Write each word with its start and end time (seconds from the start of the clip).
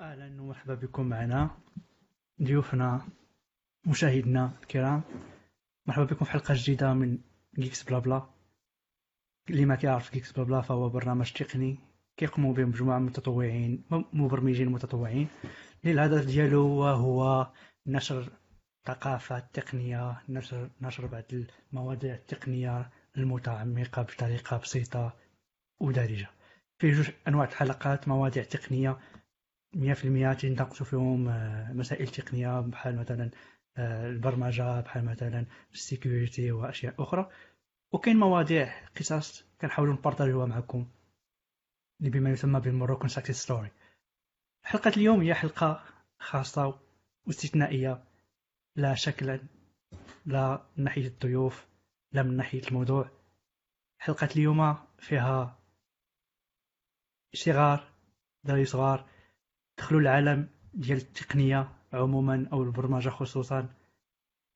أهلا 0.00 0.42
ومرحبا 0.42 0.74
بكم 0.74 1.06
معنا 1.06 1.50
ضيوفنا 2.42 3.08
مشاهدينا 3.86 4.52
الكرام. 4.62 5.02
مرحبا 5.86 6.04
بكم 6.04 6.24
في 6.24 6.30
حلقة 6.30 6.54
جديدة 6.56 6.92
من 6.94 7.18
Geeks 7.58 7.82
Blabla 7.82 8.22
اللي 9.50 9.64
ما 9.64 9.74
كيعرف 9.74 10.12
Geeks 10.12 10.32
Blabla 10.32 10.60
فهو 10.60 10.88
برنامج 10.88 11.32
تقني 11.32 11.78
كيقوموا 12.16 12.54
به 12.54 12.64
مجموعه 12.64 12.98
من 12.98 13.04
المتطوعين 13.04 13.84
مبرمجين 14.12 14.68
متطوعين. 14.68 15.28
اللي 15.84 15.92
الهدف 15.92 16.26
ديالو 16.26 16.84
هو 16.84 17.50
نشر 17.86 18.28
الثقافه 18.88 19.38
التقنيه 19.38 20.22
نشر 20.28 20.70
نشر 20.80 21.06
بعض 21.06 21.24
المواضيع 21.72 22.14
التقنية 22.14 22.90
المتعمقة 23.16 24.02
بطريقة 24.02 24.56
بسيطة 24.56 25.16
ودارجة. 25.80 26.30
فيه 26.78 26.92
جوج 26.92 27.10
أنواع 27.28 27.44
الحلقات 27.44 28.08
مواضيع 28.08 28.42
تقنية 28.44 28.98
100% 29.76 30.34
تناقشوا 30.34 30.86
فيهم 30.86 31.28
آه، 31.28 31.72
مسائل 31.72 32.08
تقنية 32.08 32.60
بحال 32.60 32.96
مثلا 32.96 33.30
آه، 33.76 34.06
البرمجة 34.06 34.80
بحال 34.80 35.04
مثلا 35.04 35.46
ال 35.72 35.81
security 35.81 36.52
وأشياء 36.52 37.02
أخرى. 37.02 37.30
وكاين 37.92 38.16
مواضيع 38.16 38.88
قصص 38.88 39.44
كنحاولوا 39.60 39.94
نبارطاجيوها 39.94 40.46
معكم 40.46 40.88
اللي 42.00 42.10
بما 42.10 42.30
يسمى 42.30 42.60
بال 42.60 42.70
Moroccan 42.70 43.08
success 43.08 43.36
story. 43.36 43.70
حلقة 44.62 44.92
اليوم 44.96 45.20
هي 45.20 45.34
حلقة 45.34 45.84
خاصة 46.18 46.80
واستثنائية 47.26 48.04
لا 48.76 48.94
شكلا 48.94 49.40
لا 50.26 50.66
من 50.76 50.84
ناحية 50.84 51.06
الضيوف 51.06 51.66
لا 52.12 52.22
من 52.22 52.36
ناحية 52.36 52.62
الموضوع. 52.68 53.10
حلقة 53.98 54.28
اليوم 54.36 54.76
فيها 54.98 55.58
صغار 57.34 57.92
دراري 58.44 58.64
صغار 58.64 59.17
دخلوا 59.78 60.00
العالم 60.00 60.48
ديال 60.74 60.98
التقنية 60.98 61.72
عموما 61.92 62.48
أو 62.52 62.62
البرمجة 62.62 63.08
خصوصا 63.08 63.68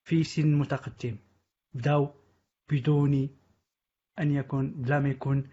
في 0.05 0.25
سن 0.25 0.55
متقدم. 0.55 1.17
بداو 1.75 2.15
بدون 2.71 3.29
أن 4.19 4.31
يكون 4.31 4.71
بلا 4.83 5.01
ما 5.01 5.09
يكون 5.09 5.51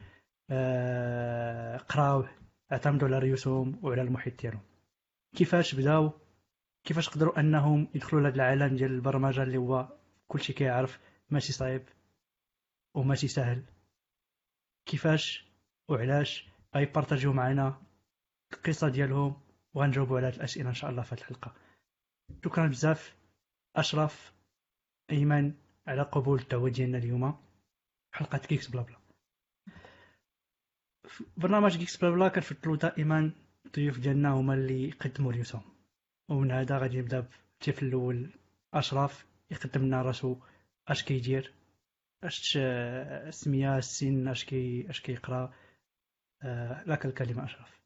آه 0.49 1.77
قراو 1.77 2.25
اعتمدوا 2.71 3.07
على 3.07 3.19
ريوسهم 3.19 3.79
وعلى 3.83 4.01
المحيط 4.01 4.41
ديالهم. 4.41 4.61
كيفاش 5.35 5.75
بداو؟ 5.75 6.11
كيفاش 6.83 7.09
قدروا 7.09 7.39
أنهم 7.39 7.87
يدخلوا 7.95 8.21
لهذا 8.21 8.35
العالم 8.35 8.75
ديال 8.75 8.91
البرمجة 8.91 9.43
اللي 9.43 9.57
هو 9.57 9.97
كلشي 10.27 10.53
كيعرف 10.53 10.99
ماشي 11.29 11.53
صعيب 11.53 11.83
وماشي 12.93 13.27
سهل؟ 13.27 13.63
كيفاش 14.85 15.45
وعلاش؟ 15.89 16.49
غيبارطاجيو 16.75 17.33
معنا 17.33 17.81
القصة 18.53 18.89
ديالهم 18.89 19.48
وغنجاوبوا 19.73 20.17
على 20.17 20.27
هذه 20.27 20.35
الأسئلة 20.35 20.69
إن 20.69 20.73
شاء 20.73 20.89
الله 20.89 21.01
في 21.01 21.15
هذه 21.15 21.19
الحلقة. 21.19 21.55
شكرا 22.45 22.67
بزاف. 22.67 23.15
أشرف 23.75 24.33
أيمن 25.11 25.53
على 25.87 26.01
قبول 26.01 26.39
الدعوه 26.39 26.69
ديالنا 26.69 26.97
اليوم. 26.97 27.37
حلقة 28.13 28.37
Geeks 28.37 28.67
Blabla 28.67 28.97
برنامج 31.37 31.77
Geeks 31.77 31.97
Blabla 31.97 32.27
كنفضلوا 32.27 32.75
دائما 32.75 33.31
الضيوف 33.65 33.99
ديالنا 33.99 34.29
هما 34.29 34.53
اللي 34.53 34.87
يقدموا 34.87 35.31
ريوسهم 35.31 35.61
ومن 36.29 36.51
هذا 36.51 36.77
غادي 36.77 37.01
نبدأ 37.01 37.19
بالطفل 37.19 37.85
الأول. 37.85 38.29
أشرف 38.73 39.25
يقدم 39.51 39.85
لنا 39.85 40.01
راسو 40.01 40.37
أش 40.87 41.03
كيدير؟ 41.03 41.53
أش 42.23 42.57
السميه 42.57 43.77
السن 43.77 44.27
أش 44.27 44.45
كي 44.45 44.89
أش 44.89 45.01
كيقرأ؟ 45.01 45.53
آه 46.43 46.83
لك 46.83 47.05
الكلمة 47.05 47.45
أشرف. 47.45 47.78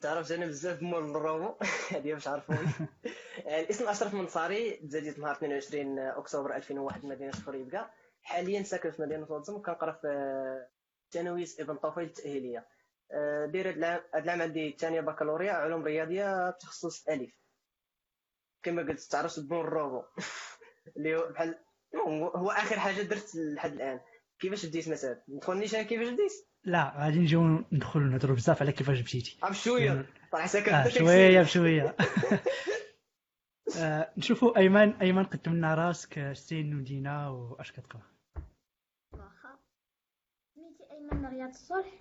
تعرفت 0.00 0.30
أنا 0.30 0.46
بزاف 0.46 0.82
مول 0.82 1.10
الروبو 1.10 1.54
هذه 1.90 2.12
باش 2.12 2.28
عرفوني 2.28 2.68
الاسم 3.60 3.88
أشرف 3.88 4.14
منصاري 4.14 4.70
تزاديت 4.70 5.18
نهار 5.18 5.32
22 5.36 5.98
أكتوبر 5.98 6.56
2001 6.56 7.04
مدينة 7.04 7.30
فريبكا 7.32 7.90
حاليا 8.22 8.62
ساكن 8.62 8.90
في 8.90 9.02
مدينة 9.02 9.26
واتزم 9.32 9.54
وكنقرا 9.54 9.92
في 9.92 10.08
ثانوي 11.10 11.44
إبن 11.60 11.76
طفيل 11.76 12.04
التأهيلية. 12.04 12.66
آه، 13.12 13.46
داير 13.46 13.68
هاد 13.68 14.02
العام 14.14 14.42
عندي 14.42 14.68
الثانية 14.68 15.00
بكالوريا 15.00 15.52
علوم 15.52 15.84
رياضية 15.84 16.50
تخصص 16.50 17.08
الف 17.08 17.30
كما 18.62 18.82
قلت 18.82 19.00
تعرفت 19.00 19.40
بون 19.40 19.60
الروبو 19.60 20.02
اللي 20.96 21.16
هو 21.16 21.28
بحال 21.28 21.58
هو 22.36 22.50
آخر 22.50 22.78
حاجة 22.78 23.02
درت 23.02 23.34
لحد 23.34 23.72
الآن. 23.72 24.00
كيفاش 24.38 24.66
بديت 24.66 24.88
مثلا؟ 24.88 25.22
ما 25.28 25.40
تخونيش 25.40 25.74
أنا 25.74 25.82
كيفاش 25.82 26.08
بديت؟ 26.08 26.32
لا 26.66 26.92
غادي 26.96 27.18
نجيو 27.18 27.64
ندخلوا 27.72 28.08
نهضروا 28.08 28.36
بزاف 28.36 28.62
على 28.62 28.72
كيفاش 28.72 29.00
بديتي 29.00 29.38
بشويه 29.50 30.06
طرح 30.32 30.46
شوية 30.88 31.42
بشويه 31.42 31.96
آه 33.78 34.12
نشوفوا 34.18 34.58
أيمن. 34.58 34.92
أيمن 34.92 35.24
قدم 35.24 35.52
لنا 35.52 35.74
راسك 35.74 36.32
سين 36.32 36.78
ودينا 36.78 37.28
وأش 37.28 37.72
كتقرأ؟ 37.72 38.02
واخا. 39.12 39.58
سميتي 40.54 40.84
أيمن 40.90 41.26
رياض 41.26 41.48
الصلح. 41.48 41.92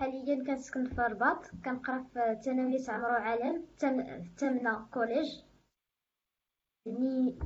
حاليا 0.00 0.44
كنسكن 0.46 0.84
في 0.84 1.00
الرباط 1.00 1.46
كنقرأ 1.64 2.02
في 2.14 2.40
ثانوية 2.44 2.84
عمرو 2.88 3.12
علم 3.12 3.66
الثامنة 3.82 4.88
كوليج. 4.90 5.42
يعني 6.86 7.38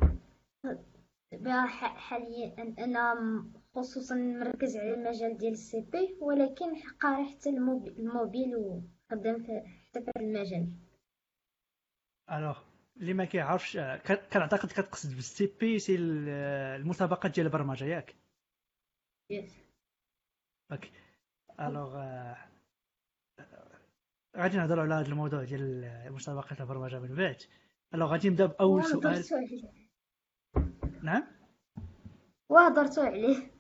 حاليا 1.97 2.75
أنا 2.78 3.15
خصوصا 3.75 4.15
مركز 4.15 4.77
على 4.77 4.94
المجال 4.94 5.38
ديال 5.38 5.53
السي 5.53 5.81
بي 5.81 6.19
ولكن 6.21 6.83
قاري 7.00 7.25
حتى 7.25 7.50
الموبيل 7.50 8.56
وخدام 8.56 9.43
حتى 9.43 10.05
في 10.05 10.10
المجال. 10.16 10.72
الوغ 12.32 12.59
اللي 12.97 13.15
ما 13.15 13.25
كيعرفش 13.25 13.77
كنعتقد 14.32 14.69
كتقصد 14.69 15.15
بال 15.15 15.56
CP 15.60 15.78
c'est 15.78 15.97
المسابقات 15.97 17.34
ديال 17.34 17.47
البرمجة 17.47 17.84
ياك؟ 17.84 18.16
yes 19.31 19.53
okay 20.72 20.91
alors 21.60 22.03
غادي 24.37 24.56
نهضروا 24.56 24.82
على 24.82 24.94
هذا 24.94 25.06
الموضوع 25.06 25.44
ديال 25.44 26.12
مسابقات 26.12 26.61
البرمجة 26.61 26.99
من 26.99 27.15
بعد. 27.15 27.37
alors 27.94 28.12
غادي 28.12 28.28
نبدأ 28.28 28.47
بأول 28.47 28.84
سؤال. 28.84 29.25
نعم؟ 31.03 31.27
وهضرتوا 32.49 33.05
عليه. 33.05 33.51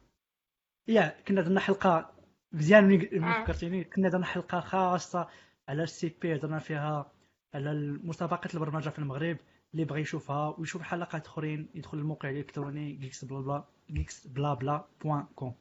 يا 0.88 1.20
كنا 1.28 1.42
درنا 1.42 1.60
حلقة 1.60 2.12
مزيان 2.52 3.24
آه. 3.24 3.44
فكرتيني 3.44 3.84
كنا 3.84 4.08
درنا 4.08 4.24
حلقة 4.26 4.60
خاصة 4.60 5.28
على 5.68 5.82
ال 5.82 6.08
CP 6.22 6.36
هضرنا 6.36 6.58
فيها 6.58 7.12
على 7.54 7.70
المسابقات 7.70 8.54
البرمجة 8.54 8.88
في 8.88 8.98
المغرب. 8.98 9.36
اللي 9.74 9.84
بغى 9.84 10.00
يشوفها 10.00 10.54
ويشوف 10.58 10.82
حلقات 10.82 11.26
أخرين 11.26 11.68
يدخل 11.74 11.98
الموقع 11.98 12.30
الإلكتروني 12.30 12.98
geeks 13.10 13.24
بلا 13.24 13.40
بلا 13.40 13.64
geeks 13.90 14.28
بلا 14.28 14.54
بلا 14.54 14.84
بوان 15.04 15.26
كوم 15.34 15.54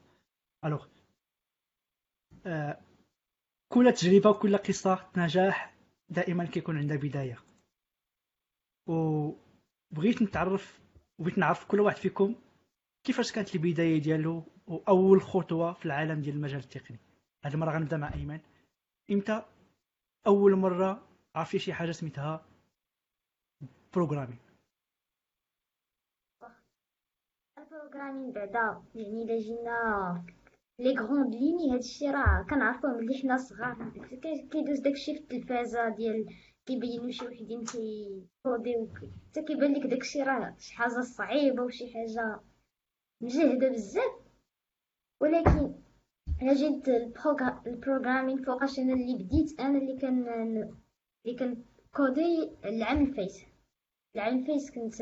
الوغ 0.65 0.87
آه 2.45 2.81
كل 3.71 3.93
تجربة 3.93 4.29
وكل 4.29 4.57
قصة 4.57 5.09
نجاح 5.17 5.75
دائما 6.09 6.45
كيكون 6.45 6.77
عندها 6.77 6.97
بداية. 6.97 7.39
وبغيت 8.87 10.21
نتعرف 10.21 10.79
وبغيت 11.19 11.37
نعرف 11.37 11.65
كل 11.65 11.79
واحد 11.79 11.97
فيكم 11.97 12.35
كيفاش 13.03 13.31
كانت 13.31 13.55
البداية 13.55 14.01
ديالو 14.01 14.43
وأول 14.67 15.21
خطوة 15.21 15.73
في 15.73 15.85
العالم 15.85 16.21
ديال 16.21 16.35
المجال 16.35 16.59
التقني. 16.59 16.97
هذه 17.45 17.53
المرة 17.53 17.71
غنبدأ 17.71 17.97
مع 17.97 18.13
ايمن 18.13 18.39
إمتى؟ 19.11 19.45
أول 20.27 20.55
مرة 20.55 21.07
عرفتي 21.35 21.59
شي 21.59 21.73
حاجة 21.73 21.91
سميتها 21.91 22.45
programming 23.93 24.39
ال 27.57 27.63
programming 27.63 28.31
بعدا 28.31 28.83
يعني 28.95 29.23
إلا 29.23 29.37
جينا 29.39 30.23
les 30.79 30.93
grandes 30.99 31.35
lignes 31.35 31.73
هادشي 31.73 32.09
راه 32.09 32.45
كنعرفوه 32.49 32.97
ملي 32.97 33.19
حنا 33.21 33.37
صغار. 33.37 33.91
كيدوز 34.51 34.79
داكشي 34.79 35.15
في 35.15 35.21
التلفازة 35.21 35.89
ديال 35.89 36.25
كيبينوا 36.65 37.11
شي 37.11 37.25
وحدين 37.25 37.63
كيكوديو 37.65 38.87
حتى 39.29 39.43
كيبان 39.43 39.73
لك 39.73 39.87
داكشي 39.87 40.23
راه 40.23 40.55
شي 40.59 40.73
حاجة 40.75 41.01
صعيبة 41.01 41.63
وشي 41.63 41.93
حاجة 41.93 42.39
مجهدة 43.21 43.69
بزاف. 43.69 44.20
ولكن 45.21 45.75
أنا 46.41 46.53
جيت 46.53 46.87
ال 47.67 47.74
programming 47.74 48.43
فوقاش 48.43 48.79
أنا 48.79 48.93
اللي 48.93 49.15
بديت 49.23 49.59
أنا 49.59 49.77
اللي 49.77 49.97
كان 49.97 50.27
اللي 51.25 51.37
كنكودي 51.37 52.51
العام 52.65 53.01
الفايت 53.05 53.33
العام 54.15 54.39
الفايت 54.39 54.69
كنت 54.75 55.01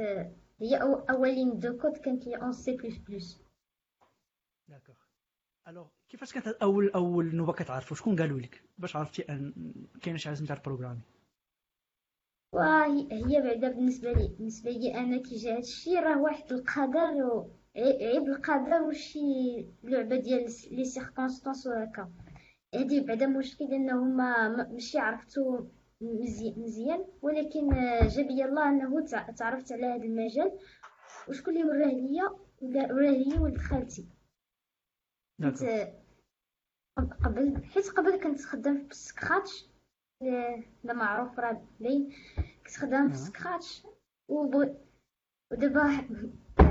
هي 0.62 0.77
أول 1.09 1.28
ligne 1.28 1.59
de 1.59 1.77
code 1.77 1.97
كانت 1.98 2.27
لي 2.27 2.36
اون 2.36 2.51
سي 2.51 2.77
بلس 2.77 2.98
بلس 2.98 3.42
d'accord 4.67 4.95
alors 5.67 5.88
كيفاش 6.10 6.33
كانت 6.33 6.48
اول 6.48 6.89
أول 6.89 7.36
نوبة 7.36 7.54
كتعرفوا 7.54 7.98
شكون 7.98 8.16
قالوا 8.16 8.39
لك 8.39 8.63
باش 8.77 8.95
عرفتي 8.95 9.21
أن 9.21 9.54
كاين 10.01 10.18
شي 10.18 10.27
حاجة 10.27 10.38
سميتها 10.38 10.56
ال 10.56 10.59
programming 10.59 11.01
وهي 12.54 13.42
بعدا 13.42 13.69
بالنسبة 13.71 14.12
لي 14.12 14.27
بالنسبة 14.27 14.71
لي 14.71 14.95
أنا 14.95 15.18
كي 15.21 15.36
جا 15.36 15.57
هادشي 15.57 15.95
راه 15.95 16.21
واحد 16.21 16.51
القدر 16.51 17.50
عيب 17.81 18.23
القدر 18.27 18.81
وشي 18.81 19.19
لعبه 19.83 20.15
ديال 20.15 20.45
les 20.71 20.85
circonstances 20.85 21.67
وهكا 21.67 22.11
هادي 22.75 23.01
بعدا 23.01 23.27
مشكل 23.27 23.65
إنه 23.65 24.03
ما 24.03 24.47
ماشي 24.47 24.99
عرفتو 24.99 25.67
مزيان 26.01 27.05
ولكن 27.21 27.73
آه، 27.73 28.07
جاب 28.07 28.25
لي 28.25 28.45
الله 28.45 28.69
إنه 28.69 29.05
تعرفت 29.37 29.71
على 29.71 29.85
هذا 29.85 30.03
المجال. 30.03 30.59
وشكون 31.29 31.57
اللي 31.57 31.67
وراه 31.69 31.87
ليا 31.93 32.29
وراه 32.61 33.11
ليا 33.11 33.39
ولد 33.39 33.57
خالتي. 33.57 34.07
كنت 36.97 37.13
قبل 37.25 37.63
حيت 37.63 37.89
قبل 37.89 38.23
كنت 38.23 38.41
خدام 38.41 38.87
في 38.87 38.95
Scratch 38.95 39.65
لا 40.83 40.93
معروف 40.93 41.39
راه 41.39 41.61
باين 41.79 42.09
كنت 42.65 42.75
خدام 42.77 43.09
في 43.09 43.17
Scratch 43.17 43.83
ودابا 45.51 46.07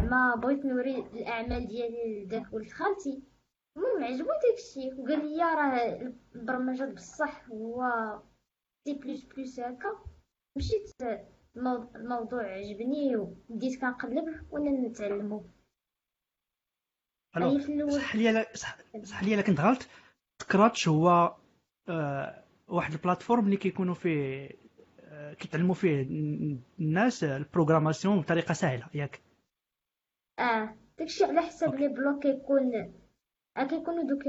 زعما 0.09 0.35
بغيت 0.35 0.65
نوري 0.65 0.97
الأعمال 0.97 1.67
ديالي 1.69 2.25
لداك 2.25 2.53
ولد 2.53 2.71
خالتي. 2.71 3.23
المهم 3.77 4.05
عجبو 4.05 4.29
داكشي. 4.49 5.01
وقال 5.01 5.37
لي 5.37 5.43
راه 5.43 6.13
البرمجة 6.35 6.85
بصح 6.95 7.49
هو 7.49 7.83
سي 8.85 8.95
بلس 8.95 9.25
بلس 9.25 9.61
هكا. 9.61 9.99
مشيت 10.57 10.91
الموضوع 11.97 12.43
عجبني 12.43 13.17
وبديت 13.17 13.81
كنقلب 13.81 14.47
وأنا 14.51 14.89
نتعلمو. 14.89 15.45
صح 17.91 18.17
لي 18.17 18.47
صح 19.05 19.23
لي 19.25 19.35
الا 19.35 19.43
كنت 19.43 19.61
غلط 19.61 19.89
سكراتش 20.43 20.89
هو 20.89 21.37
آه 21.89 22.45
واحد 22.69 22.93
البلاتفورم 22.93 23.45
اللي 23.45 23.57
كيكونوا 23.57 23.95
فيه 23.95 24.51
آه 25.01 25.35
كيتعلموا 25.35 25.75
فيه 25.75 26.03
الناس 26.81 27.25
ال 27.25 27.32
programmation 27.32 28.21
بطريقة 28.21 28.53
سهلة. 28.53 28.87
ياك 28.95 29.21
آه 30.39 30.77
داكشي 30.99 31.25
على 31.25 31.41
حساب 31.41 31.75
les 31.75 31.89
blocs 31.89 32.23
كيكون 32.23 32.95
كيكونوا 33.57 34.03
دوك 34.03 34.27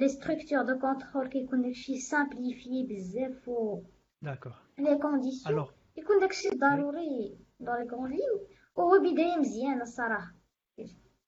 les 0.00 0.08
structures 0.08 0.62
de 0.62 0.78
contrôle 0.78 1.28
كيكون 1.28 1.62
داكشي 1.62 1.98
simplifié 2.00 2.86
بزاف 2.90 3.48
و 3.48 3.82
d'accord 4.22 4.52
les 4.78 4.98
conditions 4.98 5.66
يكون 5.96 6.20
داكشي 6.20 6.48
ضروري 6.48 7.38
donc 7.60 7.82
les 7.82 7.88
كون 7.88 8.10
لين 8.10 8.46
وهو 8.76 8.98
بدايه 8.98 9.36
مزيانه 9.36 9.82
الصراحه 9.82 10.34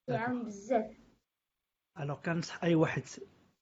يعاون 0.09 0.45
بزاف 0.45 0.91
alors 2.01 2.21
كنصح 2.21 2.65
اي 2.65 2.75
واحد 2.75 3.03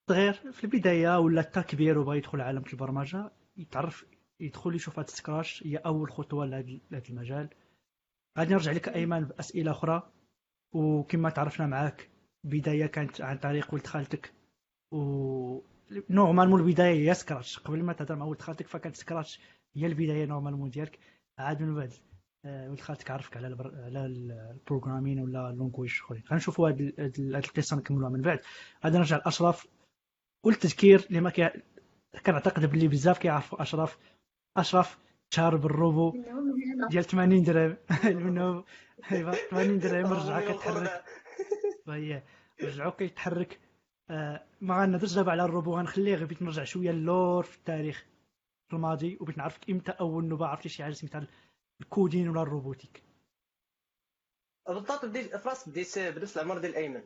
صغير 0.08 0.32
في 0.32 0.64
البدايه 0.64 1.18
ولا 1.18 1.42
حتى 1.42 1.62
كبير 1.62 1.98
وبغى 1.98 2.18
يدخل 2.18 2.40
عالم 2.40 2.64
البرمجه 2.72 3.30
يتعرف 3.56 4.06
يدخل 4.40 4.74
يشوف 4.74 4.98
هاد 4.98 5.10
سكراش 5.10 5.66
هي 5.66 5.76
اول 5.76 6.10
خطوه 6.10 6.46
لهذا 6.46 7.02
المجال 7.10 7.48
غادي 8.38 8.54
نرجع 8.54 8.72
لك 8.72 8.88
ايمن 8.88 9.24
باسئله 9.24 9.70
أخرى 9.70 10.12
وكما 10.72 11.30
تعرفنا 11.30 11.66
معاك 11.66 12.08
بداية 12.44 12.86
كانت 12.86 13.20
عن 13.20 13.38
طريق 13.38 13.74
ولد 13.74 13.86
خالتك. 13.86 14.32
و 14.92 15.60
normalement 16.10 16.60
البداية 16.60 17.10
هي 17.10 17.14
سكراتش 17.14 17.58
قبل 17.58 17.82
ما 17.82 17.92
تهضر 17.92 18.16
مع 18.16 18.26
ولد 18.26 18.42
خالتك 18.42 18.66
فكانت 18.68 18.96
سكراتش 18.96 19.40
هي 19.76 19.86
البداية 19.86 20.26
normalement 20.26 20.70
ديالك. 20.70 20.98
عاد 21.38 21.62
من 21.62 21.74
بعد 21.74 21.92
آه، 22.44 22.68
ولد 22.70 22.80
خالتك 22.80 23.10
عرفك 23.10 23.36
على 23.36 23.46
البر... 23.46 23.82
على 23.84 24.06
ال 24.06 24.16
programming 24.16 25.20
ولا 25.20 25.50
ال 25.50 25.54
languages 25.54 25.92
أخرين. 26.04 26.22
غنشوفوا 26.30 26.70
هاد 26.70 27.14
القصة 27.18 27.76
نكملوها 27.76 28.10
من 28.10 28.20
بعد. 28.20 28.40
غادي 28.84 28.98
نرجع 28.98 29.16
لاشرف 29.16 29.66
والتذكير 30.44 31.06
اللي 31.08 31.20
ما 31.20 31.30
كي... 31.30 31.50
كنعتقد 32.26 32.66
بلي 32.66 32.88
بزاف 32.88 33.18
كيعرفوا 33.18 33.62
اشرف 33.62 33.98
اشرف 34.56 34.98
شهر 35.30 35.56
بالروبو 35.56 36.12
ديال 36.90 37.04
80 37.04 37.42
درهم. 37.42 37.76
منهم 38.04 38.64
ايوا 39.12 39.32
80 39.32 39.78
درهم 39.78 40.12
رجعها 40.12 40.52
كتحرك 40.52 41.04
فهي 41.86 42.22
رجعو 42.62 42.90
كيتحرك. 42.90 43.60
آه 44.10 44.46
ما 44.60 44.82
غنهضرش 44.82 45.14
دابا 45.14 45.30
على 45.32 45.44
الروبو 45.44 45.76
غنخليه 45.76 46.14
غير 46.14 46.24
بغيت 46.26 46.42
نرجع 46.42 46.64
شوية 46.64 46.90
للور 46.90 47.42
في 47.42 47.56
التاريخ 47.56 48.06
في 48.68 48.76
الماضي 48.76 49.18
وبغيت 49.20 49.38
نعرفك 49.38 49.70
إمتى 49.70 49.92
أول 49.92 50.24
نوبة 50.24 50.46
عرفتي 50.46 50.68
شي 50.68 50.82
حاجة 50.82 50.92
سميتها 50.92 51.26
ال 51.80 51.87
coding 51.87 52.28
ولا 52.28 52.42
ال 52.42 52.48
robotique. 52.48 53.02
بالضبط 54.68 55.04
بديت 55.04 55.36
فراس 55.36 55.68
بديت 55.68 55.98
بديت 55.98 56.36
العمر 56.36 56.58
ديال 56.58 56.70
الايمن 56.72 57.02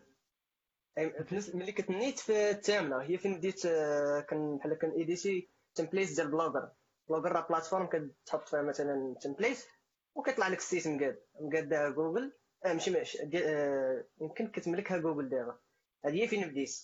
ملي 1.55 1.73
كنت 1.73 1.91
نيت 1.91 2.19
في 2.19 2.51
الثامنه 2.51 3.03
هي 3.03 3.19
فين 3.19 3.37
بديت 3.37 3.67
آه، 3.67 4.21
كان 4.21 4.57
بحال 4.57 4.75
كان 4.75 4.91
éditer 4.91 5.49
templates 5.75 6.17
ديال 6.17 6.31
Blogger 6.31 6.70
راه 7.10 7.46
plateforme 7.49 7.87
كتحط 7.87 8.49
فيها 8.49 8.62
مثلا 8.62 9.14
template 9.23 9.67
وكيطلع 10.14 10.49
لك 10.49 10.58
ال 10.59 10.64
site 10.64 10.88
مقاد 10.88 11.19
مقادها 11.40 11.88
جوجل 11.90 12.32
آه 12.64 12.72
ماشي 12.72 13.19
آه 13.44 14.04
يمكن 14.20 14.49
كتملكها 14.49 14.99
جوجل 14.99 15.28
دابا 15.28 15.58
هذه 16.04 16.22
هي 16.22 16.28
فين 16.28 16.49
بديت 16.49 16.76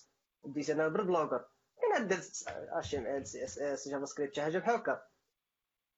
بديت 0.43 0.69
أنا 0.69 0.87
بال 0.87 0.99
Blogger. 0.99 1.45
كان 1.93 2.07
درت 2.07 2.43
اش 2.47 2.95
ام 2.95 3.05
ال 3.07 3.27
سي 3.27 3.43
اس 3.43 3.57
اس 3.59 3.87
جافا 3.89 4.05
سكريبت 4.05 4.35
شي 4.35 4.41
حاجة 4.41 4.57
بحال 4.57 4.75
هكا 4.75 5.03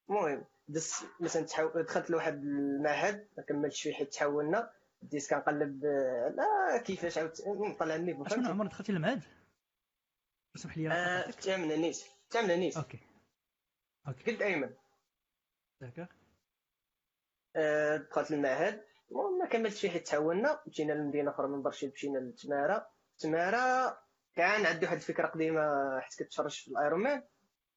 المهم 0.09 0.45
دس 0.67 1.03
مثلا 1.19 1.45
دخلت 1.75 2.09
لواحد 2.09 2.33
المعهد 2.43 3.27
ما 3.37 3.43
كملتش 3.43 3.81
فيه 3.81 3.93
حيت 3.93 4.13
تحولنا. 4.13 4.71
بديت 5.01 5.29
كنقلب 5.29 5.85
لا 6.35 6.77
كيفاش 6.77 7.17
عاود 7.17 7.31
طلع 7.79 7.95
لي 7.95 8.25
شنو 8.29 8.49
عمر 8.49 8.67
دخلتي 8.67 8.91
للمعهد 8.91 9.21
اسمح 10.55 10.77
لي 10.77 10.91
آه 10.91 11.27
نيت 11.27 11.35
الثامنه 12.29 12.55
نيت 12.55 12.77
okay. 12.77 12.99
okay. 14.07 14.31
قلت 14.31 14.41
ايمن 14.41 14.73
d'accord 15.81 16.05
آه 17.55 17.97
دخلت 17.97 18.31
للمعهد 18.31 18.83
ما 19.41 19.47
كملتش 19.49 19.81
فيه 19.81 19.89
حيت 19.89 20.07
تحولنا 20.07 20.61
مشينا 20.67 20.93
لمدينة 20.93 21.31
أخرى 21.31 21.47
من 21.47 21.61
برشيد 21.61 21.91
مشينا 21.93 22.17
لتمارة. 22.19 22.87
تمارة 23.17 23.97
كان 24.35 24.65
عندي 24.65 24.85
واحد 24.85 24.97
الفكرة 24.97 25.27
قديمة 25.27 25.99
حيت 25.99 26.19
كنت 26.19 26.33
في 26.49 26.67
ال 26.67 26.74
Iron 26.74 27.03
Man. 27.03 27.23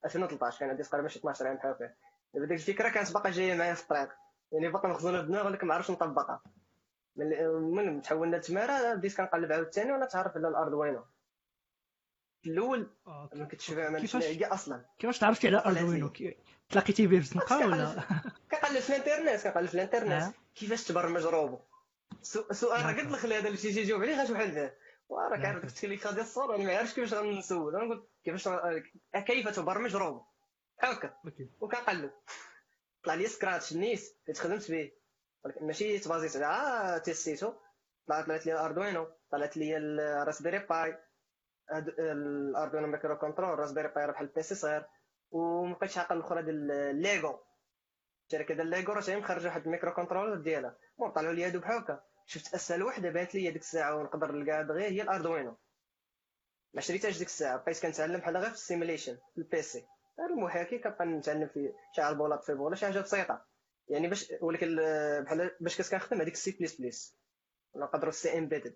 2013 0.05 0.61
كان 0.61 0.71
عندي 0.71 0.83
تقريبا 0.83 1.09
شي 1.09 1.19
12 1.19 1.47
عام 1.47 1.57
بحال 1.57 1.71
هكا 1.71 1.95
دابا 2.35 2.47
ديك 2.47 2.59
الفكرة 2.59 2.89
كانت 2.89 3.13
باقا 3.13 3.31
جاية 3.31 3.55
معايا 3.55 3.75
في 3.75 3.83
الطريق. 3.83 4.09
يعني 4.53 4.69
باقا 4.69 4.89
مخزونه 4.89 5.19
في 5.19 5.25
الدماغ 5.25 5.47
ولكن 5.47 5.67
ما 5.67 5.75
عرفتش 5.75 5.91
نطبقها. 5.91 6.43
من 7.17 8.03
تحولنا 8.03 8.37
لتمارة 8.37 8.95
بديت 8.95 9.17
كنقلب 9.17 9.53
عاوتاني 9.53 9.93
وأنا 9.93 10.07
تعرف 10.07 10.37
على 10.37 10.49
الاردوينو 10.49 11.05
الأول 12.47 12.91
ما 13.07 13.45
كنتش 13.51 13.71
فاهم 13.71 13.99
كيفاش 13.99 14.43
أصلا. 14.43 14.85
كيفاش 14.99 15.19
تعرفتي 15.19 15.47
على 15.47 15.59
الاردوينو 15.59 16.13
تلاقيتي 16.71 17.07
به 17.07 17.19
بزنقه 17.19 17.67
ولا؟ 17.67 18.03
كنقلب 18.51 18.79
في 18.79 18.91
الإنترنت 18.91 19.43
كنقلب 19.43 19.67
في 19.69 19.75
الإنترنت. 19.75 20.35
كيفاش 20.55 20.85
تبرمج 20.85 21.23
روبو؟ 21.23 21.59
سؤال 22.23 22.87
راه 22.87 22.93
قلت 22.93 23.25
لك 23.25 23.33
هذا 23.33 23.47
اللي 23.49 23.59
تيجي 23.59 23.81
يجاوب 23.81 24.03
عليه 24.03 24.23
غتوحل 24.23 24.51
به 24.51 24.73
وراك 25.09 25.45
عارف 25.45 25.63
قلت 25.63 25.85
لي 25.85 25.97
ديال 25.97 26.21
الصور 26.21 26.55
أنا 26.55 26.65
ما 26.65 26.77
عارفش 26.77 26.95
كيفاش 26.95 27.15
غنسول. 27.15 27.77
أنا 27.77 27.95
قلت 27.95 28.09
كيفاش 28.25 28.49
كيف 29.27 29.49
تبرمج 29.49 29.97
روبو؟ 29.97 30.23
هكا. 30.81 31.15
وكنقلب 31.61 32.11
طلع 33.05 33.15
لي 33.15 33.27
سكراتش 33.27 33.73
نيس 33.73 34.15
اللي 34.29 34.41
خدمت 34.41 34.71
به. 34.71 34.93
ولكن 35.45 35.67
ماشي 35.67 35.99
تبازيت. 35.99 36.37
على 36.37 36.47
آه 36.47 36.99
تيستيتو 36.99 37.53
طلعت 38.07 38.47
لي 38.47 38.53
الاردوينو 38.53 39.09
طلعت 39.31 39.57
لي 39.57 39.77
ال 39.77 39.85
Raspberry 39.85 40.59
Pi. 40.59 40.99
الاردوينو 41.73 42.87
microcontrôleur 42.87 43.59
Raspberry 43.59 43.89
Pi 43.89 44.07
بحال 44.07 44.27
PC 44.27 44.55
صغير 44.55 44.85
ومبقيتش 45.31 45.99
عاقل 45.99 46.17
الاخرى 46.17 46.43
ديال 46.43 46.71
الليغو. 46.71 47.39
الشركة 48.27 48.55
ديال 48.55 48.67
ليغو 48.67 48.93
راه 48.93 49.17
مخرجه 49.17 49.47
واحد 49.47 49.65
ال 49.65 49.93
microcontrôleur 49.95 50.43
ديالها. 50.43 50.77
المهم 50.99 51.13
طلعوا 51.13 51.33
لي 51.35 51.47
هادو 51.47 51.61
بحال 51.61 51.77
هكا 51.77 52.03
شفت 52.27 52.55
أسهل 52.55 52.83
وحدة 52.83 53.11
بانت 53.11 53.35
لي 53.35 53.51
ديك 53.51 53.63
الساعة 53.63 53.97
ونقدر 53.97 54.33
نلقاها 54.33 54.63
دغيا 54.63 54.89
هي 54.89 55.03
الأردوينو. 55.03 55.57
ما 56.75 56.81
شريتهاش 56.81 57.19
ديك 57.19 57.27
الساعة 57.29 57.57
بقيت 57.57 57.83
كنتعلم 57.83 58.21
بحال 58.21 58.37
غير 58.37 58.49
في 58.51 58.55
ال 58.55 58.60
simulation 58.60 59.19
في 59.35 59.39
ال 59.39 59.55
PC 59.55 59.87
المحاكي 60.19 60.79
كنبقى 60.79 61.07
نتعلم 61.07 61.47
في 61.49 61.73
شي 61.97 62.09
البولات 62.09 62.45
في 62.45 62.55
بولا 62.55 62.77
شي 62.77 62.87
حاجة 62.87 63.01
بسيطة. 63.01 63.45
يعني 63.89 64.09
باش 64.09 64.33
ولكن 64.41 64.77
بحال 65.25 65.51
باش 65.61 65.77
كنت 65.79 65.91
كنخدم 65.91 66.21
هذيك 66.21 66.35
السي 66.35 66.51
بليس 66.51 66.81
بليس 66.81 67.17
نقدروا 67.77 68.09
ال 68.09 68.24
C 68.24 68.39
embedded 68.39 68.75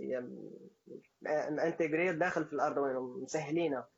هي 0.00 0.22
داخل 2.12 2.44
في 2.44 2.52
الاردوينو 2.52 3.22
مسهلينها. 3.22 3.88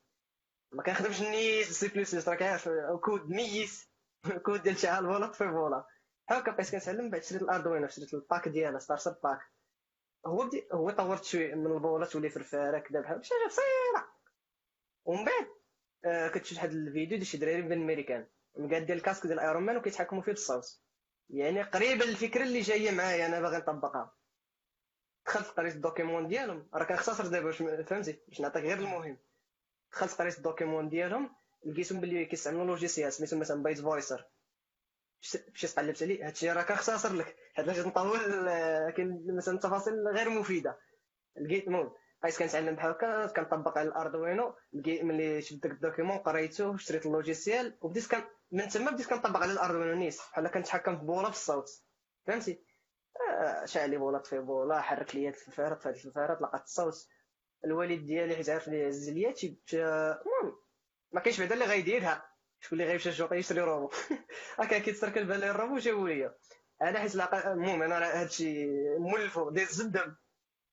ما 0.72 0.82
كنخدمش 0.82 1.20
نيت 1.20 1.66
سي 1.66 1.88
بليس 1.88 2.12
بليس 2.14 2.28
راك 2.28 2.42
عارف 2.42 2.68
code 3.04 3.28
mais 3.28 3.90
code 4.44 4.62
ديال 4.62 4.78
شي 4.78 4.98
البولات 4.98 5.34
في 5.34 5.46
بولا 5.46 5.86
هكا 6.28 6.52
بقيت 6.52 6.72
كنتعلم 6.72 7.10
بعد 7.10 7.22
شريت 7.22 7.42
الاردوينو 7.42 7.88
شريت 7.88 8.14
ال 8.14 8.21
pack 8.21 8.48
ديالها 8.48 8.78
starter 8.78 9.16
pack 9.24 9.40
هو 10.26 10.46
بدي 10.46 10.68
هو 10.72 10.90
طورت 10.90 11.24
شوية 11.24 11.54
من 11.54 11.66
البولات 11.66 12.16
ولي 12.16 12.30
فرفارة 12.30 12.78
كذا 12.78 13.00
بحال 13.00 13.24
شي 13.24 13.34
حاجة 13.34 13.46
بسيطة. 13.48 14.12
ومن 15.04 15.24
بعد 15.24 15.46
آه 16.04 16.32
واحد 16.52 16.70
الفيديو 16.70 17.18
ديال 17.18 17.26
شي 17.26 17.38
دراري 17.38 17.62
بن 17.62 17.72
الميريكان 17.72 18.26
مقاد 18.56 18.86
ديال 18.86 18.98
ال 18.98 19.02
casque 19.02 19.26
ديال 19.26 19.40
Iron 19.40 19.62
Man 19.62 19.76
وكيتحكموا 19.76 20.22
فيه 20.22 20.32
بالصوت. 20.32 20.80
يعني 21.30 21.62
قريبه 21.62 22.04
الفكرة 22.04 22.42
اللي 22.42 22.60
جاية 22.60 22.90
معايا 22.90 23.26
أنا 23.26 23.40
باغي 23.40 23.56
نطبقها. 23.58 24.16
دخلت 25.30 25.46
قريت 25.46 25.74
ال 25.74 25.80
document 25.80 26.28
ديالهم. 26.28 26.68
راه 26.74 26.84
كنختصر 26.84 27.26
دابا 27.26 27.44
باش 27.44 27.56
فهمتي؟ 27.88 28.18
باش 28.28 28.40
نعطيك 28.40 28.62
غير 28.62 28.78
المهم. 28.78 29.18
دخلت 29.92 30.12
قريت 30.12 30.38
ال 30.38 30.44
document 30.44 30.88
ديالهم 30.88 31.36
لقيتهم 31.66 32.00
بلي 32.00 32.24
كيستعملوا 32.24 32.64
logiciel 32.64 33.12
سميتو 33.12 33.36
مثلا 33.36 33.62
بايت 33.62 33.80
فويسر 33.80 34.26
مشيت 35.54 35.78
قلبت 35.78 36.02
عليه. 36.02 36.26
هادشي 36.26 36.52
راه 36.52 36.62
كنختصر 36.62 37.12
لك. 37.12 37.36
حيت 37.54 37.66
باش 37.66 37.78
نطول 37.78 38.18
كاين 38.90 39.36
مثلا 39.36 39.58
تفاصيل 39.58 40.08
غير 40.08 40.30
مفيدة. 40.30 40.78
لقيت 41.40 41.66
المهم 41.66 41.92
عايز 42.22 42.38
كنتعلم 42.38 42.74
بحال 42.74 42.90
هكا 42.90 43.26
كنطبق 43.26 43.78
على 43.78 43.88
الاردوينو 43.88 44.54
ملي 44.74 45.42
شفت 45.42 45.62
داك 45.62 45.72
ال 45.72 45.77
document 45.77 46.18
قريته 46.18 46.76
شريت 46.76 47.06
ال 47.06 47.14
logiciel 47.14 47.78
وبديت 47.80 48.06
كان 48.06 48.22
من 48.52 48.68
تما 48.68 48.90
بديت 48.90 49.06
كنطبق 49.06 49.40
على 49.40 49.52
الاردوينو 49.52 49.94
نيس. 49.94 50.18
بحال 50.18 50.48
كنتحكم 50.48 50.98
في 50.98 51.04
بولا 51.04 51.30
في 51.30 51.36
الصوت 51.36 51.70
فهمتي؟ 52.26 52.69
آه، 53.30 53.64
شعل 53.64 53.90
لي 53.90 53.96
بولا 53.96 54.18
طفي 54.18 54.38
بولا 54.38 54.80
حرك 54.80 55.14
لي 55.14 55.28
هاد 55.28 55.34
الفرفارة 55.34 55.74
طفي 55.74 55.88
هاد 55.88 55.94
الفرفارة 55.94 56.34
طلقت 56.34 56.64
الصوت 56.64 57.08
الوالد 57.64 58.06
ديالي 58.06 58.36
حيت 58.36 58.48
عارف 58.48 58.68
لي 58.68 58.84
عز 58.84 59.10
ليا 59.10 59.34
المهم 59.74 60.56
ما 61.12 61.20
كاينش 61.20 61.40
بعدا 61.40 61.54
اللي 61.54 61.64
غيديرها 61.64 62.30
شكون 62.60 62.80
اللي 62.80 62.90
غيمشي 62.90 63.08
الجوطي 63.08 63.36
يشري 63.36 63.60
روبو 63.60 63.90
هكا 64.58 64.78
كيتسركل 64.78 65.24
بان 65.24 65.40
لي 65.40 65.50
الروبو 65.50 65.78
جاو 65.78 66.06
ليا. 66.06 66.34
أنا 66.82 66.98
حيت 66.98 67.14
لاقا 67.14 67.52
المهم 67.52 67.82
أنا 67.82 68.20
هادشي 68.20 68.66
مولفو 68.98 69.50
داز 69.50 69.80
الدم 69.80 70.16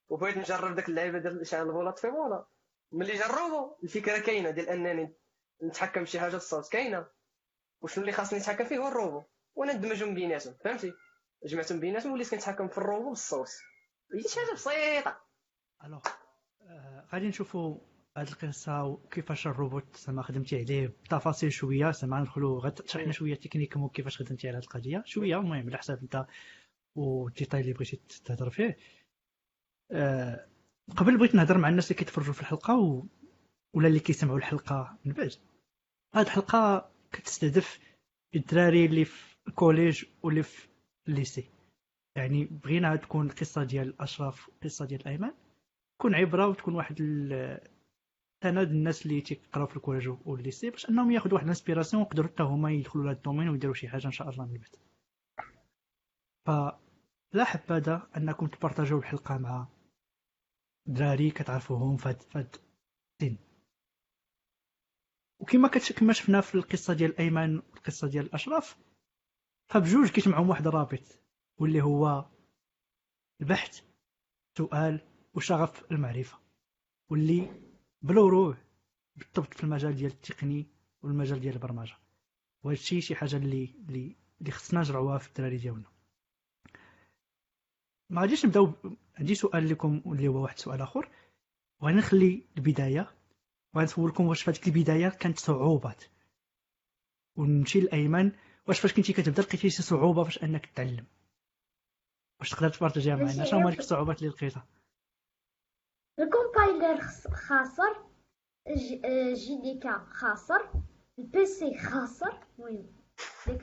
وبغيت 0.08 0.36
نجرب 0.36 0.74
داك 0.74 0.88
اللعيبة 0.88 1.18
ديال 1.18 1.46
شحال 1.46 1.66
البولا 1.66 1.90
طفي 1.90 2.10
بولا. 2.10 2.46
ملي 2.92 3.12
جربوا 3.12 3.76
الفكرة 3.82 4.18
كاينة 4.18 4.50
ديال 4.50 4.68
أنني 4.68 5.14
نتحكم 5.62 6.02
بشي 6.02 6.20
حاجة 6.20 6.30
في 6.30 6.36
الصوت 6.36 6.72
كاينة. 6.72 7.06
وشنو 7.80 8.02
اللي 8.02 8.12
خاصني 8.12 8.38
نتحكم 8.38 8.64
فيه 8.64 8.78
هو 8.78 8.88
الروبو 8.88 9.22
وأنا 9.54 9.72
ندمجهم 9.72 10.14
بيناتهم 10.14 10.54
فهمتي؟ 10.64 10.92
جمعتهم 11.46 11.80
بيناتهم 11.80 12.12
وليت 12.12 12.30
كنتحكم 12.30 12.68
في 12.68 12.78
الروبو 12.78 13.08
بالصوت 13.08 13.48
هي 14.14 14.22
شي 14.22 14.40
حاجة 14.40 14.54
بسيطة. 14.54 15.20
Alors 15.84 16.00
آه، 16.62 17.06
غادي 17.12 17.28
نشوفوا 17.28 17.78
هاد 18.16 18.28
القصة 18.28 18.84
وكيفاش 18.84 19.46
الروبوت 19.46 19.96
زعما 19.96 20.22
خدمتي 20.22 20.56
عليه 20.56 20.86
بتفاصيل 20.86 21.52
شوية. 21.52 21.90
زعما 21.90 22.20
ندخلوا 22.20 22.60
غتشرحنا 22.60 23.12
شوية 23.12 23.34
techniquement 23.34 23.88
كيفاش 23.88 24.18
خدمتي 24.22 24.48
على 24.48 24.56
هاد 24.56 24.62
القضية. 24.62 25.02
شوية 25.06 25.36
المهم 25.36 25.66
على 25.66 25.78
حساب 25.78 25.98
انت 26.02 26.26
والديتاي 26.96 27.60
اللي 27.60 27.72
بغيتي 27.72 28.22
تهضر 28.24 28.50
فيه. 28.50 28.76
أه 29.92 30.48
قبل 30.96 31.18
بغيت 31.18 31.34
نهضر 31.34 31.58
مع 31.58 31.68
الناس 31.68 31.90
اللي 31.90 31.98
كيتفرجوا 31.98 32.32
في 32.32 32.40
الحلقة 32.40 32.78
و... 32.78 33.06
ولا 33.74 33.88
اللي 33.88 34.00
كيسمعوا 34.00 34.38
الحلقة 34.38 34.98
من 35.04 35.12
بعد. 35.12 35.32
هاد 36.14 36.26
الحلقة 36.26 36.92
كتستهدف 37.12 37.80
الدراري 38.34 38.86
اللي 38.86 39.04
في 39.04 39.36
ال 39.48 39.55
collège 39.55 40.04
واللي 40.22 40.42
في 40.42 40.68
ال 41.08 41.15
lycée 41.15 41.50
يعني 42.16 42.44
بغينا 42.44 42.96
تكون 42.96 43.26
القصة 43.26 43.64
ديال 43.64 44.00
اشرف 44.00 44.48
القصة 44.48 44.84
ديال 44.84 45.08
ايمن 45.08 45.32
تكون 45.98 46.14
عبرة 46.14 46.46
وتكون 46.48 46.74
واحد 46.74 46.98
سند 48.42 48.68
الناس 48.70 49.06
اللي 49.06 49.20
تيقراو 49.20 49.66
في 49.66 49.76
ال 49.76 49.80
collège 49.80 50.08
وال 50.24 50.37
lycée 50.37 50.70
باش 50.70 50.88
أنهم 50.88 51.10
ياخذوا 51.10 51.32
واحد 51.34 51.44
ال 51.44 51.49
inspiration 51.49 52.02
ويقدروا 52.02 52.28
حتى 52.28 52.42
هما 52.42 52.72
يدخلوا 52.72 53.04
لهذا 53.04 53.16
ال 53.16 53.20
domaine 53.20 53.48
ويديروا 53.48 53.74
شي 53.74 53.88
حاجة 53.88 54.06
إن 54.06 54.12
شاء 54.12 54.30
الله 54.30 54.46
من 54.46 54.58
بعد. 54.58 54.76
فلا 56.46 57.44
حبذا 57.44 58.08
أنكم 58.16 58.46
تبارطاجيو 58.46 58.98
الحلقة 58.98 59.38
مع 59.38 59.66
دراري 60.86 61.30
كتعرفوهم 61.30 61.96
فهاد 61.96 62.22
فهاد 62.22 62.56
السن. 63.22 63.36
وكما 65.40 65.68
كما 65.68 66.12
شفنا 66.12 66.40
في 66.40 66.54
القصة 66.54 66.94
ديال 66.94 67.18
ايمن 67.18 67.56
والقصة 67.56 68.08
ديال 68.08 68.34
اشرف 68.34 68.76
فبجوج 69.68 70.08
كيجمعهم 70.08 70.50
واحد 70.50 70.66
الرابط 70.66 71.20
واللي 71.58 71.82
هو 71.82 72.24
البحث 73.40 73.80
سؤال 74.58 75.00
وشغف 75.34 75.92
المعرفة 75.92 76.38
واللي 77.10 77.60
بلو 78.02 78.28
روح 78.28 78.56
بالضبط 79.16 79.54
في 79.54 79.64
المجال 79.64 79.96
ديال 79.96 80.10
التقني 80.10 80.66
والمجال 81.02 81.40
ديال 81.40 81.54
البرمجة. 81.54 81.96
وهذا 82.62 82.78
الشيء 82.78 83.00
شي 83.00 83.14
حاجة 83.14 83.36
اللي 83.36 83.74
اللي 83.88 84.16
اللي 84.40 84.50
خصنا 84.50 84.80
نجرعوها 84.80 85.18
في 85.18 85.28
الدراري 85.28 85.56
ديالنا. 85.56 85.88
ما 88.10 88.20
غاديش 88.20 88.46
نبداو 88.46 88.72
عندي 89.18 89.34
سؤال 89.34 89.68
لكم 89.68 90.02
اللي 90.06 90.28
هو 90.28 90.42
واحد 90.42 90.58
سؤال 90.58 90.82
آخر. 90.82 91.08
وغادي 91.80 91.98
نخلي 91.98 92.42
البداية 92.56 93.10
وغنسولكم 93.74 94.26
واش 94.26 94.42
في 94.42 94.66
البداية 94.66 95.08
كانت 95.08 95.38
صعوبات. 95.38 96.04
ونمشي 97.36 97.80
لايمن 97.80 98.32
واش 98.68 98.80
فاش 98.80 98.92
كنتي 98.94 99.12
كتبدا 99.12 99.42
لقيتي 99.42 99.70
شي 99.70 99.82
صعوبة 99.82 100.24
فاش 100.24 100.42
أنك 100.44 100.66
تتعلم 100.66 101.06
واش 102.40 102.50
تقدر 102.50 102.68
تبارطاجيها 102.68 103.16
معنا؟ 103.16 103.44
شنو 103.44 103.60
هما 103.60 103.70
ديك 103.70 103.78
الصعوبات 103.78 104.18
اللي 104.22 104.30
لقيتها؟ 104.30 104.66
ال 106.18 106.27
compiler 106.27 107.00
خاسر 107.32 108.04
JDK 109.34 109.98
خاسر 110.10 110.72
ال 111.18 111.38
PC 111.38 111.78
خاسر 111.78 112.46
المهم 112.58 112.86
ديك 113.46 113.62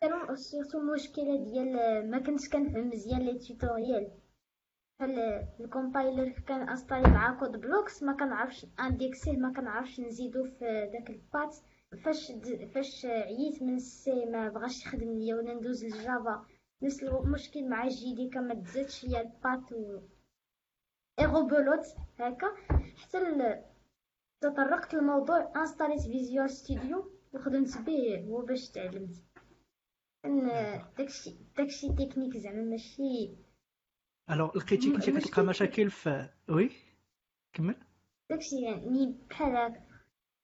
كانوا 0.00 0.34
surtout 0.34 0.78
المشكلة 0.78 1.44
ديال 1.44 2.10
ما 2.10 2.18
كنتش 2.18 2.48
كنفهم 2.48 2.88
مزيان 2.88 3.20
les 3.22 3.38
tutoriels 3.38 4.10
بحال 4.98 5.18
ال 5.60 5.68
compiler 5.68 6.28
كان 6.30 6.68
installé 6.68 7.10
مع 7.10 7.38
Code 7.38 7.60
Blocks 7.60 8.02
ما 8.02 8.12
كنعرفش. 8.16 8.66
indexé 8.80 9.32
ما 9.36 9.52
كنعرفش 9.52 10.00
نزيدو 10.00 10.44
في 10.44 10.90
داك 10.92 11.10
ال 11.10 11.19
path 11.19 11.56
فاش 11.96 12.32
فاش 12.74 13.06
عييت 13.06 13.62
من 13.62 13.74
ال 13.74 13.99
C 13.99 14.24
ما 14.24 14.48
بغاش 14.48 14.86
يخدم 14.86 15.18
ليا 15.18 15.34
ولا 15.34 15.54
ندوز 15.54 15.84
لل 15.84 16.05
Java 16.05 16.46
نفس 16.82 17.02
المشكل 17.02 17.68
مع 17.68 17.88
JDK 17.88 18.40
ما 18.40 18.54
تزادش 18.54 19.04
ليا 19.04 19.20
ال 19.20 19.30
path 19.30 19.72
و 19.72 20.00
rebelote 21.20 21.86
هكا. 22.18 22.46
حتى 22.96 23.62
تطرقت 24.40 24.94
للموضوع 24.94 25.52
انستاليت 25.56 26.00
Visual 26.00 26.50
Studio. 26.50 27.10
وخدمت 27.32 27.78
به 27.78 28.24
هو 28.28 28.42
باش 28.42 28.70
تعلمت. 28.70 29.24
أن 30.24 30.48
داكشي 30.98 31.36
داكشي 31.56 31.88
تكنيك 31.88 32.36
زعما 32.36 32.62
ماشي 32.62 33.36
alors 34.30 34.46
لقيتي 34.46 34.92
كنتي 34.92 35.12
كتلقى 35.12 35.42
مشاكل 35.42 35.90
في 35.90 36.28
oui؟ 36.48 36.70
كمل. 37.52 37.76
داكشي 38.30 38.60
يعني 38.60 39.18
بحال 39.30 39.56
هكا. 39.56 39.93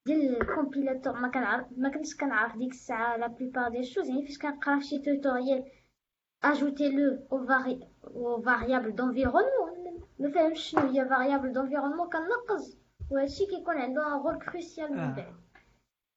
ديال 0.07 0.41
ال 0.43 0.48
compilateur. 0.48 1.13
ما 1.13 1.29
كنعرف 1.29 1.67
ما 1.77 1.89
كنتش 1.89 2.17
كنعرف 2.17 2.57
ديك 2.57 2.71
الساعة 2.73 3.17
la 3.17 3.27
plupart 3.27 3.71
des 3.71 3.85
choses 3.85 4.09
يعني 4.09 4.27
فاش 4.27 4.39
كنقرا 4.39 4.81
شي 4.81 4.99
tutoriel 4.99 5.71
ajouter 6.45 6.89
le 6.89 7.27
au 7.33 7.47
vari 7.47 7.89
aux 8.05 8.43
variables 8.43 8.95
d'environnement 8.95 10.01
ما 10.19 10.31
فهمش 10.31 10.61
شنو 10.61 10.81
هي 10.81 11.09
variables 11.09 11.53
d'environnement 11.53 12.09
كنقص 12.11 12.77
وهادشي 13.11 13.47
كيكون 13.47 13.79
عنده 13.79 14.07
un 14.07 14.23
rôle 14.23 14.39
crucial 14.45 14.93
من 14.93 15.15
بعد 15.15 15.35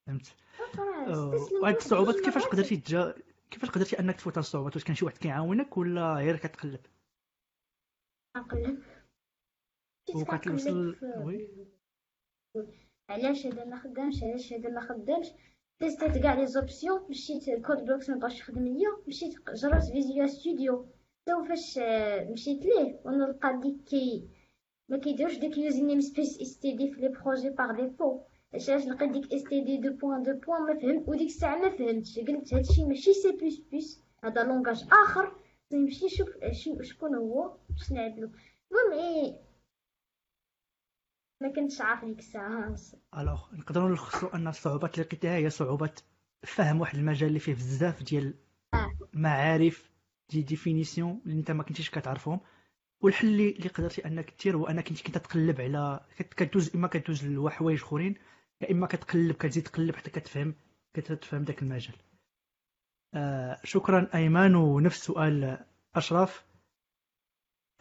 فهمت. 0.07 0.35
وهاد 1.61 1.75
الصعوبات. 1.75 2.15
كيفاش 2.19 2.45
قدرتي 2.45 2.77
تجا 2.77 3.15
كيفاش 3.51 3.69
قدرتي 3.69 3.99
أنك 3.99 4.15
تفوت 4.15 4.37
الصعوبات؟ 4.37 4.75
واش 4.75 4.83
كان 4.83 4.95
شي 4.95 5.05
واحد 5.05 5.17
كيعاونك 5.17 5.77
ولا 5.77 6.13
غير 6.15 6.37
كتقلب؟ 6.37 6.79
نقلب 8.37 8.83
وكتوصل 10.15 10.95
oui. 11.17 11.67
علاش 13.09 13.45
هذا 13.47 13.65
ما 13.65 13.75
خدامش 13.79 14.23
علاش 14.23 14.53
هذا 14.53 14.69
ما 14.69 14.81
خدامش؟ 14.81 15.27
تيستيت 15.79 16.17
كاع 16.17 16.33
les 16.33 16.47
options 16.47 17.09
مشيت 17.09 17.47
ال 17.47 17.53
Code 17.53 17.77
Blocks 17.85 18.09
ما 18.09 18.15
بغاش 18.15 18.39
يخدم 18.39 18.67
ليا. 18.67 18.89
مشيت 19.07 19.33
جربت 19.53 19.83
Visual 19.83 20.29
Studio 20.29 20.85
تو 21.25 21.43
فاش 21.43 21.79
مشيت 22.31 22.65
ليه؟ 22.65 22.99
ونلقى 23.05 23.59
ديك 23.59 23.83
كي 23.83 24.29
ما 24.89 24.97
كيديروش 24.97 25.37
ديك 25.37 25.57
using 25.57 25.83
namespace 25.83 26.41
std 26.41 26.91
في 26.91 27.01
les 27.01 27.07
projets 27.07 27.49
par 27.49 27.71
défaut 27.71 28.19
علاش 28.53 28.87
لقيت 28.87 29.11
ديك 29.11 29.33
std 29.33 29.61
deux 29.61 29.93
points 29.93 30.23
deux 30.23 30.33
points 30.33 30.61
ما 30.61 30.79
فهمت 30.79 31.09
وديك 31.09 31.27
الساعة 31.27 31.57
ما 31.57 31.69
فهمتش. 31.69 32.19
قلت 32.19 32.53
هادشي 32.53 32.85
ماشي 32.85 33.13
C 33.13 33.31
plus 33.31 33.57
plus 33.57 34.01
هذا 34.23 34.43
langage 34.43 34.85
آخر. 34.91 35.35
نمشي 35.71 36.05
نشوف 36.05 36.29
شكون 36.81 37.15
هو؟ 37.15 37.57
باش 37.69 37.91
نعدلو. 37.91 38.29
المهم 38.71 38.99
إيه 38.99 39.35
ما 41.41 41.53
كنتش 41.55 41.81
عارف 41.81 42.05
ديك 42.05 42.19
الساعة. 42.19 42.75
alors 43.17 43.55
نقدروا 43.55 43.89
نلخصوا 43.89 44.35
أن 44.35 44.47
الصعوبات 44.47 44.93
اللي 44.93 45.05
لقيتيها 45.05 45.35
هي 45.35 45.49
صعوبات 45.49 45.99
فهم 46.43 46.81
واحد 46.81 46.97
المجال 46.97 47.27
اللي 47.29 47.39
فيه 47.39 47.53
بزاف 47.53 48.03
ديال 48.03 48.33
المعارف 49.13 49.91
des 50.29 50.41
définitions 50.41 51.21
اللي 51.25 51.39
أنت 51.39 51.51
ما 51.51 51.63
كنتيش 51.63 51.89
كتعرفهم. 51.89 52.39
والحل 53.01 53.27
اللي 53.27 53.69
قدرتي 53.69 54.05
أنك 54.05 54.33
دير 54.43 54.57
هو 54.57 54.65
أنك 54.67 54.89
كنت 54.89 55.01
كتقلب 55.01 55.61
على 55.61 56.05
كدوز 56.37 56.75
إما 56.75 56.87
كدوز 56.87 57.25
لحوايج 57.25 57.81
أخرين 57.81 58.15
يا 58.61 58.71
إما 58.71 58.87
كتقلب 58.87 59.35
كتزيد 59.35 59.63
تقلب 59.63 59.95
حتى 59.95 60.09
كتفهم 60.09 60.55
كتفهم 60.93 61.43
داك 61.43 61.61
المجال. 61.61 61.95
آه 63.13 63.59
شكرا 63.63 64.09
ايمان 64.15 64.55
ونفس 64.55 65.05
سؤال 65.05 65.65
أشرف. 65.95 66.45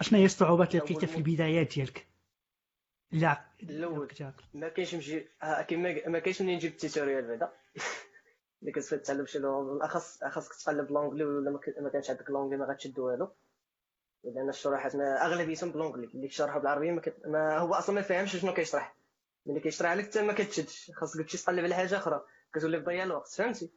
أشنا 0.00 0.18
هي 0.18 0.24
الصعوبات 0.24 0.74
اللي 0.74 0.84
لقيتها 0.84 1.06
في 1.06 1.16
البدايات 1.16 1.74
ديالك؟ 1.74 2.11
لا. 3.12 3.44
الأول 3.62 4.08
ما 4.54 4.68
كاينش 4.68 4.94
نجي 4.94 5.28
آه، 5.42 5.62
كيما 5.62 6.08
ما 6.08 6.18
كاينش 6.18 6.42
منين 6.42 6.56
نجيب 6.56 6.72
ال 6.72 6.79
tutoriel 6.79 7.28
بعدا. 7.28 7.52
اللي 8.62 8.72
كتبغي 8.72 9.00
تتعلم 9.00 9.26
شي 9.26 9.38
لغة 9.38 9.62
بالاخص 9.62 10.24
خاصك 10.24 10.54
تقلب 10.54 10.90
l'anglais 10.90 11.24
ولا 11.24 11.60
ما 11.80 11.90
كانش 11.90 12.10
عندك 12.10 12.30
l'anglais 12.30 12.56
ما 12.56 12.66
غاتشد 12.66 12.98
والو. 12.98 13.32
لأن 14.24 14.48
الشروحات 14.48 14.96
ما 14.96 15.26
اغلبيتهم 15.26 15.70
ب 15.72 15.76
l'anglais 15.76 16.04
اللي 16.04 16.28
كيشرحوا 16.28 16.60
بالعربية 16.60 16.90
ما, 16.90 17.00
كت... 17.00 17.26
ما 17.26 17.58
هو 17.58 17.74
أصلا 17.74 17.94
ما 17.94 18.02
فاهمش 18.02 18.36
شنو 18.36 18.54
كيشرح. 18.54 18.94
ملي 19.46 19.60
كيشرح 19.60 19.92
لك 19.92 20.04
حتى 20.04 20.22
ما 20.22 20.32
كتشدش. 20.32 20.90
خاصك 20.94 21.20
تمشي 21.20 21.38
تقلب 21.38 21.64
على 21.64 21.74
حاجة 21.74 21.96
أخرى. 21.96 22.24
كتولي 22.54 22.80
تضيع 22.80 23.04
الوقت 23.04 23.28
فهمتي؟ 23.28 23.70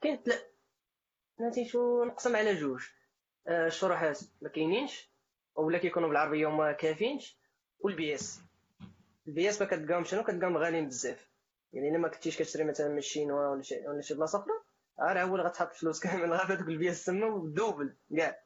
كاين 0.00 0.20
لا. 0.26 0.34
فهمتي 1.38 1.64
شو؟ 1.64 2.04
نقسم 2.04 2.36
على 2.36 2.54
جوج. 2.54 2.82
آه، 3.46 3.66
الشروحات 3.66 4.20
ما 4.42 4.48
كاينينش 4.48 5.10
ولا 5.54 5.78
كيكونوا 5.78 6.08
بالعربية 6.08 6.46
وما 6.46 6.72
كافينش. 6.72 7.37
وال 7.80 8.14
pièces. 8.14 8.40
ال 9.28 9.48
pièces 9.48 9.62
ما 9.62 9.66
كتلقاهم 9.68 10.04
شنو؟ 10.04 10.22
كتلقاهم 10.22 10.56
غاليين 10.56 10.88
بزاف. 10.88 11.28
يعني 11.72 11.88
إلا 11.88 11.98
ما 11.98 12.08
كنتيش 12.08 12.38
كتشري 12.38 12.64
مثلا 12.64 12.88
من 12.88 12.98
الشينوا 12.98 13.48
ولا 13.48 13.62
شي 13.62 13.88
ولا 13.88 14.00
شي 14.00 14.14
بلاصة 14.14 14.38
أخرى 14.38 14.52
راه 15.00 15.24
هو 15.24 15.36
اللي 15.36 15.48
غتحط 15.48 15.72
فلوس 15.74 16.00
كامل 16.04 16.32
غير 16.32 16.52
هذوك 16.52 16.68
ال 16.68 16.90
pièces 16.90 17.04
تما 17.04 17.26
و 17.26 17.36
double 17.36 17.96
كاع. 18.16 18.38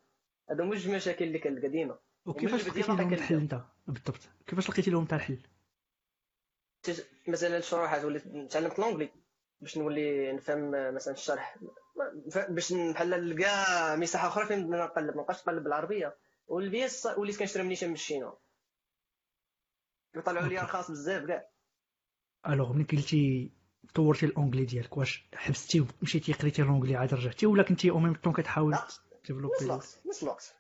هادو 0.51 0.65
مش 0.65 0.87
المشاكل 0.87 1.25
اللي 1.25 1.39
كانت 1.39 1.65
قديمه 1.65 1.99
وكيفاش 2.27 2.61
ومن 2.61 2.71
لقيتي 2.71 2.93
لهم 2.93 3.13
الحل 3.13 3.35
أنت؟ 3.35 3.61
بالضبط. 3.87 4.21
كيفاش 4.47 4.71
لقيتي 4.71 4.91
لهم 4.91 5.03
انت 5.03 5.13
الحل 5.13 5.39
مثلا 7.29 7.57
الشروحات 7.57 8.05
وليت 8.05 8.23
تعلمت 8.53 8.79
l'anglais 8.79 9.09
باش 9.61 9.79
نولي 9.79 10.33
نفهم 10.33 10.95
مثلا 10.95 11.15
الشرح. 11.15 11.57
باش 12.49 12.73
بحال 12.73 13.11
نلقى 13.11 13.97
مساحة 13.97 14.29
أخرى 14.29 14.47
فين 14.47 14.71
نقلب. 14.71 15.17
ما 15.17 15.23
نبقاش 15.23 15.41
نقلب 15.43 15.65
بالعربية. 15.65 16.17
وال 16.47 16.85
pièces 16.85 17.07
وليت 17.07 17.39
كنشري 17.39 17.63
نيشان 17.63 17.89
من 17.89 17.95
الشينوا 17.95 18.33
يطلعوا 20.17 20.47
لي 20.47 20.59
OK. 20.61 20.67
رخاص 20.67 20.91
بزاف 20.91 21.27
كاع. 21.27 21.49
alors 22.49 22.73
ملي 22.73 22.85
قلتي 22.85 23.53
طورتي 23.95 24.27
ال 24.27 24.31
anglais 24.32 24.65
ديالك 24.65 24.97
واش 24.97 25.29
حبستي 25.35 25.87
ومشيتي 26.01 26.33
قريتي 26.33 26.63
ال 26.63 26.67
anglais 26.67 26.97
عاد 26.97 27.15
رجعتي 27.15 27.47
ولا 27.47 27.63
كنتي 27.63 27.91
au 27.91 27.99
même 27.99 28.15
temps 28.15 28.33
كتحاول 28.33 28.73
لا. 28.73 28.87
تديفلوبي 29.25 29.55
نص 29.55 29.63
الوقت 29.63 30.03
نص 30.07 30.23
الوقت. 30.23 30.55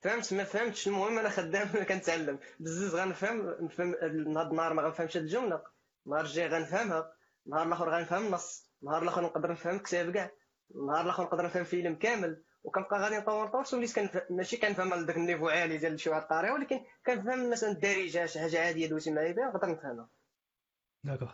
فهمت 0.00 0.34
ما 0.34 0.44
فهمتش 0.44 0.88
المهم 0.88 1.18
أنا 1.18 1.28
خدام 1.28 1.68
كنتعلم. 1.84 2.38
بزز 2.60 2.94
غنفهم 2.94 3.54
نفهم 3.60 3.94
هاد 4.02 4.10
النهار 4.50 4.74
ما 4.74 4.82
غنفهمش 4.82 5.16
هاد 5.16 5.22
الجملة. 5.24 5.62
النهار 6.06 6.24
الجاي 6.24 6.48
غنفهمها 6.48 7.12
النهار 7.46 7.66
الأخر 7.66 7.90
غنفهم 7.90 8.30
نص 8.30 8.70
النهار 8.82 9.02
الأخر 9.02 9.22
نقدر 9.22 9.52
نفهم 9.52 9.78
كتاب 9.78 10.12
كاع 10.12 10.30
النهار 10.74 11.04
الأخر 11.04 11.22
نقدر 11.22 11.44
نفهم 11.44 11.64
فيلم 11.64 11.94
كامل. 11.94 12.42
وكنبقى 12.64 13.00
غادي 13.00 13.16
نطور 13.16 13.46
نطور 13.46 13.64
وليت 13.72 13.96
كنفهم 13.96 14.36
ماشي 14.36 14.56
كنفهم 14.56 14.94
لذاك 14.94 15.16
ال 15.16 15.21
niveau 15.21 15.48
عالي 15.48 15.78
ديال 15.78 16.00
شي 16.00 16.10
واحد 16.10 16.22
الطريقة 16.22 16.54
ولكن 16.54 16.80
كنفهم 17.06 17.50
مثلا 17.50 17.70
الدارجه 17.70 18.26
شي 18.26 18.40
حاجة 18.40 18.60
عادية 18.66 18.86
دوزي 18.88 19.10
معايا 19.10 19.32
بها 19.32 19.48
نقدر 19.48 19.70
نفهمها. 19.70 20.08
d'accord 21.04 21.32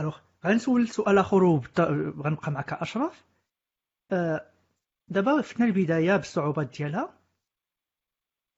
alors 0.00 0.18
غنسول 0.46 0.88
سؤال 0.88 1.18
آخر 1.18 1.60
غنبقى 2.24 2.52
معك 2.52 2.72
أشرف. 2.72 3.24
آه، 4.12 4.50
دابا 5.08 5.42
فتنا 5.42 5.66
البداية 5.66 6.16
بالصعوبات 6.16 6.76
ديالها 6.76 7.18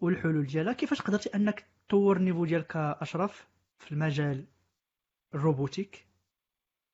والحلول 0.01 0.47
ديالها. 0.47 0.73
كيفاش 0.73 1.03
قدرتي 1.03 1.35
أنك 1.35 1.67
تطور 1.89 2.17
ال 2.17 2.21
niveau 2.21 2.45
ديالك 2.45 2.77
أشرف 2.77 3.47
في 3.79 3.93
المجال 3.93 4.45
ال 5.35 5.42
robotique 5.42 6.07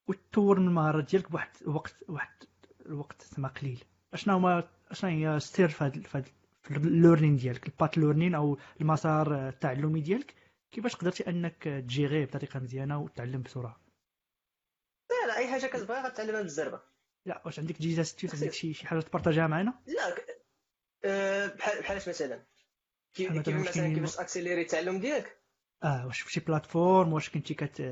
وتطور 0.09 0.61
من 0.61 0.69
المهارات 0.69 1.11
ديالك 1.11 1.31
بواحد 1.31 1.51
الوقت 1.63 1.95
واحد 2.09 2.45
الوقت 2.87 3.23
تما 3.23 3.49
قليل؟ 3.49 3.85
اشنا 4.15 4.33
هما 4.37 4.69
اشنا 4.91 5.11
هي 5.11 5.41
ستير 5.41 5.69
في 5.69 5.85
هاد 5.85 6.07
في 6.07 6.19
هاد 6.19 6.27
في 6.63 6.71
ال 6.77 6.83
learning 6.83 7.37
ديالك 7.37 7.67
ال 7.67 7.73
path 7.73 7.99
learning 7.99 8.35
أو 8.35 8.59
المسار 8.81 9.49
التعلمي 9.49 10.01
ديالك. 10.01 10.35
كيفاش 10.73 10.97
قدرتي 10.97 11.29
أنك 11.29 11.63
تجيغيه 11.65 12.25
بطريقة 12.25 12.61
مزيانة 12.61 12.99
وتعلم 13.01 13.43
بسرعة؟ 13.43 13.81
لا 15.11 15.27
لا 15.27 15.37
أي 15.37 15.49
حاجة 15.53 15.67
كتبغيها 15.67 16.09
غتعلمها 16.09 16.43
بالزربه 16.43 16.81
لا 17.27 17.43
واش 17.45 17.59
عندك 17.59 17.79
déjà 17.79 18.03
astuces؟ 18.03 18.35
عندك 18.35 18.53
شي 18.53 18.75
شي 18.75 18.87
حاجة 18.87 19.01
تبارطاجيها 19.01 19.47
معنا 19.47 19.83
لا 19.87 20.17
آه، 21.05 21.47
بحال 21.47 21.81
بحالاش 21.81 22.09
مثلا؟ 22.09 22.43
كي- 23.15 23.29
بحال 23.29 23.43
كيف 23.43 23.57
مثلاً 23.69 23.95
كيفاش 23.95 24.19
accélérer 24.19 24.63
التعلم 24.63 25.01
ديالك؟ 25.01 25.41
آه 25.85 26.07
واش 26.07 26.21
في 26.21 26.33
شي 26.33 26.41
plateforme 26.41 27.13
واش 27.13 27.31
كنتي 27.31 27.55
كت 27.55 27.83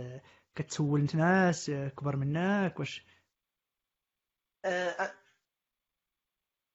كتسول 0.55 1.07
ناس؟ 1.15 1.71
كبر 1.71 2.17
منك؟ 2.17 2.79
واش؟ 2.81 3.07
آه، 4.65 5.15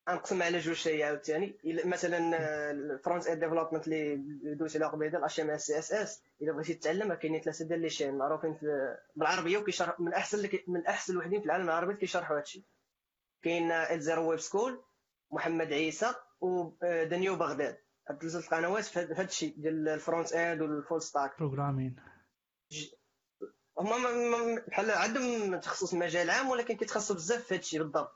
غنقسم 0.10 0.44
على 0.44 0.60
جوج 0.60 0.76
شيء 0.76 1.04
عاوتاني 1.04 1.58
مثلا 1.86 2.18
ال 2.72 3.28
front-end 3.28 3.40
development 3.44 3.88
اللي 3.88 4.16
دوزت 4.56 4.76
عليها 4.76 4.88
قبيلة 4.88 5.18
ال 5.20 5.24
HTML 5.24 5.40
CSS 5.40 6.24
إلا 6.42 6.52
بغيتي 6.54 6.74
تتعلم 6.74 7.14
كاينين 7.14 7.42
ثلاثة 7.42 7.66
ديال 7.66 7.80
لي 7.82 7.90
شين 7.90 8.18
معروفين 8.18 8.54
في 8.54 8.96
بالعربية 9.16 9.58
وكيشرح 9.58 10.00
من 10.00 10.14
أحسن 10.14 10.50
من 10.68 10.86
أحسن 10.86 11.14
الوحدين 11.14 11.40
في 11.40 11.46
العالم 11.46 11.66
العربي 11.66 11.94
كيشرحوا 11.94 12.38
هادشي. 12.38 12.66
كاين 13.44 13.72
Elzero 13.72 14.30
Web 14.30 14.40
School 14.40 14.84
محمد 15.32 15.74
عيسى 15.74 16.14
ودنيو 16.42 17.36
بغداد. 17.36 17.78
هاد 18.10 18.20
ثلاثة 18.22 18.40
القنوات 18.40 18.86
في 18.86 19.00
هاد 19.00 19.20
الشيء 19.28 19.54
ديال 19.58 19.90
ال 19.90 19.94
front-end 19.94 20.34
وال 20.34 20.62
full 20.62 21.02
stack. 21.02 21.38
programming. 21.40 21.96
هما 23.80 23.98
ما- 23.98 24.38
ما- 24.38 24.62
بحال 24.68 24.92
عندهم 24.92 25.60
تخصص 25.60 25.94
مجال 25.94 26.30
عام 26.30 26.50
ولكن 26.50 26.76
كيتخصصوا 26.78 27.16
بزاف 27.16 27.44
في 27.44 27.56
هادشي 27.56 27.80
بالضبط. 27.80 28.12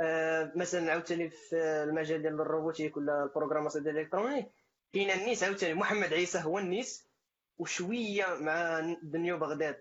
آه، 0.00 0.52
مثلا 0.56 0.92
عاوتاني 0.92 1.30
في 1.30 1.56
المجال 1.56 2.22
ديال 2.22 2.40
ال 2.40 2.46
robotique 2.46 2.96
ولا 2.96 3.24
ال 3.24 3.28
programmation 3.28 3.84
ديال 3.84 3.98
ال 3.98 4.02
électronique 4.02 4.46
كاين 4.92 5.10
النيس 5.10 5.42
عاوتاني 5.42 5.74
محمد 5.74 6.12
عيسى 6.12 6.38
هو 6.38 6.58
النيس 6.58 7.08
وشوية 7.58 8.26
مع 8.40 8.80
دنيو 9.02 9.38
بغداد. 9.38 9.80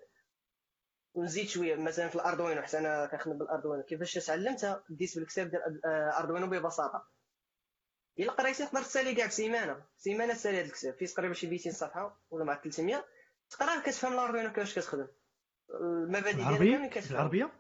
ونزيد 1.14 1.48
شوية 1.48 1.76
مثلا 1.76 2.08
في 2.08 2.16
الأردوينو 2.16 2.62
حتى 2.62 2.78
أنا 2.80 3.06
كنخدم 3.06 3.38
بالأردوينو. 3.38 3.84
كيفاش 3.84 4.14
تعلمتها؟ 4.14 4.84
ديت 4.90 5.18
بالكتاب 5.18 5.50
ديال 5.50 5.82
آه، 5.86 6.20
أردوينو 6.20 6.48
ببساطة. 6.48 7.08
إلا 8.20 8.32
قريتي 8.32 8.66
تقدر 8.66 8.82
تسالي 8.82 9.16
كاع 9.16 9.28
في 9.28 9.34
سيمانة. 9.34 9.84
سيمانة 9.98 10.34
تسالي 10.34 10.60
هذا 10.60 10.66
الكتاب. 10.66 10.94
فيه 10.94 11.06
تقريبا 11.06 11.34
شي 11.34 11.48
200 11.48 11.72
صفحة 11.72 12.22
ولا 12.30 12.44
مع 12.44 12.62
300 12.62 13.06
تقرا 13.50 13.80
كتفهم 13.82 14.14
الأردوينو 14.14 14.50
كيفاش 14.50 14.80
كتخدم. 14.80 15.08
المبادئ 15.82 16.34
ديالها 16.34 16.90
بالعربية؟ 17.10 17.52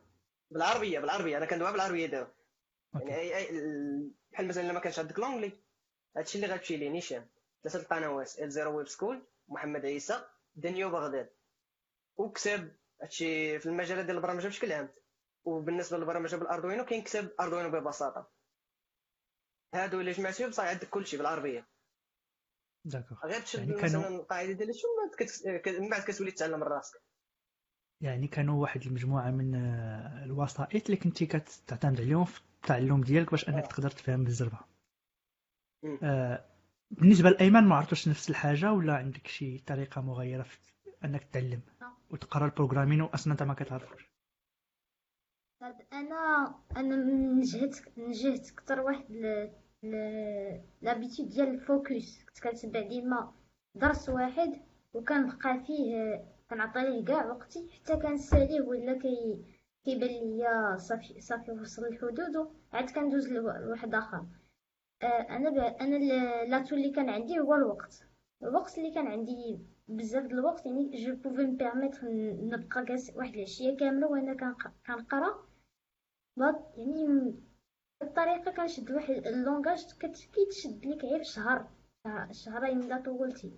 بالعربية 0.51 0.99
بالعربية. 0.99 1.37
أنا 1.37 1.45
كندوي 1.45 1.71
بالعربية 1.71 2.05
دابا. 2.05 2.31
يعني 2.95 3.15
اي 3.15 3.37
اي 3.37 3.49
ال- 3.49 4.11
بحال 4.31 4.47
مثلا 4.47 4.63
لما 4.63 4.79
كانش 4.79 4.99
عندك 4.99 5.19
l'anglais 5.19 5.51
هادشي 6.17 6.35
اللي 6.37 6.53
غتمشي 6.55 6.77
ليه 6.77 6.89
نيشان. 6.89 7.25
ثلاثة 7.63 7.79
القنوات 7.79 8.39
Elzero 8.39 8.77
Web 8.77 8.87
School 8.87 9.21
محمد 9.47 9.85
عيسى 9.85 10.23
دنيو 10.55 10.89
بغداد 10.89 11.29
وكتاب 12.17 12.75
هادشي 13.01 13.59
في 13.59 13.65
المجال 13.65 14.05
ديال 14.05 14.17
البرمجة 14.17 14.47
بشكل 14.47 14.71
عام. 14.71 14.89
وبالنسبة 15.45 15.97
للبرمجة 15.97 16.35
بالأردوينو 16.35 16.85
كاين 16.85 17.01
كتاب 17.03 17.31
أردوينو 17.39 17.69
ببساطة. 17.69 18.31
هادو 19.73 19.99
اللي 19.99 20.11
جمعتيهم 20.11 20.51
صاي 20.51 20.67
عندك 20.69 20.89
كلشي 20.89 21.17
بالعربية. 21.17 21.67
d'accord 22.85 23.17
غير 23.25 23.41
تشد 23.41 23.69
يعني 23.69 23.81
مثلا 23.81 24.07
القاعدة 24.07 24.51
ديال 24.51 24.75
شو 24.75 24.87
من 24.87 25.89
بعد 25.89 26.01
كت- 26.03 26.11
كتولي 26.11 26.31
تتعلم 26.31 26.63
راسك. 26.63 27.01
يعني 28.01 28.27
كانوا 28.27 28.61
واحد 28.61 28.81
المجموعة 28.81 29.31
من 29.31 29.55
الوسائط 30.23 30.85
اللي 30.85 30.97
كنتي 30.97 31.25
كتعتمد 31.25 32.01
عليهم 32.01 32.25
في 32.25 32.41
التعلم 32.63 33.01
ديالك 33.01 33.31
باش 33.31 33.49
انك 33.49 33.63
آه. 33.63 33.67
تقدر 33.67 33.89
تفهم 33.89 34.23
بالزربه. 34.23 34.59
آه، 36.03 36.45
بالنسبة 36.91 37.29
لأيمن 37.29 37.63
ما 37.63 37.75
عرفتش 37.75 38.07
نفس 38.07 38.29
الحاجة 38.29 38.71
ولا 38.71 38.93
عندك 38.95 39.27
شي 39.27 39.57
طريقة 39.57 40.01
مغايرة 40.01 40.43
في 40.43 40.57
أنك 41.05 41.23
تتعلم 41.23 41.61
آه. 41.81 41.97
وتقرأ 42.09 42.45
البروغرامين 42.45 43.01
واصلا 43.01 43.33
أنت 43.33 43.43
ما 43.43 43.53
كتعرفوش 43.53 44.09
طيب 45.61 45.75
أنا 45.93 46.55
أنا 46.77 46.95
نجهت 47.35 47.75
نجهت 47.97 48.51
أكثر 48.51 48.79
واحد 48.79 49.11
ل 49.11 49.49
ل 49.83 49.95
l'habitude 50.81 51.29
ديال 51.29 51.47
ال 51.47 51.60
focus 51.60 52.23
كنت 52.25 52.39
كنتبع 52.43 52.81
ديما 52.81 53.33
درس 53.75 54.09
واحد 54.09 54.61
وكنبقى 54.93 55.63
فيه 55.67 56.25
كنعطي 56.49 56.79
ليه 56.79 57.05
كاع 57.05 57.25
وقتي 57.25 57.69
حتى 57.73 57.95
كنساليه 57.95 58.61
ولا 58.61 58.99
كي 58.99 59.45
كيبان 59.85 60.09
ليا 60.37 60.77
صافي 60.77 61.21
صافي 61.21 61.51
وصل 61.51 61.81
لحدوده 61.89 62.49
عاد 62.73 62.89
كندوز 62.89 63.27
لوا- 63.33 63.57
لواحد 63.57 63.95
آخر. 63.95 64.25
آه، 65.03 65.05
أنا 65.05 65.49
ب... 65.49 65.57
أنا 65.57 65.95
l'atout 66.45 66.75
اللي 66.75 66.89
كان 66.91 67.09
عندي 67.09 67.39
هو 67.39 67.53
الوقت. 67.55 68.03
الوقت 68.43 68.77
اللي 68.77 68.91
كان 68.93 69.07
عندي 69.07 69.59
بزاف 69.87 70.23
د 70.25 70.31
الوقت 70.31 70.65
يعني 70.65 71.05
je 71.05 71.15
pouvais 71.15 71.43
me 71.45 71.55
permettre 71.55 71.99
نبقى 72.45 72.85
جالس 72.85 73.09
واحد 73.15 73.33
العشية 73.35 73.77
كاملة 73.77 74.07
وأنا 74.07 74.33
كنق- 74.33 74.71
كنقرأ. 74.87 75.47
يعني 76.77 77.35
بالطريقة 78.01 78.51
كنشد 78.51 78.91
واحد 78.91 79.13
ال 79.27 79.35
langage 79.35 79.85
كت- 79.99 80.29
كيتشد 80.33 80.85
لك 80.85 81.03
غير 81.05 81.23
شهر 81.23 81.67
شهرين 82.31 82.79
الا 82.83 83.01
طولتي 83.01 83.51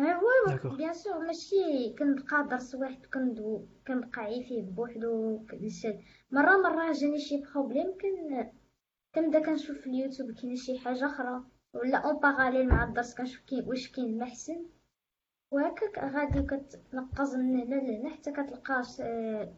هو 0.00 0.28
d'accord. 0.48 0.76
bien 0.76 0.92
sûr 0.92 1.18
ماشي 1.18 1.94
كنبقى 1.98 2.48
درس 2.50 2.74
واحد 2.74 3.06
كندو 3.06 3.66
كنبقى 3.86 4.20
عي 4.20 4.44
فيه 4.44 4.62
بوحدو 4.62 5.38
كنشد 5.50 6.00
مرة 6.30 6.56
مرة 6.56 6.92
جاني 6.92 7.18
شي 7.18 7.42
problème 7.42 7.86
كن 8.00 8.50
كنبدا 9.14 9.40
كنشوف 9.46 9.76
في 9.78 9.86
اليوتيوب 9.86 10.30
كاين 10.30 10.56
شي 10.56 10.78
حاجة 10.78 11.06
أخرى 11.06 11.44
ولا 11.74 11.98
en 11.98 12.18
parallèle 12.20 12.68
مع 12.68 12.84
الدرس 12.84 13.14
كنشوف 13.14 13.42
كاين 13.50 13.68
واش 13.68 13.92
كاين 13.92 14.18
ما 14.18 14.24
أحسن 14.24 14.66
وهكاك 15.50 15.98
غادي 15.98 16.42
كتنقز 16.42 17.36
من 17.36 17.56
هنا 17.60 17.74
لهنا 17.74 18.10
حتى 18.10 18.32
كتلقاش 18.32 19.00
آه، 19.00 19.54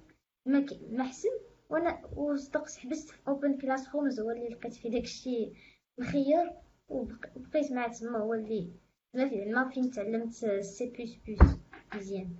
أحسن 1.00 1.28
وأنا 1.70 2.06
وصدقت 2.16 2.76
حبست 2.76 3.10
في 3.10 3.28
OpenClassrooms 3.28 4.20
هو 4.20 4.30
اللي 4.30 4.48
لقيت 4.48 4.74
فيه 4.74 4.90
داكشي 4.90 5.52
مخير 5.98 6.52
وبقيت 6.88 7.72
مع 7.72 7.88
تما 7.88 8.18
هو 8.18 8.34
اللي 8.34 8.72
ما 9.14 9.28
في 9.28 9.44
ما 9.44 9.70
فين 9.70 9.90
تعلمت 9.90 10.32
سي 10.60 10.90
بلس 10.90 11.14
بلس 11.26 11.58
مزيان 11.94 12.36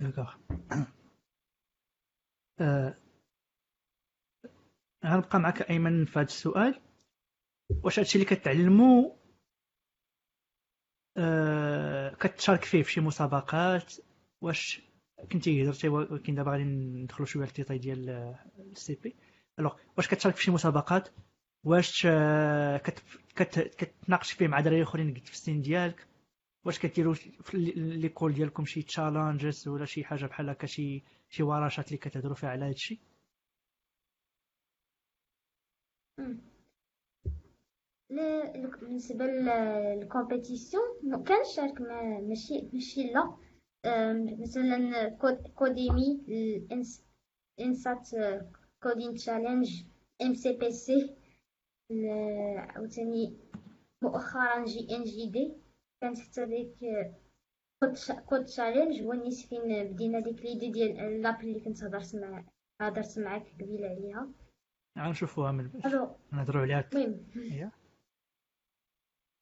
d'accord 0.00 0.34
غنبقى 5.04 5.38
معك 5.40 5.70
أيمن 5.70 6.04
في 6.04 6.18
هذا 6.18 6.26
السؤال؟ 6.26 6.80
واش 7.84 7.98
هادشي 7.98 8.18
اللي 8.18 8.30
كتعلمو؟ 8.36 9.16
آه 11.16 12.14
كتشارك 12.14 12.64
فيه 12.64 12.82
في 12.82 12.92
شي 12.92 13.00
مسابقات؟ 13.00 13.94
واش 14.40 14.82
كنتي 15.32 15.64
هضرتي 15.64 15.88
ولكن 15.88 16.34
دابا 16.34 16.50
غادي 16.50 16.64
ندخلو 16.64 17.26
شوية 17.26 17.46
في 17.46 17.78
ديال 17.78 18.10
السي 18.58 18.94
بي 18.94 19.16
الوغ 19.58 19.76
واش 19.96 20.08
كتشارك 20.08 20.36
في 20.36 20.42
شي 20.42 20.50
مسابقات؟ 20.50 21.08
واش 21.64 22.06
آه، 22.06 22.76
كت... 22.76 23.02
كت... 23.36 23.58
كتناقش 23.58 24.32
فيه 24.32 24.48
مع 24.48 24.60
دراري 24.60 24.82
أخرين 24.82 25.14
في 25.14 25.32
السن 25.32 25.60
ديالك؟ 25.60 26.06
واش 26.64 26.78
كديروا 26.78 27.14
في 27.14 27.56
l'école 27.76 28.34
ديالكم 28.34 28.64
شي 28.64 28.82
challenges 28.82 29.68
ولا 29.68 29.84
شي 29.84 30.04
حاجة 30.04 30.26
بحال 30.26 30.50
هكا 30.50 30.66
شي 30.66 31.02
شي 31.28 31.42
ورشات 31.42 31.86
اللي 31.86 31.98
كتهضروا 31.98 32.34
فيها 32.34 32.50
على 32.50 32.64
هادشي؟ 32.64 33.00
بالنسبة 38.90 39.24
لل 39.26 39.48
compétitions 39.48 40.82
كنشارك 41.26 41.80
ماشي 42.28 42.68
ماشي 42.72 43.02
لا. 43.02 43.36
مثلا 44.40 45.08
كوديمي 45.54 46.20
الانسات 47.58 48.08
كودين 48.82 49.14
تشالنج 49.14 49.82
ام 50.22 50.34
سي 50.34 50.52
بي 50.52 50.70
سي 50.70 51.16
عاوتاني 52.58 53.36
مؤخرا 54.02 54.64
جي 54.64 54.96
إن 54.96 55.04
جي 55.04 55.30
دي 55.30 55.52
كانت 56.00 56.18
حتى 56.18 56.46
ديك 56.46 56.76
كود 58.26 58.44
تشالنج 58.44 59.02
هو 59.02 59.12
النيس 59.12 59.46
فين 59.46 59.84
بدينا 59.84 60.20
ديك 60.20 60.42
ليدي 60.44 60.70
ديال 60.70 61.22
لابل 61.22 61.44
اللي 61.44 61.60
كنت 61.60 61.84
هضرت 61.84 62.16
مع 62.16 62.44
هضرت 62.80 63.18
معاك 63.18 63.42
قبيلة 63.60 63.88
عليها. 63.88 64.28
غنشوفوها 64.98 65.52
من 65.52 65.70
نهضروا 66.32 66.62
عليها. 66.62 66.88
المهم. 66.94 67.70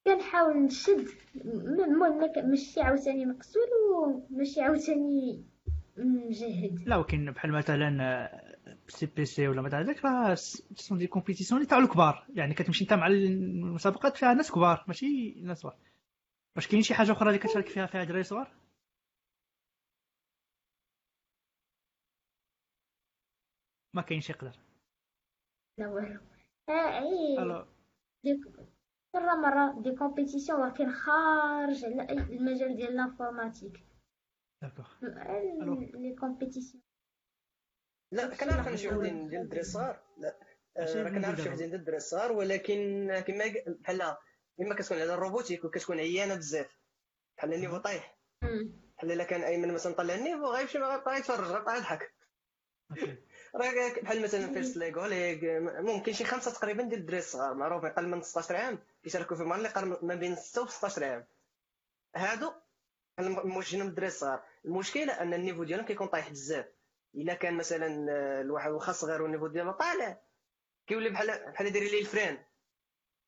كنحاول 0.06 0.56
نشد 0.56 1.08
المهم 1.36 2.30
ماشي 2.50 2.80
عاوتاني 2.80 3.26
مقصود 3.26 3.68
وماشي 4.30 4.60
عاوتاني 4.60 5.44
مجهد. 5.96 6.88
لا 6.88 6.96
ولكن 6.96 7.30
بحال 7.30 7.52
مثلا 7.52 7.88
CPC 8.88 9.48
ولا 9.48 9.62
مثلا 9.62 9.80
هذاك 9.80 10.04
راه 10.04 10.34
sont 10.74 10.98
des 10.98 11.06
compétitions 11.06 11.60
اللي 11.60 11.70
تاع 11.70 11.78
الكبار. 11.78 12.26
يعني 12.34 12.54
كتمشي 12.54 12.84
انت 12.84 12.92
مع 12.92 13.06
المسابقات 13.06 14.16
فيها 14.16 14.34
ناس 14.34 14.52
كبار 14.52 14.84
ماشي 14.88 15.34
ناس 15.40 15.58
صغار. 15.58 15.76
واش 16.56 16.66
كاين 16.68 16.82
شي 16.82 16.94
حاجة 16.94 17.12
أخرى 17.12 17.28
اللي 17.28 17.38
كتشارك 17.38 17.66
فيها 17.68 17.86
فيها 17.86 18.04
دراري 18.04 18.22
صغار؟ 18.22 18.54
ما 23.94 24.02
كاينش 24.02 24.30
يقدر. 24.30 24.58
لا 25.78 25.88
والو. 25.88 26.20
آه 26.68 26.98
إي. 26.98 27.36
مرة 29.14 29.34
مرة 29.34 29.82
des 29.82 29.96
compétitions 29.96 30.60
ولكن 30.60 30.90
خارج 30.90 31.84
المجال 31.84 32.76
ديال 32.76 32.96
l'informatique 32.96 33.84
d'accord 34.62 34.88
les 35.94 36.14
compétitions. 36.20 36.82
لا 38.12 38.34
كنعرف 38.34 38.80
شي 38.80 38.88
وحدين 38.88 39.28
ديال 39.28 39.42
الدراري 39.42 39.60
الصغار 39.60 40.00
لا 40.18 40.36
راه 40.78 41.08
كنعرف 41.08 41.40
شي 41.40 41.48
وحدين 41.48 41.68
ديال 41.70 41.80
الدراري 41.80 41.96
الصغار 41.96 42.32
ولكن 42.32 43.08
كما 43.26 43.54
بحال 43.66 44.16
اما 44.60 44.74
كتكون 44.74 44.98
على 44.98 45.14
ال 45.14 45.19
robotique 45.19 45.64
وكتكون 45.64 45.98
عيانة 46.00 46.34
بزاف. 46.34 46.78
بحال 47.36 47.54
ال 47.54 47.57
niveau 47.57 47.76
طايح. 47.76 48.18
بحال 48.96 49.12
إلا 49.12 49.24
كان 49.24 49.42
أيمن 49.42 49.74
مثلا 49.74 49.94
طلع 49.94 50.14
النيفو 50.14 50.46
غيمشي 50.46 50.78
غيبقى 50.78 51.18
يتفرج 51.18 51.46
غيبقى 51.46 51.76
يضحك. 51.76 52.12
راه 53.54 54.00
بحال 54.02 54.22
مثلا 54.22 54.52
فيرست 54.52 54.76
ليغو 54.76 55.06
ليغ 55.06 55.60
ممكن 55.82 56.12
شي 56.12 56.24
خمسة 56.24 56.50
تقريبا 56.50 56.82
ديال 56.82 57.00
الدراري 57.00 57.18
الصغار 57.18 57.54
معروفين 57.54 57.90
أقل 57.90 58.08
من 58.08 58.22
16 58.22 58.56
عام. 58.56 58.78
كيشاركوا 59.02 59.36
في 59.36 59.42
مارلي 59.42 59.98
ما 60.02 60.14
بين 60.14 60.36
6 60.36 60.62
و 60.62 60.66
16 60.66 61.04
عام. 61.04 61.24
هادو 62.16 62.52
موجهين 63.20 63.84
للدراري 63.84 64.06
الصغار 64.06 64.42
المشكلة 64.64 65.12
أن 65.12 65.34
النيفو 65.34 65.64
ديالهم 65.64 65.86
كيكون 65.86 66.06
طايح 66.06 66.30
بزاف. 66.30 66.66
إلا 67.18 67.34
كان 67.34 67.56
مثلا 67.56 67.86
الواحد 68.40 68.70
واخا 68.70 68.92
صغير 68.92 69.22
والنيفو 69.22 69.46
ديالو 69.46 69.72
طالع. 69.72 70.20
كيولي 70.86 71.10
بحال 71.10 71.52
بحال 71.52 71.66
يدير 71.66 71.82
ليه 71.82 72.00
الفران. 72.00 72.38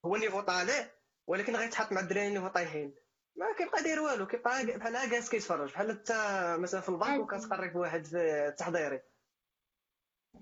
هو 0.07 0.17
النيفو 0.17 0.41
طالع 0.41 0.91
ولكن 1.29 1.57
غيتحط 1.57 1.93
مع 1.93 2.01
الدراري 2.01 2.29
النيفو 2.29 2.49
طايحين. 2.49 2.95
ما 3.37 3.47
كيبقى 3.59 3.83
داير 3.83 4.01
والو 4.01 4.27
كيبقى 4.27 4.67
بحال 4.67 5.11
جالس 5.11 5.31
كيتفرج. 5.31 5.73
بحال 5.73 5.91
انت 5.91 6.13
مثلا 6.61 6.81
في 6.81 6.89
البنك 6.89 7.21
وكتقري 7.21 7.69
بواحد 7.69 8.05
في 8.05 8.49
التحضيري. 8.49 9.01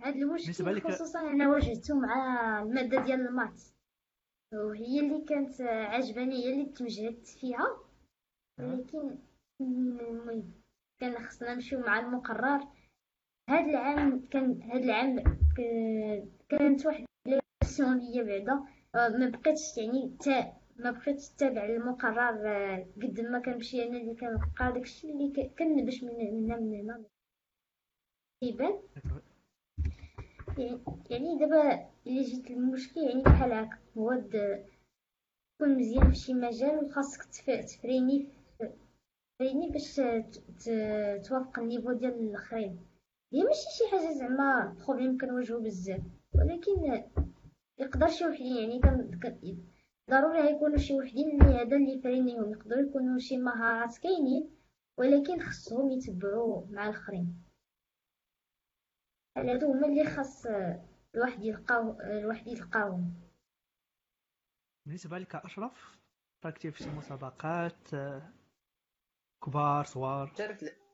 هاد 0.03 0.17
المشكل 0.17 0.81
خصوصا 0.81 1.21
أنا 1.21 1.49
واجهته 1.49 1.95
مع 1.95 2.63
المادة 2.63 3.01
ديال 3.01 3.21
المات. 3.21 3.63
وهي 4.55 5.01
اللي 5.01 5.25
كانت 5.25 5.61
عجباني 5.61 6.45
هي 6.45 6.53
اللي 6.53 6.65
تمجدت 6.65 7.27
فيها. 7.27 7.81
ولكن 8.59 9.19
المهم 9.61 10.63
كان 11.01 11.27
خصنا 11.27 11.55
نمشيو 11.55 11.81
مع 11.81 11.99
المقرر. 11.99 12.78
هاد 13.49 13.69
العام 13.69 14.27
كان 14.31 14.63
هاد 14.63 14.83
العام 14.83 15.17
كانت 16.49 16.87
واحد 16.87 17.05
ليا 17.27 18.23
بعدا. 18.23 18.65
ما 18.95 19.29
بقيتش 19.29 19.79
يعني 19.79 20.17
تا 20.25 20.53
ما 20.77 20.91
بقيتش 20.91 21.29
تابع 21.31 21.65
المقرر 21.65 22.81
قد 23.03 23.21
ما 23.21 23.39
كنمشي 23.39 23.83
أنا 23.83 23.99
اللي 23.99 24.15
كنبقى. 24.15 24.73
داكشي 24.73 25.11
اللي 25.13 25.51
كنبش 25.59 26.05
من 26.05 26.11
هنا 26.11 26.57
من 26.57 26.75
هنا. 26.75 27.05
يبان 28.43 28.81
يعني 31.11 31.39
دابا 31.39 31.89
اللي 32.07 32.23
جيت 32.23 32.51
المشكل 32.51 33.01
يعني 33.01 33.23
بحال 33.23 33.53
هكا. 33.53 33.79
هو 33.99 34.15
تكون 34.15 35.79
مزيان 35.79 36.11
في 36.11 36.17
شي 36.17 36.35
مجال 36.35 36.85
وخاصك 36.85 37.25
تفريني 37.25 38.29
تفريني 39.39 39.71
باش 39.71 39.97
توافق 41.29 41.59
النيفو 41.59 41.93
ديال 41.93 42.15
الأخرين. 42.15 42.81
هي 43.33 43.43
ماشي 43.43 43.67
شي 43.79 43.91
حاجة 43.91 44.13
زعما 44.13 44.77
بروبليم 44.87 45.19
كنواجهو 45.19 45.61
بزاف. 45.61 46.03
ولكن 46.35 47.05
يقدر 47.79 48.09
شي 48.09 48.27
وحدين 48.27 48.57
يعني 48.57 48.81
كان 48.81 49.21
ضروري 50.11 50.41
غيكونوا 50.41 50.77
شي 50.77 50.95
وحدين 50.95 51.31
اللي 51.31 51.55
هذا 51.55 51.77
اللي 51.77 52.01
فرينيهم 52.03 52.51
يقدروا 52.53 52.83
يكونوا 52.83 53.19
شي 53.19 53.37
مهارات 53.37 53.99
كاينين 53.99 54.51
ولكن 54.99 55.41
خصهم 55.41 55.91
يتبعوا 55.91 56.67
مع 56.67 56.89
الآخرين. 56.89 57.45
هادو 59.37 59.73
هما 59.73 59.87
اللي 59.87 60.05
خاص 60.05 60.47
الواحد 61.15 61.45
يلقاو 61.45 62.01
الواحد 62.01 62.47
يلقاهم. 62.47 63.15
بالنسبة 64.87 65.19
لك 65.19 65.35
أشرف 65.35 65.99
راكتي 66.45 66.71
في 66.71 66.83
شي 66.83 66.91
مسابقات 66.91 67.89
كبار 69.45 69.85
صغار؟ 69.85 70.33
شاركت 70.39 70.63
آه، 70.63 70.88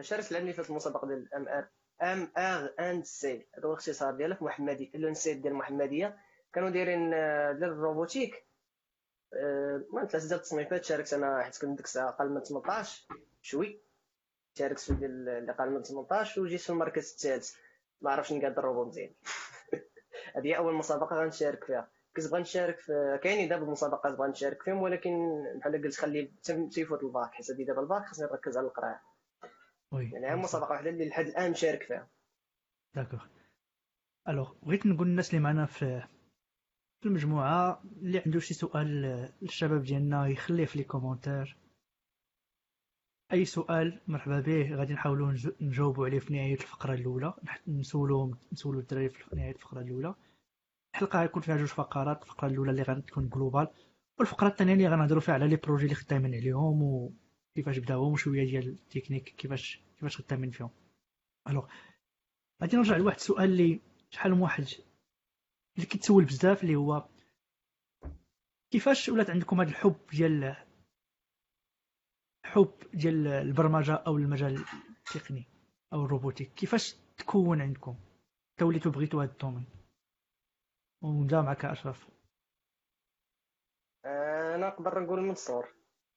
شاركت 0.00 0.32
العام 0.32 0.52
فات 0.52 0.70
المسابقة 0.70 1.08
ديال 1.08 1.18
الام 1.18 1.48
ار 1.48 1.68
ام 2.02 2.32
ار 2.36 2.74
اند 2.80 3.04
سي. 3.04 3.48
هذا 3.54 3.66
هو 3.66 3.72
الاختصار 3.72 4.14
ديالها 4.14 4.36
في 4.36 4.44
محمدي 4.44 4.90
لونسيت 4.94 5.36
ديال 5.36 5.52
المحمديه 5.52 6.16
كانوا 6.52 6.70
دايرين 6.70 7.14
آه، 7.14 7.52
ديال 7.52 7.70
ال 7.70 7.77
robotique. 7.77 8.46
المهم 9.34 10.06
ثلاثة 10.06 10.28
ديال 10.28 10.38
التصنيفات 10.38 10.84
شاركت 10.84 11.14
أنا 11.14 11.42
حيت 11.42 11.58
كنت 11.60 11.76
ديك 11.76 11.86
الساعة 11.86 12.08
أقل 12.08 12.28
من 12.28 12.40
18 12.40 13.06
شوي. 13.42 13.82
شاركت 14.54 14.80
في 14.80 14.94
ديال 14.94 15.28
اللي 15.28 15.52
أقل 15.52 15.70
من 15.70 15.82
18 15.82 16.40
وجيت 16.40 16.60
في 16.60 16.70
المركز 16.70 17.12
الثالث 17.12 17.54
ما 18.00 18.10
عرفتش 18.10 18.32
نقاد 18.32 18.58
الروبو 18.58 18.84
مزيان. 18.84 19.14
هذه 20.36 20.54
أول 20.54 20.74
مسابقة 20.74 21.16
غنشارك 21.16 21.64
فيها. 21.64 21.90
كنت 22.16 22.26
باغي 22.30 22.38
نشارك 22.40 22.78
في 22.78 23.18
كاينين 23.22 23.48
دابا 23.48 23.64
المسابقات 23.64 24.14
باغي 24.14 24.26
نشارك 24.26 24.62
فيهم 24.62 24.82
ولكن 24.82 25.44
بحال 25.56 25.82
قلت 25.82 25.94
خلي 25.94 26.32
تيفوت 26.72 27.02
الباك. 27.02 27.30
حيت 27.30 27.46
دابا 27.52 27.80
الباك 27.80 28.06
خصني 28.06 28.26
نركز 28.26 28.56
على 28.56 28.66
القرايه 28.66 29.09
يعني 29.92 30.26
هي 30.26 30.36
مسابقه 30.36 30.70
واحدة 30.70 30.90
اللي 30.90 31.08
لحد 31.08 31.26
الآن 31.26 31.50
مشارك 31.50 31.82
فيها. 31.82 32.08
d'accord 32.94 33.24
alors 34.28 34.54
بغيت 34.62 34.86
نقول 34.86 35.08
للناس 35.08 35.30
اللي 35.30 35.40
معنا 35.40 35.66
في 35.66 36.02
في 37.00 37.06
المجموعة 37.06 37.82
اللي 38.02 38.22
عنده 38.26 38.40
شي 38.40 38.54
سؤال 38.54 38.86
للشباب 39.42 39.82
ديالنا 39.82 40.26
يخليه 40.26 40.64
في 40.64 40.78
les 40.78 40.84
commentaires 40.84 41.56
أي 43.32 43.44
سؤال 43.44 44.00
مرحبا 44.08 44.40
به 44.40 44.74
غادي 44.74 44.92
نحاولوا 44.92 45.32
نجاوبوا 45.60 46.06
عليه 46.06 46.18
في 46.18 46.32
نهاية 46.32 46.54
الفقرة 46.54 46.94
الأولى. 46.94 47.34
نسولوهم 47.68 48.38
نسولوا 48.52 48.80
الدراري 48.80 49.08
في 49.08 49.36
نهاية 49.36 49.54
الفقرة 49.54 49.80
الأولى. 49.80 50.14
الحلقة 50.94 51.20
غيكون 51.20 51.42
فيها 51.42 51.56
جوج 51.56 51.68
فقرات 51.68 52.22
الفقرة 52.22 52.48
الأولى 52.48 52.70
اللي 52.70 52.82
غتكون 52.82 53.28
globale 53.28 53.68
والفقرة 54.18 54.48
الثانية 54.48 54.72
اللي 54.72 54.88
غنهضروا 54.88 55.20
فيها 55.20 55.34
على 55.34 55.48
les 55.48 55.56
projets 55.56 55.84
اللي 55.84 55.94
خدامين 55.94 56.34
عليهم 56.34 56.82
وكيفاش 57.52 57.78
بداوهم 57.78 58.12
وشويه 58.12 58.44
ديال 58.44 58.68
التكنيك 58.68 59.24
كيفاش 59.24 59.80
كيفاش 59.96 60.16
خدامين 60.20 60.50
فيهم. 60.50 60.70
alors 61.48 61.68
غادي 62.62 62.76
نرجع 62.76 62.96
لواحد 62.96 63.16
السؤال 63.16 63.44
اللي 63.44 63.80
شحال 64.10 64.32
من 64.32 64.40
واحد 64.40 64.64
اللي 65.76 65.86
كيتسول 65.86 66.24
بزاف 66.24 66.62
اللي 66.62 66.76
هو 66.76 67.08
كيفاش 68.70 69.08
ولات 69.08 69.30
عندكم 69.30 69.60
هذا 69.60 69.70
الحب 69.70 70.06
ديال 70.12 70.56
حب 72.44 72.74
ديال 72.94 73.26
البرمجة 73.26 73.94
أو 73.94 74.16
المجال 74.16 74.64
التقني 74.98 75.44
أو 75.92 76.04
ال 76.04 76.09
robotique؟ 76.09 76.54
كيفاش 76.54 76.96
تكون 77.18 77.60
عندكم؟ 77.60 77.96
وليتو 78.58 78.90
بغيتو 78.90 79.20
هذا 79.20 79.32
ال 79.32 79.36
domaine؟ 79.36 79.64
ونبدأ 81.02 81.42
معك 81.42 81.64
أشرف. 81.64 82.08
أنا 84.04 84.56
نقدر 84.56 85.00
نقول 85.04 85.20
من 85.20 85.30
الصغر 85.30 85.68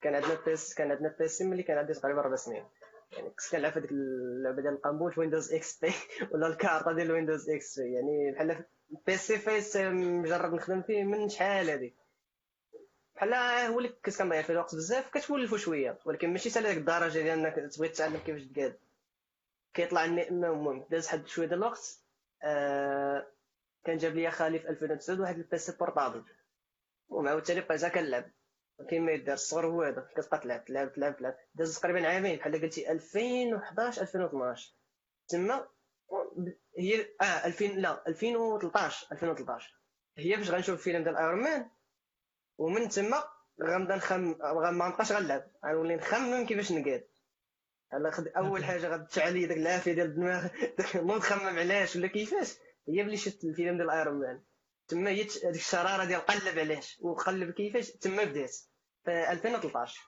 كان 0.03 0.15
عندنا 0.15 0.37
بيس 0.45 0.73
كان 0.73 0.91
عندنا 0.91 1.15
بيسي 1.19 1.43
ملي 1.43 1.63
كان 1.63 1.77
عندي 1.77 1.93
تقريبا 1.93 2.21
ربع 2.21 2.35
سنين. 2.35 2.63
يعني 3.11 3.29
كنت 3.29 3.51
كنلعب 3.51 3.77
هذيك 3.77 3.91
اللعبة 3.91 4.61
ديال 4.61 4.73
القنبوش 4.73 5.17
ويندوز 5.17 5.53
إكس 5.53 5.79
بي 5.79 5.93
ولا 6.31 6.47
الكارطة 6.47 6.93
ديال 6.93 7.11
ويندوز 7.11 7.49
إكس 7.49 7.79
بي 7.79 7.93
يعني 7.93 8.31
بحال 8.31 8.63
بيسي 9.07 9.37
فيس 9.37 9.77
مجرد 9.77 10.53
نخدم 10.53 10.81
فيه 10.81 11.03
من 11.03 11.29
شحال 11.29 11.69
هذيك 11.69 11.93
بحال 13.15 13.33
هو 13.73 13.77
اللي 13.77 13.89
كنت 13.89 14.17
كنضيع 14.17 14.41
فيه 14.41 14.53
الوقت 14.53 14.75
بزاف 14.75 15.09
كتولفو 15.09 15.57
شوية. 15.57 15.97
ولكن 16.05 16.29
ماشي 16.29 16.49
سال 16.49 16.65
هذيك 16.65 16.77
الدرجة 16.77 17.19
ديال 17.21 17.39
إنك 17.39 17.55
تبغي 17.73 17.89
تتعلم 17.89 18.17
كيفاش 18.25 18.43
تقاد. 18.43 18.75
كيطلع 19.73 20.05
المهم 20.05 20.85
داز 20.91 21.07
حد 21.07 21.27
شوية 21.27 21.47
ديال 21.47 21.59
الوقت 21.59 21.99
آه 22.43 23.27
كان 23.85 23.97
جاب 23.97 24.15
لي 24.15 24.31
خالي 24.31 24.59
في 24.59 24.69
2009 24.69 25.21
واحد 25.21 25.37
ال 25.37 25.50
PC 25.50 25.77
portable. 25.77 26.23
وعاوتاني 27.09 27.61
بقيت 27.61 27.85
كنلعب. 27.85 28.25
كاين 28.83 29.05
ما 29.05 29.11
يدار 29.11 29.33
الصغر 29.33 29.65
هو 29.67 29.81
هذا 29.81 30.09
كتبقى 30.15 30.39
تلعب 30.39 30.65
تلعب 30.65 30.93
تلعب 30.93 31.17
تلعب. 31.17 31.35
داز 31.55 31.79
تقريبا 31.79 32.07
عامين 32.07 32.37
بحال 32.37 32.61
قلتي 32.61 32.91
2011 32.91 34.01
2012 34.01 34.73
تما 35.27 35.67
هي 36.77 37.01
آه 37.21 37.45
2000 37.45 37.65
لا 37.65 38.07
2013 38.07 39.07
2013 39.11 39.79
هي 40.17 40.37
فاش 40.37 40.49
غنشوف 40.49 40.79
الفيلم 40.79 41.03
ديال 41.03 41.17
Iron 41.17 41.43
Man 41.43 41.69
ومن 42.57 42.89
تما 42.89 43.23
غنبدا 43.61 43.95
نخمم 43.95 44.35
ما 44.77 44.87
نبقاش 44.87 45.11
غنلعب. 45.11 45.43
غنولي 45.65 45.95
نخمم 45.95 46.45
كيفاش 46.45 46.71
نقاد. 46.71 47.07
أول 48.37 48.63
حاجة 48.69 48.87
غتشعل 48.87 49.33
لي 49.33 49.45
داك 49.45 49.57
العافية 49.57 49.93
ديال 49.93 50.07
الدماغ. 50.07 50.47
داك 50.77 50.95
نخمم 50.95 51.59
علاش 51.59 51.95
ولا 51.95 52.07
كيفاش؟ 52.07 52.53
هي 52.87 53.03
ملي 53.03 53.17
شفت 53.17 53.43
الفيلم 53.43 53.77
ديال 53.77 53.89
ايرون 53.89 54.19
مان 54.19 54.43
تما 54.87 55.09
هي 55.09 55.23
ديك 55.23 55.45
الشرارة 55.45 56.05
ديال 56.05 56.21
قلب 56.21 56.59
علاش 56.59 56.97
وقلب 57.01 57.51
كيفاش؟ 57.51 57.91
تما 57.91 58.23
بدات. 58.23 58.55
في 59.05 59.31
2013 59.31 60.01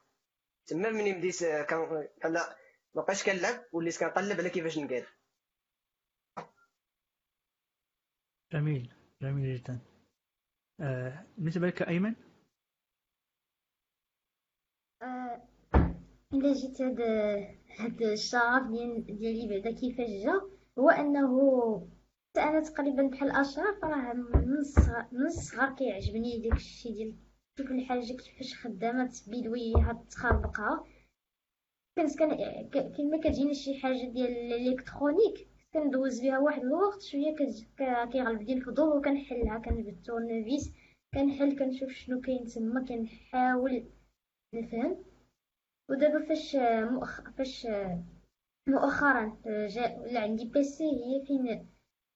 تما 0.68 0.90
مني 0.90 1.14
بديت 1.14 1.44
كان 1.44 2.34
لا 2.34 2.58
ما 2.96 3.02
بقاش 3.02 3.24
كنلعب 3.24 3.64
وليت 3.74 4.00
كنقلب 4.00 4.40
على 4.40 4.50
كيفاش 4.50 4.78
نقاد 4.78 5.06
جميل 8.54 8.94
جميل 9.22 9.58
جدا. 9.58 9.80
آه، 10.80 11.26
بالنسبة 11.38 11.68
لك 11.68 11.82
أيمن؟ 11.82 12.16
آه، 15.02 15.48
إلا 16.34 16.54
جيت 16.54 16.82
هاد 16.82 17.02
هاد 17.80 18.02
الشغف 18.02 18.68
ديال 18.72 19.06
ديالي 19.06 19.48
بعدا 19.50 19.80
كيفاش 19.80 20.10
جا 20.10 20.56
هو 20.80 20.90
أنه 20.90 21.30
أنا 22.38 22.62
تقريبا 22.62 23.08
بحال 23.08 23.32
اشرف 23.32 23.84
راه 23.84 24.14
من 24.14 24.58
الصغر 24.58 25.08
من 25.12 25.26
الصغر 25.26 25.76
كيعجبني 25.76 26.42
داك 26.42 26.58
الشيء 26.58 26.94
ديال 26.94 27.25
تشوف 27.56 27.72
الحاجة 27.72 28.14
كيفاش 28.14 28.54
خدامة 28.54 29.08
تبيدويها 29.08 30.06
تخربقها 30.10 30.86
كنت 31.98 32.20
كان 32.20 32.36
كيما 32.92 33.18
كتجيني 33.18 33.54
شي 33.54 33.80
حاجة 33.82 34.10
ديال 34.10 34.54
ال 34.54 34.61
électronique 34.61 35.48
كندوز 35.74 36.22
بها 36.22 36.40
واحد 36.40 36.62
الوقت 36.62 37.02
شوية 37.02 37.36
كيغلب 38.12 38.40
ديال 38.46 38.58
الفضول 38.58 38.98
وكنحلها 38.98 39.58
كنجبد 39.58 39.88
التورنافيس 39.88 40.72
كنحل 41.14 41.60
كنشوف 41.60 41.90
شنو 41.90 42.22
كاين 42.22 42.46
تما 42.46 42.86
كنحاول 42.86 43.86
نفهم. 44.54 45.04
ودابا 45.90 46.26
فاش 46.26 46.56
مؤخ... 46.92 47.30
فاش 47.30 47.68
مؤخرا 48.68 49.38
جاء 49.46 50.00
ولا 50.00 50.20
عندي 50.20 50.46
PC 50.46 50.84
هي 50.84 51.26
فين؟ 51.28 51.46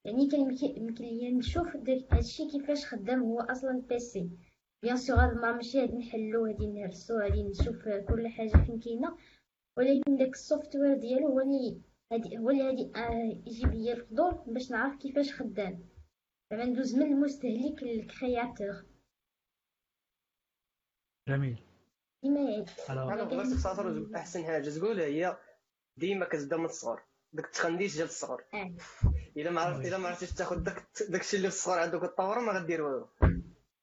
يعني 0.06 0.28
كان 0.28 0.58
يمكن 0.78 1.06
ليا 1.06 1.32
نشوف 1.32 1.76
هادشي 2.12 2.48
كيفاش 2.52 2.86
خدام 2.86 3.24
هو 3.24 3.40
أصلا 3.40 3.82
PC 3.90 4.30
bien 4.84 4.98
sûr 4.98 5.18
هاد 5.18 5.32
المره 5.32 5.52
ماشي 5.52 5.80
غادي 5.80 5.98
نحلو 5.98 6.48
غادي 6.48 6.68
نهرسو 6.68 7.20
غادي 7.20 7.44
نشوف 7.44 7.90
كل 8.10 8.28
حاجة 8.28 8.66
فين 8.66 8.80
كاينة. 8.80 9.18
ولكن 9.78 10.18
داك 10.18 10.30
ال 10.30 10.37
software 10.37 10.98
ديالو 10.98 11.28
هو 11.28 11.40
اللي 11.40 11.82
هادي 12.12 12.38
هو 12.38 12.50
اللي 12.50 12.68
غادي 12.68 12.92
آه 12.96 13.40
يجيب 13.48 13.74
ليا 13.74 13.94
الفضول 13.94 14.44
باش 14.48 14.72
نعرف 14.72 14.96
كيفاش 14.96 15.34
خدام. 15.34 15.90
زعما 16.52 16.66
ندوز 16.66 16.96
من 16.96 17.14
المستهلك 17.14 17.84
للكرياتور. 17.84 18.86
جميل. 21.30 21.64
ديما 22.24 22.66
أنا 22.90 23.24
بغيت 23.24 23.48
نختصر 23.48 24.16
أحسن 24.16 24.44
حاجة 24.44 24.70
تقول 24.70 25.00
هي 25.00 25.38
ديما 25.98 26.26
كتبدا 26.26 26.58
من 26.58 26.66
الصغر. 26.66 27.04
داك 27.34 27.46
التخنديش 27.46 27.96
ديال 27.96 28.08
الصغر. 28.08 28.44
آه. 28.54 28.74
إلا 29.38 29.52
ما 29.52 29.62
عرفت 29.62 29.86
إلا 29.86 29.98
ما 29.98 30.08
عرفتيش 30.08 30.34
تاخذ 30.34 30.64
داك 30.64 30.88
داكشي 31.10 31.38
اللي 31.38 31.50
في 31.50 31.56
الصغر 31.56 31.80
عندك 31.80 32.02
تطور 32.02 32.40
ما 32.40 32.52
غدير 32.52 32.82
والو. 32.82 33.08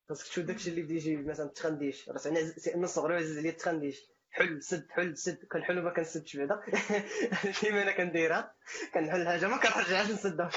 خاصك 0.09 0.27
تشوف 0.27 0.45
داكشي 0.45 0.71
اللي 0.71 0.83
بيجي 0.83 1.16
مثلا 1.16 1.47
التخنديش 1.47 2.09
راه 2.09 2.21
من 2.75 2.85
الصغر 2.85 3.12
عزيز 3.12 3.38
عليا 3.38 3.51
التخنديش 3.51 4.16
حل 4.37 4.62
سد 4.62 4.87
حل 4.90 5.16
سد. 5.16 5.45
كنحل 5.53 5.79
وما 5.79 5.90
كنسدش 5.90 6.37
بعدا. 6.37 6.61
ديما 7.62 7.83
أنا 7.83 7.92
كنديرها. 7.92 8.55
كنحل 8.95 9.21
الحاجة 9.21 9.47
ما 9.47 9.57
كنرجعهاش 9.57 10.11
نسدها. 10.11 10.51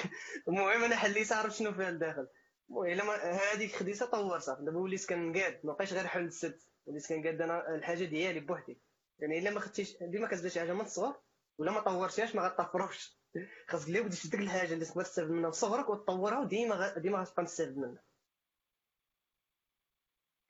المهم 0.47 0.83
أنا 0.83 0.95
حليتها 0.95 1.37
عرفت 1.37 1.55
شنو 1.55 1.73
فيها 1.73 1.91
لداخل. 1.91 2.27
المهم 2.69 3.09
هذيك 3.53 3.75
خديتها 3.75 4.05
طورتها 4.05 4.57
دابا 4.61 4.79
وليت 4.79 5.09
كنقاد. 5.09 5.59
ما 5.63 5.73
بقيتش 5.73 5.93
غير 5.93 6.07
حل 6.07 6.31
سد. 6.31 6.59
وليت 6.85 7.07
كنقاد 7.07 7.41
أنا 7.41 7.75
الحاجة 7.75 8.03
ديالي 8.05 8.39
بوحدي. 8.39 8.81
يعني 9.19 9.39
إلا 9.39 9.51
ما 9.51 9.59
خدتيش 9.59 9.97
ديما 10.01 10.27
كتبدا 10.27 10.49
شي 10.49 10.59
حاجة 10.59 10.73
من 10.73 10.81
الصغر 10.81 11.15
ولا 11.57 11.71
ما 11.71 11.79
طورتيهاش 11.79 12.35
ما 12.35 12.41
غطفروش. 12.47 13.19
خاصك 13.67 13.87
اللي 13.87 14.01
بديت 14.01 14.27
ديك 14.27 14.39
الحاجة 14.41 14.73
اللي 14.73 14.85
تقدر 14.85 15.03
تستافد 15.03 15.29
منها 15.29 15.51
في 15.51 15.57
صغرك 15.57 15.89
وتطورها 15.89 16.39
وديما 16.39 16.97
ديما 16.97 17.19
غتبقى 17.19 17.45
تستافد 17.45 17.77
منها. 17.77 18.03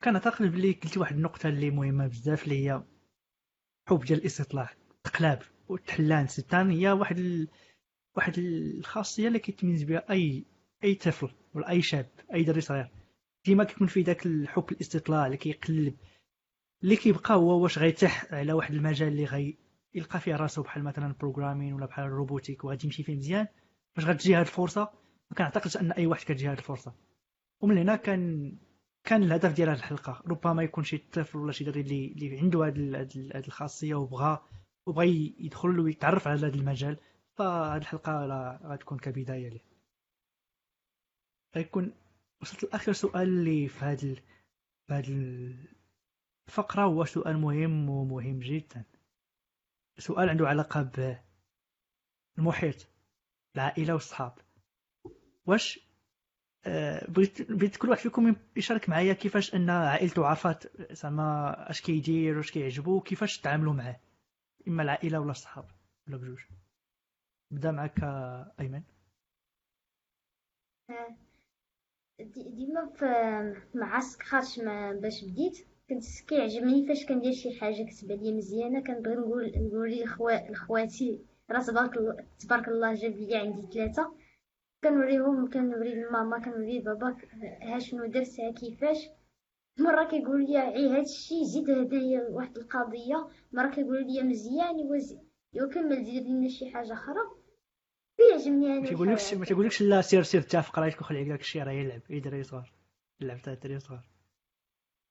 كنعتقد 0.03 0.45
بلي 0.45 0.71
قلتي 0.71 0.99
واحد 0.99 1.15
النقطة 1.15 1.49
اللي 1.49 1.69
مهمة 1.71 2.07
بزاف 2.07 2.43
اللي 2.43 2.65
هي 2.65 2.83
حب 3.89 3.99
ديال 4.05 4.19
الاستطلاع 4.19 4.69
تقلاب 5.03 5.41
والتحلان 5.67 6.27
ستان 6.27 6.69
هي 6.71 6.91
واحد 6.91 7.17
ال... 7.19 7.47
واحد 8.17 8.33
الخاصية 8.37 9.27
اللي 9.27 9.39
كيتميز 9.39 9.83
بها 9.83 10.11
أي 10.11 10.45
أي 10.83 10.95
طفل 10.95 11.31
ولا 11.53 11.69
أي 11.69 11.81
شاب 11.81 12.09
أي 12.33 12.43
دري 12.43 12.61
صغير. 12.61 12.91
ديما 13.45 13.63
كيكون 13.63 13.87
في 13.87 14.01
ذاك 14.01 14.25
الحب 14.25 14.71
الاستطلاع 14.71 15.25
اللي 15.25 15.37
كيقلب 15.37 15.95
اللي 16.83 16.95
كيبقى 16.95 17.35
هو 17.35 17.63
واش 17.63 17.77
غيتح 17.79 18.33
على 18.33 18.53
واحد 18.53 18.73
المجال 18.73 19.07
اللي 19.07 19.25
غي 19.25 19.57
يلقى 19.93 20.19
فيه 20.19 20.35
راسو 20.35 20.61
بحال 20.63 20.83
مثلا 20.83 21.15
programming 21.19 21.73
ولا 21.73 21.85
بحال 21.85 22.05
ال 22.05 22.11
robotique 22.11 22.63
وغادي 22.63 22.85
يمشي 22.85 23.03
فيه 23.03 23.15
مزيان 23.15 23.47
فاش 23.95 24.05
غتجي 24.05 24.35
هاد 24.35 24.45
الفرصة؟ 24.45 24.81
ما 25.31 25.37
كنعتقدش 25.37 25.77
أن 25.77 25.91
أي 25.91 26.05
واحد 26.05 26.23
كتجي 26.23 26.47
هاد 26.47 26.57
الفرصة. 26.57 26.95
ومن 27.61 27.77
هنا 27.77 27.95
كان 27.95 28.57
كان 29.09 29.23
الهدف 29.23 29.53
ديال 29.53 29.69
هاد 29.69 29.77
الحلقة. 29.77 30.23
ربما 30.27 30.63
يكون 30.63 30.83
شي 30.83 30.97
طفل 30.97 31.37
ولا 31.37 31.51
شي 31.51 31.63
دري 31.63 31.81
اللي 31.81 32.07
اللي 32.07 32.39
عنده 32.39 32.65
هاد 32.65 33.45
الخاصية 33.45 33.95
وبغى 33.95 34.39
وبغى 34.85 35.35
يدخل 35.39 35.79
ويتعرف 35.79 36.27
على 36.27 36.39
هذا 36.39 36.47
المجال. 36.47 36.97
فهاد 37.37 37.81
الحلقة 37.81 38.25
غتكون 38.63 38.99
كبداية 38.99 39.49
ليه. 39.49 39.61
غيكون 41.55 41.93
وصلت 42.41 42.63
لآخر 42.63 42.93
سؤال 42.93 43.21
اللي 43.21 43.67
في 43.67 43.85
ال... 44.03 44.21
في 44.87 44.93
هاد 44.93 45.05
الفقرة 46.47 46.83
هو 46.83 47.05
سؤال 47.05 47.37
مهم 47.37 47.89
ومهم 47.89 48.39
جدا. 48.39 48.83
سؤال 49.97 50.29
عنده 50.29 50.47
علاقة 50.47 50.91
بالمحيط 52.37 52.87
العائلة 53.55 53.93
والصحاب. 53.93 54.33
واش 55.45 55.88
بغيت 57.07 57.51
بغيت 57.51 57.77
كل 57.77 57.89
واحد 57.89 58.01
فيكم 58.01 58.35
يشارك 58.55 58.89
معايا 58.89 59.13
كيفاش 59.13 59.55
أن 59.55 59.69
عائلته 59.69 60.25
عرفت 60.25 60.71
زعما 60.93 61.55
اش 61.69 61.81
كيدير 61.81 62.37
واش 62.37 62.51
كيعجبو 62.51 62.95
وكيفاش 62.95 63.39
تعاملوا 63.39 63.73
معاه 63.73 63.99
إما 64.67 64.83
العائلة 64.83 65.19
ولا 65.19 65.31
الصحاب 65.31 65.65
ولا 66.07 66.17
بجوج. 66.17 66.39
نبدأ 67.51 67.71
معك 67.71 68.03
أيمن. 68.59 68.83
آه، 70.89 71.15
ديما 72.35 72.89
في 72.95 73.05
مع 73.75 74.91
باش 74.91 75.23
بديت 75.23 75.67
كنت 75.89 76.03
كيعجبني 76.27 76.87
فاش 76.87 77.05
كندير 77.05 77.31
شي 77.33 77.59
حاجة 77.59 77.83
كتبان 77.83 78.19
لي 78.19 78.31
مزيانة 78.31 78.83
كنبغي 78.83 79.15
نقول 79.15 79.51
نقول 79.55 80.01
لخواتي 80.51 81.19
راه 81.51 81.61
تبارك 81.61 81.93
تبارك 82.39 82.67
الله 82.67 82.93
جاب 82.93 83.11
لي 83.11 83.35
عندي 83.35 83.67
ثلاثة. 83.73 84.13
كنوريهم 84.83 85.49
كنوري 85.49 85.95
لماما 85.95 86.39
كنوري 86.39 86.79
لبابا 86.79 87.17
ها 87.61 87.79
شنو 87.79 88.05
درت 88.05 88.39
ها 88.39 88.51
كيفاش. 88.51 88.97
مرة 89.79 90.03
كيقول 90.03 90.45
لي 90.45 90.57
عي 90.57 90.89
هاد 90.89 91.01
الشيء 91.05 91.43
زيد 91.43 91.69
هدايا 91.69 92.27
واحد 92.29 92.57
القضية 92.57 93.27
مرة 93.51 93.69
كيقول 93.69 94.05
لي 94.07 94.23
مزيان 94.23 94.75
وزي 94.75 95.19
وكمل 95.63 96.05
زيد 96.05 96.27
لنا 96.27 96.49
شي 96.49 96.71
حاجة 96.71 96.93
أخرى. 96.93 97.19
كيعجبني 98.17 98.67
أنا 98.67 98.79
ما 98.79 98.87
تيقولكش 98.87 99.33
ما 99.33 99.45
تيقولكش 99.45 99.81
لا 99.81 100.01
سير 100.01 100.23
سير 100.23 100.41
تافق 100.41 100.79
رايك 100.79 101.01
وخلي 101.01 101.19
عليك 101.19 101.41
الشيء 101.41 101.63
راه 101.63 101.71
يلعب 101.71 102.01
اي 102.11 102.19
دري 102.19 102.43
صغار 102.43 102.73
لعب 103.21 103.41
تاع 103.41 103.53
دري 103.53 103.79
صغار 103.79 104.09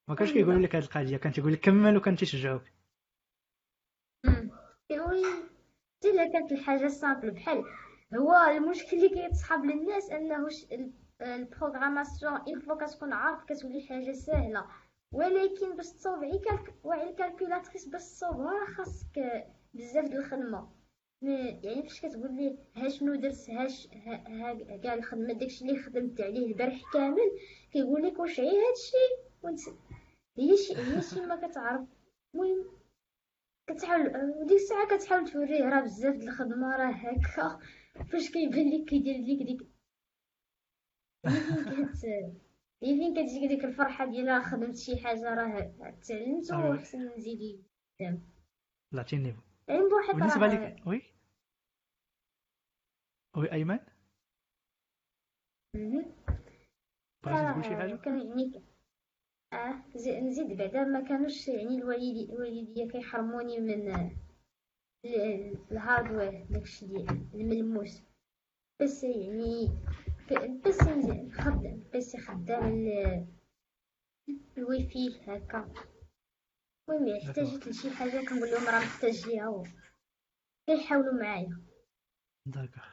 ما 0.08 0.14
كانش 0.14 0.30
أيوة. 0.32 0.46
كيقول 0.46 0.62
لك 0.62 0.74
هاد 0.74 0.82
القضية 0.82 1.16
كان 1.16 1.32
تيقول 1.32 1.52
لك 1.52 1.60
كمل 1.60 1.96
وكان 1.96 2.16
تيشجعوك. 2.16 2.62
كيقول 4.88 5.22
لي 5.22 6.28
كانت 6.32 6.52
الحاجة 6.52 6.88
simple 6.88 7.30
بحال 7.30 7.64
هو 8.16 8.34
المشكل 8.56 8.96
اللي 8.96 9.08
كيتصحاب 9.08 9.64
للناس 9.64 10.10
انه 10.10 10.48
ال 11.22 11.30
programmation 11.30 12.32
une 12.32 12.58
fois 12.60 12.86
كتكون 12.86 13.12
عارف 13.12 13.44
كتولي 13.44 13.86
حاجة 13.88 14.12
سهلة. 14.12 14.66
ولكن 15.12 15.76
باش 15.76 15.86
تصوب 15.86 16.24
غي 16.24 16.38
calc... 16.38 16.74
ال 17.08 17.14
calculatrice 17.14 17.88
باش 17.88 18.02
تصوبها 18.02 18.66
خاصك 18.76 19.44
بزاف 19.74 20.04
د 20.04 20.14
الخدمة. 20.14 20.72
يعني 21.22 21.82
فاش 21.82 22.00
كتقول 22.00 22.34
ليه 22.36 22.56
ها 22.76 22.88
شنو 22.88 23.14
درت 23.14 23.50
هاش 23.50 23.88
ها 24.06 24.76
كاع 24.82 24.94
الخدمة 24.94 25.32
داكشي 25.32 25.64
اللي 25.64 25.82
خدمت 25.82 26.20
عليه 26.20 26.46
البارح 26.46 26.92
كامل 26.92 27.30
كيقول 27.72 28.02
لك 28.02 28.18
واش 28.18 28.40
غي 28.40 28.46
هادشي 28.46 29.28
وانت 29.42 29.60
هي 30.38 30.56
شي 30.56 30.76
هي 30.76 31.02
شي 31.02 31.20
ما 31.20 31.48
كتعرف. 31.48 31.88
المهم 32.34 32.66
كتحاول 33.66 34.16
وديك 34.40 34.56
الساعة 34.56 34.96
كتحاول 34.96 35.28
توريه 35.28 35.64
راه 35.64 35.80
بزاف 35.80 36.16
د 36.16 36.22
الخدمة 36.22 36.76
راه 36.76 36.92
هكا. 36.92 37.58
فاش 38.04 38.30
كيبان 38.30 38.70
لك 38.70 38.88
كيدير 38.88 39.16
ليك 39.16 39.42
ديك 39.42 39.68
هي 42.82 42.96
فين 42.96 43.14
كتجيك 43.14 43.48
ديك 43.48 43.64
الفرحه 43.64 44.06
ديال 44.06 44.42
خدمت 44.44 44.76
شي 44.76 44.96
حاجة 44.96 45.34
راه 45.34 45.74
تعلمت 46.08 46.52
وحسن 46.52 47.16
نزيد 47.16 47.64
قدام 48.00 48.22
طلعتي 48.92 49.16
يعني 49.16 49.34
بواحد 49.68 50.14
بالنسبة 50.14 50.46
لك 50.46 50.86
وي 50.86 51.02
وي 53.36 53.52
ايمن 53.52 53.78
بغيتي 57.24 57.50
تقول 57.52 57.64
شي 57.64 57.76
حاجة 57.76 57.96
كان 57.96 58.18
يعني 58.18 58.62
آه 59.52 59.84
نزيد 60.20 60.56
بعدا 60.56 60.84
ما 60.84 61.00
كانوش 61.00 61.48
يعني 61.48 61.78
الوالدي 61.78 62.32
الوالديه 62.32 62.88
كيحرموني 62.88 63.60
من 63.60 64.10
ال 65.04 65.20
hardware 65.20 66.46
داكشي 66.50 66.86
ديال 66.86 67.26
الملموس. 67.34 68.02
بس 68.80 69.04
يعني 69.04 69.78
بس 70.66 70.78
خدام 71.32 71.84
بس 71.94 72.16
خدام 72.16 72.86
الواي 74.58 74.88
فاي 74.88 75.20
هكا. 75.26 75.72
المهم 76.88 77.16
احتاجت 77.16 77.68
لشي 77.68 77.90
حاجة 77.90 78.24
كنقول 78.24 78.50
لهم 78.50 78.66
راه 78.66 78.78
محتاج 78.78 79.26
ليها 79.26 79.62
كيحاولوا 80.66 81.22
معايا. 81.22 81.60
داكوغ 82.46 82.84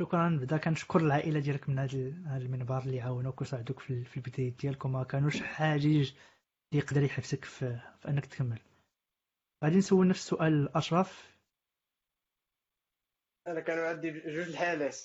شكرا 0.00 0.28
نبدا 0.28 0.56
كنشكر 0.56 1.00
العائلة 1.00 1.40
ديالك 1.40 1.68
من 1.68 1.78
هذا 1.78 2.36
المنبر 2.36 2.78
اللي 2.78 3.00
عاونوك 3.00 3.40
وساعدوك 3.40 3.80
في 3.80 4.16
البداية 4.16 4.56
ديالك 4.56 4.84
وما 4.84 5.04
كانوش 5.04 5.42
حاجز 5.42 5.84
اللي 5.84 6.14
يقدر 6.72 7.02
يحبسك 7.02 7.44
في, 7.44 7.80
في 8.00 8.08
أنك 8.08 8.26
تكمل. 8.26 8.58
غادي 9.64 9.76
نسول 9.76 10.08
نفس 10.08 10.20
السؤال 10.20 10.64
لاشرف 10.64 11.30
أنا 13.46 13.60
كانوا 13.60 13.88
عندي 13.88 14.10
جوج 14.10 14.48
الحالات. 14.48 14.96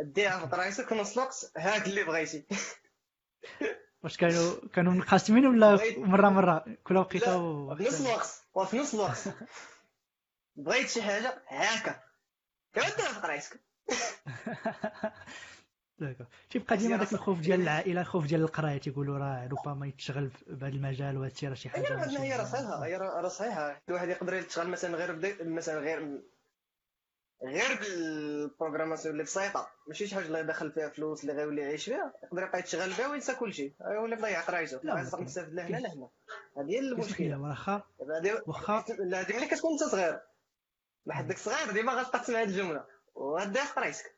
ديها 0.00 0.46
في 0.46 0.56
راسك 0.56 0.92
ونص 0.92 1.18
الوقت 1.18 1.52
هاك 1.56 1.86
اللي 1.86 2.04
بغيتي. 2.04 2.44
واش 4.02 4.16
كانوا 4.16 4.68
كانوا 4.72 4.92
منقسمين 4.92 5.46
ولا 5.46 5.78
مره 5.96 6.28
مرة؟ 6.28 6.64
كل 6.84 6.96
وقيته 6.96 7.36
و... 7.36 7.76
في 7.76 7.84
نص 7.84 8.00
الوقت. 8.00 8.42
وفي 8.54 8.78
نص 8.78 8.94
الوقت. 8.94 9.28
بغيت 10.56 10.88
شي 10.88 11.02
حاجة؟ 11.02 11.42
هاكا. 11.48 12.02
كديرها 12.72 13.20
في 13.20 13.26
راسك 13.26 13.60
تيبقى 16.50 16.76
ديما 16.76 16.96
داك 16.96 17.12
الخوف 17.12 17.40
ديال 17.40 17.60
العائلة 17.60 18.00
الخوف 18.00 18.26
ديال 18.26 18.40
القراية 18.40 18.78
تيقولوا 18.78 19.18
راه 19.18 19.48
ربما 19.48 19.86
يتشغل 19.86 20.30
في 20.30 20.44
هذا 20.52 20.68
المجال 20.68 21.16
وهذا 21.16 21.32
الشيء 21.32 21.48
راه 21.48 21.54
شي 21.54 21.68
حاجة 21.68 22.20
هي 22.22 22.36
راه 22.36 22.44
صحيحة 22.44 22.84
هي 22.84 22.96
راه 22.96 23.28
صحيحة. 23.28 23.82
الواحد 23.88 24.08
يقدر 24.08 24.34
يشتغل 24.34 24.68
مثلا 24.68 24.96
غير 24.96 25.36
مثلا 25.44 25.80
غير 25.80 26.22
غير 27.44 27.78
بال 27.80 27.98
programmation 27.98 29.12
اللي 29.12 29.24
بسيطة. 29.24 29.68
ماشي 29.88 30.06
شي 30.06 30.14
حاجة 30.14 30.26
اللي 30.26 30.38
يدخل 30.38 30.72
فيها 30.72 30.88
فلوس 30.88 31.22
اللي 31.22 31.32
غيولي 31.32 31.62
يعيش 31.62 31.84
فيها 31.84 32.12
يقدر 32.22 32.42
يبقى 32.42 32.58
يتشغل 32.58 32.92
بها 32.92 33.08
وينسى 33.08 33.34
كلشي 33.34 33.72
ولا 33.80 34.16
يضيع 34.16 34.40
قرايته 34.40 34.80
لا 34.82 35.00
يقدر 35.00 35.22
يستافد 35.22 35.54
لهنا 35.54 35.76
لهنا. 35.76 36.08
هذه 36.56 36.70
هي 36.70 36.78
المشكلة. 36.78 37.40
واخا 37.40 37.82
واخا 38.46 38.84
لا 38.98 39.22
ديما 39.22 39.38
ملي 39.38 39.48
كتكون 39.48 39.72
أنت 39.72 39.82
صغير. 39.82 40.20
ما 41.06 41.14
حدك 41.14 41.38
صغير 41.38 41.72
ديما 41.72 41.92
غتسمع 41.92 42.42
هذه 42.42 42.48
الجملة. 42.48 42.84
وغادي 43.14 43.58
في 43.58 43.72
قرايتك 43.72 44.14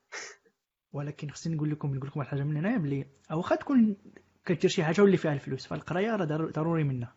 ولكن 0.93 1.31
خصني 1.31 1.55
نقول 1.55 1.71
لكم 1.71 1.95
نقول 1.95 2.09
لكم 2.09 2.21
واحد 2.21 2.33
الحاجة 2.33 2.49
من 2.49 2.57
هنايا 2.57 2.79
بلي 2.79 3.07
واخا 3.31 3.57
تكون 3.57 3.97
كدير 4.45 4.71
شي 4.71 4.85
حاجة 4.85 5.03
واللي 5.03 5.17
فيها 5.17 5.33
الفلوس 5.33 5.67
فالقراية 5.67 6.17
راه 6.17 6.25
ضروري 6.51 6.85
منها 6.85 7.17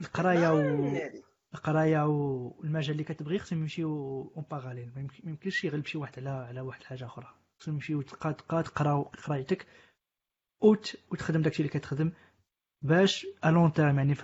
القراية 0.00 0.48
و 0.52 0.60
القراية 1.54 2.06
والمجال 2.06 2.92
اللي 2.92 3.04
كتبغي 3.04 3.38
خصهم 3.38 3.58
يمشيو 3.60 4.22
اون 4.36 4.44
باغاليل 4.50 4.92
ما 4.96 5.08
يمكنش 5.24 5.64
يغلب 5.64 5.86
شي 5.86 5.98
واحد 5.98 6.18
على 6.18 6.28
على 6.30 6.60
واحد 6.60 6.80
الحاجة 6.80 7.06
أخرى. 7.06 7.34
خصهم 7.60 7.74
يمشيو 7.74 8.02
تبقى 8.02 8.34
تبقى 8.34 8.62
تقرا 8.62 9.02
قرايتك 9.02 9.66
وتخدم 11.10 11.42
داكشي 11.42 11.62
اللي 11.62 11.72
كتخدم 11.72 12.12
باش 12.82 13.26
à 13.44 13.50
long 13.50 13.72
terme 13.72 13.98
يعني 13.98 14.14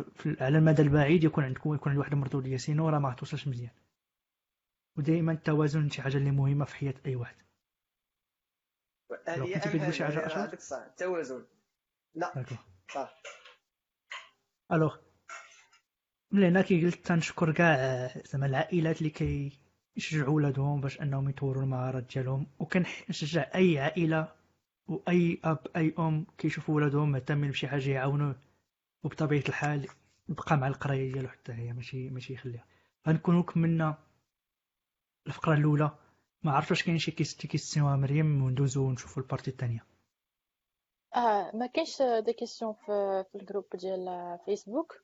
على 0.41 0.59
المدى 0.59 0.83
البعيد 0.83 1.25
يكون 1.25 1.45
عندكم 1.45 1.75
يكون 1.75 1.93
عند 1.93 1.99
واحد 1.99 2.13
المردوديه 2.13 2.57
sinon 2.57 2.89
راه 2.89 2.99
ما 2.99 3.15
توصلش 3.15 3.49
مزيان. 3.49 3.71
ودائما 4.99 5.33
التوازن 5.33 5.89
شي 5.91 6.03
حاجة 6.03 6.17
اللي 6.17 6.31
مهمة 6.31 6.65
في 6.65 6.77
حياة 6.77 6.95
أي 7.07 7.17
واحد. 7.17 7.37
هذه 9.29 9.55
كنتي 9.55 9.79
كتقول 9.79 9.95
شي 9.95 10.05
حاجة 10.05 10.27
اشرف 10.27 10.73
التوازن 10.73 11.45
لا. 12.15 12.45
صح. 12.95 13.23
alors. 14.73 14.97
من 16.31 16.45
هنا 16.45 16.63
كي 16.63 16.85
قلت 16.85 17.07
تنشكر 17.07 17.53
كاع 17.53 17.77
زعما 18.25 18.47
العائلات 18.47 18.99
اللي 18.99 19.11
كي 19.11 19.59
يشجعوا 19.97 20.35
ولادهم 20.37 20.81
باش 20.81 21.01
أنهم 21.01 21.29
يطوروا 21.29 21.63
المهارات 21.63 22.13
ديالهم. 22.15 22.47
وكنشجع 22.59 23.51
أي 23.55 23.79
عائلة 23.79 24.33
واي 24.87 25.41
أب 25.45 25.67
أي 25.77 25.95
أم 25.99 26.27
كيشوفوا 26.39 26.75
ولادهم 26.75 27.13
مهتمين 27.13 27.51
بشي 27.51 27.69
حاجة 27.69 27.91
يعاونوه. 27.91 28.37
وبطبيعة 29.03 29.45
الحال 29.49 29.89
يبقى 30.29 30.57
مع 30.57 30.67
القراية 30.67 31.13
ديالو 31.13 31.29
حتى 31.29 31.53
هي 31.53 31.73
ماشي 31.73 32.11
ماشي 32.11 32.33
يخليها. 32.33 32.65
غنكونوا 33.09 33.43
كملنا 33.43 33.99
الفقرة 35.27 35.55
الأولى. 35.55 35.91
ما 36.45 36.53
عرفتش 36.53 36.71
واش 36.71 36.83
كاين 36.83 36.99
شي 36.99 37.11
كيستيوها 37.11 37.97
مريم 37.97 38.45
وندوزو 38.45 38.83
ونشوفوا 38.85 39.23
ال 39.23 39.27
partie 39.27 39.51
الثانية 39.51 39.87
آه 41.17 41.51
ما 41.57 41.67
كاينش 41.67 42.03
des 42.03 42.33
questions 42.33 42.73
في, 42.73 43.25
في 43.33 43.39
ال 43.39 43.43
groupe 43.43 43.65
ديال 43.75 44.39
فيسبوك 44.45 45.03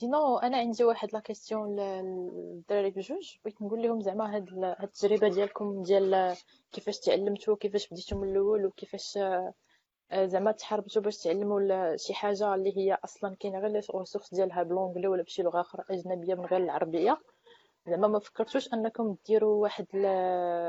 sinon 0.00 0.38
أنا 0.38 0.56
عندي 0.56 0.84
واحد 0.84 1.12
la 1.12 1.20
question 1.20 1.76
للدراري 1.80 2.90
بجوج 2.90 3.36
بغيت 3.44 3.62
نقول 3.62 3.82
لهم 3.82 4.00
زعما 4.00 4.36
هاد 4.36 4.48
التجربة 4.82 5.28
ديالكم 5.28 5.82
ديال 5.82 6.36
كيفاش 6.72 6.98
تعلمتوا 6.98 7.56
كيفاش 7.56 7.88
بديتوا 7.88 8.18
من 8.18 8.30
الأول 8.30 8.66
وكيفاش 8.66 9.18
زعما 10.24 10.52
تحاربتوا 10.52 11.02
باش 11.02 11.16
تعلموا 11.18 11.96
شي 11.96 12.14
حاجة 12.14 12.54
اللي 12.54 12.76
هي 12.76 12.98
أصلا 13.04 13.36
كاينة 13.40 13.58
غير 13.58 13.68
les 13.70 13.80
ressources 13.94 14.34
ديالها 14.34 14.62
ب 14.62 14.67
l'anglais 14.67 15.08
ولا 15.08 15.22
بشي 15.22 15.42
لغة 15.42 15.60
أخرى 15.60 15.84
أجنبية 15.90 16.34
من 16.34 16.44
غير 16.46 16.62
العربية. 16.64 17.20
زعما 17.86 18.08
ما 18.08 18.18
فكرتوش 18.18 18.72
انكم 18.74 19.16
ديروا 19.26 19.62
واحد 19.62 19.86
ل... 19.94 20.06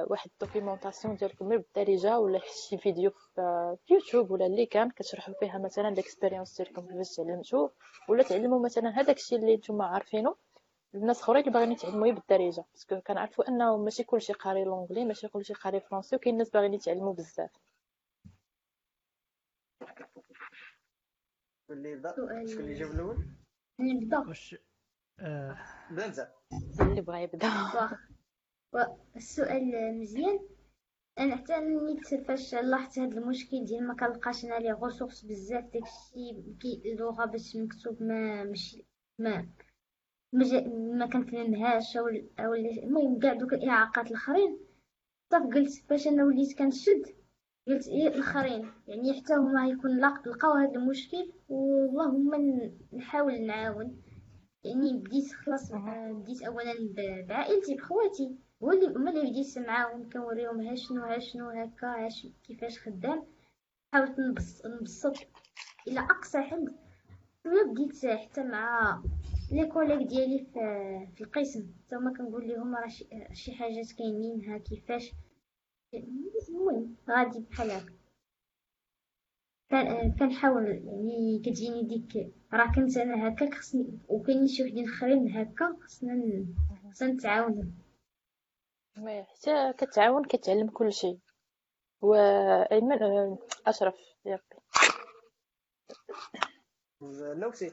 واحد 0.09 0.29
ال 0.33 0.39
documentation 0.39 1.15
ديالكم 1.15 1.47
غير 1.47 1.57
بالدارجه 1.57 2.19
ولا 2.19 2.39
شي 2.69 2.77
فيديو 2.77 3.11
في 3.11 3.77
يوتيوب 3.89 4.31
ولا 4.31 4.45
اللي 4.45 4.65
كان 4.65 4.89
كتشرحوا 4.89 5.33
فيها 5.39 5.57
مثلا 5.57 5.87
ال 5.87 5.94
expérience 5.94 6.57
ديالكم 6.61 6.87
كيفاش 6.87 7.15
تعلمتوا 7.15 7.69
ولا 8.09 8.23
تعلموا 8.23 8.65
مثلا 8.65 8.89
هذاك 8.89 9.17
الشيء 9.17 9.39
اللي 9.39 9.55
نتوما 9.55 9.85
عارفينه 9.85 10.35
الناس 10.95 11.21
أخرين 11.21 11.41
اللي 11.41 11.51
باغيين 11.51 11.71
يتعلموا 11.71 12.11
بالدارجه 12.11 12.65
parce 12.73 12.91
que 12.91 13.01
كنعرفوا 13.01 13.49
أنه 13.49 13.77
ماشي 13.77 14.03
كلشي 14.03 14.33
قاري 14.33 14.63
l'anglais 14.63 15.05
ماشي 15.05 15.27
كلشي 15.27 15.53
قاري 15.53 15.79
français 15.79 16.15
وكاين 16.15 16.33
الناس 16.33 16.49
باغيين 16.49 16.73
يتعلموا 16.73 17.13
بزاف. 17.13 17.51
اللي 21.69 21.95
بدا 21.95 22.15
شكون 22.45 22.63
اللي 22.63 22.73
جاوب 22.73 22.91
الأول؟ 22.91 23.17
نبدا 23.79 24.33
بدا 25.91 26.05
انت 26.05 26.19
اللي 26.81 27.01
بغا 27.01 27.19
يبدأ. 27.19 27.47
السؤال 29.15 29.99
مزيان. 29.99 30.39
أنا 31.19 31.35
حتى 31.35 31.53
نيت 31.59 32.27
فاش 32.27 32.55
لاحظت 32.55 32.99
هذا 32.99 33.17
المشكل 33.17 33.65
ديال 33.65 33.87
ما 33.87 33.93
كنلقاش 33.93 34.45
أنا 34.45 34.59
les 34.59 34.71
ressources 34.71 35.25
بزاف 35.25 35.63
داكشي 35.63 36.55
كي 36.59 36.81
اللغة 36.85 37.25
باش 37.25 37.55
مكتوب 37.55 38.03
ما 38.03 38.43
مش 38.43 38.77
ما 39.19 39.49
ما, 40.33 40.45
ما 40.97 41.05
كنفهمهاش 41.05 41.97
أو 41.97 42.07
أو 42.39 42.53
المهم 42.53 43.19
كاع 43.19 43.33
دوك 43.33 43.53
الإعاقات 43.53 44.07
الأخرين. 44.07 44.59
صافي 45.31 45.45
قلت 45.45 45.89
باش 45.89 46.07
أنا 46.07 46.23
وليت 46.23 46.57
كنشد 46.57 47.03
قلت 47.67 47.87
إيه 47.87 48.07
الأخرين. 48.07 48.71
يعني 48.87 49.21
حتى 49.21 49.33
هما 49.33 49.67
يكون 49.67 49.99
لقاو 49.99 50.51
هذا 50.51 50.75
المشكل 50.75 51.33
واللهم 51.49 52.31
نحاول 52.93 53.45
نعاون. 53.45 54.01
يعني 54.63 54.93
بديت 54.93 55.31
خلاص 55.33 55.71
بديت 56.11 56.43
اولا 56.43 56.73
بعائلتي 57.27 57.75
بخواتي. 57.75 58.35
هو 58.63 58.71
اللي 58.71 58.87
هما 58.87 59.11
اللي 59.11 59.31
بديت 59.31 59.57
معاهم 59.57 60.09
كنوريهم 60.09 60.61
ها 60.61 60.75
شنو 60.75 61.03
ها 61.03 61.19
شنو 61.19 61.49
هكا 61.49 61.87
ها 61.87 62.09
كيفاش 62.47 62.79
خدام. 62.79 63.23
حاولت 63.93 64.15
نبسط 64.65 65.15
إلى 65.87 65.99
أقصى 65.99 66.41
حد 66.41 66.75
شوية 67.43 67.63
بديت 67.63 68.05
حتى 68.05 68.43
مع 68.43 69.01
لي 69.51 69.65
كوليك 69.65 70.07
ديالي 70.07 70.39
في, 70.39 70.59
في 71.15 71.23
القسم 71.23 71.67
حتى 71.85 71.95
هما 71.95 72.13
كنقول 72.17 72.47
لهم 72.47 72.75
راه 72.75 72.87
شي 73.33 73.51
حاجات 73.51 73.91
كاينين 73.91 74.49
ها 74.49 74.57
كيفاش. 74.57 75.11
المهم 75.93 76.95
غادي 77.09 77.39
بحال 77.39 77.71
هكا. 77.71 77.93
كنحاول 80.19 80.65
يعني 80.67 81.41
كتجيني 81.45 81.83
ديك 81.83 82.33
راه 82.53 82.71
كنت 82.75 82.97
أنا 82.97 83.27
هكاك 83.27 83.53
خصني 83.53 83.99
وكاينين 84.07 84.47
شي 84.47 84.63
وحدين 84.63 84.89
آخرين 84.89 85.37
هكا 85.37 85.77
خصنا 85.83 86.45
خصنا 86.91 87.07
نتعاونوا 87.11 87.63
مي 88.97 89.23
حتى 89.23 89.73
كتعاون 89.77 90.25
كتعلم 90.25 90.67
كل 90.69 90.93
شيء. 90.93 91.19
وايمن 92.01 93.03
آه، 93.03 93.37
أشرف 93.67 93.95
ياك 94.25 94.43
نوكسي 97.01 97.71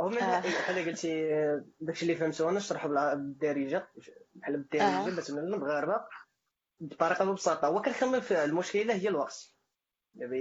هما. 0.00 0.40
بحال 0.40 0.84
قلتي 0.86 1.34
آه، 1.34 1.64
داكشي 1.80 2.02
اللي 2.02 2.14
فهمتو 2.16 2.48
أنا 2.48 2.56
نشرحو 2.58 2.88
بالدارجة 2.88 3.88
بحال 4.34 4.56
بالدارجة 4.56 5.12
آه. 5.12 5.16
مثلا 5.16 5.40
المغاربه 5.40 6.04
بطريقة 6.80 7.24
ببساطه 7.24 7.68
هو 7.68 7.82
كنخمم 7.82 8.20
في 8.20 8.44
المشكلة 8.44 8.94
هي 8.94 9.08
الوقت. 9.08 9.54
دابا 10.14 10.36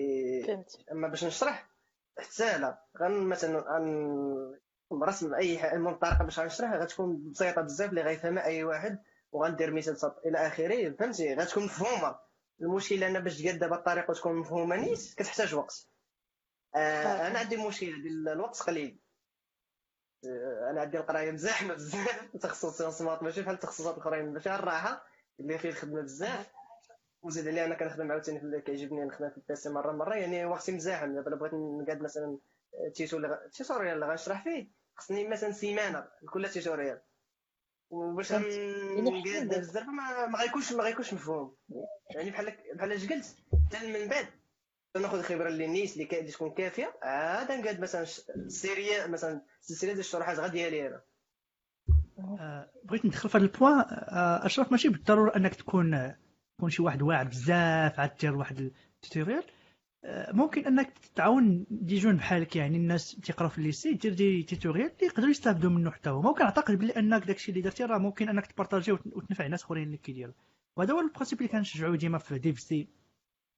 فهمت. 0.47 0.85
أما 0.91 1.07
باش 1.07 1.23
نشرح 1.23 1.69
سهله 2.21 2.77
غن 3.01 3.11
مثلا 3.11 3.59
غن 3.59 4.59
مرسم 4.91 5.33
أي 5.33 5.73
المهم 5.73 5.93
الطريقة 5.93 6.23
باش 6.23 6.39
غنشرح 6.39 6.73
غتكون 6.73 7.31
بسيطة 7.31 7.61
بزاف 7.61 7.89
اللي 7.89 8.01
غيفهمها 8.01 8.45
أي 8.45 8.63
واحد 8.63 8.99
وغندير 9.31 9.73
مثال 9.73 9.97
سط 9.97 10.21
إلى 10.25 10.37
آخره 10.37 10.89
فهمتي؟ 10.89 11.35
غتكون 11.35 11.63
مفهومة. 11.63 12.19
المشكلة 12.61 13.07
أنا 13.07 13.19
باش 13.19 13.41
تقاد 13.41 13.59
دابا 13.59 13.75
الطريقة 13.75 14.13
تكون 14.13 14.35
مفهومة 14.35 14.75
نيت 14.75 15.13
كتحتاج 15.17 15.55
وقت. 15.55 15.87
آه 16.75 17.27
أنا 17.27 17.39
عندي 17.39 17.57
مشكلة 17.57 17.89
ديال 17.89 18.29
الوقت 18.29 18.61
قليل. 18.61 18.99
آه، 20.25 20.69
أنا 20.71 20.81
عندي 20.81 20.97
القراية 20.97 21.31
مزاحمه 21.31 21.73
بزاف 21.73 22.29
تخصص 22.41 23.01
ماشي 23.01 23.41
بحال 23.41 23.55
التخصصات 23.55 23.93
الأخرين 23.93 24.33
ماشي 24.33 24.55
الراحة 24.55 25.05
اللي 25.39 25.57
فيه 25.57 25.69
الخدمة 25.69 26.01
بزاف. 26.01 26.51
وزيد 27.21 27.47
عليها. 27.47 27.65
أنا 27.65 27.75
كنخدم 27.75 28.11
عاوتاني 28.11 28.39
في 28.39 28.45
اللي 28.45 28.61
كيعجبني 28.61 29.05
نخدم 29.05 29.29
في 29.29 29.37
ال 29.37 29.48
PC 29.48 29.69
مرة 29.69 29.91
مرة. 29.91 30.15
يعني 30.15 30.45
وقتي 30.45 30.71
مزاحم. 30.71 31.13
دابا 31.15 31.35
بغيت 31.35 31.53
نقاد 31.53 32.01
مثلا 32.01 32.37
تيتو 32.95 33.17
اللي 33.17 33.27
غ- 33.27 33.49
tutorial 33.57 33.93
اللي 33.95 34.05
غنشرح 34.05 34.43
فيه. 34.43 34.67
خصني 34.95 35.27
مثلا 35.27 35.51
سيمانة 35.51 36.07
لكل 36.21 36.49
tutorial 36.49 37.01
وباش 37.89 38.27
فهمت. 38.29 38.45
يعني 38.45 39.45
بزاف 39.49 39.87
ما, 39.87 40.25
ما 40.27 40.39
غيكونش 40.39 40.73
ما 40.73 40.83
غيكونش 40.83 41.13
مفهوم. 41.13 41.55
يعني 42.15 42.29
بحال 42.31 42.53
بحال 42.75 42.91
اش 42.91 43.09
قلت 43.09 43.25
حتى 43.71 44.03
من 44.03 44.09
بعد 44.09 44.25
ناخذ 45.01 45.17
الخبره 45.17 45.47
اللي 45.47 45.67
نيت 45.67 45.93
اللي 45.93 46.31
تكون 46.31 46.51
كافية. 46.53 46.93
عاد 47.01 47.51
نقاد 47.51 47.79
مثلا 47.79 48.05
série 48.47 49.05
مثلا 49.07 49.41
سلسلة 49.61 49.89
ديال 49.89 49.99
الشروحات 49.99 50.39
غير 50.39 50.49
ديالي 50.49 50.87
أنا 50.87 51.01
آه، 52.19 52.69
بغيت 52.83 53.05
ندخل 53.05 53.29
في 53.29 53.37
هذا 53.37 53.45
ال 53.45 53.50
point. 53.50 53.79
آه، 53.79 54.45
أشرف 54.45 54.71
ماشي 54.71 54.89
بالضرورة 54.89 55.35
أنك 55.35 55.55
تكون 55.55 56.15
تكون 56.59 56.69
شي 56.69 56.81
واحد 56.81 57.01
واعر 57.01 57.27
بزاف 57.27 57.99
عاد 57.99 58.11
دير 58.21 58.35
واحد 58.35 58.71
ال 59.03 59.07
tutorial. 59.07 59.43
آه، 60.03 60.31
ممكن 60.31 60.65
أنك 60.65 60.93
تعاون 61.15 61.65
des 61.71 61.97
jeunes 61.97 62.15
بحالك 62.17 62.55
يعني 62.55 62.77
الناس 62.77 63.15
تيقراو 63.15 63.49
في 63.49 63.57
ال 63.57 63.63
lycée 63.63 63.93
دير 63.93 64.13
des 64.13 64.43
tutorials 64.43 64.85
اللي 64.91 65.05
يقدروا 65.07 65.29
يستافدوا 65.29 65.69
منه 65.69 65.91
حتى 65.91 66.09
هما 66.09 66.29
وكنعتقد 66.29 66.75
بلي 66.79 66.91
أنك 66.93 67.27
داكشي 67.27 67.51
اللي 67.51 67.61
درتي 67.61 67.83
راه 67.83 67.97
ممكن 67.97 68.29
أنك 68.29 68.45
تpartager 68.45 68.93
وت- 68.93 69.07
وتنفع 69.15 69.47
ناس 69.47 69.63
أخرين 69.63 69.83
اللي 69.83 69.97
كيديروا 69.97 70.33
وهذا 70.77 70.93
هو 70.93 70.99
ال 70.99 71.03
principe 71.03 71.37
اللي 71.39 71.51
كنشجعوا 71.51 71.95
ديما 71.95 72.17
في 72.17 72.39
DevC 72.39 72.87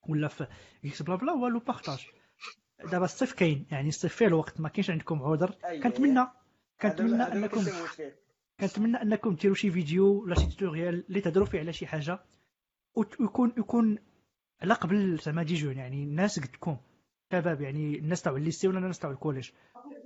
ولا 0.10 0.28
في 0.28 0.48
إكس 0.86 1.02
بلا 1.02 1.16
بلا 1.16 1.32
هو 1.32 1.48
le 1.48 1.60
partage. 1.60 2.08
دابا 2.92 3.06
الصيف 3.06 3.34
كاين 3.34 3.66
يعني 3.72 3.90
الصيف 3.90 4.16
فيه 4.16 4.28
الوقت 4.28 4.62
ما 4.62 4.70
كاينش 4.70 4.90
عندكم 4.90 5.24
عذر. 5.24 5.56
أييه. 5.66 5.82
كنتمنى 5.82 6.28
كنتمنى 6.82 7.24
انكم 7.24 7.62
كنتمنى 8.60 9.02
أنكم 9.02 9.36
ديروا 9.36 9.56
شي 9.56 9.72
فيديو 9.72 10.24
ولا 10.24 10.36
شي 10.36 10.46
tutorial 10.46 11.04
اللي 11.10 11.22
تهضروا 11.22 11.46
فيه 11.46 11.60
على 11.60 11.74
شي 11.74 11.88
حاجة. 11.88 12.20
ويكون 12.96 13.54
يكون 13.58 13.98
على 14.62 14.74
قبل 14.74 15.18
زعما 15.18 15.44
des 15.44 15.54
jeunes 15.54 15.78
يعني 15.78 16.04
الناس 16.04 16.40
قدكم 16.40 16.78
شباب 17.34 17.62
يعني 17.62 17.98
الناس 18.00 18.22
تاع 18.22 18.32
ال 18.36 18.41
lycée 18.41 18.68
ولا 18.68 18.78
الناس 18.80 19.00
تاع 19.00 19.12
ال 19.12 19.16
collège. 19.16 19.52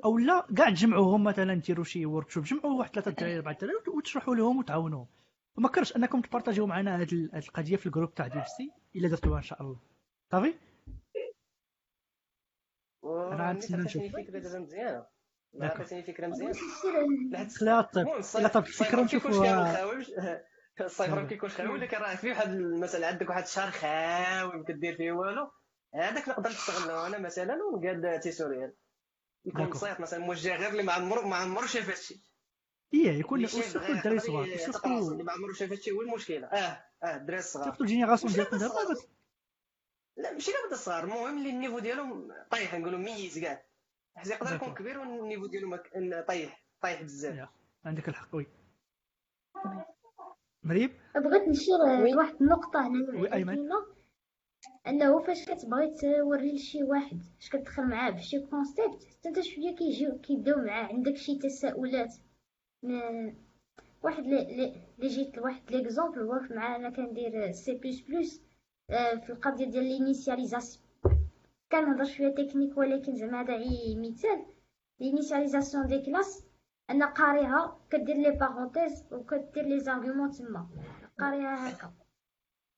أو 0.06 0.18
لا 0.18 0.48
كاع 0.58 0.70
تجمعوهم 0.70 1.24
مثلا 1.24 1.54
ديروا 1.54 1.84
شي 1.84 2.06
en 2.06 2.30
workshop 2.30 2.44
جمعوا 2.44 2.80
واحد 2.80 2.92
ثلاثة 2.94 3.10
الدراري 3.12 3.36
اربعه 3.38 3.52
الدراري 3.52 3.76
وت- 3.76 3.88
وتشرحوا 3.88 4.36
لهم 4.36 4.58
وتعاونوهم. 4.58 5.08
وما 5.58 5.70
كرهش 5.70 5.96
أنكم 5.96 6.22
تبارطاجيو 6.22 6.68
معنا 6.68 6.96
هذه 7.02 7.14
ال- 7.14 7.30
هذه 7.34 7.44
القضية 7.48 7.76
في 7.76 7.86
ال 7.86 7.90
groupe 7.90 8.14
تاع 8.14 8.28
DevC 8.28 8.72
إلا 8.96 9.08
درتوها 9.08 9.38
إن 9.38 9.44
شاء 9.44 9.62
الله. 9.62 9.80
صافي؟ 10.32 10.54
أنا 13.04 13.50
غنتسنى 13.50 13.78
نشوف. 13.84 14.04
فكرة 14.04 14.40
دابا 14.40 14.60
مزيانه 14.60 15.06
d'accord. 15.54 15.82
عطيتيني 15.82 16.04
فكرة 16.04 16.28
مزيانة. 16.28 16.54
خليها 17.60 17.82
طيب. 17.82 18.08
الصيف 18.08 18.58
الفكرة 18.58 18.98
راه 19.02 19.08
كيكونش 19.08 19.36
نشوفوها. 19.36 20.42
كامل 20.78 20.90
خاوي 20.90 21.08
الصيف 21.10 21.14
راه 21.14 21.24
كيكونش 21.28 21.54
خاوي 21.54 21.70
ولكن 21.70 21.98
راه 21.98 22.16
في 22.16 22.30
واحد 22.30 22.50
مثلا 22.60 23.08
عندك 23.08 23.30
واحد 23.30 23.44
الشهر 23.44 23.72
خاوي 23.72 24.54
ما 24.58 24.64
كدير 24.64 24.96
فيه 24.98 25.12
والو؟ 25.12 25.52
هذاك 25.94 26.30
نقدر 26.30 26.50
نستغله 26.50 27.08
أنا 27.08 27.18
مثلا 27.20 27.58
ونقاد 27.74 28.20
tutorial. 28.20 28.74
يكون. 29.46 29.74
صيف 29.74 30.00
مثلا 30.00 30.20
موجه 30.20 30.56
غير 30.56 30.70
اللي 30.70 30.84
ما 30.84 30.94
عمرو 30.94 31.28
ما 31.28 31.36
عمرو 31.36 31.68
شاف 31.68 31.90
هادشي. 31.90 32.22
إيه 32.94 33.12
يكون 33.20 33.46
غير 33.46 33.66
الدراري 33.66 33.98
يقدر 33.98 34.18
صغار. 34.20 34.48
يتقرص، 34.48 34.76
و 34.76 34.80
surtout 34.80 35.12
اللي 35.12 35.24
ما 35.24 35.32
عمرو 35.32 35.54
شاف 35.54 35.72
هادشي 35.72 35.92
هو 35.92 36.02
المشكلة. 36.02 36.48
آه 36.48 36.84
آه 37.04 37.16
الدراري 37.16 37.40
الصغار 37.40 37.66
surtout 37.66 37.84
ال 37.84 37.88
génération 37.88 38.34
ديالكم 38.34 38.58
دابا 38.58 38.82
الصغار. 38.82 38.98
لا 40.18 40.32
ماشي 40.32 40.52
لابد 40.52 40.72
الصغار 40.72 41.04
المهم 41.04 41.38
اللي 41.38 41.50
ال 41.50 41.54
niveau 41.54 41.80
ديالهم 41.80 42.32
طايح 42.52 42.74
نقولوا 42.74 43.00
ميز 43.00 43.40
كاع. 43.40 43.66
حيت 44.16 44.28
يقدر 44.32 44.56
يكون. 44.56 44.74
كبير 44.74 45.00
وال 45.00 45.11
niveau 45.11 45.46
ديالو 45.46 45.70
مك- 45.70 46.26
طايح 46.28 46.64
طايح 46.82 47.02
بزاف. 47.02 47.50
عندك 47.86 48.10
الحق 48.10 48.36
oui. 48.36 48.48
مريم 50.66 50.90
بغيت 51.16 51.48
نشير 51.48 51.76
oui. 51.82 52.12
لواحد 52.12 52.36
النقطة 52.42 52.88
هنا 52.88 53.20
وي، 53.20 53.34
أيمن. 53.34 53.56
كاينة 53.56 53.86
أنه 54.88 55.20
فاش 55.20 55.46
كتبغي 55.46 55.92
توري 56.02 56.56
لشي 56.56 56.84
واحد 56.84 57.22
فاش 57.40 57.50
كتدخل 57.50 57.84
معاه 57.84 58.10
بشي 58.12 58.40
concept 58.40 59.04
حتى 59.04 59.30
انت 59.30 59.40
شوية 59.42 59.76
كيجيو 59.76 60.18
كيبداو 60.18 60.58
معاه 60.60 60.84
عندك 60.86 61.16
شي 61.18 61.36
تساؤلات. 61.40 62.14
م- 62.84 63.34
واحد 64.04 64.24
لي 64.28 64.46
لي 64.58 64.76
لي 65.00 65.08
جيت 65.08 65.38
لواحد 65.38 65.72
l'exemple 65.72 66.20
هو 66.22 66.40
مع 66.50 66.76
أنا 66.76 66.90
كندير 66.90 67.52
C 67.52 67.74
plus 67.76 68.02
plus 68.02 68.42
في 69.26 69.30
القضية 69.30 69.66
ديال 69.66 69.84
l'initialisation 69.84 70.86
كنهضر 71.72 72.04
شوية 72.04 72.36
تكنيك 72.36 72.78
ولكن 72.78 73.16
زعما 73.16 73.42
هذا 73.42 73.54
عي 73.54 73.96
مثال. 73.96 74.46
l'initialisation 75.00 75.88
des 75.88 76.02
classes 76.02 76.45
أنا 76.90 77.06
قاريها 77.06 77.80
كدير 77.90 78.16
les 78.16 78.32
parenthèses 78.32 79.06
وكدير 79.14 79.64
les 79.66 79.80
arguments 79.80 80.32
تما. 80.32 80.68
قاريها 81.20 81.70
هكا. 81.70 81.94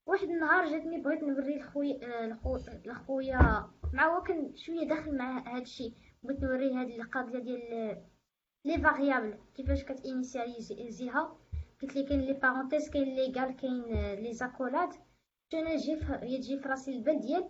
واحد 0.07 0.27
النهار 0.29 0.65
جاتني 0.71 1.01
بغيت 1.01 1.23
نوري 1.23 1.59
لخويا 1.59 1.99
آه، 2.23 2.27
لخو- 2.27 2.87
لخويا 2.87 3.69
مع 3.93 4.19
كان 4.19 4.55
شوية 4.55 4.87
داخل 4.87 5.17
مع 5.17 5.55
هادشي 5.55 5.93
بغيت 6.23 6.39
نوريه 6.43 6.81
هاد 6.81 6.87
القضية 6.89 7.39
ديال 7.39 8.03
les 8.65 8.77
variables 8.77 9.37
كيفاش 9.55 9.83
كت 9.83 10.04
initialiser 10.04 11.17
ها. 11.17 11.37
قلت 11.81 11.95
لي 11.95 12.03
كاين 12.03 12.21
les 12.21 12.33
parenthèses 12.33 12.89
كاين 12.89 13.15
l'égal 13.15 13.55
كاين 13.55 13.81
les 14.23 14.33
accolades 14.33 14.89
أنا 15.53 15.75
جي 15.75 15.95
في 15.97 16.17
تجي 16.17 16.59
في 16.59 16.69
راسي 16.69 16.91
البال 16.91 17.19
ديال 17.19 17.49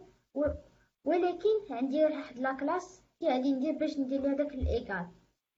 ولكن 1.03 1.49
عندي 1.71 2.05
واحد 2.05 2.39
la 2.39 2.53
classe 2.53 3.03
اللي 3.21 3.33
غادي 3.33 3.51
ندير 3.53 3.73
باش 3.77 3.99
ندير 3.99 4.21
لها 4.21 4.35
داك 4.35 4.53
ال 4.53 4.64
égal 4.64 5.07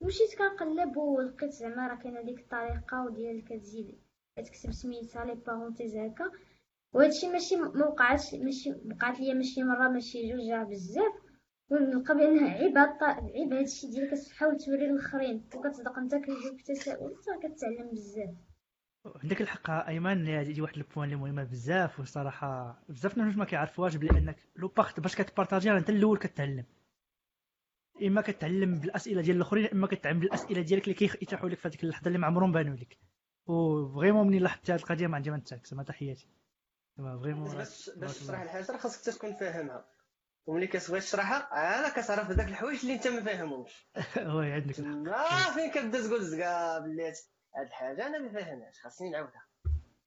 مشيت 0.02 0.36
كنقلب 0.40 0.98
ولقيت 0.98 1.52
زعما 1.52 1.88
راه 1.88 1.96
كاينة 1.96 2.22
ديك 2.22 2.40
الطريقة 2.40 3.06
وديال 3.06 3.46
كتزيد 3.46 4.00
كتكتب 4.38 4.72
سميتها 4.72 5.26
les 5.26 5.36
parenthèses 5.36 5.96
هكا. 5.96 6.32
وهادشي 6.94 7.28
ماشي 7.30 7.56
ما 7.56 7.86
وقعتش 7.86 8.34
ماشي 8.34 8.70
وقعت 8.72 9.20
ليا 9.20 9.34
ماشي 9.34 9.64
مرة 9.64 9.90
ماشي 9.90 10.32
جوج 10.32 10.50
راه 10.50 10.64
بزاف. 10.64 11.14
ونلقى 11.70 12.16
بأن 12.16 12.44
عيب 12.44 12.78
عيب 13.02 13.54
هادشي 13.54 13.88
ديال 13.88 14.12
كتحاول 14.12 14.58
توري 14.58 14.88
للاخرين 14.88 15.44
وكتصدق 15.56 15.98
أنت 15.98 16.16
كيجيوك 16.16 16.62
تساؤل 16.62 17.16
حتى 17.16 17.48
كتعلم 17.48 17.90
بزاف. 17.92 18.30
عندك 19.24 19.42
الحق 19.42 19.70
ايمان 19.70 20.28
هذه 20.28 20.62
واحد 20.62 20.78
ال 20.78 20.82
point 20.82 21.06
اللي 21.06 21.16
مهمة 21.16 21.44
بزاف 21.44 22.00
وصراحة 22.00 22.82
بزاف 22.90 23.18
الناس 23.18 23.38
ما 23.38 23.46
كيعرفوهاش 23.46 23.96
بلي 23.96 24.10
انك 24.20 24.36
لو 24.56 24.68
باخت 24.68 25.00
باش 25.00 25.16
كتبارطاجي 25.16 25.70
راه 25.70 25.78
أنت 25.80 25.90
الأول 25.90 26.18
كتعلم. 26.18 26.66
إما 28.04 28.22
كتعلم 28.22 28.80
بالأسئلة 28.80 29.22
ديال 29.22 29.36
الآخرين 29.36 29.66
إما 29.66 29.88
كتعلم 29.88 30.20
بالأسئلة 30.20 30.62
ديالك 30.62 30.84
اللي 30.84 30.94
كيتيحوا 30.94 31.50
لك 31.50 31.58
في 31.58 31.68
هذيك 31.68 31.84
اللحظة 31.84 32.08
اللي 32.08 32.18
ما 32.18 32.28
عمرهم 32.28 32.52
بانوا 32.52 32.76
لك. 32.76 32.98
و 33.48 33.57
vraiment 33.57 34.28
منين 34.28 34.42
لاحظت 34.42 34.72
هذه 34.72 34.80
القضية؟ 34.80 35.08
ما 35.08 35.16
عندي 35.16 35.32
ما 35.32 35.38
نتعكس 35.38 35.74
ما 35.74 35.84
تحياتي. 35.84 36.28
vraiment 36.98 37.56
باش 37.58 37.90
باش 37.90 38.20
تشرح 38.20 38.42
الحاجة 38.42 38.72
راه 38.72 38.78
خاصك 38.78 39.14
تكون 39.14 39.34
فاهمها. 39.34 39.86
وملي 40.46 40.68
كتبغي 40.68 41.00
تشرحها 41.00 41.48
عاد 41.52 41.92
كتعرف 41.92 42.30
هذاك 42.30 42.48
الحوايج 42.48 42.80
اللي 42.80 42.94
أنت 42.94 43.08
ما 43.08 43.24
فاهمهمش. 43.24 43.88
oui 44.36 44.52
عندك 44.52 44.80
ما 44.80 45.54
فين 45.54 45.72
كتبدا 45.72 46.08
تقول 46.08 46.24
زكا 46.24 46.80
بلي 46.80 47.14
هاد 47.56 47.66
الحاجة 47.68 48.08
أنا 48.08 48.20
ما 48.20 48.30
فاهمهاش 48.30 48.80
خاصني 48.80 49.10
نعاودها. 49.10 49.48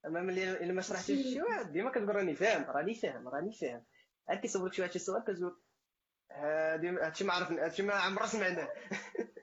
أما 0.07 0.23
ملي 0.23 0.53
إلا 0.65 0.73
ما 0.73 0.83
شرحتيش 0.83 1.27
لشي 1.27 1.43
واحد 1.43 1.73
ديما 1.73 1.91
كتقول 1.91 2.17
راني 2.17 2.35
فاهم 2.35 2.65
راني 2.71 2.95
فاهم 2.95 3.29
راني 3.29 3.53
فاهم. 3.53 3.85
عاد 4.29 4.39
كيسولك 4.39 4.73
شي 4.73 4.83
واحد 4.83 4.93
شي 4.93 4.99
سؤال 4.99 5.23
كتقول 5.23 5.61
هادي 6.35 6.89
هادشي 6.89 7.25
ما 7.25 7.33
عرف 7.33 7.53
هادشي 7.53 7.83
ما 7.83 7.95
عمرنا 7.95 8.27
سمعناه. 8.27 8.69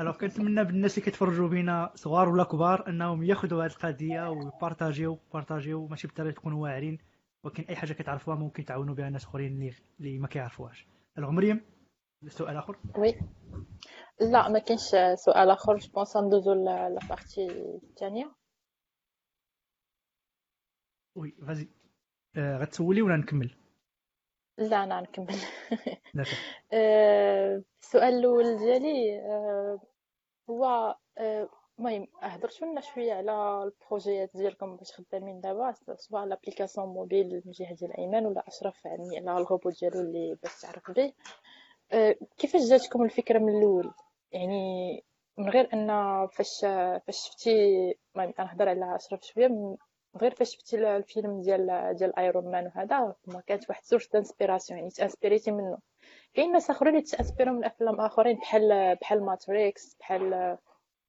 alors 0.00 0.18
كنتمنى 0.18 0.64
بالناس 0.64 0.94
اللي 0.94 1.04
كيتفرجوا 1.04 1.48
بينا 1.48 1.92
صغار 1.94 2.28
ولا 2.28 2.44
كبار 2.44 2.88
أنهم 2.88 3.22
ياخذوا 3.22 3.64
هذه 3.64 3.70
القضية 3.70 4.28
ويبارطاجيو، 4.30 5.18
بارطاجيو 5.32 5.86
ماشي 5.86 6.06
بالضروره 6.06 6.32
تكونوا 6.32 6.62
واعرين 6.62 6.98
ولكن 7.44 7.62
أي 7.62 7.76
حاجة 7.76 7.92
كتعرفوها 7.92 8.36
ممكن 8.36 8.64
تعاونوا 8.64 8.94
بها 8.94 9.10
ناس 9.10 9.24
أخرين 9.24 9.52
اللي 9.52 9.74
اللي 10.00 10.18
ما 10.18 10.28
كيعرفوهاش. 10.28 10.86
alors 11.18 11.30
مريم 11.30 11.60
سؤال 12.28 12.56
آخر؟ 12.56 12.78
وي 12.98 13.14
لا 14.20 14.48
ما 14.48 14.58
كاينش 14.58 14.82
سؤال 15.14 15.50
آخر. 15.50 15.76
je 15.76 15.92
pense 15.92 16.16
ندوزو 16.16 16.52
la 16.54 16.77
partie 16.77 17.46
الثانية 17.82 18.32
oui 21.14 21.34
vas-y 21.46 21.68
آه 22.36 22.58
غتسولي 22.58 23.02
ولا 23.02 23.16
نكمل؟ 23.16 23.61
لا 24.58 24.84
أنا 24.84 25.00
نكمل. 25.00 25.36
d'accord 26.14 26.38
آه، 26.72 27.62
السؤال 27.82 28.14
الأول 28.14 28.56
ديالي 28.56 29.18
آه، 29.20 29.80
هو 30.50 30.96
آه، 31.18 31.48
المهم 31.78 32.06
هضرتوا 32.20 32.68
لنا 32.68 32.80
شوية 32.80 33.12
على 33.12 33.62
ال 33.64 33.72
projets 33.72 34.30
ديالكم 34.34 34.76
باش 34.76 34.92
خدامين 34.92 35.40
دابا 35.40 35.74
سواء 35.96 36.24
l'application 36.24 36.86
mobile 36.86 37.26
من 37.26 37.42
الجهه 37.46 37.74
ديال 37.74 37.96
أيمن 37.98 38.26
ولا 38.26 38.44
أشرف 38.48 38.84
يعني 38.84 39.30
على 39.30 39.38
الغوبو 39.38 39.70
ديالو 39.70 40.00
اللي 40.00 40.38
باش 40.42 40.60
تعرف 40.60 40.90
به. 40.90 41.12
كيفاش 42.38 42.62
جاتكم 42.62 43.02
الفكرة 43.04 43.38
من 43.38 43.58
الأول؟ 43.58 43.94
يعني 44.32 45.04
من 45.38 45.48
غير 45.48 45.68
أن 45.72 45.88
فاش 46.26 46.60
فاش 47.06 47.28
شفتي 47.28 47.50
المهم 48.16 48.34
أنا 48.38 48.46
نهضر 48.46 48.68
على 48.68 48.96
أشرف 48.96 49.22
شوية 49.22 49.76
غير 50.16 50.34
فاش 50.34 50.54
شفتي 50.54 50.96
الفيلم 50.96 51.40
ديال 51.40 51.94
ديال 51.96 52.18
Iron 52.18 52.50
Man 52.50 52.66
وهذا 52.66 53.14
ما 53.26 53.40
كانت 53.40 53.68
واحد 53.68 53.84
source 53.84 54.08
d'inspiration 54.08 54.78
يعني 54.78 54.90
تانسبيريتي 54.90 55.50
منه. 55.50 55.78
كاين 56.34 56.52
ناس 56.52 56.70
آخرين 56.70 56.94
اللي 56.94 57.06
تانسبيرو 57.06 57.52
من 57.52 57.64
أفلام 57.64 58.00
آخرين 58.00 58.36
بحال 58.36 58.96
بحال 58.96 59.24
Matrix 59.24 59.94
بحال 59.94 60.30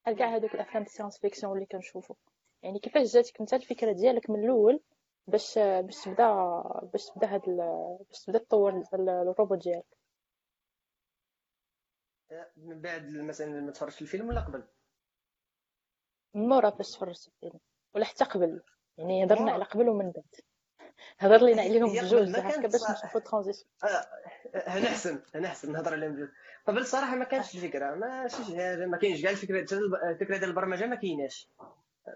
بحال 0.04 0.18
كاع 0.18 0.36
هذوك 0.36 0.56
الأفلام 0.56 0.84
ال 0.84 1.20
science-fiction 1.20 1.54
اللي 1.54 1.66
كنشوفو. 1.66 2.16
يعني 2.64 2.80
كيفاش 2.80 3.14
جاتك 3.14 3.40
أنت 3.42 3.54
الفكرة 3.54 3.92
ديالك 3.92 4.30
من 4.30 4.44
الأول 4.44 4.80
باش 5.28 5.58
باش 5.60 6.04
تبدا 6.04 6.62
باش 6.94 7.06
تبدا 7.06 7.28
هاد 7.28 7.42
باش 8.10 8.24
تبدا 8.26 8.40
تطور 8.40 8.84
الروبوت 8.94 9.64
ديالك؟ 9.64 9.86
من 12.58 12.82
بعد 12.82 13.10
مثلا 13.18 13.62
ما 13.62 13.72
تفرجت 13.72 14.02
الفيلم 14.02 14.28
ولا 14.28 14.42
قبل؟ 14.42 14.64
مورا 16.34 16.70
فاش 16.70 16.92
تفرجت 16.92 17.28
الفيلم 17.28 17.60
ولا 17.96 18.06
حتى 18.06 18.26
قبل؟ 18.26 18.62
يعني 18.98 19.26
هضرنا 19.26 19.52
على 19.52 19.64
قبل 19.64 19.90
ومن 19.90 20.12
بعد. 20.12 20.24
هضر 21.20 21.46
لينا 21.46 21.62
عليهم 21.62 21.94
بجوج 21.94 22.30
هكا 22.30 22.68
باش 22.68 22.82
نشوفو 22.90 23.20
transition 23.20 23.70
أنا 24.54 24.88
احسن 24.88 25.22
أنا 25.36 25.48
احسن 25.48 25.72
نهضر 25.72 25.94
عليهم 25.94 26.16
بجوج. 26.16 26.30
قبل 26.68 26.86
صراحة 26.86 27.16
ما 27.16 27.26
كانش 27.26 27.56
الفكرة 27.56 27.96
ما 27.96 28.28
شي 28.28 28.44
حاجة 28.44 28.86
ما 28.86 28.98
كاينش 28.98 29.22
كاع 29.22 29.32
الفكرة 29.32 29.60
الفكرة 30.10 30.38
ديال 30.38 30.50
البرمجة 30.50 30.86
ما 30.86 30.96
كايناش. 30.96 31.50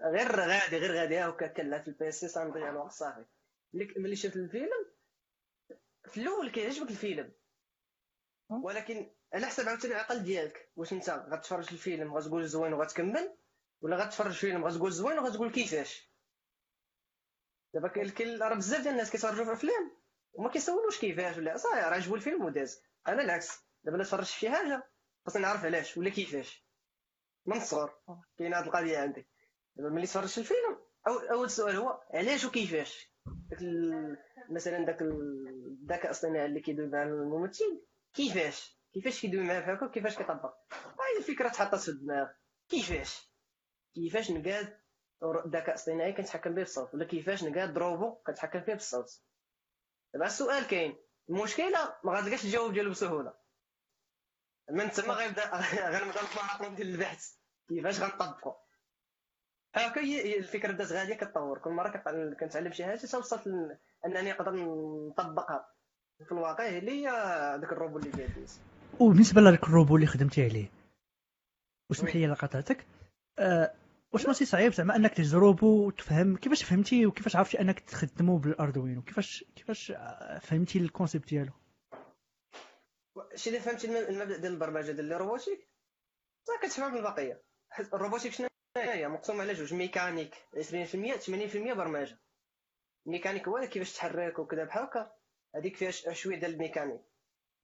غير 0.04 0.40
غادي 0.40 0.76
غير 0.76 0.96
غادي 0.96 1.20
هكا 1.20 1.46
كلا 1.46 1.78
في 1.82 1.88
ال 1.88 2.10
PC 2.12 2.28
صنضيع 2.28 2.68
الوقت 2.68 2.92
صافي. 2.92 3.24
ملي 3.74 4.16
شفت 4.16 4.36
الفيلم 4.36 4.86
في 6.04 6.20
الأول 6.20 6.50
كيعجبك 6.50 6.90
الفيلم؟ 6.90 7.32
ولكن 8.50 9.10
على 9.34 9.46
حسب 9.46 9.68
عاوتاني 9.68 9.94
العقل 9.94 10.22
ديالك 10.22 10.68
واش 10.76 10.92
أنت 10.92 11.10
غتفرج 11.10 11.68
الفيلم 11.72 12.14
غتقول 12.14 12.46
زوين 12.46 12.72
وغتكمل؟ 12.72 13.34
ولا 13.82 13.96
غتفرج 13.96 14.26
الفيلم 14.26 14.64
غتقول 14.64 14.92
زوين 14.92 15.18
وغتقول 15.18 15.50
كيفاش؟ 15.50 16.07
دابا 17.74 17.88
كاين 17.88 18.42
راه 18.42 18.54
بزاف 18.54 18.80
ديال 18.82 18.92
الناس 18.92 19.10
كيتفرجوا 19.10 19.44
في 19.44 19.52
افلام 19.52 19.90
وما 20.32 20.48
كيسولوش 20.50 21.00
كيفاش 21.00 21.36
ولا 21.36 21.56
صافي 21.56 21.80
عجبو 21.80 22.14
الفيلم 22.14 22.44
وداز. 22.44 22.82
أنا 23.08 23.22
العكس. 23.22 23.58
دابا 23.84 23.96
الا 23.96 24.04
تفرجت 24.04 24.26
شي 24.28 24.50
حاجة 24.50 24.90
خاصني 25.26 25.42
نعرف 25.42 25.64
علاش 25.64 25.96
ولا 25.96 26.10
كيفاش. 26.10 26.66
من 27.46 27.56
الصغر 27.56 27.94
كاين 28.38 28.54
هاد 28.54 28.64
القضية 28.64 28.98
عندي. 28.98 29.28
دابا 29.76 29.88
ملي 29.90 30.06
تفرجت 30.06 30.38
الفيلم 30.38 30.78
أول 31.06 31.50
سؤال 31.50 31.76
هو 31.76 32.00
علاش 32.14 32.44
وكيفاش؟ 32.44 33.12
داك 33.26 33.58
مثلا 34.50 34.84
داك 34.86 35.02
الذكاء 35.02 36.04
الاصطناعي 36.04 36.46
اللي 36.46 36.60
كيدوي 36.60 36.86
مع 36.86 37.02
الممثل 37.02 37.84
كيفاش؟ 38.14 38.78
كيفاش 38.94 39.20
كيدوي 39.20 39.44
معاه 39.44 39.60
هكا 39.60 39.86
وكيفاش 39.86 40.16
كيطبق؟ 40.16 40.54
هاي 40.72 41.18
الفكرة 41.18 41.48
تحطات 41.48 41.80
في 41.80 41.88
الدماغ 41.88 42.26
كيفاش؟ 42.68 43.32
كيفاش 43.94 44.30
نقاد؟ 44.30 44.78
الذكاء 45.22 45.68
الاصطناعي 45.68 46.12
كنتحكم 46.12 46.50
به 46.50 46.62
بالصوت 46.62 46.94
ولا 46.94 47.04
كيفاش 47.04 47.44
نقاد 47.44 47.78
روبو 47.78 48.14
كنتحكم 48.14 48.60
فيه 48.60 48.72
بالصوت. 48.72 49.20
دابا 50.14 50.26
السؤال 50.26 50.66
كاين. 50.66 50.96
المشكلة 51.30 51.94
ما 52.04 52.12
غاتلقاش 52.12 52.44
الجواب 52.44 52.72
ديالو 52.72 52.90
بسهولة. 52.90 53.34
من 54.70 54.90
تما 54.90 55.14
غيبدا 55.14 55.42
غنبدا 55.94 56.22
نتمرق 56.22 56.70
ندير 56.70 56.86
البحث. 56.86 57.34
كيفاش 57.68 58.00
غنطبقو؟ 58.00 58.52
هكا 59.74 60.00
هي 60.00 60.38
الفكرة 60.38 60.72
بدات 60.72 60.92
غادية 60.92 61.14
كتطور. 61.14 61.58
كل 61.58 61.70
مرة 61.70 61.88
كنتعلم 62.40 62.72
شي 62.72 62.84
حاجة 62.84 62.98
توصلت 62.98 63.46
أنني 64.06 64.30
نقدر 64.32 64.52
نطبقها. 65.08 65.74
في 66.24 66.32
الواقع 66.32 66.68
اللي 66.68 66.90
هي 66.90 67.10
داك 67.60 67.72
الروبو 67.72 67.98
اللي 67.98 68.10
جاي 68.10 68.28
وبالنسبة 69.00 69.40
لهذاك 69.40 69.62
الروبو 69.62 69.96
اللي 69.96 70.06
خدمتي 70.06 70.44
عليه 70.44 70.70
واسمح 71.90 72.16
لي 72.16 72.32
قطعتك. 72.32 72.86
أه 73.38 73.74
واش 74.12 74.26
ماشي 74.26 74.44
صعيب 74.44 74.72
زعما 74.72 74.96
انك 74.96 75.14
تجربه 75.14 75.66
وتفهم 75.66 76.36
كيفاش 76.36 76.64
فهمتي 76.64 77.06
وكيفاش 77.06 77.36
عرفتي 77.36 77.60
انك 77.60 77.80
تخدمه 77.80 78.38
بال 78.38 78.52
Arduino 78.52 79.02
كيفاش 79.02 79.44
كيفاش 79.56 79.92
فهمتي 80.40 80.78
ال 80.78 80.84
concept 80.84 81.28
ديالو؟ 81.28 81.52
شي 83.34 83.50
اللي 83.50 83.60
فهمتي 83.60 84.08
المبدأ 84.08 84.36
ديال 84.36 84.52
البرمجة 84.52 84.92
ديال 84.92 85.12
ال 85.12 85.18
robotique 85.18 85.68
صافي 86.46 86.66
كتفهم 86.66 86.96
البقية. 86.96 87.42
ال 87.94 87.98
robotique 87.98 88.32
شنو 88.32 88.48
هي 88.76 89.08
مقسوم 89.08 89.40
على 89.40 89.52
جوج 89.52 89.74
ميكانيك 89.74 90.34
20% 90.34 90.56
80% 90.56 91.72
برمجة. 91.72 92.18
الميكانيك 93.06 93.48
هو 93.48 93.60
كيفاش 93.60 93.92
تحرك 93.92 94.38
وكذا 94.38 94.64
بحال 94.64 94.82
هكا. 94.82 95.12
هذيك 95.56 95.76
فيها 95.76 95.90
شوية 95.90 96.36
ديال 96.40 96.52
الميكانيك. 96.54 97.00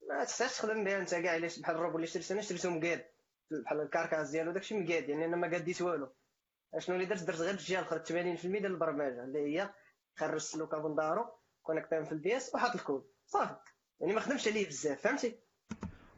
ما 0.09 0.23
تحتاجش 0.23 0.57
تخدم 0.57 0.83
بها 0.83 0.97
انت 0.99 1.15
كاع 1.15 1.31
علاش 1.31 1.59
بحال 1.59 1.75
الروبو 1.75 1.95
اللي 1.95 2.07
شريت 2.07 2.31
أنا 2.31 2.41
شريته 2.41 2.69
مقاد 2.69 3.05
بحال 3.63 3.81
ال 3.81 3.86
carcasse 3.86 4.29
ديالو 4.29 4.51
داكشي 4.51 4.79
مقاد 4.79 5.09
يعني 5.09 5.25
أنا 5.25 5.35
ما 5.35 5.51
قاديت 5.51 5.81
والو. 5.81 6.13
شنو 6.79 6.95
اللي 6.95 7.05
درت؟ 7.05 7.23
درت 7.23 7.41
غير 7.41 7.53
الجهه 7.53 7.79
الاخرى 7.79 7.99
80% 7.99 8.41
ديال 8.41 8.65
البرمجة 8.65 9.23
اللي 9.23 9.39
هي 9.39 9.69
خرج 10.15 10.33
السلوكه 10.33 10.87
من 10.87 10.95
دارو 10.95 11.25
كونيكتيهم 11.63 12.05
في 12.05 12.11
البي 12.11 12.37
اس 12.37 12.55
وحط 12.55 12.75
الكود. 12.75 13.03
صافي. 13.27 13.55
يعني 13.99 14.13
ما 14.13 14.19
خدمش 14.21 14.47
عليه 14.47 14.67
بزاف 14.67 15.01
فهمتي؟ 15.01 15.39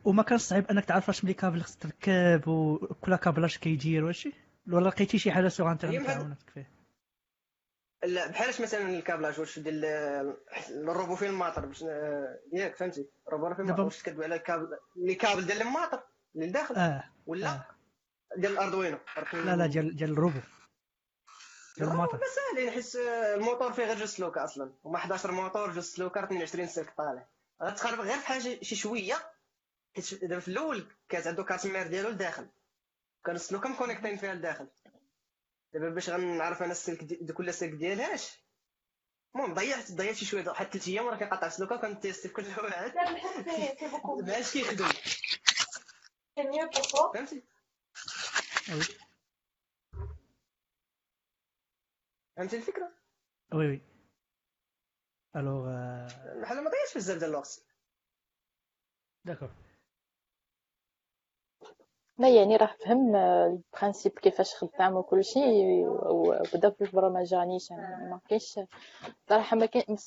وما 0.06 0.24
كان 0.24 0.38
صعيب 0.38 0.68
أنك 0.68 0.86
تعرف 0.86 1.10
اش 1.10 1.24
ملي 1.24 1.34
كابل 1.34 1.62
خص 1.62 1.76
تركب 1.76 2.48
وكل 2.48 3.16
كابل 3.16 3.46
اش 3.46 3.58
كيدير 3.58 4.06
واشي 4.06 4.34
ولا 4.72 4.90
لقيتي 4.90 5.18
شي 5.18 5.32
حاجة 5.32 5.48
سوغ 5.48 5.72
إنترنت 5.72 6.08
تعاونك 6.08 6.38
فيه؟ 6.54 6.72
لا 8.04 8.28
بحالاش 8.28 8.62
مثلا 8.62 8.90
الكابلاج 8.90 9.40
واش 9.40 9.60
ديال 9.60 9.86
الروبو 10.70 11.16
فين 11.16 11.30
الماطر؟ 11.30 11.66
باش 11.66 11.82
ياك 12.54 12.76
فهمتي؟ 12.76 13.08
الروبو 13.28 13.54
فين 13.54 13.66
الماطر؟ 13.66 13.84
واش 13.84 14.02
تكذب 14.02 14.24
على 14.24 14.36
الكابل 14.36 14.78
اللي 14.98 15.16
كابل 15.16 15.46
ديال 15.46 15.62
الماطر 15.62 16.04
اللي 16.36 16.48
لداخل 16.48 16.76
آه 16.76 17.04
ولا 17.26 17.48
آه. 17.48 17.66
ديال 18.38 18.52
الاردوينو 18.52 18.98
لا 19.34 19.56
لا 19.56 19.68
ديال 19.68 19.96
ديال 19.96 20.12
الروبو 20.12 20.40
ديال 21.78 21.90
الماطر 21.90 22.20
ساهلين 22.36 22.72
حيت 22.72 22.96
الموتور 22.96 23.74
فيه 23.74 23.84
غير 23.86 23.98
جوج 23.98 24.08
سلوكه 24.08 24.44
أصلا. 24.44 24.74
هما 24.86 24.98
11 24.98 25.32
موتور 25.32 25.72
جوج 25.72 25.84
سلوكه 25.84 26.24
22 26.24 26.68
سلك 26.68 26.94
طالع. 26.98 27.28
غتخرب 27.64 28.00
غير 28.00 28.18
في 28.18 28.28
حاجة 28.28 28.60
شي 28.62 28.76
شوية. 28.76 29.32
حيت 29.96 30.24
دابا 30.24 30.40
في 30.40 30.48
الأول 30.48 30.88
كانت 31.10 31.28
عنده 31.28 31.44
كاتمير 31.44 31.88
ديالو 31.88 32.10
لداخل. 32.10 32.48
كان 33.26 33.36
السلوكه 33.36 33.70
مكونيكتين 33.70 34.18
فيها 34.18 34.34
لداخل. 34.34 34.68
دابا 35.74 35.90
باش 35.90 36.10
غنعرف 36.10 36.64
أنا 36.64 36.72
السلك 36.72 37.04
دي 37.04 37.34
كل 37.34 37.54
سلك 37.54 37.70
ديالهاش. 37.70 38.44
المهم 39.36 39.54
ضيعت 39.54 39.92
ضيعت 39.92 40.16
شي 40.16 40.26
شوية. 40.26 40.48
واحد 40.50 40.66
ثلاث 40.66 40.88
أيام 40.88 41.08
راه 41.08 41.18
كنقطع 41.18 41.50
سلوكة 41.50 41.76
وكنتيستي 41.76 42.28
في 42.28 42.34
كل 42.34 42.46
واحد. 42.64 42.94
ما 44.24 44.40
اش 44.40 44.52
كيخدم. 44.52 44.90
فهمتي؟ 47.14 47.44
فهمتي 52.38 52.58
الفكرة 52.58 52.92
oui 53.54 53.68
oui 53.68 53.82
alors 55.36 55.64
بحال 56.42 56.64
ما 56.64 56.70
ضيعش 56.70 56.96
بزاف 56.96 57.18
ديال 57.18 57.30
الوقت 57.30 57.64
d'accord 59.26 59.50
لا 62.20 62.36
يعني 62.36 62.56
راه 62.56 62.76
فهم 62.86 63.16
ال 63.16 63.26
principe 63.26 64.12
كيفاش 64.12 64.56
خدام 64.56 64.96
وكل 64.96 65.24
شيء 65.24 65.86
وبدا 65.90 66.70
في 66.70 66.82
البرمجه 66.84 67.46
نيشان 67.46 67.78
ما 68.10 68.20
كاينش 68.30 68.60
صراحة 69.30 69.58
ما 69.58 69.66
كاين 69.66 69.98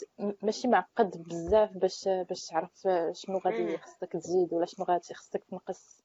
ماشي 0.43 0.69
معقد 0.69 1.23
بزاف 1.23 1.71
باش 1.73 2.09
باش 2.09 2.47
تعرف 2.47 2.89
شنو 3.13 3.39
غادي 3.39 3.79
خصك 3.79 4.13
تزيد 4.13 4.53
ولا 4.55 4.67
شنو 4.67 4.85
غادي 4.87 5.15
خصك 5.15 5.45
تنقص 5.45 6.03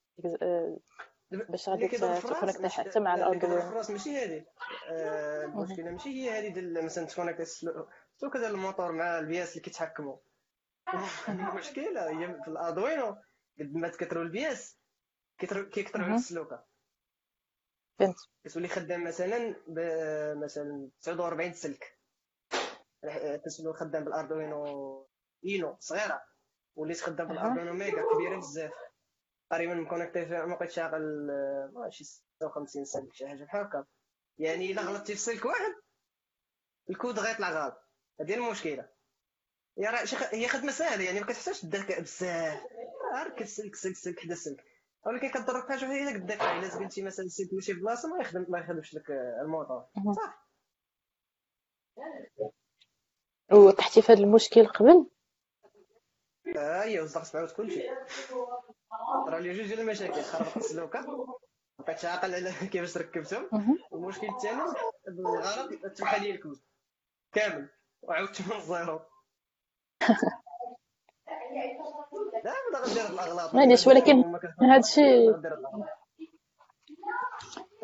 باش 1.31 1.69
غادي 1.69 1.87
تكونيكتي 1.87 2.69
حتى 2.69 2.99
مع 2.99 3.15
الاردوينو 3.15 3.57
الراس 3.57 3.89
ماشي 3.89 4.17
هذه 4.17 4.45
المشكلة 5.45 5.91
ماشي 5.91 6.09
هي 6.09 6.39
هذه 6.39 6.53
ديال 6.53 6.85
مثلا 6.85 7.05
تكونيكتي 7.05 7.41
السلوك 7.41 8.37
ديال 8.37 8.45
الموتور 8.45 8.91
مع 8.91 9.19
البياس 9.19 9.51
اللي 9.51 9.61
كيتحكموا. 9.61 10.17
المشكلة 11.29 12.09
هي 12.09 12.41
في 12.43 12.47
الاردوينو 12.47 13.17
قد 13.59 13.73
ما 13.73 13.87
تكثروا 13.87 14.23
البياس 14.23 14.77
كيكثر 15.37 16.01
على 16.01 16.15
السلوكة. 16.15 16.65
فهمت. 17.99 18.15
كتولي 18.43 18.67
خدام 18.67 19.03
مثلا 19.03 19.55
مثلا 20.35 20.89
49 21.01 21.53
سلك. 21.53 21.99
كنت 23.45 23.75
خدام 23.75 24.03
بالاردوينو 24.03 25.07
إينو 25.45 25.77
صغيرة. 25.79 26.21
وليت 26.75 27.01
خدام. 27.01 27.27
بالاردوينو 27.27 27.73
ميغا 27.73 28.13
كبيرة 28.13 28.37
بزاف. 28.37 28.71
تقريبا 29.49 29.73
مكونيكتي 29.73 30.25
فيها 30.25 30.45
ما 30.45 30.55
بقيت 30.55 30.71
شاغل 30.71 31.29
آه، 31.31 31.89
شي 31.89 32.03
56 32.03 32.85
سلك 32.85 33.13
شي 33.13 33.27
حاجة 33.27 33.43
بحال 33.43 33.61
هكا. 33.61 33.85
يعني 34.37 34.71
الا 34.71 34.81
غلطتي 34.81 35.13
في 35.13 35.19
سلك 35.19 35.45
واحد 35.45 35.75
الكود 36.89 37.19
غيطلع 37.19 37.49
غلط. 37.49 37.77
هذه 38.21 38.33
المشكلة. 38.35 38.89
هي 39.77 39.85
راه 39.85 40.05
شي 40.05 40.15
خ- 40.15 40.33
هي 40.33 40.47
خدمة 40.47 40.71
ساهله 40.71 41.03
يعني 41.03 41.19
ما 41.19 41.25
كتحتاجش 41.25 41.63
الذكاء 41.63 42.01
بزاف. 42.01 42.59
غير 43.15 43.29
كتسلك 43.39 43.75
سلك 43.75 43.95
سلك 43.95 44.19
حدا 44.19 44.35
سلك. 44.35 44.63
ولكن 45.05 45.29
كضرك 45.31 45.69
حاجة 45.69 45.91
هي 45.91 46.05
داك 46.05 46.15
الذكاء 46.15 46.59
إلا 46.59 46.67
زبنتي 46.67 47.01
مثلا 47.03 47.25
ماشي 47.53 47.73
في 47.73 47.79
بلاصة 47.79 48.09
ما 48.09 48.21
يخدم 48.21 48.45
ما 48.49 48.59
يخدمش 48.59 48.93
لك 48.95 49.11
آه، 49.11 49.41
الموتور. 49.41 49.85
مهم. 49.97 50.13
صح. 50.13 50.45
وطحتي 53.51 54.01
في 54.01 54.11
هذا 54.11 54.19
المشكل 54.21 54.67
قبل؟ 54.67 55.09
ها 56.55 56.83
هي 56.83 56.99
وزقت 56.99 57.35
معاود 57.35 57.51
كلشي 57.51 57.81
راه 59.27 59.39
لي 59.39 59.53
جوج 59.53 59.67
ديال 59.67 59.79
المشاكل 59.79 60.21
خربت 60.21 60.57
السلوكه 60.57 61.05
بقيت 61.79 62.05
عاقل 62.05 62.33
على 62.35 62.51
كيفاش 62.71 62.97
ركبتهم. 62.97 63.49
المشكل 63.93 64.27
الثاني 64.29 64.61
بالغلط 65.07 65.97
تمحى 65.97 66.19
لي 66.19 66.31
الكود 66.31 66.59
كامل. 67.33 67.69
وعاودت 68.01 68.41
من 68.41 68.55
ال 68.57 68.64
zéro. 68.64 68.99
لا 72.43 72.53
بدا 72.69 72.79
غندير 72.79 73.07
الأغلاط. 73.09 73.55
معليش، 73.55 73.87
ولكن 73.87 74.23
كنت- 74.23 74.45
هادشي-. 74.61 75.35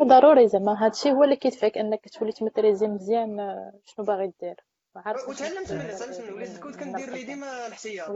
ضروري 0.04 0.47
زعما. 0.47 0.86
هادشي 0.86 1.12
هو 1.12 1.24
اللي 1.24 1.36
كيدفعك 1.36 1.78
أنك 1.78 2.10
تولي 2.10 2.32
تماتريزي 2.32 2.88
مزيان 2.88 3.39
آه، 3.39 3.80
شنو 3.86 4.06
باغي 4.06 4.34
دير. 4.41 4.56
وعارف 4.95 5.30
وتعلمت 5.30 5.72
منه 5.72 5.97
تعلمت 5.97 6.22
منه 6.22 6.34
وليت 6.36 6.56
الكود 6.56 6.76
كندير 6.76 7.10
ليه 7.10 7.26
ديما 7.26 7.68
الاحتياط 7.68 8.10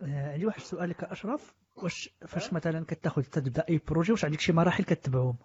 عندي 0.00 0.46
واحد 0.46 0.60
السؤال 0.60 0.90
لك 0.90 1.04
أشرف. 1.04 1.54
واش 1.76 2.10
فاش 2.26 2.52
مثلا 2.52 2.84
كتاخذ 2.88 3.22
تبدا 3.22 3.64
أي 3.68 3.78
projet 3.78 4.12
واش 4.12 4.24
عندك 4.24 4.40
شي 4.40 4.52
مراحل 4.52 4.84
كتبعهم؟ 4.84 5.36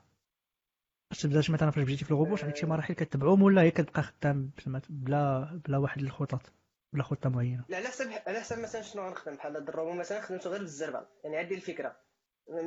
فاش 1.10 1.22
تبدأ 1.22 1.40
مثلا 1.40 1.72
فاش 1.72 1.84
بديتي 1.84 2.06
في 2.06 2.12
الغوبو 2.12 2.32
واش 2.32 2.44
عندك 2.44 2.56
شي 2.56 2.66
مراحل 2.66 2.94
كتبعهم 2.94 3.42
ولا 3.42 3.62
هي 3.62 3.72
كتبقى 3.72 4.04
خدام 4.04 4.52
بلا 4.90 5.60
بلا, 5.66 5.78
واحد 5.78 6.02
الخطط 6.02 6.54
بلا 6.94 7.04
خطة 7.04 7.30
معينة؟ 7.30 7.66
لا 7.70 7.78
على 7.78 7.88
حسب 7.88 8.12
على 8.28 8.40
حسب 8.40 8.60
مثلا 8.60 8.82
شنو 8.82 9.08
غنخدم. 9.08 9.36
بحال 9.36 9.56
هاد 9.56 9.70
الروبو 9.70 9.94
مثلا 9.94 10.22
خدمته 10.22 10.50
غير 10.50 10.60
بالزربة. 10.60 11.08
يعني 11.24 11.38
عندي 11.38 11.56
الفكرة. 11.56 11.96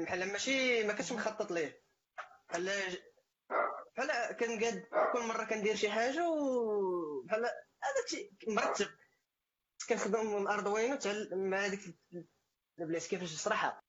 بحال 0.02 0.32
ماشي 0.32 0.84
ما 0.86 0.92
كنتش 0.92 1.12
مخطط 1.12 1.50
ليه. 1.50 1.82
بحال 2.48 2.70
بحال 3.96 4.36
كنقاد 4.36 4.82
كل 5.12 5.28
مرة 5.28 5.44
كندير 5.44 5.74
شي 5.74 5.90
حاجة 5.90 6.30
و 6.30 7.22
بحال 7.22 7.44
الشيء 8.04 8.30
مرتب. 8.48 8.86
كنخدم 9.86 10.36
الاردوينو 10.36 10.96
تعلم 10.96 11.50
مع 11.50 11.56
هذيك 11.66 11.80
البلايص. 12.78 13.08
كيفاش 13.08 13.34
نشرحها 13.34 13.80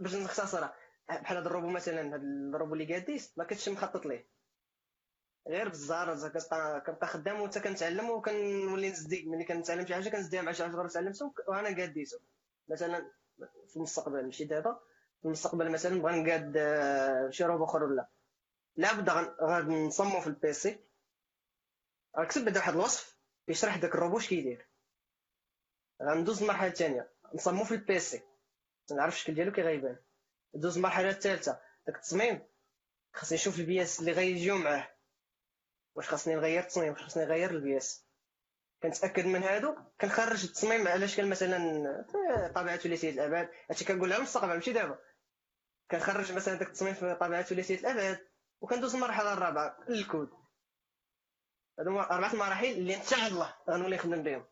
باش 0.00 0.14
نختصرها. 0.14 0.74
بحال 1.08 1.36
هذا 1.36 1.46
الروبو 1.46 1.68
مثلا 1.68 2.00
هذا 2.08 2.16
الروبو 2.16 2.74
اللي 2.74 2.94
قاديس 2.94 3.38
ما 3.38 3.44
كنتش 3.44 3.68
مخطط 3.68 4.06
ليه. 4.06 4.28
غير 5.48 5.72
زعما 5.72 6.28
كنبقى 6.78 7.06
خدام 7.06 7.40
وانت 7.40 7.58
كنتعلم 7.58 8.10
وكنولي 8.10 8.90
نزدي 8.90 9.24
ملي 9.26 9.44
كنتعلم 9.44 9.86
شي 9.86 9.94
حاجة 9.94 10.08
كنزديها 10.08 10.42
مع 10.42 10.52
شي 10.52 10.62
حاجة 10.64 10.74
أخرى 10.74 10.88
تعلمتها 10.88 11.32
وأنا 11.48 11.68
قاديتو 11.80 12.16
مثلا 12.68 13.10
في 13.68 13.76
المستقبل 13.76 14.24
ماشي 14.24 14.44
دابا. 14.44 14.80
في 15.20 15.24
المستقبل 15.28 15.70
مثلا 15.70 15.94
نبغى 15.94 16.20
نقاد 16.22 16.54
آه، 16.56 17.30
شي 17.30 17.44
روبو 17.44 17.64
أخر 17.64 17.84
ولا. 17.84 18.08
لابد 18.76 19.10
غن- 19.10 19.34
غنصمو 19.42 20.20
في 20.20 20.26
ال 20.26 20.44
PC 20.44 20.80
غنكتب 22.18 22.44
بعدا 22.44 22.60
واحد 22.60 22.72
الوصف. 22.74 23.16
يشرح 23.48 23.76
داك 23.76 23.94
الروبو 23.94 24.18
اش 24.18 24.28
كيدير 24.28 24.68
غندوز 26.02 26.42
المرحلة 26.42 26.68
الثانية 26.68 27.10
نصمو 27.34 27.64
في 27.64 27.74
ال 27.74 27.90
PC 27.90 28.22
نعرف 28.96 29.14
الشكل 29.14 29.34
ديالو 29.34 29.52
كي 29.52 29.62
غيبان. 29.62 29.96
ندوز 30.54 30.76
المرحلة 30.76 31.10
الثالثه 31.10 31.60
داك 31.86 31.96
التصميم. 31.96 32.42
خاصني 33.14 33.38
نشوف 33.38 33.58
ال 33.58 33.64
pièces 33.64 34.00
اللي 34.00 34.12
غيجيو 34.12 34.56
معاه. 34.56 34.90
واش 35.94 36.08
خاصني 36.08 36.34
نغير 36.34 36.60
التصميم؟ 36.62 36.92
واش 36.92 37.02
خاصني 37.02 37.24
نغير 37.24 37.50
ال 37.50 37.58
pièces 37.58 38.04
كنتأكد 38.82 39.26
من 39.26 39.42
هادو. 39.42 39.76
كنخرج 40.00 40.44
التصميم 40.44 40.88
على 40.88 41.08
شكل 41.08 41.26
مثلا 41.26 42.48
طبيعه 42.54 42.76
ثلاثيه 42.76 43.10
الأبعاد. 43.10 43.50
هادشي 43.70 43.84
كنقولها 43.84 44.16
المستقبل 44.16 44.54
ماشي 44.54 44.72
دابا. 44.72 44.98
كنخرج 45.90 46.32
مثلا 46.32 46.54
داك 46.54 46.68
التصميم 46.68 46.94
في 46.94 47.14
طبيعه 47.20 47.42
ثلاثيه 47.42 47.74
الأبعاد. 47.74 48.28
وكندوز 48.60 48.94
المرحلة 48.94 49.32
الرابعة. 49.32 49.76
الكود. 49.88 50.41
هادو 51.78 52.00
أربعة 52.00 52.32
المراحل 52.32 52.66
اللي 52.66 52.96
إن 52.96 53.02
شاء 53.02 53.28
الله 53.28 53.54
غنولي 53.70 53.96
نخدم 53.96 54.22
بهم. 54.22 54.44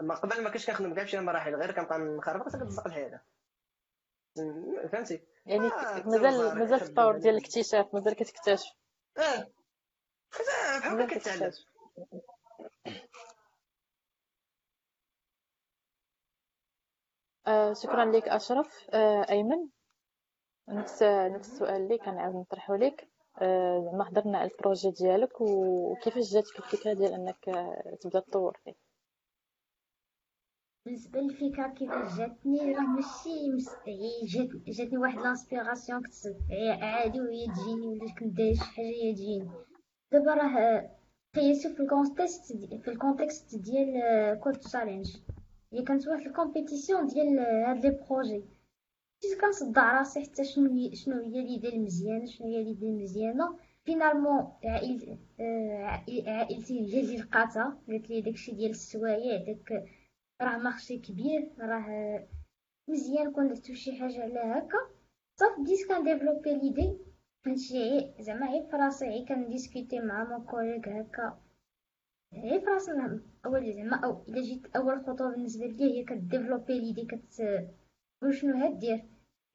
أما 0.00 0.14
قبل 0.14 0.42
ما 0.42 0.50
كنتش 0.50 0.66
كنخدم 0.66 0.94
كاع 0.94 1.04
بشي 1.04 1.20
مراحل 1.20 1.54
غير 1.54 1.72
كنبقى 1.72 1.98
نخربق 1.98 2.48
حتى 2.48 2.58
كتزق 2.58 2.86
الحياة. 2.86 3.20
فهمتي؟ 4.92 5.22
يعني 5.46 5.66
آه، 5.66 6.02
مازال 6.02 6.58
مازال 6.58 6.80
في 6.80 6.86
الطور 6.86 7.18
ديال. 7.18 7.34
الاكتشاف 7.36 7.94
مازال 7.94 8.14
كتكتشف. 8.14 8.70
آه. 9.18 9.46
بحال 10.80 11.06
كتعلم 11.18 11.52
آه 17.46 17.72
شكرا 17.72 18.04
لك 18.04 18.28
أشرف. 18.28 18.90
آه 18.90 19.26
أيمن 19.30 19.68
نفس 20.68 21.02
نفس 21.02 21.52
السؤال 21.52 21.82
اللي 21.82 21.98
كنعاود 21.98 22.34
نطرحه 22.36 22.76
لك. 22.76 23.11
زعما 23.40 24.08
هضرنا 24.08 24.38
على 24.38 24.50
ال 24.50 24.56
projet 24.56 24.90
ديالك 24.90 25.40
وكيفاش 25.40 26.32
جاتك 26.32 26.58
الفكرة 26.58 26.92
ديال 26.92 27.12
إنك 27.12 27.48
آه، 27.48 27.96
تبدأ 28.00 28.20
تطور 28.20 28.58
فيه 28.64 28.74
بالنسبة 30.86 31.20
للفكرة 31.20 31.68
كيفاش 31.68 32.18
جاتني 32.18 32.72
راه 32.74 32.80
ماشي 32.80 33.50
هي 33.86 34.26
جات 34.26 34.48
جاتني 34.66 34.98
واحد 34.98 35.18
l'inspiration 35.18 36.02
كنت 36.02 36.82
عادي 36.82 37.20
وهي 37.20 37.46
تجيني 37.46 37.86
ولا 37.86 38.14
كنت 38.14 38.36
داير 38.36 38.54
شي 38.54 38.60
حاجة 38.60 38.86
هي 38.86 39.12
تجيني. 39.14 39.50
دابا 40.12 40.34
راه 40.34 40.90
قياسو 41.34 41.74
في 41.74 41.80
ال 41.80 41.88
contexte 41.88 42.52
في 42.56 42.88
ال 42.90 42.97
contexte 42.97 43.56
ديال 43.56 43.94
code 44.40 44.52
challenge 44.56 45.16
هي 45.72 45.82
كانت 45.82 46.08
واحد 46.08 46.26
ال 46.26 46.33
compétition 46.33 47.06
ديال 47.06 47.38
هاد 47.38 47.86
les 47.86 47.90
projets 48.10 48.44
بديت 49.22 49.40
كنصدع 49.40 49.98
راسي 49.98 50.20
حتى 50.20 50.44
شنو 50.44 50.90
شنو 50.94 51.22
هي 51.22 51.42
l'idée 51.42 51.68
المزيانه 51.68 52.26
شنو 52.26 52.46
هي 52.46 52.64
l'idée 52.64 52.86
المزيانه 52.86 53.58
finalement 53.84 54.52
عائل 54.64 55.18
عائل- 55.40 56.28
عائلتي 56.28 56.80
هي 56.80 57.00
اللي 57.00 57.16
لقاتها 57.16 57.78
قالت 57.88 58.10
لي 58.10 58.20
داكشي 58.20 58.52
ديال 58.52 58.70
السوايع 58.70 59.44
داك 59.44 59.84
راه 60.42 60.56
marché 60.58 60.98
كبير 60.98 61.50
راه 61.60 62.26
مزيان 62.88 63.32
كون 63.32 63.48
درتو 63.48 63.74
شي 63.74 63.92
حاجة 64.00 64.22
على 64.22 64.38
هكا 64.40 64.78
صافي 65.40 65.60
بديت 65.62 65.88
كنديفلوبي 65.88 66.54
ليدي 66.54 66.98
هادشي 67.46 68.12
زعما 68.22 68.46
عيب 68.46 68.70
في 68.70 68.76
راسي 68.76 69.04
عي 69.06 69.24
كنديسكوتي 69.24 70.00
مع 70.00 70.24
مون 70.24 70.44
كوليغ 70.46 70.78
هكا 71.00 71.40
عيب 72.32 72.60
في 72.60 72.66
راسي 72.66 72.92
ما- 72.92 73.20
اول 73.46 73.72
زعما 73.74 73.96
أو 73.96 74.22
الا 74.28 74.40
جيت 74.42 74.76
اول 74.76 75.00
خطوه 75.06 75.30
بالنسبة 75.34 75.66
ليا 75.66 75.86
هي 75.86 76.04
كديفلوبي 76.04 76.78
ليدي 76.78 77.06
كت 77.06 77.42
وشنو 78.22 78.56
هادير 78.56 79.04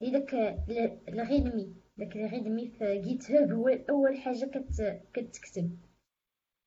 هي 0.02 0.12
داك 0.12 0.34
ال- 0.34 1.00
الغيدمي 1.10 1.76
داك 1.98 2.16
الغيدمي 2.18 2.68
في 2.68 3.02
جيت 3.02 3.32
هاب 3.32 3.52
هو 3.52 3.68
اول 3.68 4.18
حاجة 4.18 4.46
كت 4.46 5.02
كتكتب 5.14 5.78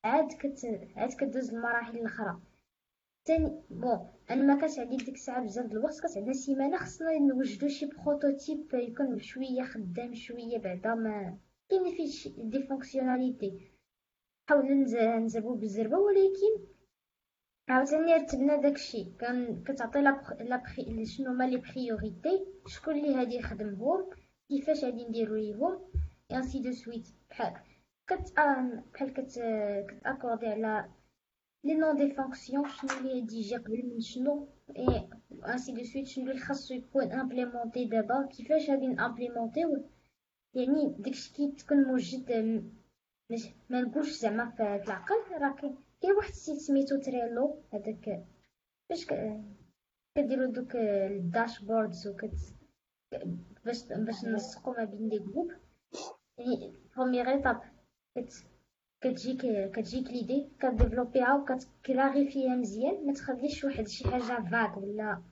عاد 0.04 0.32
كت 0.32 0.60
عاد 0.96 1.12
كدوز 1.12 1.54
المراحل 1.54 1.98
الاخرى 1.98 2.40
تاني 3.24 3.62
بون 3.70 4.08
أنا 4.30 4.42
ما 4.54 4.60
كانش 4.60 4.78
عندي 4.78 4.96
ديك 4.96 5.08
الساعة 5.14 5.44
بزاف 5.44 5.66
د 5.66 5.72
الوقت 5.72 6.00
كانت 6.00 6.16
عندنا 6.16 6.32
سيمانة 6.32 6.76
خصنا 6.76 7.18
نوجدو 7.18 7.68
شي 7.68 7.86
بروتوتيب 7.86 8.74
يكون 8.74 9.20
شوية 9.20 9.62
خدام 9.62 10.14
شوية 10.14 10.58
بعدا 10.58 10.94
ما 10.94 11.38
كاين 11.70 11.96
فيه 11.96 12.30
des 12.44 12.62
fonctionnalités 12.62 13.70
حاولنا 14.48 14.84
نز- 14.84 14.96
نزربو 15.24 15.54
بالزربة 15.54 15.98
ولكن 15.98 16.64
عاوتاني 17.70 18.14
رتبنا 18.14 18.56
داكشي 18.56 19.04
كان 19.18 19.64
كتعطي 19.64 20.00
la 20.02 20.10
pr- 20.10 20.32
la 20.42 20.56
pri- 20.56 21.04
شنو 21.06 21.30
هما 21.30 21.44
les 21.44 21.56
priorités 21.56 22.46
شكون 22.66 22.94
اللي 22.98 23.16
غادي 23.16 23.36
يخدمهم 23.36 24.10
كيفاش 24.48 24.84
غادي 24.84 25.04
نديرو 25.04 25.34
ليهم 25.36 25.78
et 26.30 26.36
ainsi 26.36 26.60
de 26.62 26.72
suite 26.72 27.08
بحال 27.30 27.54
كت 28.06 28.38
آه، 28.38 28.82
بحال 28.94 29.12
كت 29.12 29.40
كت 29.88 30.00
accorder 30.00 30.46
على 30.46 30.90
les 31.64 31.74
noms 31.74 31.96
des 31.96 32.14
fonctions 32.14 32.68
شنو 32.68 32.90
اللي 32.98 33.20
غادي 33.20 33.36
يجي 33.38 33.56
قبل 33.56 33.90
من 33.94 34.00
شنو 34.00 34.48
et 34.76 35.08
ainsi 35.52 35.72
de 35.72 35.84
suite 35.84 36.06
شنو 36.06 36.24
اللي 36.30 36.38
خاصو 36.40 36.74
يكون 36.74 37.12
implémenté 37.12 37.84
دابا 37.84 38.26
كيفاش 38.26 38.70
غادي 38.70 38.86
ن 38.86 38.94
implémenter 38.94 39.77
و 39.77 39.84
يعني 40.54 40.94
داكشي 40.98 41.32
كي 41.32 41.52
تكون 41.58 41.82
موجود 41.84 42.32
م- 42.32 42.72
مش- 43.30 43.48
ما 43.70 43.80
نقولش 43.80 44.10
زعما 44.10 44.50
في 44.50 44.56
في 44.56 44.86
العقل 44.88 45.14
راه 45.40 45.74
كاين 46.02 46.12
واحد 46.12 46.28
ال 46.30 46.36
site 46.36 46.58
سميتو 46.58 46.96
Trello 47.00 47.62
هذاك 47.72 48.26
باش 48.90 49.06
كديروا 50.16 50.46
دوك 50.46 50.76
ال 50.76 50.88
dashboards 50.88 52.08
وكت 52.08 52.54
باش 53.64 53.84
باش 53.84 54.24
ننسقوا 54.24 54.74
ما 54.78 54.84
بين 54.84 55.08
les 55.08 55.18
groupes. 55.18 55.52
يعني 56.38 56.72
première 56.96 57.28
étape 57.28 57.60
كت 58.16 58.44
كتجيك 59.00 59.70
كتجيك 59.70 60.06
ليدي 60.06 60.48
كديفلوبيها 60.60 61.34
وكتكلاريفيها 61.34 62.56
مزيان 62.56 63.06
ما 63.06 63.12
تخليش 63.12 63.64
واحد 63.64 63.88
شي 63.88 64.08
حاجة 64.08 64.50
vague 64.50 64.78
ولا 64.78 65.22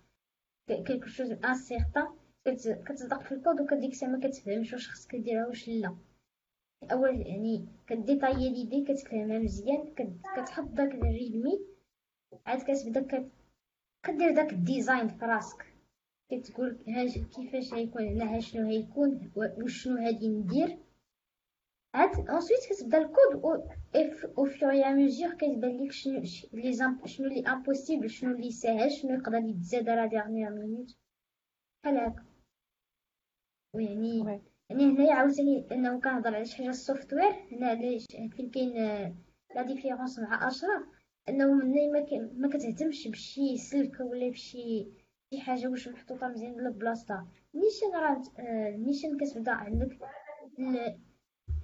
quelque 0.68 1.06
chose 1.06 1.30
incertain 1.30 2.06
كتصدق 2.86 3.22
في 3.22 3.32
الكود 3.32 3.60
وكديك 3.60 3.90
الساعة 3.90 4.10
ما 4.10 4.28
كتفهمش 4.28 4.72
واش 4.72 4.88
خصك 4.88 5.16
ديرها 5.16 5.46
واش 5.46 5.68
لا. 5.68 5.96
أول 6.82 7.26
يعني 7.26 7.68
ك 7.86 7.93
détailler 7.93 8.50
l'idée 8.50 8.84
كتفهمها 8.84 9.38
مزيان 9.38 9.94
كتحط 10.36 10.68
داك 10.68 10.94
ال 10.94 11.04
README 11.04 11.60
عاد 12.46 12.62
كتبدا 12.62 13.30
كدير 14.02 14.34
داك 14.34 14.52
ال 14.52 14.60
design 14.60 15.08
في 15.08 15.24
راسك. 15.24 15.74
كتقول 16.30 16.78
كيفاش 17.36 17.74
غيكون 17.74 18.02
هنا 18.02 18.36
ها 18.36 18.40
شنو 18.40 18.68
غيكون 18.68 19.32
وشنو 19.36 19.96
هادي 19.96 20.28
ندير. 20.28 20.78
عاد 21.94 22.30
ensuite 22.30 22.60
كتبدا 22.70 22.98
ال 22.98 23.07
code 23.07 23.44
au 24.38 24.44
fur 24.44 24.72
et 24.72 24.92
à 24.92 24.98
mesure 24.98 25.34
كتبان 25.34 25.84
لك 25.84 25.92
شنو 25.92 26.20
لي 26.52 26.72
شنو 27.06 27.28
لي 27.28 27.40
impossible 27.48 28.10
شنو 28.10 28.36
لي 28.36 28.50
ساهل 28.50 28.92
شنو 28.92 29.14
يقدر 29.14 29.38
يتزاد 29.38 29.88
على 29.88 30.08
dernière 30.08 30.50
minute 30.50 30.96
بحال 31.82 31.96
هكا. 31.98 32.24
ويعني 33.74 34.40
يعني 34.70 34.84
هنايا 34.84 35.14
عاوتاني 35.14 35.66
انه 35.72 36.00
كنهضر 36.00 36.34
على 36.34 36.44
شي 36.44 36.56
حاجة 36.56 36.68
ال 36.68 36.75
software 36.75 37.32
هنا 37.52 37.68
علاش 37.68 38.06
فين 38.06 38.50
كاين 38.50 38.72
la 39.54 39.62
différence 39.62 40.18
مع 40.18 40.48
اشرف 40.48 40.82
انه 41.28 41.52
مني 41.52 41.90
ما, 42.36 42.48
كتهتمش 42.48 43.08
بشي 43.08 43.56
سلك 43.56 44.00
ولا 44.00 44.30
بشي 44.30 44.86
شي 45.30 45.40
حاجة 45.40 45.68
واش 45.68 45.88
محطوطة 45.88 46.28
مزيان 46.28 46.68
لبلاصتها 46.68 47.28
نيشان 47.54 47.94
راه 47.94 48.22
نيشان 48.76 49.18
كتبدا 49.18 49.52
عندك 49.52 49.98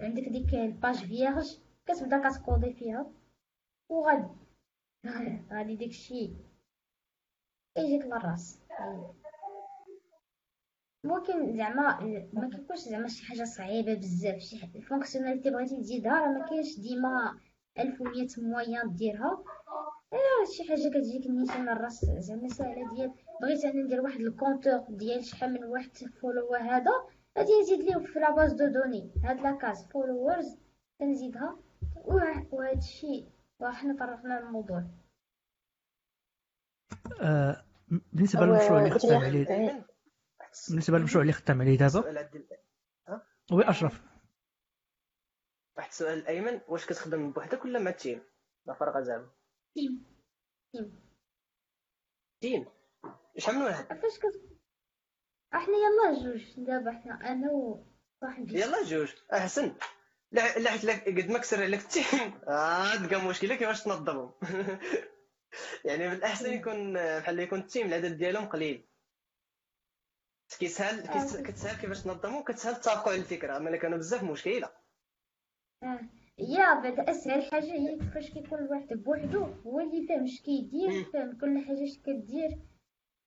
عندك 0.00 0.28
ديك 0.28 0.54
ال 0.54 0.62
page 0.62 0.94
vierge 0.94 1.58
كتبدا 1.86 2.28
كت 2.28 2.41
coder 2.41 2.72
فيها 2.72 3.10
وغادي 3.88 4.28
غادي 5.52 5.76
داكشي. 5.76 6.30
يجيك 7.76 8.04
للراس. 8.06 8.58
ممكن 11.04 11.56
زعما 11.56 12.00
ما 12.32 12.48
كيكونش 12.48 12.78
زعما 12.80 13.08
شي 13.08 13.26
حاجة 13.26 13.44
صعيبة 13.44 13.94
بزاف 13.94 14.38
شي 14.38 14.70
ال 14.74 14.79
fonctionnalité 14.79 15.50
بغيتي 15.50 15.76
تزيدها 15.76 16.12
راه 16.12 16.28
ما 16.38 16.46
كاينش 16.46 16.80
ديما 16.80 17.38
1100 17.78 18.28
moyens 18.38 18.94
ديرها. 18.94 19.44
إيه 20.12 20.52
شي 20.56 20.68
حاجة 20.68 20.88
كتجيك 20.88 21.26
نيشان 21.30 21.68
الراس 21.68 22.04
زعما 22.18 22.48
ساهله 22.48 22.94
ديال 22.94 23.12
بغيت 23.42 23.64
أنا 23.64 23.82
ندير 23.82 24.00
واحد 24.00 24.20
ال 24.20 24.27
compteur 24.27 24.86
ديال 24.88 25.24
شحال 25.24 25.52
من 25.52 25.64
واحد 25.64 25.90
follow 26.20 26.54
هذا 26.54 26.90
غادي 27.38 27.50
نزيد 27.60 27.80
ليه 27.80 28.06
في 28.06 28.18
la 28.18 28.29
base 28.29 28.52
de 28.52 28.66
données 28.66 29.10
هاد 29.24 29.40
la 29.40 29.55
case 29.55 29.86
followers 29.86 30.56
كنزيدها. 31.00 31.58
وهذا 32.04 32.72
الشيء 32.76 33.28
وحنا 33.60 33.96
طرقنا 33.96 34.38
الموضوع. 34.38 34.84
آه 37.20 37.64
بالنسبة 38.12 38.46
للمشروع 38.46 38.78
اللي 38.78 38.90
خدام 38.90 39.20
عليه 39.20 39.84
بالنسبة 40.68 40.98
للمشروع 40.98 41.22
اللي 41.22 41.32
خدام 41.32 41.60
عليه 41.60 41.78
دابا 41.78 42.00
oui 43.52 43.70
أشرف. 43.70 44.02
واحد 45.76 45.88
السؤال 45.88 46.26
أيمن. 46.26 46.60
واش 46.68 46.86
كتخدم 46.86 47.32
بوحدك 47.32 47.64
ولا 47.64 47.78
مع 47.78 47.90
ال 47.90 47.95
team؟ 47.95 48.22
لا 48.66 48.74
فرق 48.74 49.00
زعما. 49.00 49.30
team. 49.74 50.04
team. 50.72 51.00
team. 52.40 52.66
شحال 53.38 53.54
من 53.54 53.62
واحد؟ 53.62 53.86
فاش 53.86 54.18
كت 54.18 54.42
إحنا 55.54 55.74
يلا 55.74 56.22
جوج. 56.24 56.54
دابا 56.56 56.90
إحنا 56.90 57.32
أنا 57.32 57.50
وواحد. 57.52 58.50
يلا 58.52 58.84
جوج. 58.84 59.12
احسن 59.32 59.76
لا 60.32 60.58
لا 60.58 60.70
حيت 60.70 60.90
قد 60.90 61.30
ما 61.30 61.38
كسر 61.38 61.62
عليك 61.62 61.80
ال 61.80 61.90
team. 61.90 62.40
آه 62.48 62.96
تلقى 62.96 63.28
مشكلة 63.28 63.54
كيفاش 63.54 63.82
تنظمهم. 63.82 64.32
يعني 65.84 66.08
من 66.08 66.14
الأحسن 66.14 66.52
يكون 66.52 66.94
بحال 66.94 67.38
يكون 67.40 67.58
ال 67.60 67.65
team 67.65 67.86
العدد 67.86 68.18
ديالهم 68.18 68.46
قليل. 68.46 68.88
كيسهل 70.56 71.00
كتسهل 71.42 71.80
كيفاش 71.80 72.02
تنظمهم 72.02 72.42
كتسهل 72.42 72.74
تتفقوا 72.74 73.12
على 73.12 73.20
الفكرة. 73.20 73.56
أما 73.56 73.76
كانوا 73.76 73.98
بزاف 73.98 74.22
مشكلة. 74.22 74.70
آه. 75.82 76.00
يا 76.38 76.74
بعد 76.74 77.08
أسهل 77.08 77.42
حاجة 77.50 77.72
هي 77.72 77.98
كيفاش 77.98 78.30
كيكون 78.30 78.58
الواحد 78.58 78.92
بوحدو 78.92 79.44
هو 79.66 79.80
اللي 79.80 80.06
فاهم 80.06 80.24
اش 80.24 80.40
كيدير 80.42 81.04
فاهم 81.04 81.38
كل 81.38 81.64
حاجة 81.66 81.84
اش 81.84 81.98
كدير 81.98 82.58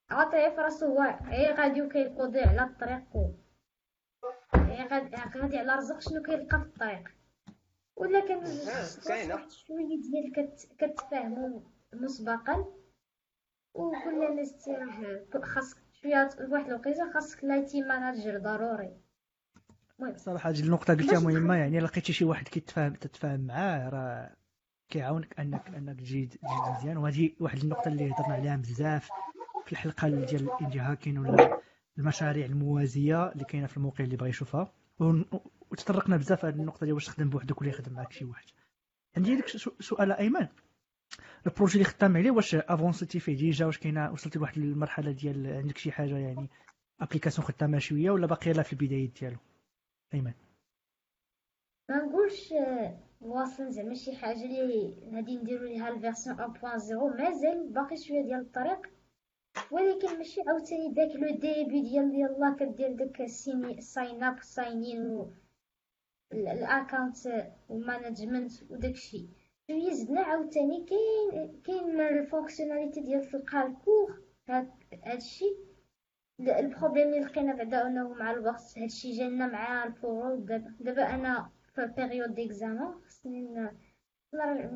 عاطيه 0.10 0.50
في 0.50 0.62
راسو 0.62 0.86
هو 0.86 1.20
غير 1.24 1.54
غادي 1.54 1.82
وكيقضي 1.82 2.40
على 2.40 2.64
الطريق. 2.64 3.16
و 3.16 3.32
غادي 5.36 5.58
على 5.58 5.76
رزق 5.76 6.00
شنو 6.00 6.22
كيلقى 6.22 6.60
في 6.60 6.66
الطريق. 6.66 7.10
ولا 7.96 8.20
كان 8.28 8.46
شوية 9.50 9.88
ديال 9.88 10.56
كتفاهموا 10.78 11.62
مسبقا. 11.94 12.74
وكل 13.74 14.24
الناس 14.24 14.70
خاصك 15.44 15.78
شوية 16.08 16.48
واحد 16.50 16.68
الوقيته 16.68 17.14
خاصك 17.14 17.44
لايتي 17.44 17.82
ماناجر 17.82 18.38
ضروري. 18.38 18.98
صراحة 20.16 20.50
هذه 20.50 20.60
النقطة 20.60 20.94
قلتها 20.94 21.20
مهمة 21.20 21.56
يعني 21.56 21.80
لقيتي 21.80 22.14
شي 22.14 22.26
واحد 22.26 22.48
كيتفاهم 22.48 22.94
تتفاهم 22.94 23.40
معاه 23.40 23.90
راه 23.90 24.36
كيعاونك 24.90 25.40
انك 25.40 25.68
أنك 25.68 26.00
تجي 26.00 26.30
مزيان. 26.70 26.98
وهذه 26.98 27.32
واحد 27.40 27.60
النقطة 27.60 27.88
اللي 27.88 28.12
هضرنا 28.12 28.34
عليها 28.34 28.56
بزاف 28.56 29.10
في 29.66 29.72
الحلقة 29.72 30.10
ديال 30.10 30.50
ال 30.50 30.55
indie 30.55 30.80
hacking 30.80 31.18
ولا 31.18 31.60
المشاريع 31.98 32.46
الموازية 32.46 33.32
اللي 33.32 33.44
كاينة 33.44 33.68
في 33.68 33.78
الموقع 33.78 34.04
اللي 34.04 34.16
بغى 34.16 34.30
يشوفها. 34.30 34.74
وتطرقنا 35.72 36.18
بزاف 36.18 36.46
هذه 36.46 36.56
النقطة 36.56 36.86
ديال 36.86 36.94
واش 36.94 37.06
تخدم 37.06 37.30
بوحدك 37.30 37.62
ولا 37.62 37.70
يخدم 37.70 37.94
معك 37.94 38.12
شي 38.12 38.26
واحد. 38.26 38.46
عندي 39.18 39.36
لك 39.36 39.48
سؤال 39.80 40.12
أيمن. 40.12 40.48
ال 41.48 41.51
projet 41.51 41.74
اللي 41.74 41.86
خدام 41.86 42.18
عليه 42.18 42.32
واش 42.32 42.56
avancer 42.56 43.05
تي 43.05 43.20
فيه 43.20 43.38
déjà 43.38 43.66
واش 43.66 43.78
كاينة 43.78 44.12
وصلتي 44.12 44.40
لواحد 44.40 44.58
المرحلة 44.58 45.12
ديال 45.12 45.48
عندك 45.48 45.78
شي 45.78 45.92
حاجة 45.92 46.18
يعني 46.18 46.50
application 47.02 47.48
خدامة 47.48 47.80
شوية 47.80 48.12
ولا 48.12 48.28
باقي 48.28 48.54
لا 48.54 48.64
في 48.64 48.74
البدايات 48.74 49.10
ديالو؟ 49.20 49.38
أيمن. 50.14 50.34
ما 51.90 52.06
نقولش 52.06 52.54
واصل 53.22 53.72
زعما 53.72 53.94
شي 53.94 54.16
حاجة 54.16 54.44
اللي 54.46 55.12
غادي 55.16 55.38
نديرو 55.38 55.64
ليها 55.64 55.90
ال 55.90 55.96
version 55.96 56.38
1.0 56.38 56.42
مازال 57.20 57.74
باقي 57.74 57.98
شوية 57.98 58.22
ديال 58.24 58.40
الطريق. 58.40 58.98
ولكن 59.72 60.18
ماشي 60.18 60.42
عاوتاني 60.48 60.94
داك 60.94 61.16
le 61.16 61.40
début 61.40 61.82
ديال 61.82 62.16
يلا 62.16 62.56
كدير 62.60 62.94
داك 62.96 63.22
السيني 63.22 63.82
ساين 63.82 64.24
اب 64.24 64.40
ساين 64.40 65.32
الاكونت 66.34 67.18
ومانجمنت 67.70 68.52
وداكشي 68.72 69.28
شوية 69.68 69.94
زدنا 69.94 70.22
عاوتاني 70.22 70.86
كاين 70.86 71.62
كاين 71.62 72.00
ال 72.02 72.08
fonctionnalité 72.08 73.02
ديال 73.02 73.30
تلقى 73.30 73.68
الكور 73.68 74.22
هادشي 75.04 75.46
ال 76.40 76.47
problème 76.47 77.08
اللي 77.08 77.20
لقينا 77.20 77.56
بعدا 77.56 77.88
انه 77.88 78.10
مع 78.10 78.32
الوقت 78.32 78.78
هادشي 78.78 79.12
جانا 79.12 79.48
مع 79.48 79.84
الفروض 79.84 80.46
دابا 80.46 80.76
دابا 80.80 81.16
أنا 81.16 81.52
في 81.76 81.94
période 81.98 82.34
d'examens 82.36 82.94
خصني 82.94 83.72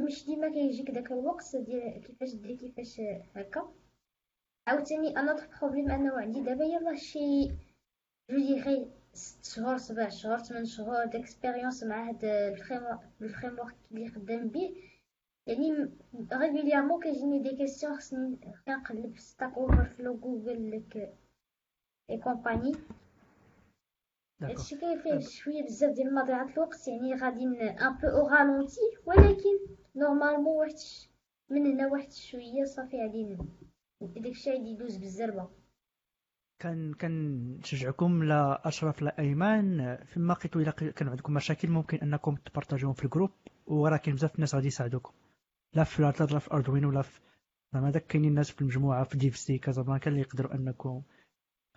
مش 0.06 0.26
ديما 0.26 0.50
كيجيك 0.50 0.92
داك 0.92 1.12
الوقت 1.12 1.56
ديال 1.56 2.02
كيفاش 2.04 2.36
دير 2.36 2.56
كيفاش 2.58 3.02
هكا 3.36 3.74
عاوتاني 4.68 5.18
أنا 5.18 5.48
problème 5.62 5.92
انه 5.92 6.14
عندي 6.20 6.42
دابا 6.42 6.64
يلاه 6.66 6.96
شي 6.96 7.48
je 8.30 8.38
dirais 8.38 8.92
ست 9.14 9.46
شهور 9.46 9.78
سبع 9.78 10.10
شهور 10.10 10.38
ثمان 10.38 10.66
شهور 10.66 11.06
d'expérience 11.06 11.84
مع 11.84 12.10
هاد 12.10 12.26
framework 12.26 13.76
اللي 13.92 14.10
خدام 14.10 14.48
به 14.48 14.76
يعني 15.48 15.92
régulièrement 16.34 17.04
كيجيني 17.04 17.40
des 17.40 17.56
questions 17.58 17.98
خصني 17.98 18.38
نقلب 18.68 19.14
في 19.14 19.22
Stack 19.22 19.54
Overflow 19.58 20.18
Google 20.18 20.72
لك 20.72 21.18
اي 22.10 22.18
كومباني 22.18 22.72
هادشي 24.42 24.78
فيه 24.78 25.20
شوية 25.20 25.64
بزاف 25.64 25.92
ديال 25.96 26.16
مضيعة 26.16 26.50
الوقت 26.54 26.88
يعني 26.88 27.16
غادي 27.16 27.44
un 27.44 27.76
peu 28.02 28.08
أو 28.08 28.28
ralenti 28.28 28.80
ولكن 29.06 29.76
normalement 29.96 30.58
واحد 30.58 30.76
من 31.50 31.66
هنا 31.66 31.88
واحد 31.88 32.12
شوية 32.12 32.64
صافي 32.64 32.98
غادي 32.98 33.38
داكشي 34.02 34.52
غادي 34.52 34.70
يدوز 34.70 34.98
بالزربه 34.98 35.50
كان 36.62 36.94
كنشجعكم 36.94 38.24
لا 38.24 38.68
أشرف 38.68 39.02
لا 39.02 39.20
ايمان 39.20 39.98
فيما 40.06 40.34
لقيتو 40.34 40.60
إلا 40.60 40.72
كان 40.72 41.10
عندكم 41.10 41.34
مشاكل 41.34 41.70
ممكن 41.70 41.98
أنكم 41.98 42.36
تبارطاجيهم 42.36 42.94
في 42.94 43.06
ال 43.06 43.09
groupe 43.09 43.32
وراه 43.66 44.02
بزاف 44.08 44.36
الناس 44.36 44.56
غادي 44.56 44.68
يساعدوكم. 44.68 45.14
لا 45.74 45.84
في 45.84 46.02
لا 46.02 46.12
في 46.40 46.54
Arduino 46.54 46.86
ولا 46.86 47.02
في 47.02 47.20
زعما 47.74 47.92
داك 47.92 48.08
كاينين 48.08 48.30
الناس 48.30 48.52
في 48.52 48.62
المجموعة 48.62 49.04
في 49.04 49.18
DevC 49.18 49.58
كازابلانكا 49.58 50.10
اللي 50.10 50.22
يقدروا 50.22 50.56
انكم 50.56 51.02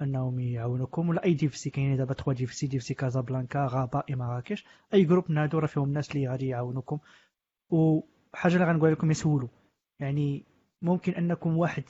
أنهم 0.02 0.40
يعاونوكم 0.40 1.08
ولا 1.08 1.24
أي 1.24 1.34
DevC 1.34 1.70
كاينين 1.70 1.96
دابا 1.96 2.14
3 2.14 2.32
DevC 2.32 2.66
DevC 2.66 2.94
كازابلانكا 2.94 3.66
رباط 3.66 4.02
مراكش. 4.10 4.64
أي 4.94 5.04
groupe 5.04 5.30
من 5.30 5.38
هادو 5.38 5.58
راه 5.58 5.66
فيهم 5.66 5.84
الناس 5.84 6.10
اللي 6.10 6.28
غادي 6.28 6.46
يعاونوكم. 6.46 6.98
وحاجه 7.70 8.54
اللي 8.54 8.64
غنقول 8.64 8.92
لكم 8.92 9.10
يسولوا. 9.10 9.48
يعني 10.00 10.44
ممكن 10.82 11.12
أنكم 11.12 11.56
واحد 11.56 11.84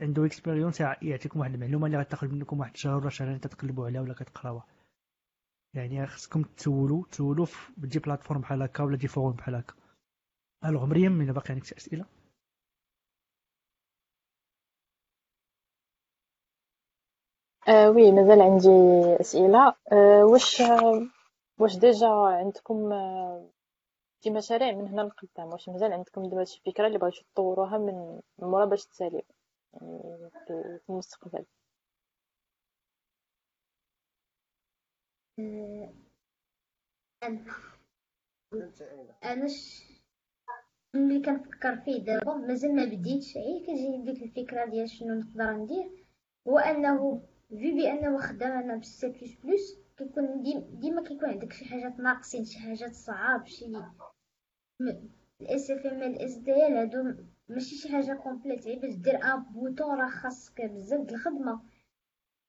عنده 0.00 0.26
expérience 0.26 0.80
يعطيكم 0.80 1.40
واحد 1.40 1.54
المعلومة 1.54 1.86
اللي 1.86 1.98
غتاخذ 1.98 2.28
منكم 2.28 2.60
واحد 2.60 2.72
الشهر 2.72 3.00
ولا 3.00 3.10
شهرين 3.10 3.40
تتقلبوا 3.40 3.86
عليها 3.86 4.00
ولا 4.00 4.14
كتقراوها. 4.14 4.66
يعني 5.74 6.06
خصكم 6.06 6.42
تسولوا 6.42 7.04
تسولوا 7.10 7.46
في 7.46 7.72
des 7.76 7.98
plateformes 7.98 8.40
بحال 8.40 8.62
هكا 8.62 8.84
ولا 8.84 8.96
des 8.96 9.08
forums 9.08 9.32
بحال 9.32 9.54
هكا. 9.54 9.74
alors 10.64 10.86
مريم 10.86 11.12
من 11.12 11.32
باقي 11.32 11.50
عندك 11.54 11.64
شي 11.64 11.76
أسئلة؟ 11.76 12.06
آه 17.68 17.90
oui 17.90 18.12
مازال 18.12 18.40
عندي 18.42 18.68
أسئلة. 19.20 19.74
آه 19.92 20.24
واش 20.24 20.62
واش 21.58 21.76
déjà 21.76 22.08
عندكم 22.08 22.92
آه 22.92 23.50
شي 24.24 24.30
مشاريع 24.30 24.72
من 24.72 24.88
هنا 24.88 25.02
لقدام؟ 25.02 25.48
واش 25.48 25.68
مازال 25.68 25.92
عندكم 25.92 26.22
دابا 26.28 26.44
شي 26.44 26.62
فكرة 26.66 26.86
اللي 26.86 26.98
بغيتو 26.98 27.22
تطوروها 27.34 27.78
من 27.78 28.20
مورا 28.38 28.64
باش 28.64 28.86
تساليو؟ 28.86 29.22
في 29.78 30.80
المستقبل 30.88 31.46
أنا 39.24 39.48
ش... 39.48 39.82
ملي 40.94 41.22
كنفكر 41.22 41.76
فيه 41.76 42.04
دابا 42.04 42.34
مازال 42.34 42.76
ما 42.76 42.84
بديتش 42.84 43.36
عي 43.36 43.60
كتجيني 43.62 44.04
ديك 44.04 44.22
الفكرة 44.22 44.64
ديال 44.64 44.90
شنو 44.90 45.14
نقدر 45.14 45.52
ندير 45.52 46.06
هو 46.48 46.58
انه 46.58 47.22
في 47.48 47.72
بانه 47.72 48.18
خدام 48.18 48.52
أنا 48.52 48.76
بالسي 48.76 49.08
بلس 49.08 49.34
بلس 49.44 49.78
كيكون 49.96 50.42
ديما 50.80 51.02
كيكون 51.02 51.28
عندك 51.28 51.52
شي 51.52 51.64
حاجات 51.64 52.00
ناقصين 52.00 52.44
شي 52.44 52.58
حاجات 52.58 52.94
صعاب 52.94 53.46
شي 53.46 53.64
الاس 55.40 55.70
اف 55.70 55.86
ام 55.86 56.02
ال 56.02 56.18
اس 56.22 56.34
دي 56.34 56.66
ال 56.66 56.76
هادو 56.76 57.14
ماشي 57.50 57.76
شي 57.76 57.88
حاجة 57.92 58.14
complète 58.14 58.66
غير 58.66 58.78
باش 58.78 58.94
دير 58.94 59.16
un 59.24 59.42
bouton 59.52 59.98
راه 60.00 60.08
خاصك 60.08 60.60
بزاف 60.62 61.00
د 61.00 61.10
الخدمة. 61.10 61.60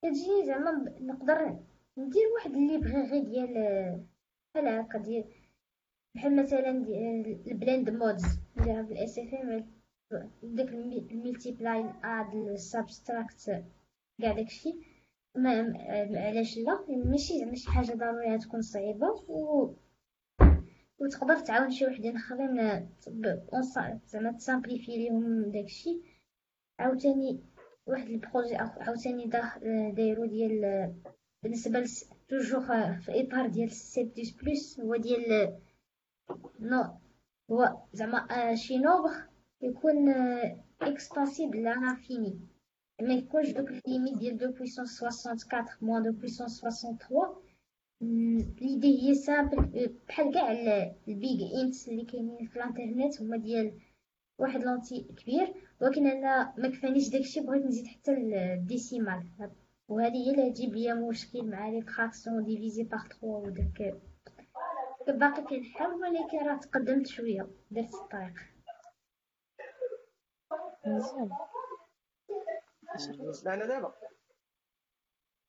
كتجيني 0.03 0.45
زعما 0.45 0.71
نقدر 1.01 1.59
ندير 1.97 2.27
واحد 2.35 2.51
اللي 2.55 2.77
بغي 2.77 3.01
غير 3.11 3.23
ديال 3.23 3.53
بحال 4.55 4.67
هكا 4.67 4.97
ديال 4.99 5.25
بحال 6.15 6.35
مثلا 6.35 6.69
ال 7.47 7.54
blend 7.54 7.89
modes 7.89 8.39
نديرها 8.57 8.81
بال 8.81 9.19
SFM 9.19 9.71
داك 10.43 10.69
ال 11.11 11.20
multiply 11.20 11.93
add 12.03 12.35
ال 12.35 12.49
subtract 12.49 13.63
كاع 14.21 14.31
داكشي 14.33 14.73
ما 15.35 15.73
علاش 16.15 16.57
لا؟ 16.57 16.85
ماشي 17.05 17.39
زعما 17.39 17.55
شي 17.55 17.69
حاجة 17.69 17.93
ضرورية 17.93 18.37
تكون 18.37 18.61
صعيبة 18.61 19.07
و 19.27 19.73
وتقدر 21.01 21.39
تعاون 21.39 21.71
شي 21.71 21.85
وحدين 21.85 22.15
اخرين 22.15 22.87
زعما 24.05 24.31
تسامبليفي 24.31 24.91
ليهم 24.91 25.51
داكشي. 25.51 26.01
عاوتاني 26.79 27.43
واحد 27.85 28.07
ال 28.09 28.16
projet 28.16 28.55
عاوتاني 28.55 29.29
دايرو 29.93 30.25
ديال 30.25 30.93
بالنسبة 31.43 31.85
toujours 32.29 32.61
في 33.01 33.21
اطار 33.21 33.47
ديال 33.47 33.71
سي 33.71 34.03
بلس 34.03 34.31
بلس 34.31 34.79
هو 34.79 34.95
ديال 34.95 35.57
non 36.59 36.83
هو 37.51 37.81
زعما 37.93 38.55
شي 38.55 38.77
number 38.77 39.11
يكون 39.61 40.09
extensible 40.81 41.63
à 41.63 41.95
l'infini 41.95 42.39
ما 43.01 43.13
يكونش 43.13 43.49
دوك 43.49 43.69
les 43.69 43.84
limites 43.84 44.17
ديال 44.17 44.37
deux 44.37 44.51
puissance 44.51 45.03
64 45.03 45.65
moins 45.81 46.03
deux 46.03 46.11
puissance 46.11 46.61
63 46.61 47.50
l'idée 48.01 49.01
هي 49.09 49.15
simple 49.15 49.97
بحال 50.07 50.33
كاع 50.33 50.51
ال 51.07 51.21
big 51.21 51.61
int 51.63 51.87
اللي 51.87 52.05
كاينين 52.05 52.47
في 52.47 52.55
الانترنت 52.55 53.21
هما 53.21 53.37
ديال 53.37 53.79
واحد 54.37 54.63
l'entier 54.63 55.03
كبير 55.03 55.53
ولكن 55.81 56.07
أنا 56.07 56.53
ما 56.57 56.69
كفانيش 56.69 57.09
داكشي 57.09 57.39
بغيت 57.39 57.65
نزيد 57.65 57.87
حتى 57.87 58.11
ال 58.11 58.24
décimal. 58.24 59.29
وهذه 59.87 60.15
هي 60.15 60.31
اللي 60.31 60.51
تجيب 60.51 60.75
ليا 60.75 60.93
مشكل 60.93 61.45
مع 61.45 61.69
les 61.69 61.81
fractions 61.81 62.43
divisé 62.43 62.83
par 62.83 63.07
3 63.07 63.27
وداك. 63.27 64.01
باقي 65.07 65.43
كنحاول 65.43 65.93
ولكن 65.93 66.37
راه 66.37 66.57
تقدمت 66.57 67.07
شوية 67.07 67.49
درت 67.71 67.93
الطريق. 67.93 68.33
مزيان. 70.87 71.29
أنا 73.47 73.65
دابا؟ 73.65 73.93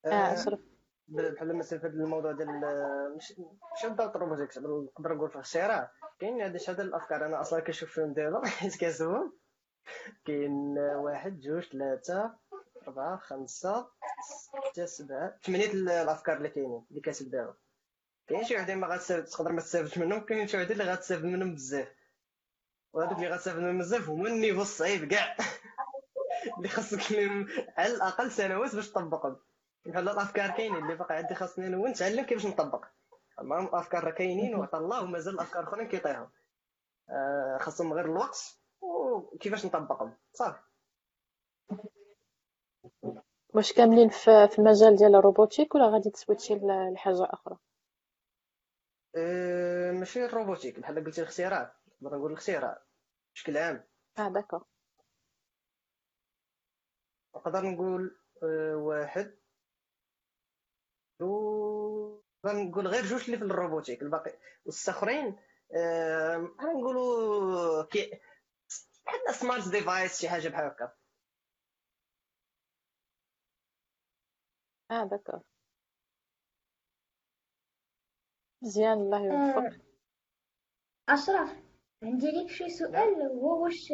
آه 0.07 0.32
اشرف 0.32 0.71
بحال 1.12 1.56
مثلا 1.56 1.78
في 1.78 1.86
هذا 1.86 1.94
الموضوع 1.94 2.32
ديال 2.32 2.48
مش 3.16 3.32
مش 3.76 3.86
بالضبط 3.86 4.16
الروبوتكس 4.16 4.58
نقدر 4.58 5.14
نقول 5.14 5.30
في 5.30 5.38
الشراء 5.38 5.90
كاين 6.18 6.40
هاد 6.40 6.58
هاد 6.68 6.80
الأفكار. 6.80 7.26
أنا 7.26 7.40
أصلا 7.40 7.60
كنشوف 7.60 7.90
فيهم 7.90 8.12
دابا 8.12 8.46
حيت 8.58 8.80
كنسوهم 8.80 9.32
كاين 10.24 10.78
واحد 10.78 11.40
جوج 11.40 11.62
ثلاثة 11.62 12.34
أربعة 12.88 13.16
خمسة 13.16 13.86
ستة 14.70 14.86
سبعة 14.86 15.38
ثمانية 15.42 15.72
الأفكار 15.72 16.36
اللي 16.36 16.48
كاينين 16.48 16.86
اللي 16.90 17.00
كاتب 17.00 17.30
دابا. 17.30 17.54
كاين 18.26 18.44
شي 18.44 18.56
وحدين 18.56 18.78
ما 18.78 18.86
غاتستافد 18.86 19.24
تقدر 19.24 19.52
ما 19.52 19.60
تستافدش 19.60 19.98
منهم 19.98 20.20
كاين 20.20 20.46
شي 20.46 20.56
وحدين 20.56 20.80
اللي 20.80 20.90
غاتستافد 20.90 21.24
منهم 21.24 21.54
بزاف. 21.54 21.88
وهذوك 22.92 23.16
اللي 23.16 23.28
غاتستافد 23.28 23.58
منهم 23.58 23.78
بزاف 23.78 24.08
هما 24.08 24.28
النيفو 24.28 24.62
الصعيب 24.62 25.04
كاع. 25.04 25.36
اللي 26.56 26.68
خاصك 26.68 27.12
على 27.76 27.94
الأقل 27.94 28.30
سنوات 28.30 28.74
باش 28.74 28.90
تطبقهم. 28.90 29.36
بحال 29.87 30.09
الأفكار 30.09 30.51
كاينين 30.51 30.83
اللي 30.83 30.95
باقي 30.97 31.14
عندي 31.16 31.35
خاصني 31.35 31.68
نون 31.68 31.91
نتعلم 31.91 32.24
كيفاش 32.24 32.47
نطبق. 32.47 32.85
المهم 33.41 33.66
الافكار 33.66 34.05
راه 34.05 34.11
كاينين 34.11 34.55
وعطى 34.55 34.78
الله 34.78 35.03
ومازال 35.03 35.35
الأفكار 35.35 35.62
أخرين 35.62 35.89
كيطيحوا. 35.89 36.26
آه 37.11 37.59
خاصهم 37.61 37.93
غير 37.93 38.05
الوقت 38.05 38.59
وكيفاش 38.80 39.66
نطبقهم. 39.66 40.16
صافي. 40.33 40.61
واش 43.55 43.72
كاملين 43.72 44.09
في 44.09 44.59
المجال 44.59 44.97
ديال 44.97 45.14
la 45.14 45.25
robotique 45.25 45.74
ولا 45.74 45.89
غادي 45.89 46.11
تسويتشي 46.11 46.55
لحاجة 46.95 47.24
أخرى؟ 47.24 47.57
أه 49.16 49.93
ماشي 49.93 50.24
la 50.24 50.34
robotique 50.34 50.78
بحال 50.78 51.05
قلتي 51.05 51.20
الاختراع 51.20 51.74
نقدر 52.03 52.16
نقول 52.16 52.30
الاختراع 52.30 52.83
بشكل 53.35 53.57
عام. 53.57 53.85
آه 54.18 54.28
d'accord. 54.28 54.64
نقدر 57.37 57.62
نقول 57.66 58.16
أه 58.43 58.76
واحد. 58.76 59.41
غنقول 62.46 62.86
غير 62.86 63.04
جوج 63.04 63.24
اللي 63.24 63.38
في 63.38 63.44
la 63.44 63.55
robotique 63.55 64.03
الباقي 64.02 64.38
والاخرين 64.64 65.36
بحال 66.58 66.72
نقولوا 66.80 67.84
كي 67.84 68.20
بحال 69.06 69.34
smart 69.34 69.68
device 69.68 70.20
شي 70.20 70.28
حاجة 70.28 70.48
بحال 70.48 70.64
هكا. 70.64 70.92
آه 74.90 75.04
d'accord. 75.05 75.40
مزيان 78.62 78.92
الله 78.92 79.18
يوفقك. 79.24 79.80
آه، 81.08 81.14
أشرف 81.14 81.50
عندي 82.02 82.30
ليك 82.30 82.50
شي 82.50 82.68
سؤال 82.70 83.22
هو 83.22 83.64
واش 83.64 83.92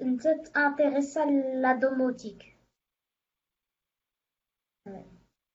أنت 0.00 0.22
تانتيريسا 0.54 1.24
la 1.62 1.72
domotique؟ 1.72 2.57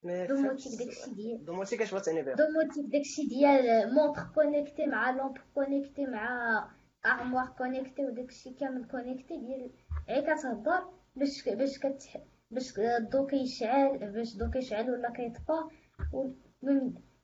domotique 0.03 0.79
داكشي 0.79 1.11
ديال 1.15 1.45
domotique 1.45 1.81
اش 1.81 1.91
بغات 1.91 2.05
تعني 2.05 2.21
بها 2.21 2.35
domotique 2.35 2.85
داكشي 2.85 3.21
ديال 3.25 3.93
montre 3.93 4.21
connectée 4.35 4.85
مع 4.85 5.11
lampe 5.11 5.37
connectée 5.53 6.05
مع 6.05 6.27
armoire 7.05 7.47
connectée 7.57 8.05
وداكشي 8.05 8.53
كامل 8.53 8.87
connecté 8.87 9.37
ديال 9.37 9.71
غير 10.09 10.21
كتهضر 10.21 10.93
باش 11.15 11.49
باش 11.49 11.79
كت 11.79 12.03
باش 12.51 12.79
الضو 12.79 13.25
كيشعل 13.25 13.97
باش 13.97 14.33
الضو 14.33 14.51
كيشعل 14.51 14.91
ولا 14.91 15.11
كيطفى 15.11 15.59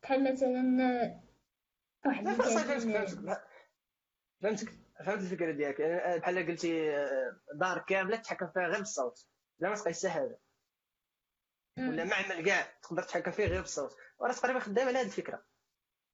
بحال 0.03 0.33
مثلا 0.33 1.19
واحد 2.05 2.27
فهمتك 4.41 4.69
فهمت 5.05 5.21
الفكرة 5.21 5.51
ديالك 5.51 5.81
بحال 6.21 6.47
قلتي 6.47 6.91
دار 7.55 7.85
كامله 7.87 8.17
تحكم 8.17 8.47
فيها 8.47 8.67
غير 8.67 8.77
بالصوت 8.77 9.25
لا 9.59 9.69
ما 9.69 9.75
تبقاش 9.75 9.99
حتى 9.99 10.09
حاجة 10.09 10.39
ولا 11.87 12.03
معمل 12.03 12.45
كاع 12.45 12.73
تقدر 12.81 13.03
تحكم 13.03 13.31
فيه 13.31 13.45
غير 13.45 13.61
بالصوت 13.61 13.95
وراه 14.19 14.33
تقريبا 14.33 14.59
خدام 14.59 14.87
على 14.87 14.99
هذه 14.99 15.05
الفكرة. 15.05 15.43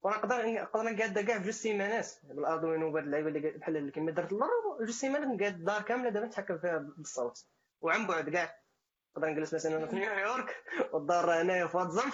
ونقدر 0.02 0.46
نقدر 0.46 0.82
نقاد 0.82 1.18
كاع 1.18 1.38
في 1.38 1.44
جوج 1.44 1.50
سيمانات. 1.54 2.10
بال 2.22 2.36
Arduino 2.36 2.86
وبهاد 2.86 3.04
اللعيبة 3.04 3.28
اللي 3.28 3.40
بحال 3.40 3.76
اللي 3.76 3.92
كما 3.92 4.10
درت 4.10 4.32
اللور 4.32 4.48
جوج 4.80 4.90
سيمانات 4.90 5.28
نقاد 5.28 5.54
الدار 5.54 5.82
كاملة 5.82 6.10
دابا 6.10 6.26
نتحكم 6.26 6.58
فيها 6.58 6.78
بالصوت 6.78 7.46
وعن 7.80 8.06
بعد 8.06 8.30
كاع 8.30 8.60
نقدر 9.16 9.28
نجلس 9.28 9.54
مثلا 9.54 9.86
في 9.86 9.96
نيويورك 9.96 10.64
والدار 10.92 11.42
هنايا 11.42 11.66
في 11.66 11.76
واد 11.76 11.93
زم 11.93 12.10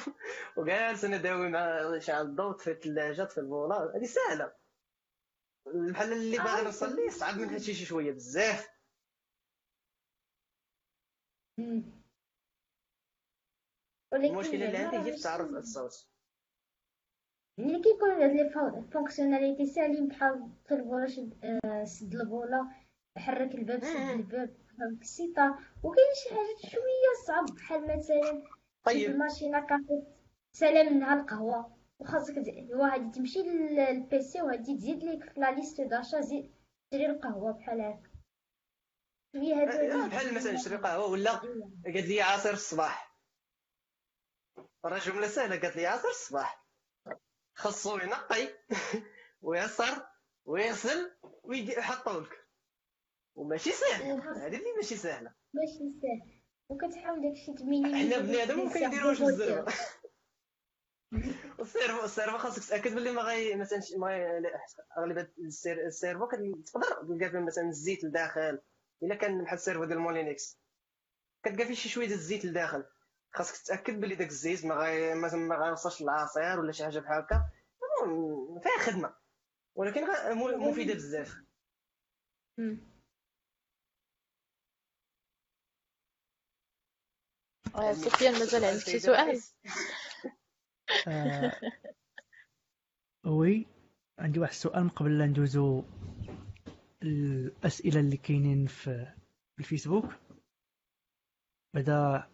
وجالس 0.57 1.05
نداوي 1.05 1.49
مع 1.49 1.99
شعل 1.99 2.27
الضوء 2.27 2.59
في 2.59 2.71
الثلاجه 2.71 3.25
في 3.25 3.39
البولا. 3.39 3.93
هذه 3.97 4.05
سهلة. 4.05 4.53
بحال 5.67 6.13
اللي 6.13 6.39
باغي 6.39 6.69
نصلي 6.69 7.11
صعب 7.11 7.37
من 7.39 7.49
هادشي 7.49 7.75
شي 7.75 7.85
شوية 7.85 8.13
بزاف. 8.13 8.69
المشكلة 14.15 14.67
اللي 14.67 14.79
عندي 14.79 14.97
هي 14.97 15.15
التعرف 15.15 15.49
على 15.49 15.59
الصوت. 15.59 16.07
ملي 17.59 17.83
كيكون 17.83 18.11
هاد 18.11 18.31
les 18.33 18.51
fonctionnalités 18.93 19.67
ساهلين 19.67 20.09
بحال 20.09 20.51
طلبوا 20.69 21.07
آه، 21.45 21.85
سد 21.85 22.15
البوله 22.15 22.69
حرك 23.19 23.55
الباب 23.55 23.85
سد 23.85 23.97
الباب 23.97 24.57
بسيطة 25.01 25.59
وكاين 25.83 26.15
شي 26.23 26.29
حاجات 26.29 26.73
شوية 26.73 27.27
صعب 27.27 27.45
بحال 27.57 27.99
مثلا 27.99 28.43
طيب. 28.85 29.11
ال 29.11 29.18
machine 29.18 29.67
à 29.67 29.74
café 29.74 30.03
سلام 30.53 30.97
منها 30.97 31.21
القهوة 31.21 31.77
وخاصك 31.99 32.35
واحد 32.75 33.11
تمشي 33.11 33.39
لل 33.43 33.93
PC 33.93 34.43
وغادي 34.43 34.77
تزيد 34.77 35.05
ليك 35.05 35.25
في 35.25 35.41
لا 35.41 35.51
ليست 35.51 35.81
داشا 35.81 36.21
زيد 36.21 36.55
تشري 36.91 37.07
القهوة 37.07 37.53
بحال 37.53 37.81
هكا. 37.81 38.11
هاد 39.35 40.09
بحال 40.11 40.35
مثلا 40.35 40.53
نشري 40.53 40.77
قهوة 40.77 41.07
ولا 41.07 41.31
قالت 41.85 42.07
لي 42.09 42.23
عصير 42.23 42.53
الصباح. 42.53 43.12
راه 44.85 44.99
جملة 44.99 45.29
سهلة 45.29 45.61
قالت 45.61 45.77
لي 45.77 45.87
عصير 45.87 46.11
الصباح. 46.11 46.67
خاصو 47.55 47.99
ينقي 47.99 48.49
ويصر 49.43 50.03
ويغسل 50.45 51.17
ويحطو 51.43 52.21
لك. 52.21 52.49
وماشي 53.35 53.71
سهل 53.71 54.03
هذه 54.21 54.57
اللي 54.57 54.73
ماشي 54.77 54.97
سهلة. 54.97 55.35
ماشي 55.55 55.79
سهل. 56.03 56.43
وكتحاول 56.69 57.23
داكشي 57.23 57.55
تميني 57.55 57.95
حنا 57.95 58.19
بنادم 58.19 58.59
ممكن 58.59 58.87
نديرو 58.87 59.09
واش 59.09 59.23
الزربة. 59.23 59.73
وال 61.59 61.72
servo 61.72 62.05
ال 62.05 62.11
servo 62.11 62.39
خاصك 62.39 62.71
تأكد 62.71 62.95
بلي 62.95 63.13
ما 63.13 63.23
غي 63.23 63.55
مثلا 63.55 63.81
ما 63.99 64.43
أغلبية 64.99 65.35
ال 65.87 65.93
servo 65.93 66.27
كتقدر 66.27 66.55
تلقى 67.09 67.31
فيه 67.31 67.39
مثلا 67.39 67.69
الزيت 67.69 68.05
لداخل. 68.05 68.63
إلا 69.03 69.15
كان 69.15 69.45
بحال 69.45 69.59
ال 69.59 69.63
servo 69.63 69.85
ديال 69.85 69.99
Moulinex. 69.99 70.61
كتلقى 71.45 71.67
فيه 71.67 71.75
شي 71.75 71.89
شوية 71.89 72.07
ديال 72.07 72.19
الزيت 72.19 72.45
لداخل. 72.45 72.85
خاصك 73.35 73.67
تاكد 73.67 74.01
بلي 74.01 74.15
داك 74.15 74.29
الزيت 74.29 74.65
ما 74.65 74.75
غي 74.75 75.15
ما 75.15 75.57
غيوصلش 75.57 76.03
للعصير 76.03 76.61
ولا 76.61 76.73
شي 76.73 76.85
حاجة 76.85 76.99
بحال 76.99 77.23
هكا. 77.23 77.51
فيها 78.63 78.79
خدمة. 78.93 79.15
ولكن 79.75 80.01
مفيدة 80.59 80.95
بزاف. 80.95 81.37
سفيان 87.93 88.33
مازال 88.33 88.65
عندك 88.65 88.85
شي 88.85 88.99
سؤال؟ 88.99 89.41
آه، 91.09 91.53
وي 93.27 93.67
عندي 94.19 94.39
واحد 94.41 94.53
السؤال 94.53 94.83
من 94.85 94.89
قبل 94.89 95.19
لا 95.19 95.27
ندوزو 95.27 95.85
الأسئلة 97.03 98.01
اللي 98.01 98.17
كاينين 98.17 98.67
في 98.67 99.07
الفيسبوك. 99.59 100.05
بعدا 101.75 102.32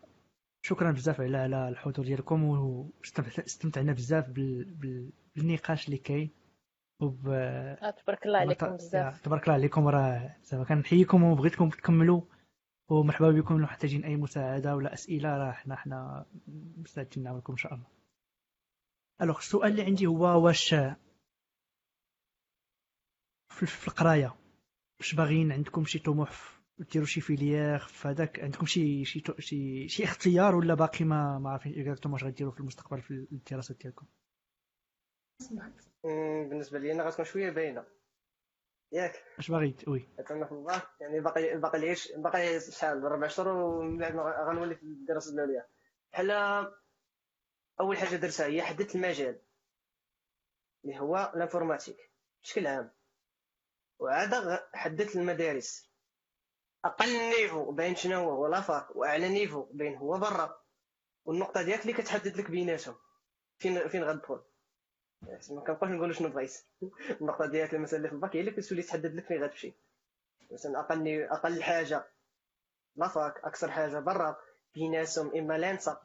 شكرا 0.69 0.93
بزاف 0.93 1.21
على 1.21 1.37
على 1.37 1.69
الحضور 1.69 2.05
ديالكم 2.05 2.45
واستمتعنا 2.45 3.93
بزاف 3.93 4.29
بالنقاش 5.37 5.87
اللي 5.87 5.99
كاين. 5.99 6.31
وب 7.01 7.29
آه، 7.29 7.91
تبارك 7.91 8.27
الله 8.27 8.39
عليكم 8.39 8.77
بزاف. 8.77 9.21
تبارك 9.21 9.43
الله 9.43 9.55
عليكم 9.55 9.89
راه 9.89 10.37
زعما 10.43 10.65
كنحييكم 10.65 11.23
وبغيتكم 11.23 11.69
تكملوا 11.69 12.23
ومرحبا 12.89 13.31
بكم 13.31 13.55
لو 13.55 13.65
محتاجين 13.65 14.05
أي 14.05 14.17
مساعدة 14.17 14.77
ولا 14.77 14.93
أسئلة 14.95 15.37
راه 15.37 15.53
حنا 15.53 15.77
حنا 15.77 16.27
مستعدين 16.77 17.23
نعاونكم 17.23 17.53
إن 17.53 17.57
شاء 17.57 17.75
الله. 17.75 17.87
Alors 19.23 19.39
السؤال 19.39 19.71
اللي 19.71 19.83
عندي 19.83 20.07
هو 20.07 20.45
واش 20.45 20.75
في 23.49 23.89
القراية 23.89 24.37
واش 25.01 25.15
باغيين 25.15 25.53
عندكم 25.53 25.85
شي 25.85 25.99
طموح 25.99 26.58
ديروا 26.79 27.07
شي 27.07 27.21
filière 27.21 27.79
فهذاك 27.79 28.41
عندكم 28.41 28.67
شي 28.67 29.05
شي 29.05 29.23
شي, 29.39 29.89
شي 29.89 30.05
اختيار 30.05 30.55
ولا 30.55 30.75
باقي 30.75 31.05
ما 31.05 31.39
ما 31.39 31.51
عارفين 31.51 31.81
exactement 31.81 32.15
واش 32.15 32.25
غديروا 32.25 32.53
في 32.53 32.61
المستقبل 32.61 33.03
في 33.03 33.11
الدراسات 33.33 33.77
ديالكم؟ 33.83 34.07
بالنسبة 36.49 36.79
لي 36.79 36.93
أنا 36.93 37.05
غتكون 37.05 37.25
شوية 37.25 37.51
باينة. 37.51 37.85
ياك. 38.93 39.25
اش 39.39 39.51
باغي 39.51 39.77
oui. 39.89 40.09
كنا 40.29 40.47
في 40.47 40.53
الباك 40.53 40.89
يعني 41.01 41.21
باقي 41.21 41.59
باقي 41.59 41.79
العيش 41.79 42.13
باقي 42.17 42.61
شحال 42.61 43.03
ربع 43.03 43.27
شهور 43.27 43.49
ومن 43.49 43.99
بعد 43.99 44.17
غنولي 44.49 44.75
في 44.75 44.83
الدراسة 44.83 45.35
العليا 45.35 45.67
بحال 46.13 46.31
أول 47.81 47.99
حاجة 47.99 48.17
درتها 48.17 48.47
هي 48.47 48.63
حددت 48.63 48.95
المجال. 48.95 49.41
اللي 50.85 51.01
هو 51.01 51.33
ال 51.37 51.41
informatique. 51.41 51.97
بشكل 52.43 52.67
عام. 52.67 52.91
وعاد 53.99 54.61
حددت 54.75 55.17
المدارس. 55.17 55.88
أقل 56.85 57.09
niveau 57.09 57.73
باين 57.73 57.97
شنو 57.97 58.31
هو؟ 58.31 58.47
La 58.47 58.67
fac 58.67 58.97
وأعلى 58.97 59.29
niveau 59.29 59.63
باين 59.63 59.97
هو 59.97 60.19
برا. 60.19 60.61
والنقطة 61.25 61.63
ديالك 61.63 61.83
اللي 61.83 61.93
كتحدد 61.93 62.37
لك 62.37 62.51
بيناتهم. 62.51 62.97
فين 63.59 63.89
فين 63.89 64.05
غتدخل 64.05 64.41
ما 65.23 65.61
كنبقاوش 65.61 65.91
نقولوا 65.91 66.15
شنو 66.15 66.29
بغيت. 66.29 66.65
النقطة 67.21 67.47
ديالك 67.47 67.75
مثلا 67.75 67.97
اللي 67.97 68.09
في 68.09 68.15
الباك 68.15 68.37
هي 68.37 68.41
اللي 68.41 68.51
كتولي 68.51 68.83
تحدد 68.83 69.15
لك 69.15 69.27
فين 69.27 69.45
غتمشي. 69.45 69.75
مثلا 70.51 70.81
أقل 70.81 71.23
أقل 71.23 71.63
حاجة. 71.63 72.05
La 72.97 73.14
fac 73.14 73.39
أكثر 73.45 73.71
حاجة 73.71 73.99
برا. 73.99 74.37
بيناتهم 74.75 75.37
إما 75.37 75.59
l'ENSA 75.59 76.03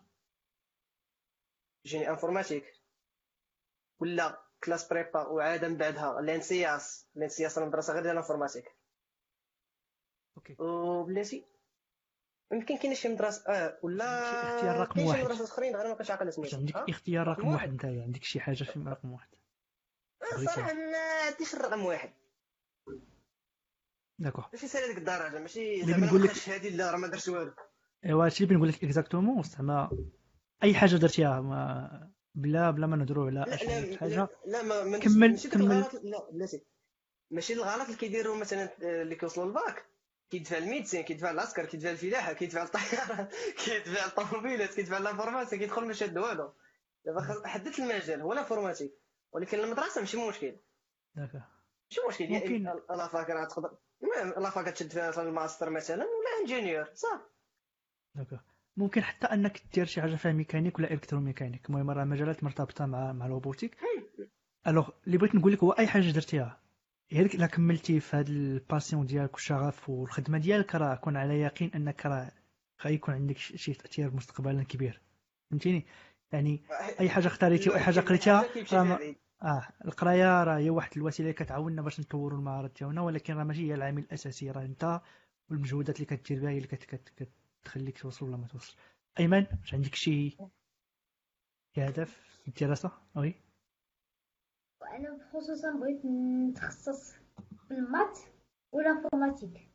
génie 1.86 2.09
informatique. 2.09 2.65
ولا 3.99 4.41
classe 4.63 4.88
prépa. 4.88 5.28
وعاده 5.28 5.67
من 5.67 5.78
بعدها. 5.78 6.21
l'ENSIAS. 6.21 7.07
l'ENSIAS 7.15 7.57
راه 7.57 7.65
مدرسة 7.65 7.93
غير 7.93 8.03
ديال 8.03 8.13
ال 8.13 8.19
informatique 8.19 8.82
أوكي. 10.38 10.55
وبلاتي 10.59 11.45
يمكن 12.53 12.77
كاين 12.77 12.95
شي 12.95 13.07
مدرسه 13.07 13.43
آه 13.47 13.79
ولا 13.84 14.05
اختيار 14.55 14.79
رقم 14.79 15.01
واحد 15.01 15.19
شي 15.19 15.25
مدرسة 15.25 15.43
أخرين 15.43 15.75
غير 15.75 15.88
ما 15.88 15.93
كنتش 15.93 16.11
عاقل 16.11 16.27
اسمها 16.27 16.49
عندك 16.53 16.75
اختيار 16.89 17.27
رقم 17.27 17.47
واحد 17.47 17.69
انت 17.69 17.86
عندك 17.86 18.23
شي 18.23 18.39
حاجة 18.39 18.63
في 18.63 18.79
رقم 18.79 19.11
واحد؟ 19.11 19.29
صراحة 20.36 20.73
ما 20.73 20.97
عنديش 21.27 21.53
الرقم 21.53 21.86
واحد. 21.86 22.13
D'accord 24.19 24.45
ماشي 24.53 24.67
ساهل 24.67 24.84
هذيك 24.84 24.97
الدرجة 24.97 25.39
ماشي 25.39 25.86
زعما 25.86 26.07
نقول 26.07 26.23
لك 26.23 26.49
هذه 26.49 26.75
لا 26.75 26.91
راه 26.91 26.97
ما 26.97 27.07
درتش 27.07 27.27
والو. 27.27 27.53
إيوا 28.05 28.25
هادشي 28.25 28.43
اللي 28.43 28.55
بنقول 28.55 28.69
لك 28.69 28.84
exactement 28.84 29.43
زعما 29.43 30.07
أي 30.63 30.73
حاجة 30.73 30.95
درتيها 30.95 31.41
ما 31.41 32.11
بلا 32.36 32.71
بلا 32.71 32.88
ما 32.88 32.95
نهضروا 32.95 33.25
على 33.25 33.39
لا 33.39 33.97
حاجة. 33.97 34.27
لا 34.45 34.63
ما 34.63 34.99
كمل 34.99 35.39
كمل. 35.39 35.86
لا 36.03 36.29
بلاتي 36.31 36.63
ماشي 37.31 37.53
الغلط 37.53 37.86
اللي 37.86 37.97
كيديروا 37.97 38.36
مثلا 38.36 38.69
اللي 38.81 39.15
كيوصلوا 39.15 39.45
للباك. 39.45 39.86
كيدفع 40.34 40.57
ال 40.57 40.63
médecine 40.63 41.03
كيدفع 41.03 41.31
العسكر 41.31 41.65
كيدفع 41.65 41.91
الفلاحه 41.91 42.34
كيدفع 42.34 42.63
الطياره 42.63 43.29
كيدفع 43.65 44.05
الطوموبيلات 44.05 44.73
كيدفع 44.73 44.97
ال 44.97 45.02
informatique 45.02 45.59
كيدخل 45.59 45.86
ما 45.86 45.93
شاد 45.93 46.17
والو 46.17 46.53
دابا 47.05 47.47
حددت 47.47 47.79
المجال 47.79 48.21
هو 48.21 48.34
ال 48.34 48.38
informatique 48.38 48.93
ولكن 49.31 49.59
المدرسة 49.59 50.01
ماشي 50.01 50.17
مشكل 50.17 50.55
ماشي 51.15 52.07
مشكل 52.07 52.29
ممكن 52.29 52.63
la 52.89 53.05
fac 53.05 53.30
راه 53.29 53.45
تقدر 53.45 53.77
la 54.38 54.49
fac 54.49 54.65
تشد 54.65 54.91
فيها 54.91 55.21
الماستر 55.21 55.69
مثلا 55.69 56.03
ولا 56.03 56.41
ingénieur 56.41 56.89
صح 56.93 57.21
ممكن 58.77 59.03
حتى 59.03 59.27
انك 59.27 59.61
دير 59.73 59.86
شي 59.86 60.01
حاجة 60.01 60.15
فيها 60.15 60.31
ميكانيك 60.31 60.79
ولا 60.79 60.91
électromécanique 60.91 61.69
المهم 61.69 61.89
راه 61.89 62.03
مجالات 62.03 62.43
مرتبطه 62.43 62.86
مع 62.86 63.13
مع 63.13 63.25
ال 63.26 63.31
robotique 63.31 63.78
alors 64.67 64.89
اللي 65.07 65.17
بغيت 65.17 65.36
نقول 65.36 65.53
لك 65.53 65.63
هو 65.63 65.71
اي 65.71 65.88
حاجة 65.88 66.11
درتيها 66.11 66.62
غير 67.12 67.26
إلا 67.26 67.47
كملتي 67.47 67.99
في 67.99 68.16
هذا 68.16 68.30
ال 68.30 68.39
passion 68.39 69.05
ديالك 69.06 69.34
والشغف 69.34 69.89
والخدمة 69.89 70.38
ديالك 70.38 70.76
راه 70.76 70.95
كون 70.95 71.18
على 71.18 71.39
يقين 71.39 71.72
أنك 71.76 72.06
راه 72.06 72.32
غيكون 72.86 73.14
عندك 73.14 73.38
شي 73.38 73.74
تأثير 73.74 74.16
مستقبلا 74.16 74.64
كبير. 74.64 75.01
فهمتيني؟ 75.51 75.86
يعني 76.32 76.64
أي 76.99 77.10
حاجة 77.10 77.28
اختاريتي 77.28 77.70
وأي 77.70 77.80
حاجة 77.80 77.99
قريتيها 77.99 78.45
راه 78.74 78.99
أه 79.43 79.68
القراية 79.86 80.43
راه 80.43 80.58
هي 80.58 80.70
واحد 80.70 80.91
الوسيلة 80.97 81.30
اللي 81.30 81.45
كتعاوننا 81.45 81.82
باش 81.82 81.99
نطوروا 81.99 82.39
المهارات 82.39 82.78
ديالنا 82.80 83.01
ولكن 83.01 83.34
راه 83.34 83.43
ماشي 83.43 83.70
هي 83.70 83.74
العامل 83.74 84.01
الأساسي 84.04 84.51
راه 84.51 84.66
أنت 84.66 85.01
والمجهودات 85.49 85.95
اللي 85.95 86.06
كدير 86.06 86.41
بها 86.41 86.49
هي 86.49 86.58
اللي 86.58 86.68
كتخليك 87.64 87.99
توصل 87.99 88.26
ولا 88.26 88.38
ما 88.38 88.47
توصل 88.47 88.76
أيمن 89.20 89.45
واش 89.62 89.74
عندك 89.74 89.95
شي 89.95 90.38
هدف 91.78 92.39
في 92.43 92.47
الدراسة؟ 92.47 92.91
وي 93.16 93.36
وأنا 94.84 95.17
خصوصا 95.34 95.71
بغيت 95.71 96.05
نتخصص 96.05 97.13
في 97.67 97.71
المات 97.71 98.19
وال 98.71 98.85
informatique. 98.85 99.69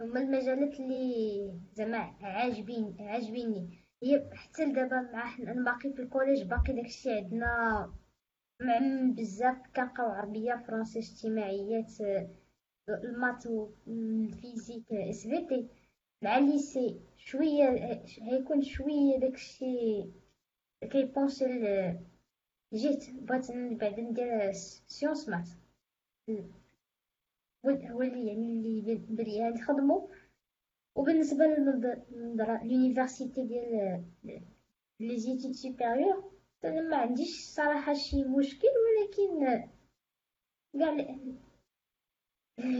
هما 0.00 0.20
المجالات 0.20 0.80
اللي 0.80 1.60
زعما 1.72 1.98
عاجبين 2.20 2.96
عاجبيني. 3.00 3.84
هي 4.02 4.30
حتى 4.34 4.64
لدابا 4.64 5.00
مع 5.00 5.36
باقي 5.64 5.92
في 5.92 6.02
ال 6.02 6.07
collège 6.07 6.42
باقي 6.42 6.72
داكشي 6.72 7.12
عندنا 7.12 7.92
معمم 8.60 9.14
بزاف. 9.14 9.56
كنقراو 9.76 10.10
عربية 10.10 10.64
فرنسي 10.68 10.98
اجتماعيات 10.98 11.92
ال 12.88 13.46
maths 13.46 14.92
وال 14.92 15.22
physique 15.26 15.46
SVT. 15.46 15.68
مع 16.22 16.38
ال 16.38 16.48
lycée 16.48 17.00
شوية 17.16 17.68
هيكون 18.22 18.62
شوية 18.62 19.18
داكشي 19.18 20.04
كيبونسي 20.90 21.44
جيت 22.74 23.10
بغيت 23.10 23.50
من 23.50 23.76
بعد 23.76 24.00
ندير 24.00 24.52
سيونس 24.86 25.28
مات 25.28 25.48
هو 27.64 28.02
اللي 28.02 28.26
يعني 28.26 28.52
اللي 28.52 29.06
بريا 29.08 29.50
نخدمو 29.50 30.10
وبالنسبه 30.94 31.44
للونيفرسيتي 32.64 33.46
ديال 33.46 34.04
لي 35.00 35.18
زيتيد 35.18 35.52
سوبيريور 35.52 36.32
أنا 36.64 36.80
ما 36.80 36.96
عنديش 36.96 37.40
صراحة 37.40 37.94
شي 37.94 38.24
مشكل 38.24 38.68
ولكن 38.68 39.46
كاع 40.78 41.16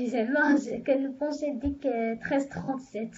زعما 0.06 0.56
كنبونسي 0.86 1.52
ديك 1.52 1.82
13 1.82 2.38
37 2.38 3.10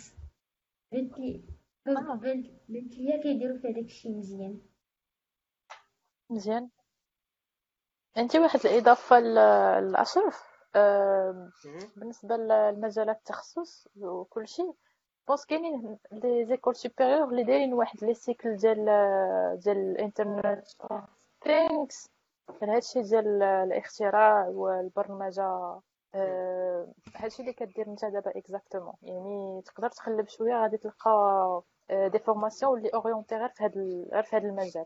قلت 0.92 1.18
لي 1.18 1.42
آه. 1.86 2.14
بنت 2.14 2.46
بنت 2.68 2.98
ليا 2.98 3.22
كيديروا 3.22 3.58
في 3.58 3.68
هذاك 3.68 3.84
الشيء 3.84 4.12
مزيان 4.12 4.60
مزيان. 6.32 6.68
أنت 8.18 8.36
واحد 8.36 8.60
الإضافة 8.66 9.20
ل- 9.20 9.92
لاشرف 9.92 10.52
آم، 10.76 11.50
بالنسبة 11.96 12.36
لمجالات 12.36 13.16
التخصص 13.16 13.88
وكل 13.96 14.48
شيء 14.48 14.72
pense 15.28 15.46
كاينين 15.46 15.98
les 16.12 16.44
écoles 16.44 16.76
supérieures 16.76 17.28
اللي 17.28 17.44
دايرين 17.44 17.74
واحد 17.74 18.04
les 18.04 18.14
cycles 18.14 18.56
ديال 18.56 18.84
ديال 19.64 19.76
ال 19.76 19.86
internet 19.86 20.66
of 21.44 21.60
things 21.60 22.08
هادشي 22.62 23.02
ديال 23.02 23.42
الاختراع 23.42 24.48
والبرمجة. 24.48 25.80
آه، 26.14 26.92
هادشي 27.16 27.42
اللي 27.42 27.52
كدير 27.52 27.86
انت 27.86 28.04
دابا 28.04 28.38
exactement 28.38 28.94
يعني 29.02 29.62
تقدر 29.66 29.88
تقلب 29.88 30.28
شوية 30.28 30.62
غادي 30.62 30.76
تلقى 30.76 31.62
des 31.90 32.18
formations 32.18 32.78
اللي 32.78 32.88
orientées 32.94 33.36
غير 33.36 33.48
في 33.48 33.64
هاد 33.64 33.76
ال- 33.76 34.08
غير 34.12 34.22
في 34.22 34.36
هاد 34.36 34.44
المجال. 34.44 34.84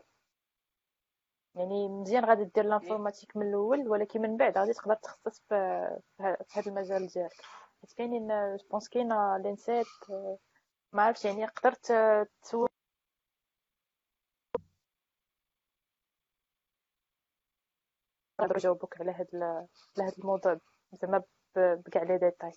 يعني 1.57 1.89
مزيان 1.89 2.25
غادي 2.25 2.43
دير 2.43 2.65
l'informatique 2.65 3.37
من 3.37 3.47
الأول 3.49 3.87
ولكن 3.87 4.21
من 4.21 4.37
بعد 4.37 4.57
غادي 4.57 4.73
تقدر 4.73 4.95
تخصص 4.95 5.41
في 5.49 5.55
هذا 6.53 6.67
المجال 6.67 7.07
ديالك. 7.07 7.41
حيت 7.81 7.93
كاينين 7.97 8.27
je 8.55 8.67
pense 8.71 8.89
كاينة 8.89 9.37
l'ENSET 9.37 9.85
ما 10.93 11.03
عرفتش 11.03 11.25
يعني 11.25 11.45
قدرت 11.45 11.93
تسول 12.41 12.69
نقدر 18.41 18.55
نجاوبك 18.55 19.01
على 19.01 19.11
هاد 19.11 19.27
على 19.35 19.67
هاد 19.99 20.13
الموضوع 20.19 20.59
زعما 21.01 21.23
بكاع 21.55 22.03
les 22.03 22.17
détails. 22.17 22.51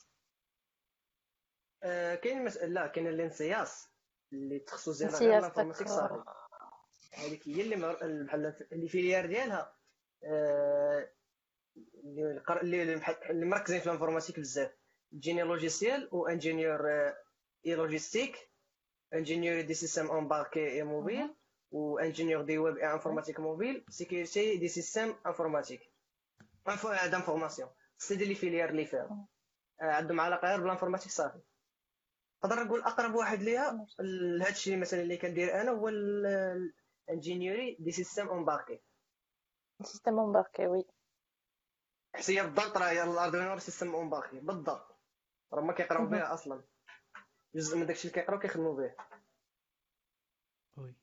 آه، 1.83 2.15
كاين 2.15 2.45
مسألة 2.45 2.73
لا 2.73 2.87
كاين 2.87 3.07
الـ 3.07 3.19
ENSIAS 3.19 3.89
اللي 4.33 4.59
ديالها 4.59 5.19
غير 5.19 5.37
ENSIAS 5.37 5.45
الـ 5.45 5.48
informatique 5.48 5.89
صافي. 5.89 6.25
هذيك 7.15 7.49
هي 7.49 7.61
اللي. 7.63 7.77
بحال 8.25 8.55
اللي 8.73 8.89
filières 8.89 9.27
ديالها. 9.27 9.75
آه، 10.25 11.11
اللي 12.63 13.01
اللي 13.31 13.47
مركزين 13.47 13.81
في 13.81 13.87
الـ 13.87 13.91
informatique 13.91 14.41
بزاف. 14.41 14.71
génie 15.15 15.43
logiciel 15.43 16.09
و 16.13 16.20
ingénieur 16.20 16.89
e-logistique 17.67 18.51
ingénieur 19.15 19.61
des 19.61 19.75
systèmes 19.75 20.11
embarqués 20.11 20.67
et 20.71 20.83
mobiles 20.83 21.35
و 21.71 21.78
ingénieur 21.78 22.43
du 22.43 22.59
web 22.59 22.77
et 22.77 22.93
informatique 22.93 23.41
mobile 23.41 23.85
sécurité 23.89 24.57
des 24.57 24.69
systèmes 24.69 25.15
informatiques 25.27 25.81
d'information 27.11 27.69
c'est 27.99 28.17
des 28.17 28.25
les 28.25 28.35
filières 28.35 28.69
اللي 28.69 28.87
فيها 28.87 29.27
عندهم 29.81 30.21
علاقة 30.21 30.49
غير 30.49 30.61
بالـ 30.61 30.68
informatique 30.68 31.11
صافي. 31.11 31.39
نقدر 32.45 32.65
نقول 32.65 32.81
أقرب 32.83 33.15
واحد 33.15 33.43
ليها 33.43 33.87
لهذا 34.01 34.51
الشيء 34.51 34.77
مثلا 34.79 35.01
اللي 35.01 35.17
كندير 35.17 35.61
أنا 35.61 35.71
هو 35.71 35.89
الـ 37.11 37.17
ingénierie 37.17 37.77
des 37.81 37.93
systèmes 37.93 38.29
embarqués 38.29 38.81
systèmes 39.83 40.19
embarqués 40.19 40.67
oui 40.67 40.85
حيت 42.15 42.31
هي 42.31 42.43
بالضبط 42.43 42.77
راه 42.77 42.91
هي 42.91 43.03
الاردوينو 43.03 43.59
système 43.59 43.95
embarqué 43.95 44.41
بالضبط. 44.41 44.97
راه 45.53 45.61
ما 45.63 45.73
كيقراو 45.73 46.03
مهم. 46.03 46.11
بها 46.11 46.35
أصلا. 46.35 46.63
جزء 47.55 47.79
من 47.79 47.87
داكشي 47.87 48.09
اللي 48.09 48.21
كيقراو 48.21 48.39
كيخدموا 48.39 48.77
به 48.77 48.95
oui 50.77 50.95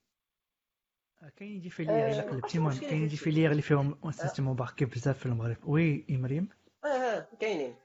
آه، 1.22 1.30
كاين 1.30 1.62
des 1.61 1.70
filières 1.70 2.07
إلا 2.08 2.28
آه، 2.28 2.30
قلبتي 2.30 2.58
المهم 2.58 2.80
كاين 2.80 2.89
des 2.89 3.03
هادشي؟ 3.03 3.18
filières 3.18 3.51
اللي 3.51 3.62
فيهم 3.62 4.12
système 4.11 4.47
embarqué 4.47 4.86
بزاف 4.86 5.20
في 5.20 5.26
المغرب. 5.26 5.58
وي 5.64 6.05
إي 6.10 6.18
مريم 6.18 6.49
أه 6.86 6.88
أه 6.88 7.28
كاينين. 7.39 7.76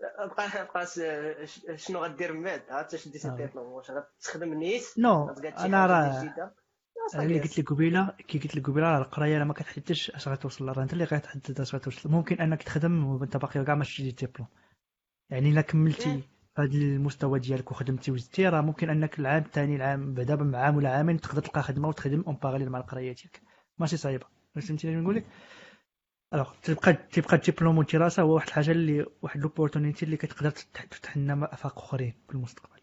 بقى 0.00 0.68
بقى 0.74 0.86
شنو 1.76 2.04
غدير 2.04 2.32
من 2.32 2.42
بعد؟ 2.44 2.70
عاد 2.70 2.96
سي 2.96 3.28
آه. 3.28 3.36
ديبلوم 3.36 3.66
واش 3.72 3.90
غتخدم 3.90 4.54
نيت 4.54 4.98
non 4.98 5.30
أنا 5.58 5.86
راه 5.86 6.34
أنا 7.14 7.22
اللي. 7.22 7.40
قلت 7.40 7.58
لك 7.58 7.70
قبيلة 7.72 8.14
كي 8.28 8.38
قلت 8.38 8.56
لك 8.56 8.66
قبيلة 8.70 8.86
راه 8.86 8.98
القراية 8.98 9.44
ما 9.44 9.52
كتحددش 9.54 10.10
أش 10.10 10.28
غتوصل 10.28 10.68
راه 10.68 10.82
أنت 10.82 10.92
اللي 10.92 11.04
غتحدد 11.04 11.60
أش 11.60 11.74
غتوصل 11.74 12.10
ممكن 12.10 12.36
أنك 12.40 12.62
تخدم 12.62 13.04
وأنت 13.04 13.36
باقي 13.36 13.64
كاع 13.64 13.74
ما 13.74 13.84
شتي 13.84 14.10
ديبلوم 14.10 14.48
يعني 15.30 15.50
إلا 15.50 15.60
كملتي. 15.60 16.22
هذا 16.58 16.72
المستوى 16.74 17.38
ديالك 17.38 17.70
وخدمتي 17.70 18.10
وزدتي 18.10 18.48
راه 18.48 18.60
ممكن 18.60 18.90
أنك 18.90 19.18
العام 19.18 19.42
الثاني 19.42 19.76
العام 19.76 20.14
بعدا 20.14 20.36
مع 20.36 20.58
عام 20.58 20.76
ولا 20.76 20.90
عامين 20.90 21.20
تقدر 21.20 21.42
تلقى 21.42 21.62
خدمة 21.62 21.88
وتخدم 21.88 22.24
en 22.26 22.34
parallèle 22.42 22.70
مع 22.70 22.78
القراية 22.78 23.14
ديالك. 23.14 23.42
ماشي 23.78 23.96
صعيبة. 23.96 24.26
فهمتي 24.54 24.88
اللي 24.88 25.00
نقول 25.00 25.16
لك؟ 25.16 25.24
الوغ 26.34 26.52
تبقى 26.62 26.92
تبقى 26.92 27.36
الدبلوم 27.36 27.78
والدراسه 27.78 28.22
هو 28.22 28.34
واحد 28.34 28.46
الحاجة 28.46 28.70
اللي 28.70 29.06
واحد 29.22 29.40
لوبورتونيتي 29.40 30.04
اللي 30.04 30.16
كتقدر 30.16 30.50
تفتح 30.50 31.16
لنا 31.16 31.54
آفاق 31.54 31.78
أخرين 31.78 32.14
في 32.28 32.34
المستقبل. 32.34 32.80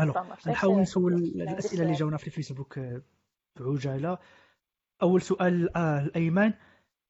ألو 0.00 0.12
نحاول 0.46 0.74
سير. 0.74 0.82
نسول 0.82 1.14
الأسئلة 1.14 1.82
اللي 1.82 1.86
سؤال. 1.94 1.94
جاونا 1.98 2.16
في 2.16 2.26
الفيسبوك 2.26 2.78
آه، 2.78 3.02
بعجالة 3.60 4.18
أول 5.02 5.22
سؤال 5.22 5.76
آه 5.76 5.98
الايمان 6.00 6.54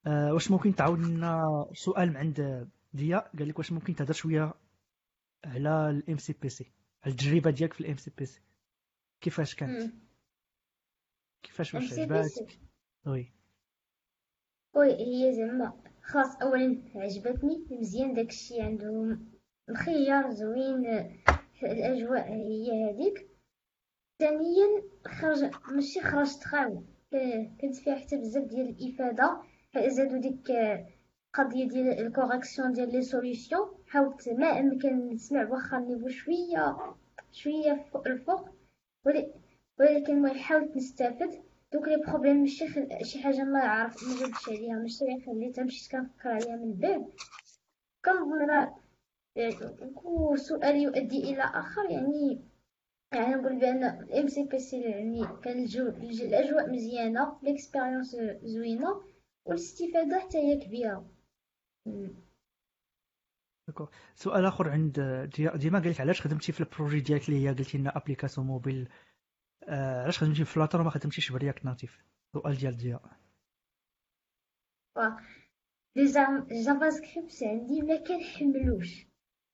آه 0.07 0.33
واش 0.35 0.51
ممكن 0.51 0.75
تعاود 0.75 0.99
لنا 0.99 1.67
سؤال 1.75 2.09
من 2.09 2.17
عند 2.17 2.69
ضياء 2.97 3.31
قال 3.39 3.49
لك 3.49 3.59
واش 3.59 3.73
ممكن 3.73 3.95
تهضر 3.95 4.13
شوية 4.13 4.55
على 5.45 5.91
الـ 5.91 6.19
MCPC 6.19 6.73
على 7.05 7.13
التجربة 7.13 7.51
ديالك 7.51 7.73
في 7.73 7.81
الـ 7.81 7.97
MCPC 7.97 8.41
كيفاش 9.21 9.55
كانت. 9.55 9.95
كيفاش 11.43 11.75
واش. 11.75 11.93
عجباتك 11.93 12.59
وي 13.07 13.33
وي 14.77 14.91
هي 14.93 15.33
زعما 15.35 15.83
خلاص 16.03 16.37
اولا 16.43 16.83
عجبتني 16.95 17.67
مزيان 17.71 18.15
داكشي 18.15 18.61
عندهم 18.61 19.32
مخير 19.69 20.31
زوين 20.31 20.87
الأجواء 21.63 22.29
هي 22.33 22.91
هذيك. 22.91 23.29
ثانيا 24.19 24.83
خرج 25.07 25.51
ماشي 25.73 26.01
خرجت 26.01 26.45
خاوي 26.45 26.83
كانت 27.61 27.77
فيها 27.77 27.95
حتى 27.95 28.17
بزاف 28.17 28.45
ديال 28.45 28.69
الإفادة. 28.69 29.43
زادوا 29.87 30.19
ديك 30.19 30.51
القضية 30.51 31.69
ديال 31.69 32.07
الـ 32.07 32.13
correction 32.13 32.73
ديال 32.73 32.93
les 32.93 33.03
solutions. 33.03 33.57
حاولت 33.89 34.29
ما 34.29 34.61
أمكن 34.61 35.09
نسمع 35.09 35.49
واخا 35.49 35.79
الـ 35.79 35.83
niveau 35.83 36.09
شوية 36.09 36.77
شوية 37.33 37.85
فوق 37.93 38.07
الفوق. 38.09 38.49
ول- 39.07 39.33
ولكن 39.81 40.13
المهم 40.17 40.39
حاولت 40.39 40.77
نستافد. 40.77 41.43
دوك 41.73 41.89
les 41.89 41.97
problèmes 42.07 42.37
ماشي. 42.37 42.67
شي 43.05 43.23
حاجة 43.23 43.45
ما 43.45 43.61
عرفت 43.61 44.05
ما 44.05 44.21
جاوبتش 44.21 44.49
عليها. 44.49 44.77
ماشي 44.79 45.25
خليتها 45.27 45.65
مشيت 45.65 45.93
كنفكر 45.93 46.29
عليها 46.29 46.57
من 46.57 46.73
بعد. 46.75 47.07
كنظن 48.05 48.51
راه 48.51 48.77
سؤال 50.37 50.77
يؤدي 50.77 51.19
إلى 51.31 51.43
آخر 51.43 51.91
يعني 51.91 52.45
يعني 53.13 53.35
نقول 53.35 53.59
بأن 53.59 53.85
الـ 53.85 54.29
MCPC 54.29 54.81
يعني 54.81 55.23
كان 55.45 55.59
الجو 55.59 55.89
الج- 55.89 56.23
الأجواء 56.23 56.73
مزيانة 56.73 57.39
l'expérience 57.43 58.17
زوينة 58.43 59.03
والاستفادة 59.45 60.19
حتى 60.21 60.39
هي 60.39 60.57
كبيرة. 60.57 61.11
سؤال 64.15 64.45
آخر 64.45 64.71
عند 64.71 65.01
ديما 65.55 65.79
قال 65.79 65.91
لك 65.91 66.01
علاش 66.01 66.21
خدمتي 66.21 66.53
في 66.53 66.61
الـ 66.61 66.66
projet 66.66 67.01
ديالك 67.01 67.29
اللي 67.29 67.45
هي 67.45 67.55
قلتي 67.55 67.79
لنا 67.79 67.97
application 67.97 68.47
mobile. 68.47 68.89
آه 69.69 70.03
علاش 70.03 70.19
خدمتي 70.19 70.45
في 70.45 70.53
Flutter 70.55 70.81
وما 70.81 70.91
خدمتيش 70.91 71.33
ب 71.33 71.38
React 71.38 71.65
Native؟ 71.65 72.05
سؤال 72.33 72.57
ديال 72.57 72.77
ضياء 72.77 73.03
déjà 75.97 76.47
JavaScript 76.51 77.43
عندي 77.43 77.83
ما 77.83 77.97
كنحملوش 77.97 79.07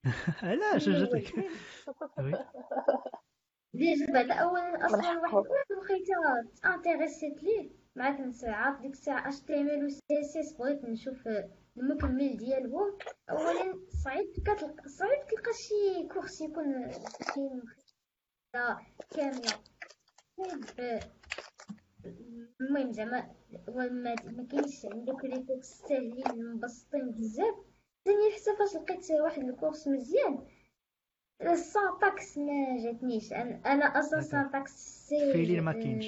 علاش 0.43 0.89
جاتك. 0.89 1.35
oui. 2.19 2.33
déjà 3.75 4.13
بعد 4.13 4.31
اولا 4.31 4.87
أصلا. 4.87 4.99
واحد 4.99 5.35
واحد 5.35 5.73
وخيته 5.79 6.15
انتريسيت 6.75 7.43
ليه 7.43 7.71
مع 7.97 8.17
تنساعات 8.17 8.81
ديك 8.81 8.93
الساعة 8.93 9.29
اش 9.29 9.41
تي 9.41 9.55
ام 9.55 9.69
ال 9.69 9.85
و 9.85 9.89
سي 9.89 10.01
اس 10.21 10.37
اس 10.37 10.53
بغيت 10.53 10.85
نشوف 10.85 11.29
المكمل 11.77 12.37
ديالهم 12.37 12.99
اولا 13.31 13.81
صعيب 14.05 14.33
كتلقى 14.33 14.89
صعيب 14.89 15.27
تلقى 15.27 15.53
شي 15.53 16.09
كورس 16.09 16.41
يكون 16.41 16.91
فيه 17.35 17.51
مخيطة 17.55 18.87
كاملة. 19.17 19.53
صعيب 20.37 21.01
المهم 22.61 22.93
زعما 22.93 23.31
ما 23.69 24.47
كاينش 24.51 24.87
عندك 24.93 25.25
لي 25.25 25.43
كورس 25.47 25.67
ساهلين 25.89 26.53
مبسطين 26.55 27.11
بزاف. 27.11 27.55
ثاني 28.05 28.31
حتى 28.35 28.57
فاش 28.59 28.75
لقيت 28.83 29.11
واحد 29.23 29.43
الكورس 29.43 29.89
مزيان. 29.89 30.47
السانتاكس 31.43 32.39
ما 32.39 32.77
جاتنيش. 32.85 33.33
أنا 33.33 33.73
أنا 33.73 33.85
أصلا 33.99 34.19
هكا. 34.19 34.27
سانتاكس 34.29 34.73
سي 35.09 35.33
فيلين 35.33 35.63
ما 35.63 35.73
كاينش. 35.73 36.07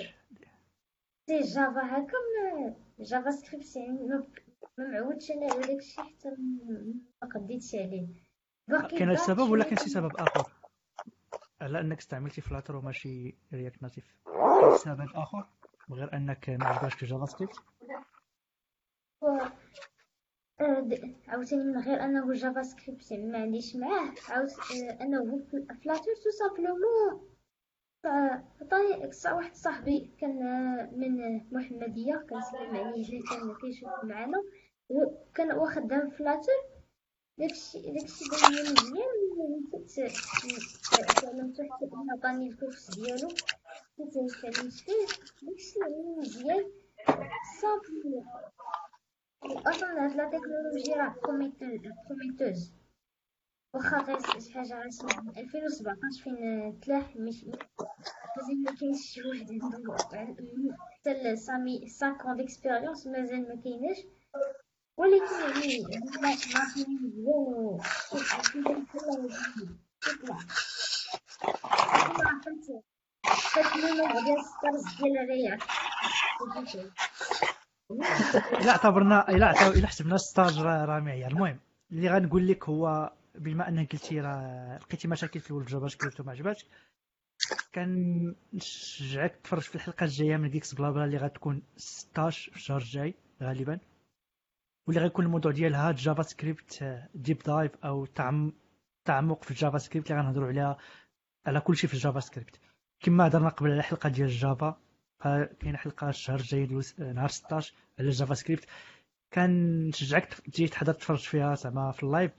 سي 1.28 1.40
جافا 1.40 1.80
هكا 1.98 2.76
جافا 3.00 3.30
سكريبت 3.30 3.76
يعني 3.76 3.98
ما 4.08 4.24
معودش 4.78 5.30
أنا 5.30 5.52
على 5.52 5.60
داكشي 5.66 6.00
حتى 6.00 6.28
ما- 7.22 7.28
قديتش 7.34 7.74
عليه. 7.74 8.08
كان 8.98 9.10
السبب 9.10 9.50
ولا 9.50 9.64
كان 9.64 9.76
شي 9.76 9.88
سبب 9.90 10.16
آخر؟ 10.16 10.52
على 11.60 11.80
أنك 11.80 11.98
استعملتي 11.98 12.40
فلاتر 12.40 12.76
وماشي 12.76 13.34
رياكت 13.52 13.82
ناتيف 13.82 14.14
سبب 14.84 15.08
آخر؟ 15.14 15.46
غير 15.92 16.12
أنك 16.14 16.50
ما 16.50 16.66
عجبكش 16.66 17.04
جافا 17.04 17.26
سكريبت؟ 17.26 17.56
آه، 20.92 21.30
عاوتاني 21.30 21.64
من 21.64 21.78
غير 21.78 22.04
أنه 22.04 22.32
جافا 22.32 22.62
سكريبت 22.62 23.12
ما 23.12 23.38
عنديش 23.38 23.76
معاه. 23.76 24.14
عاوت 24.28 24.50
آه، 24.50 25.02
أنه 25.04 25.38
Flutter 25.84 26.14
tout 26.24 26.30
simplement 26.38 27.30
عطاني 28.60 29.12
ص- 29.12 29.26
واحد 29.26 29.54
صاحبي 29.54 30.10
كان 30.20 30.42
آه، 30.42 30.90
من 30.92 31.36
محمدية 31.52 32.14
كنسلم 32.30 32.76
عليه 32.76 33.08
إلا 33.08 33.24
كان 33.30 33.54
كيشوف 33.60 33.90
معانا. 34.04 34.42
كان 35.34 35.50
هو 35.50 35.66
خدام 35.66 36.10
Flutter. 36.10 36.52
داكشي 37.38 37.78
داكشي 37.92 38.24
لي 38.24 38.62
مزيان. 38.62 39.70
تعلمت 41.20 41.56
حتى 41.60 41.84
أنا 41.84 42.12
عطاني 42.18 42.48
الـ 42.48 42.55
cours 42.55 42.90
ديالو. 42.90 43.28
نسيت 44.00 44.30
تعلمت 44.42 44.72
فيه 44.72 45.06
داكشي 45.42 45.78
اللي 45.86 46.16
مزيان. 46.18 46.64
صافي. 47.60 48.22
أصلا 49.44 50.04
هاد 50.04 50.16
la 50.16 50.24
technologie 50.30 50.96
راه 50.96 51.14
promette- 51.24 52.08
prometteuse 52.08 52.72
واخا 53.74 53.98
غير 54.02 54.18
شي 54.40 54.52
حاجة 54.54 54.74
غير 54.74 54.90
من 55.22 55.38
2017 55.38 56.22
فين 56.24 56.80
تلاح 56.80 57.16
مش 57.16 57.44
مازال 58.36 58.62
ما 58.64 58.74
كاينش 58.80 59.00
شي 59.00 59.22
واحد 59.22 59.50
عنده 59.50 59.96
حتى 61.00 61.36
سامي 61.36 61.80
5 61.88 62.18
ans 62.18 62.36
ديكسبيريونس 62.36 63.06
مازال 63.06 63.48
ما 63.48 63.62
كايناش 63.64 63.96
ولكن 64.96 65.24
يعني 65.50 65.84
ما 66.22 66.28
ما 66.28 66.36
كاين 66.74 66.98
مزيان 67.02 67.26
و 67.26 67.80
شوف 68.10 68.34
عرفتي 68.34 68.60
داك 68.60 68.76
الحل 68.94 69.68
تطلع 70.00 70.38
كما 72.16 72.40
فهمت 72.44 72.82
فات 73.54 73.76
النوع 73.76 74.12
ديال 74.20 74.44
ستارز 74.44 74.96
ديال 75.02 75.18
الرياض 75.18 75.58
إلا 77.90 78.70
اعتبرنا 78.70 79.28
إلا 79.28 79.68
إلا 79.68 79.86
حسبنا 79.86 80.16
ستاج 80.16 80.58
راه 80.58 81.00
معيار. 81.00 81.30
المهم 81.30 81.58
اللي 81.92 82.08
غنقول 82.10 82.48
لك 82.48 82.68
هو 82.68 83.12
بما 83.34 83.68
أنك 83.68 83.92
قلتي 83.92 84.20
راه 84.20 84.78
لقيتي 84.78 85.08
مشاكل 85.08 85.40
في 85.40 85.50
الـ 85.50 85.88
JavaScript 85.88 86.20
وما 86.20 86.32
عجباتك 86.32 86.66
كنشجعك 87.74 89.36
تفرج 89.44 89.60
في 89.62 89.74
الحلقة 89.74 90.04
الجاية 90.04 90.36
من 90.36 90.50
Geeks 90.50 90.74
Blabla 90.74 91.04
اللي 91.04 91.16
غتكون 91.16 91.62
16 91.76 92.50
في 92.50 92.56
الشهر 92.56 92.76
الجاي 92.80 93.14
غالبا. 93.42 93.78
واللي 94.86 95.00
غيكون 95.02 95.24
الموضوع 95.24 95.52
ديالها 95.52 95.92
JavaScript 95.92 96.84
deep 97.14 97.38
dive 97.46 97.72
أو 97.84 98.06
تعم- 98.06 98.52
تعمق 99.04 99.44
في 99.44 99.50
الـ 99.50 99.78
JavaScript 99.78 100.10
اللي 100.10 100.22
غنهضروا 100.22 100.48
عليها 100.48 100.76
على 101.46 101.60
كل 101.60 101.76
شيء 101.76 101.88
في 101.88 101.94
الـ 101.94 102.20
JavaScript 102.20 102.60
كما 103.00 103.26
هضرنا 103.26 103.48
قبل 103.48 103.70
على 103.72 103.82
حلقة 103.82 104.08
ديال 104.08 104.28
الـ 104.28 104.39
Java 104.39 104.80
كاينة 105.22 105.78
حلقه 105.78 106.08
الشهر 106.08 106.40
الجاي 106.40 106.66
نهار 106.98 107.28
16 107.28 107.74
على 107.98 108.08
ال 108.08 108.34
JavaScript 108.34 108.66
كنشجعك 109.34 110.34
تجي 110.34 110.68
تحضر 110.68 110.92
تفرج 110.92 111.18
فيها 111.18 111.54
زعما 111.54 111.92
في 111.92 112.02
ال 112.02 112.07
live. 112.07 112.32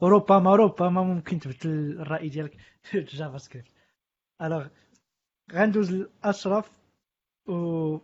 وربما 0.00 0.56
ربما 0.56 1.02
ممكن 1.02 1.38
تبدل 1.38 2.00
الرأي 2.00 2.28
ديالك 2.28 2.56
في 2.82 2.98
ال 2.98 3.38
JavaScript 3.38 3.68
alors 4.42 4.66
غندوز 5.52 5.92
لأشرف 5.92 6.70
و 7.48 7.98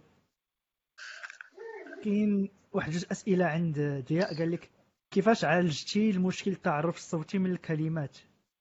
كاين 2.05 2.51
واحد 2.73 2.93
جوج 2.93 3.05
أسئلة 3.11 3.45
عند 3.45 4.05
ضياء. 4.09 4.39
قال 4.39 4.51
لك 4.51 4.71
كيفاش 5.11 5.45
عالجتي 5.45 6.11
المشكل 6.11 6.51
التعرف 6.51 6.97
الصوتي 6.97 7.39
من 7.39 7.51
الكلمات؟ 7.51 8.19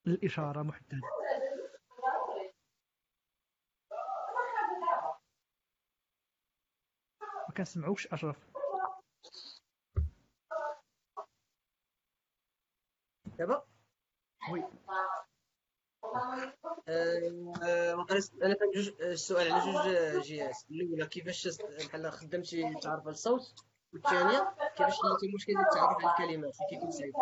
الإشارة 0.08 0.62
محددة. 0.62 1.02
ما 7.54 7.58
كنسمعوكش 7.58 8.08
أشرف. 8.08 8.38
دابا؟ 13.38 13.64
وي. 14.52 14.64
وقيلا 17.94 18.24
أنا 18.44 18.56
فهمت 18.56 18.76
جوج 18.76 18.92
السؤال 19.02 19.52
على 19.52 19.72
جوج 19.72 19.88
جهات. 20.26 20.56
الأولى 20.72 21.08
كيفاش 21.08 21.62
بحال 21.88 22.12
خدمتي 22.12 22.74
تعرف 22.82 23.08
الصوت؟ 23.08 23.42
والثانية 23.94 24.56
كيفاش 24.78 25.02
حليتي 25.02 25.26
المشكل 25.30 25.54
ديال 25.54 25.66
التعرف 25.66 26.06
على 26.06 26.12
الكلمات؟ 26.12 26.56
اللي 26.56 26.70
كيكون 26.70 26.92
صعيب. 26.92 27.14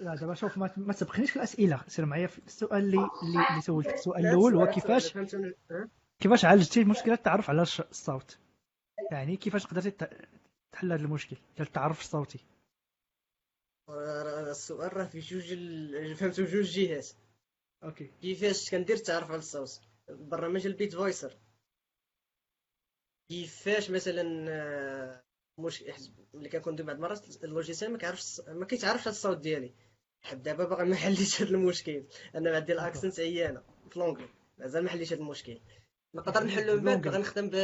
لا 0.00 0.14
دابا 0.14 0.34
شوف 0.34 0.58
ما, 0.58 0.70
ما 0.76 0.92
تسبقنيش 0.92 1.30
في 1.30 1.36
الأسئلة. 1.36 1.84
سير 1.86 2.06
معايا 2.06 2.26
في 2.26 2.38
السؤال 2.38 2.78
اللي 2.84 3.08
اللي, 3.22 3.60
سولتك. 3.60 3.94
السؤال 3.94 4.22
لا، 4.22 4.30
الأول 4.30 4.56
هو 4.56 4.66
كيفاش؟ 4.66 5.18
كيفاش 6.20 6.44
عالجتي 6.44 6.84
مشكلة 6.84 7.14
التعرف 7.14 7.50
على 7.50 7.62
الصوت؟ 7.62 8.38
يعني 9.12 9.36
كيفاش 9.36 9.66
قدرتي 9.66 9.90
تحل 10.72 10.92
هذا 10.92 11.02
المشكل؟ 11.04 11.36
ديال 11.56 11.66
التعرف 11.66 12.00
الصوتي. 12.00 12.38
راه 13.88 14.50
السؤال 14.50 14.96
راه 14.96 15.04
في 15.04 15.18
جوج 15.18 15.52
ال- 15.52 16.16
فهمتو 16.16 16.44
جوج 16.44 16.64
جهات. 16.64 17.08
أوكي. 17.84 18.10
كيفاش 18.22 18.70
كندير 18.70 18.96
التعرف 18.96 19.30
على 19.30 19.38
الصوت؟ 19.38 19.80
برنامج 20.08 20.66
البيت 20.66 20.94
فويسر. 20.94 21.38
كيفاش 23.30 23.90
مثلا 23.90 24.46
آه، 24.48 25.22
مش 25.60 25.84
اللي 26.34 26.48
كنكون 26.48 26.76
بعض 26.76 26.96
المرات 26.96 27.44
اللوجيسيال 27.44 27.92
ما 27.92 27.98
كيعرفش 27.98 28.40
ما 28.48 28.66
كيتعرفش 28.66 29.08
الصوت 29.08 29.38
ديالي. 29.38 29.74
لحد 30.24 30.42
دابا 30.42 30.64
باغي 30.64 30.84
ما 30.84 30.96
حليتش 30.96 31.42
هذا 31.42 31.50
المشكل. 31.50 32.06
أنا 32.34 32.56
عندي 32.56 32.72
ال 32.72 32.79
accent 32.79 33.20
عيانه 33.20 33.62
في 33.90 33.98
l'anglais. 33.98 34.28
مازال 34.58 34.84
ما 34.84 34.90
حليتش 34.90 35.12
هذا 35.12 35.20
المشكل. 35.20 35.60
نقدر 36.14 36.44
نحلو 36.44 36.76
من 36.76 36.84
بعد. 36.84 37.08
غنخدم 37.08 37.50
ب 37.50 37.54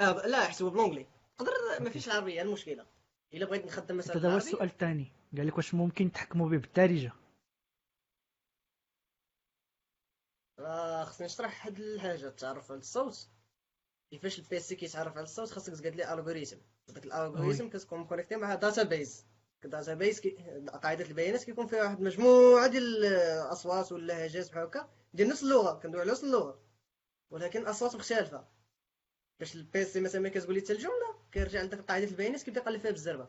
ب- 0.00 0.26
لا 0.26 0.40
حسبوا 0.44 0.70
ب 0.70 0.74
l'anglais 0.74 1.06
نقدر 1.40 1.52
ما 1.80 1.90
فيش 1.90 2.06
العربية 2.08 2.42
المشكلة؟ 2.42 2.86
إلا 3.34 3.46
بغيت 3.46 3.64
نخدم 3.66 3.96
مثلا 3.96 4.16
هذا 4.16 4.32
هو 4.32 4.36
السؤال 4.36 4.68
الثاني. 4.68 5.12
قال 5.36 5.46
لك 5.46 5.56
واش 5.56 5.74
ممكن 5.74 6.12
تحكموا 6.12 6.48
به 6.48 6.56
بالدارجه 6.58 7.12
راه 10.58 11.04
خصني 11.04 11.26
نشرح 11.26 11.66
هاد 11.66 11.78
الحاجة. 11.80 12.28
التعرف 12.28 12.70
على 12.70 12.80
الصوت؟ 12.80 13.28
كيفاش 14.10 14.38
ال 14.38 14.51
PC 14.51 14.76
كيتعرف 14.76 15.16
على 15.16 15.24
الصوت؟ 15.24 15.50
خاصك 15.50 15.72
تقاد 15.80 15.94
les 15.96 16.12
algorithmes 16.14 16.56
داك 16.88 17.04
ال 17.04 17.10
algorithme 17.10 17.68
كتكون 17.68 18.00
م 18.00 18.04
connecté 18.04 18.36
مع 18.36 18.54
en: 18.54 18.66
data 18.66 18.82
base 18.82 19.26
data 19.64 19.94
base 19.94 20.20
كي... 20.20 20.30
قاعدة 20.82 21.04
البيانات 21.04 21.44
كيكون 21.44 21.66
فيها 21.66 21.82
واحد 21.82 21.98
المجموعه 21.98 22.66
ديال 22.66 23.04
الأصوات 23.04 23.92
واللهجات 23.92 24.50
بحال 24.50 24.62
هكا. 24.64 24.88
ديال 25.14 25.28
نفس 25.28 25.42
اللغة 25.42 25.78
كندوي 25.80 26.00
على 26.00 26.10
نفس 26.10 26.24
اللغة. 26.24 26.62
ولكن 27.30 27.66
أصوات 27.66 27.96
مختلفة. 27.96 28.48
باش 29.40 29.56
ال 29.56 29.71
PC 29.71 30.00
مثلا 30.00 30.20
ملي 30.20 30.30
كتقول 30.30 30.54
لي 30.54 30.60
حتى 30.60 30.72
الجملة 30.72 31.14
كيرجع 31.32 31.62
لديك 31.62 31.80
قاعدة 31.80 32.04
البيانات 32.04 32.42
كيبدا 32.42 32.60
يقلب 32.60 32.80
فيها 32.80 32.90
بالزربه 32.90 33.28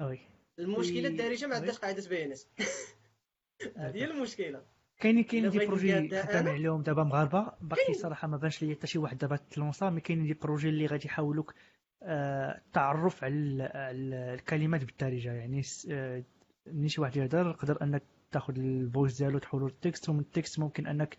oui 0.00 0.18
المشكلة 0.58 1.08
الدارجة 1.08 1.46
ما. 1.46 1.54
عندهاش 1.56 1.78
قاعدة 1.78 2.08
بيانات 2.08 2.40
هذه 3.76 3.94
هي 3.96 4.04
المشكلة. 4.04 4.62
كاينين 4.98 5.24
كاينين 5.24 5.50
des 5.50 5.66
projets 5.66 6.08
خدام 6.22 6.48
عليهم 6.48 6.82
دابا 6.82 7.02
مغاربة. 7.04 7.52
باقي 7.60 7.94
صراحة 7.94 8.28
ما 8.28 8.36
بانش 8.36 8.62
ليا 8.62 8.74
حتى 8.74 8.86
شي 8.86 8.98
واحد 8.98 9.18
دابا 9.18 9.36
تلونسا 9.36 9.90
mais 9.90 10.00
كاينين 10.00 10.26
des 10.26 10.34
projets 10.34 10.68
اللي 10.68 10.86
غادي 10.86 11.06
يحاولوك 11.06 11.54
آه، 12.02 12.58
التعرف 12.58 13.24
على 13.24 13.34
ال- 13.34 13.62
على 13.76 14.34
الكلمات 14.34 14.84
بالدارجة. 14.84 15.32
يعني 15.32 15.62
آه، 15.90 16.24
ملي 16.66 16.88
شي 16.88 17.00
واحد 17.00 17.16
يهضر 17.16 17.50
يقدر 17.50 17.82
أنك 17.82 18.02
تاخذ 18.30 18.58
ال 18.58 18.68
voice 18.68 19.18
ديالو 19.18 19.38
تحولو 19.38 19.66
لل 19.66 19.80
text 19.80 20.08
ومن 20.08 20.20
ال 20.20 20.28
text 20.28 20.58
ممكن 20.58 20.86
أنك 20.86 21.16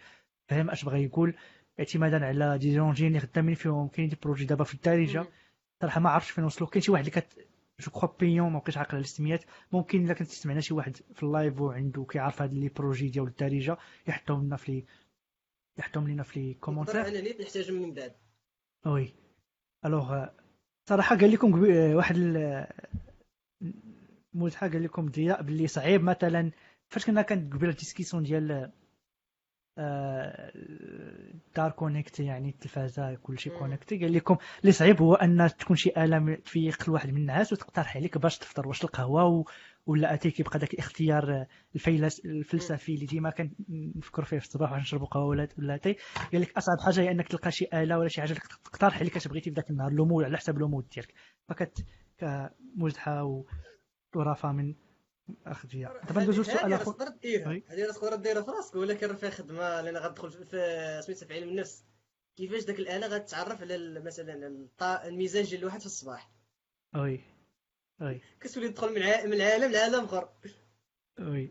فهم 0.49 0.69
أش 0.69 0.85
بغا 0.85 0.97
يقول. 0.97 1.35
اعتمادا 1.79 2.25
على 2.25 2.57
des 2.57 2.73
engines 2.75 3.07
اللي 3.07 3.19
خدامين 3.19 3.55
فيهم 3.55 3.87
كاين 3.87 4.09
des 4.09 4.17
projets 4.23 4.45
دابا 4.45 4.63
في 4.63 4.73
الدارجه. 4.73 5.25
صراحة 5.81 5.99
ما 6.01 6.09
عرفتش 6.09 6.31
فين 6.31 6.43
وصلوا. 6.43 6.69
كاين 6.69 6.81
شي 6.81 6.91
واحد 6.91 7.05
اللي 7.07 7.21
كت 7.21 7.47
je 7.79 7.91
crois 7.91 8.09
bien 8.19 8.51
ما 8.51 8.59
بقيتش 8.59 8.77
عاقل 8.77 8.95
على 8.95 9.03
السميات 9.03 9.43
ممكن 9.71 10.05
إلا 10.05 10.13
كنت 10.13 10.27
سمعنا 10.27 10.61
شي 10.61 10.73
واحد 10.73 10.95
في 10.95 11.23
ال 11.23 11.31
live 11.31 11.61
وعنده 11.61 12.05
كيعرف 12.09 12.41
هاد 12.41 12.53
les 12.53 12.69
projets 12.69 13.09
ديال 13.09 13.27
الدارجه 13.27 13.77
يحطهم 14.07 14.45
لنا 14.45 14.55
في 14.55 14.71
les 14.71 14.85
يحطهم 15.77 16.07
لنا 16.07 16.23
في 16.23 16.39
les 16.39 16.53
commentaires 16.53 17.07
أنا 17.07 17.21
نيت 17.21 17.41
نحتاجهم 17.41 17.81
من 17.81 17.93
بعد. 17.93 18.13
oui. 18.85 19.13
alors 19.85 20.25
صراحة 20.89 21.17
قال 21.17 21.31
لكم 21.31 21.65
آه، 21.65 21.95
واحد 21.95 22.15
ملحق 24.33 24.67
قال 24.67 24.83
لكم 24.83 25.09
ضياء 25.09 25.41
باللي 25.41 25.67
صعيب. 25.67 26.03
مثلا 26.03 26.51
فاش 26.89 27.05
كنا 27.05 27.21
كانت 27.21 27.53
قبيلة 27.53 27.73
discussion 27.73 28.23
ديال 28.23 28.71
دار 31.55 31.71
connectée 31.75 32.23
يعني 32.23 32.49
التلفازه 32.49 33.15
كلشي 33.15 33.49
مم. 33.49 33.57
connectée 33.59 33.97
قال 33.97 34.13
لكم 34.13 34.37
اللي 34.61 34.71
صعيب 34.71 35.01
هو 35.01 35.13
أن 35.13 35.49
تكون 35.59 35.75
شي 35.75 35.89
آلة 35.97 36.35
تفيق 36.35 36.83
الواحد 36.87 37.09
من 37.09 37.17
النعاس 37.17 37.53
وتقترح 37.53 37.97
عليك 37.97 38.17
باش 38.17 38.37
تفطر 38.37 38.67
واش 38.67 38.83
القهوه 38.83 39.25
و... 39.25 39.45
ولا 39.85 40.13
أتاي 40.13 40.31
كيبقى 40.31 40.59
داك 40.59 40.73
الاختيار 40.73 41.31
آه، 41.33 41.47
الفيلس 41.75 42.19
الفلسفي 42.25 42.93
اللي 42.93 43.05
ديما 43.05 43.29
كنفكر 43.29 44.23
فيه 44.23 44.39
في 44.39 44.45
الصباح 44.45 44.71
واش 44.71 44.81
نشربوا 44.81 45.07
قهوة 45.07 45.25
ولا 45.25 45.47
ولا 45.57 45.75
أتاي 45.75 45.95
قال 46.31 46.41
لك 46.41 46.57
أصعب 46.57 46.77
حاجة 46.85 47.01
هي 47.01 47.11
أنك 47.11 47.27
تلقى 47.27 47.51
شي 47.51 47.67
آلة 47.73 47.99
ولا 47.99 48.07
شي 48.07 48.21
حاجة 48.21 48.33
تقترح 48.63 48.99
عليك 48.99 49.15
اش 49.15 49.27
بغيتي 49.27 49.49
في 49.49 49.55
ذاك 49.55 49.69
النهار 49.69 49.91
le 49.91 50.02
mood 50.02 50.23
على 50.23 50.37
حساب 50.37 50.59
le 50.59 50.69
mood 50.69 50.87
ديالك. 50.89 51.13
فكت 51.47 51.85
كمزحة 52.17 53.23
و... 53.23 53.45
ورافه 54.15 54.51
من 54.51 54.75
اخ 55.45 55.65
ضياء 55.65 56.05
دابا 56.05 56.21
ندوزو 56.21 56.41
السؤال 56.41 56.73
اخر 56.73 56.91
تقدر 56.91 57.07
ديرها. 57.07 57.61
هذه 57.67 57.85
راه 57.85 57.91
تقدر 57.91 58.15
ديرها 58.15 58.41
في 58.41 58.51
راسك 58.51 58.75
ولكن 58.75 59.07
راه 59.07 59.13
فيها 59.15 59.29
خدمه 59.29 59.81
لأن 59.81 59.97
غتدخل 59.97 60.31
في- 60.31 61.01
سميتها 61.05 61.25
في 61.27 61.33
علم 61.33 61.49
النفس. 61.49 61.85
كيفاش 62.37 62.63
داك 62.63 62.79
الآلة 62.79 63.07
غتتعرف 63.07 63.61
على 63.61 63.99
مثلا 63.99 64.47
المزاج 65.07 65.49
ديال 65.49 65.59
الواحد 65.59 65.79
في 65.79 65.85
الصباح؟ 65.85 66.31
oui 66.95 67.19
oui 68.01 68.21
كتولي 68.39 68.69
تدخل 68.69 68.93
من 68.95 69.01
عالم 69.03 69.33
لعالم 69.71 70.05
آخر؟ 70.05 70.29
وي 71.19 71.49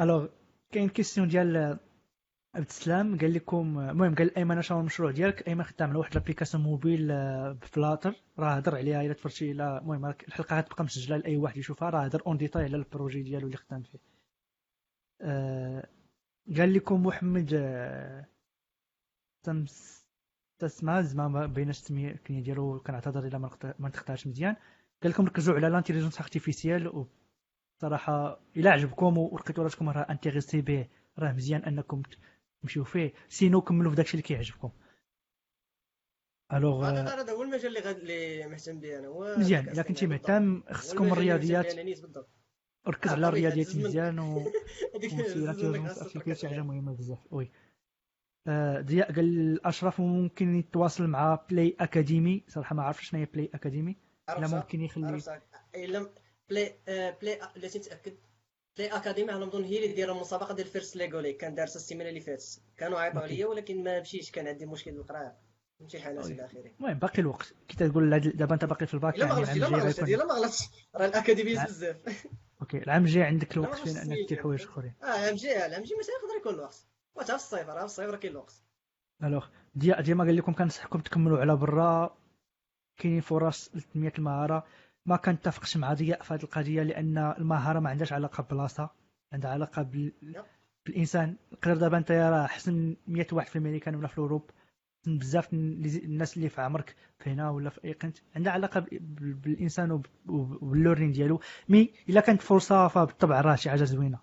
alors 0.00 0.28
كاين 0.72 0.88
question 0.88 1.28
ديال 1.28 1.78
عبد 2.58 2.68
السلام 2.68 3.18
قال 3.18 3.34
لكم 3.34 3.78
المهم 3.78 4.14
قال 4.14 4.36
ايمن 4.36 4.62
شنو 4.62 4.80
المشروع 4.80 5.10
ديالك 5.10 5.48
ايمن 5.48 5.64
خدام 5.64 5.88
على 5.90 5.98
واحد 5.98 6.14
l'application 6.14 6.62
mobile 6.62 7.10
آه، 7.10 7.52
ب 7.52 7.60
Flutter 7.60 8.14
راه 8.38 8.50
هضر 8.50 8.76
عليها 8.76 9.02
إلا 9.02 9.12
تفرجتي 9.12 9.50
إلى 9.50 9.78
المهم 9.78 10.06
الحلقة 10.06 10.58
غتبقى 10.58 10.84
مسجلة 10.84 11.16
لأي 11.16 11.36
واحد 11.36 11.56
يشوفها 11.56 11.90
راه 11.90 12.04
هضر 12.04 12.22
en 12.26 12.36
détail 12.36 12.64
على 12.64 12.76
ال 12.76 12.83
projet 12.83 13.22
ديالو 13.22 13.46
اللي 13.46 13.56
خدام 13.56 13.82
فيه. 13.82 13.98
آه، 15.20 15.88
قال 16.56 16.74
لكم 16.74 17.06
محمد 17.06 17.50
آه، 17.54 18.26
تمس 19.42 20.06
تسمع 20.58 21.00
زعما 21.00 21.28
ما 21.28 21.46
بيناش 21.46 21.78
التسميه 21.78 22.20
ديالو 22.30 22.80
كنعتذر 22.80 23.26
إلا 23.26 23.38
ما 23.78 23.88
نتقطعش 23.88 24.26
مزيان. 24.26 24.56
قال 25.02 25.12
لكم 25.12 25.26
ركزوا 25.26 25.54
على 25.54 25.68
l'intelligence 25.68 26.20
artificielle 26.20 27.06
صراحة 27.80 28.40
إلا 28.56 28.70
عجبكم 28.70 29.18
ولقيتوا 29.18 29.64
راسكم 29.64 29.88
راه 29.88 30.06
intéressés 30.10 30.60
به 30.60 30.88
راه 31.18 31.32
مزيان 31.32 31.64
أنكم 31.64 32.02
تمشيو 32.62 32.84
فيه. 32.84 33.12
sinon 33.28 33.60
كملوا 33.60 33.90
في 33.90 33.96
داكشي 33.96 34.12
اللي 34.12 34.22
كيعجبكم. 34.22 34.70
alors 36.52 36.84
هذا 36.84 37.20
هذا 37.20 37.32
هو 37.32 37.42
المجال 37.42 37.66
اللي 37.66 37.80
غاد 37.80 37.96
اللي 37.96 38.46
مهتم 38.46 38.80
به 38.80 38.98
أنا. 38.98 39.06
هو 39.06 39.36
مزيان 39.38 39.68
الا 39.68 39.82
كنتي. 39.82 40.06
مهتم 40.06 40.62
خصكم 40.72 41.12
الرياضيات. 41.12 41.74
ركز 42.88 43.10
آه، 43.10 43.14
على 43.14 43.28
الرياضيات 43.28 43.76
مزيان 43.76 44.18
و 44.18 44.50
شي 46.34 46.48
حاجة 46.48 46.62
مهمه 46.62 46.92
بزاف. 46.92 47.18
oui 47.30 47.50
آه، 48.46 48.80
ضياء 48.80 49.12
قال 49.12 49.66
اشرف 49.66 50.00
ممكن 50.00 50.54
يتواصل 50.54 51.06
مع 51.06 51.34
Play 51.50 51.76
Academy 51.80 52.44
صراحة 52.48 52.74
ما 52.74 52.82
عرفتش 52.82 53.10
شنو 53.10 53.20
هي 53.20 53.26
Play 53.26 53.50
Academy 53.54 53.96
لا؟ 54.28 54.48
ممكن 54.48 54.80
يخلي. 54.80 55.40
الا 55.74 56.10
بلاي 56.50 56.74
آه، 56.88 57.18
بلاي 57.22 57.38
لا 57.56 57.68
تتأكد. 57.68 58.16
بلاي 58.78 58.88
اكاديمي 58.96 59.30
على 59.32 59.40
ما 59.40 59.46
نظن 59.46 59.64
هي 59.64 59.76
اللي 59.84 59.94
دايره 59.94 60.12
المسابقه 60.12 60.54
ديال 60.54 60.66
فيرست 60.66 60.96
ليغو 60.96 61.20
ليك 61.20 61.36
كان 61.36 61.54
دارسها 61.54 61.76
السيمانه 61.76 62.08
اللي 62.08 62.20
فاتت. 62.20 62.60
كانوا 62.76 62.98
عيطوا. 62.98 63.20
عليا 63.20 63.46
ولكن 63.46 63.84
ما 63.84 64.00
مشيتش 64.00 64.30
كان 64.30 64.46
عندي 64.46 64.66
مشكل 64.66 64.92
بالقرايه 64.92 65.36
امتحانات 65.80 66.24
أوي. 66.24 66.32
إلى 66.32 66.44
اخره 66.44 66.70
المهم 66.80 66.98
باقي 66.98 67.18
الوقت. 67.22 67.54
كي 67.68 67.76
تقول 67.88 68.20
دابا 68.20 68.54
أنت 68.54 68.64
باقي 68.64 68.86
في 68.86 68.94
الباك 68.94 69.14
إلا 69.14 69.24
ما 69.26 69.30
يعني 69.34 69.44
غلطتش 69.44 69.56
العام 69.56 69.74
إلا 69.74 69.78
ما 69.78 69.84
غلطتش 69.84 70.02
إلا 70.02 70.24
ما 70.24 70.34
غلطتش 70.34 70.68
راه 70.94 71.06
الاكاديميز 71.06 71.56
لا. 71.58 71.64
بزاف. 71.64 71.96
أوكي 72.60 72.78
العام 72.78 73.02
الجاي 73.04 73.22
عندك 73.22 73.56
لا، 73.58 73.64
الوقت 73.64 73.78
فين 73.78 73.96
انك 73.96 74.28
دير. 74.28 74.42
حوايج 74.42 74.62
أخرين؟ 74.62 74.94
آه 75.02 75.06
العام 75.06 75.32
الجاي 75.34 75.66
العام 75.66 75.82
الجاي 75.82 75.98
مثلا 75.98 76.14
يقدر 76.22 76.40
يكون 76.40 76.54
الوقت 76.54 76.86
وتا 77.14 77.26
في 77.26 77.34
الصيف 77.34 77.68
راه 77.68 77.78
في 77.78 77.84
الصيف 77.84 78.10
راه 78.10 78.16
كاين 78.16 78.32
الوقت. 78.32 78.62
ألوغ. 79.22 79.46
ديما 79.74 80.00
ديما 80.00 80.24
قال 80.24 80.36
لكم 80.36 80.52
كنصحكم 80.52 81.00
تكملوا 81.00 81.38
على 81.38 81.56
برا. 81.56 82.18
كاينين 82.96 83.20
فرص 83.20 83.70
لتنمية 83.74 84.12
المهارة. 84.18 84.66
ما 85.08 85.16
كنتفقش 85.16 85.76
مع 85.76 85.94
ضياء 85.94 86.22
في 86.22 86.34
هذه 86.34 86.42
القضية 86.42 86.82
لأن 86.82 87.18
المهارة 87.18 87.78
ما 87.80 87.90
عندهاش 87.90 88.12
علاقة 88.12 88.42
ببلاصة 88.42 88.90
عندها 89.32 89.50
علاقة 89.50 89.82
بال... 89.82 90.12
بالإنسان. 90.86 91.36
نقدر 91.52 91.76
دابا 91.76 91.98
أنت 91.98 92.10
راه 92.12 92.44
احسن 92.44 92.96
100 93.06 93.26
واحد 93.32 93.48
في 93.48 93.56
الميريكان 93.56 93.94
ولا 93.94 94.08
في 94.08 94.14
الأوروب 94.18 94.50
بزاف 95.06 95.52
الناس 95.52 96.36
اللي 96.36 96.48
في 96.48 96.60
عمرك 96.60 96.94
في 97.18 97.30
هنا 97.30 97.50
ولا 97.50 97.70
في 97.70 97.84
أي 97.84 97.92
قنت 97.92 98.18
عندها 98.36 98.52
علاقة 98.52 98.86
بالإنسان 98.90 99.90
وب- 99.90 100.06
وب- 100.28 100.62
وباللورنين 100.62 101.12
ديالو. 101.12 101.40
مي 101.68 101.92
إلا 102.08 102.20
كانت 102.20 102.42
فرصة 102.42 102.88
فبالطبع 102.88 103.40
راه 103.40 103.54
شي 103.54 103.70
حاجة 103.70 103.84
زوينة. 103.84 104.18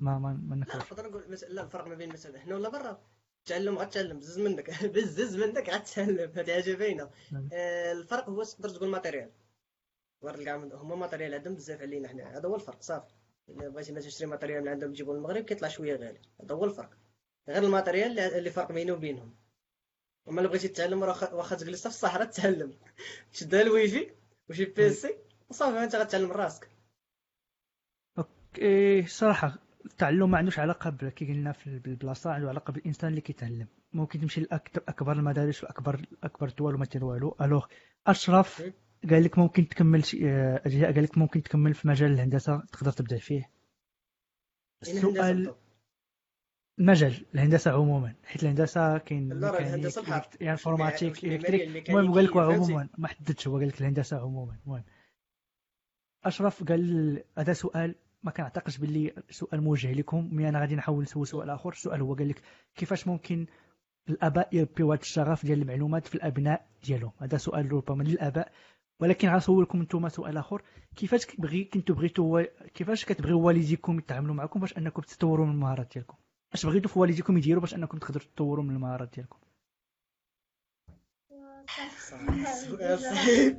ما 0.00 0.18
ما, 0.18 0.40
ما 0.48 0.56
نكرهش. 0.56 0.92
نقدر 0.92 1.08
نقول 1.08 1.22
لا 1.50 1.62
الفرق 1.62 1.86
ما 1.88 1.94
بين 1.94 2.08
مثلا 2.12 2.44
هنا 2.44 2.54
ولا 2.54 2.68
برا. 2.68 2.98
تعلم 3.46 3.78
غتعلم 3.78 4.18
بزز 4.18 4.38
منك. 4.38 4.70
بزز 4.94 5.36
منك 5.36 5.68
غتعلم. 5.70 6.30
هذه 6.36 6.52
حاجة 6.62 6.74
باينة. 6.76 7.10
نعم. 7.32 7.48
آه، 7.52 7.92
الفرق 7.92 8.28
هو 8.28 8.42
تقدر 8.44 8.68
تقول 8.68 8.88
matériel. 8.90 9.30
تلقى 10.22 10.50
عند- 10.50 10.72
هما 10.74 10.96
matériel 10.96 11.34
عندهم 11.34 11.54
بزاف 11.54 11.80
علينا 11.82 12.08
حنا. 12.08 12.38
هذا 12.38 12.48
هو 12.48 12.54
الفرق 12.54 12.82
صافي. 12.82 13.14
إلا 13.48 13.68
بغيتي 13.68 13.92
ما 13.92 14.00
تشري 14.00 14.26
matériel 14.26 14.62
من 14.62 14.68
عندهم 14.68 14.92
تجيبو 14.92 15.14
للمغرب 15.14 15.44
كيطلع 15.44 15.68
شوية 15.68 15.96
غالي. 15.96 16.20
هذا 16.42 16.54
هو 16.54 16.64
الفرق. 16.64 16.90
غير 17.48 17.62
ال 17.62 17.68
matériel 17.68 18.18
اللي- 18.18 18.50
فرق 18.50 18.72
بينه 18.72 18.92
وبينهم. 18.92 19.34
أما 20.28 20.40
الا 20.40 20.48
بغيتي 20.48 20.68
تتعلم 20.68 21.04
راه 21.04 21.34
واخا 21.34 21.56
تجلس 21.56 21.80
في 21.80 21.86
الصحراء 21.86 22.26
تتعلم. 22.26 22.72
تشدها 23.32 23.62
الويفي 23.62 24.10
وشي 24.50 24.64
PC 24.64 25.16
وصافي 25.50 25.84
انت 25.84 25.96
غتعلم 25.96 26.32
راسك. 26.32 26.68
إيه 28.58 29.06
صراحة 29.06 29.58
التعلم 29.84 30.30
ما 30.30 30.38
عندوش 30.38 30.58
علاقة 30.58 30.90
ب- 30.90 31.08
كي 31.08 31.26
قلنا 31.26 31.52
في 31.52 31.66
ال- 31.66 31.78
بالبلاصة 31.78 32.30
عنده 32.30 32.48
علاقة 32.48 32.72
بالإنسان 32.72 33.10
اللي 33.10 33.20
كيتعلم. 33.20 33.66
ممكن 33.92 34.20
تمشي 34.20 34.40
لأكبر 34.40 35.12
المدارس 35.12 35.64
وأكبر 35.64 36.00
أكبر 36.22 36.48
الدول 36.48 36.74
وما 36.74 36.84
دير 36.84 37.04
والو 37.04 37.36
alors 37.40 37.66
أشرف. 38.06 38.60
مم. 38.62 38.72
قال 39.10 39.24
لك 39.24 39.38
ممكن 39.38 39.68
تكمل 39.68 40.02
آه، 40.24 40.62
أجياء 40.66 40.92
قال 40.94 41.02
لك 41.04 41.18
ممكن 41.18 41.42
تكمل 41.42 41.74
في 41.74 41.88
مجال 41.88 42.10
الهندسة 42.12 42.62
تقدر 42.72 42.92
تبدع 42.92 43.16
فيه. 43.16 43.50
السؤال 44.82 45.36
بالضبط. 45.36 45.58
المجال 46.78 47.26
الهندسة 47.34 47.70
عموما. 47.70 48.14
حيت 48.24 48.42
الهندسة 48.42 48.98
كاين 48.98 49.32
لا، 49.32 49.50
بحال. 49.52 49.92
élect- 49.92 50.36
يعني 50.40 50.50
informatique 50.52 51.24
électrique. 51.24 51.90
المهم 51.90 52.14
قال 52.14 52.24
لك؟ 52.24 52.36
عموما 52.36 52.88
ما 52.98 53.08
حددش 53.08 53.48
هو 53.48 53.58
قال 53.58 53.68
لك 53.68 53.80
الهندسة 53.80 54.20
عموما. 54.20 54.56
المهم 54.66 54.84
أشرف 56.24 56.64
قال 56.64 57.24
هذا 57.38 57.52
سؤال 57.52 57.94
ما 58.22 58.30
كنعتقدش 58.30 58.78
باللي 58.78 59.14
سؤال 59.30 59.60
موجه 59.62 59.92
لكم 59.92 60.28
مي 60.32 60.48
أنا 60.48 60.60
غادي 60.60 60.74
نحاول 60.76 61.02
نسول 61.02 61.26
سؤال 61.26 61.50
آخر. 61.50 61.70
السؤال 61.70 62.00
هو 62.00 62.14
قال 62.14 62.28
لك 62.28 62.42
كيفاش 62.74 63.06
ممكن 63.06 63.46
الآباء 64.08 64.48
يربيو 64.56 64.92
هذا 64.92 65.00
الشغف 65.02 65.46
ديال 65.46 65.62
المعلومات 65.62 66.06
في 66.06 66.14
الأبناء 66.14 66.68
ديالهم؟ 66.84 67.12
هذا 67.18 67.36
سؤال 67.36 67.72
ربما 67.72 68.02
للآباء. 68.02 68.52
ولكن 69.00 69.28
غنسولكم 69.28 69.80
أنتم 69.80 70.08
سؤال 70.08 70.36
آخر. 70.36 70.62
كيفاش 70.96 71.36
بغي 71.38 71.64
كنتو 71.64 71.94
بغيتوا 71.94 72.42
كيفاش 72.74 73.04
كتبغيو 73.04 73.40
والديكم 73.40 73.98
يتعاملوا 73.98 74.34
معكم 74.34 74.60
باش 74.60 74.78
أنكم 74.78 75.02
تطوروا 75.02 75.46
من 75.46 75.52
المهارات 75.52 75.92
ديالكم؟ 75.94 76.16
أش 76.52 76.66
بغيتوا 76.66 76.90
في 76.90 76.98
والديكم 76.98 77.38
يديروا 77.38 77.60
باش 77.60 77.74
أنكم 77.74 77.98
تقدروا 77.98 78.26
تطوروا 78.34 78.64
من 78.64 78.74
المهارات 78.74 79.14
ديالكم؟ 79.14 79.38
سؤال 82.46 82.98
صعيب 82.98 83.58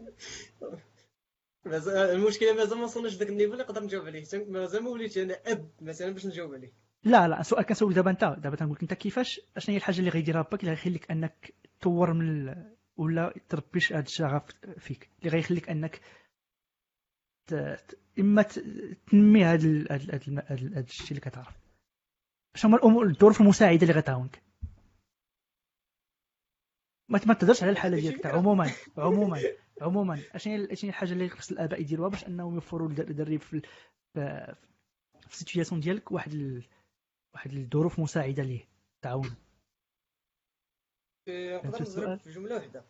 المشكلة 2.15 2.53
مازال 2.53 2.77
ما 2.77 2.83
وصلناش 2.83 3.15
لذاك 3.15 3.29
niveau 3.29 3.53
اللي 3.53 3.63
نقدر 3.63 3.83
نجاوب 3.83 4.05
عليه. 4.05 4.25
مازال 4.47 4.83
ما 4.83 4.89
وليتش 4.89 5.17
أنا 5.17 5.39
أب 5.45 5.69
مثلا 5.81 6.11
باش 6.11 6.25
نجاوب 6.25 6.53
عليه. 6.53 6.73
لا 7.03 7.27
لا 7.27 7.43
سؤال 7.43 7.65
كنسولك 7.65 7.95
دابا 7.95 8.11
أنت. 8.11 8.23
دابا 8.23 8.55
تنقول 8.55 8.75
لك 8.75 8.81
أنت 8.81 8.93
كيفاش 8.93 9.41
اشنو 9.57 9.73
هي 9.73 9.77
الحاجة 9.77 9.99
اللي 9.99 10.09
غيديرها 10.09 10.41
باك 10.41 10.59
اللي 10.59 10.71
غيخليك 10.71 11.11
أنك 11.11 11.53
تطور 11.79 12.13
من. 12.13 12.55
ولا 12.99 13.33
تربيش 13.49 13.93
هذا 13.93 14.01
الشغف 14.01 14.43
فيك 14.77 15.09
اللي 15.19 15.29
غيخليك 15.29 15.69
أنك. 15.69 16.01
إما. 18.19 18.41
تنمي 19.11 19.45
هذا 19.45 19.67
ال... 19.67 19.91
هذا 19.91 20.03
ال... 20.03 20.11
هذا 20.49 20.61
ال- 20.61 20.73
هذا 20.73 20.85
الشيء 20.85 21.09
اللي 21.09 21.21
كتعرف 21.21 21.57
شنو 22.55 22.71
هما 22.71 22.77
الأمور 22.77 23.05
الظروف 23.05 23.41
المساعدة 23.41 23.81
اللي 23.81 23.93
غتعاونك 23.93 24.43
ما 27.09 27.19
ما 27.27 27.33
تهضرش 27.33 27.63
على 27.63 27.71
الحالة 27.71 27.99
ديالك 27.99 28.25
عموما 28.25 28.71
عموما 28.97 29.41
عموما 29.81 30.19
اشنو 30.31 30.53
هي 30.53 30.67
الحاجة 30.83 31.11
اللي 31.11 31.29
خص 31.29 31.51
الآباء 31.51 31.81
يديروها 31.81 32.09
باش 32.09 32.25
أنهم 32.27 32.53
يوفروا 32.53 32.89
للدري 32.89 33.37
في 33.37 33.61
في 34.13 35.33
situation 35.33 35.81
ديالك 35.81 36.11
واحد 36.11 36.33
ال... 36.33 36.65
واحد 37.33 37.53
الظروف 37.53 37.99
مساعدة 37.99 38.43
ليه 38.43 38.67
تعاون 39.01 39.25
إيه، 39.25 39.48
نقدر 41.29 41.81
نضرب؟ 41.81 42.19
في 42.19 42.31
جملة 42.31 42.55
واحدة 42.55 42.85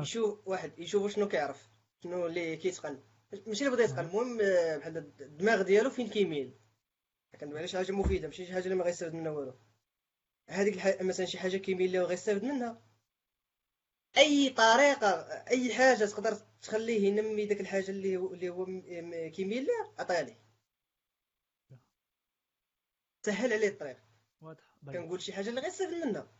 يشوف 0.00 0.48
واحد 0.48 0.78
يشوف 0.78 1.12
شنو 1.12 1.28
كيعرف 1.28 1.68
شنو 2.02 2.26
اللي 2.26 2.56
كيتقن. 2.56 3.02
ماشي 3.46 3.64
اللي 3.64 3.76
بدا 3.76 3.84
يتقن 3.84 3.98
المهم 3.98 4.40
آه، 4.40 4.76
بحال 4.76 4.96
الدماغ 4.96 5.62
ديالو 5.62 5.90
فين 5.90 6.08
كيميل. 6.08 6.54
كندوي 7.40 7.58
على 7.58 7.68
شي 7.68 7.76
حاجة 7.76 7.92
مفيدة 7.92 8.28
ماشي 8.28 8.46
شي 8.46 8.52
حاجة 8.52 8.64
اللي 8.64 8.74
ما 8.74 8.84
غيستافد 8.84 9.14
منها 9.14 9.32
والو. 9.32 9.54
هذيك 10.48 10.74
الح... 10.74 11.02
مثلا 11.02 11.26
شي 11.26 11.38
حاجة 11.38 11.56
كيميل 11.56 11.92
ليها 11.92 12.02
وغيستافد 12.02 12.44
منها. 12.44 12.82
أي 14.16 14.50
طريقة 14.50 15.10
أي 15.50 15.74
حاجة 15.74 16.04
تقدر 16.04 16.34
تخليه 16.62 17.06
ينمي 17.06 17.46
داك 17.46 17.60
الحاجة 17.60 17.90
اللي 17.90 18.16
هو 18.16 18.34
اللي 18.34 18.48
هو 18.48 18.64
كيميل 19.30 19.66
ليها 19.66 19.94
عطيها 19.98 20.22
ليه. 20.22 20.40
سهل 23.26 23.52
عليه 23.52 23.68
الطريق. 23.68 23.98
واضح. 24.40 24.62
كنقول 24.86 25.22
شي 25.22 25.32
حاجة 25.32 25.48
اللي 25.48 25.60
غيستافد 25.60 25.94
منها. 25.94 26.32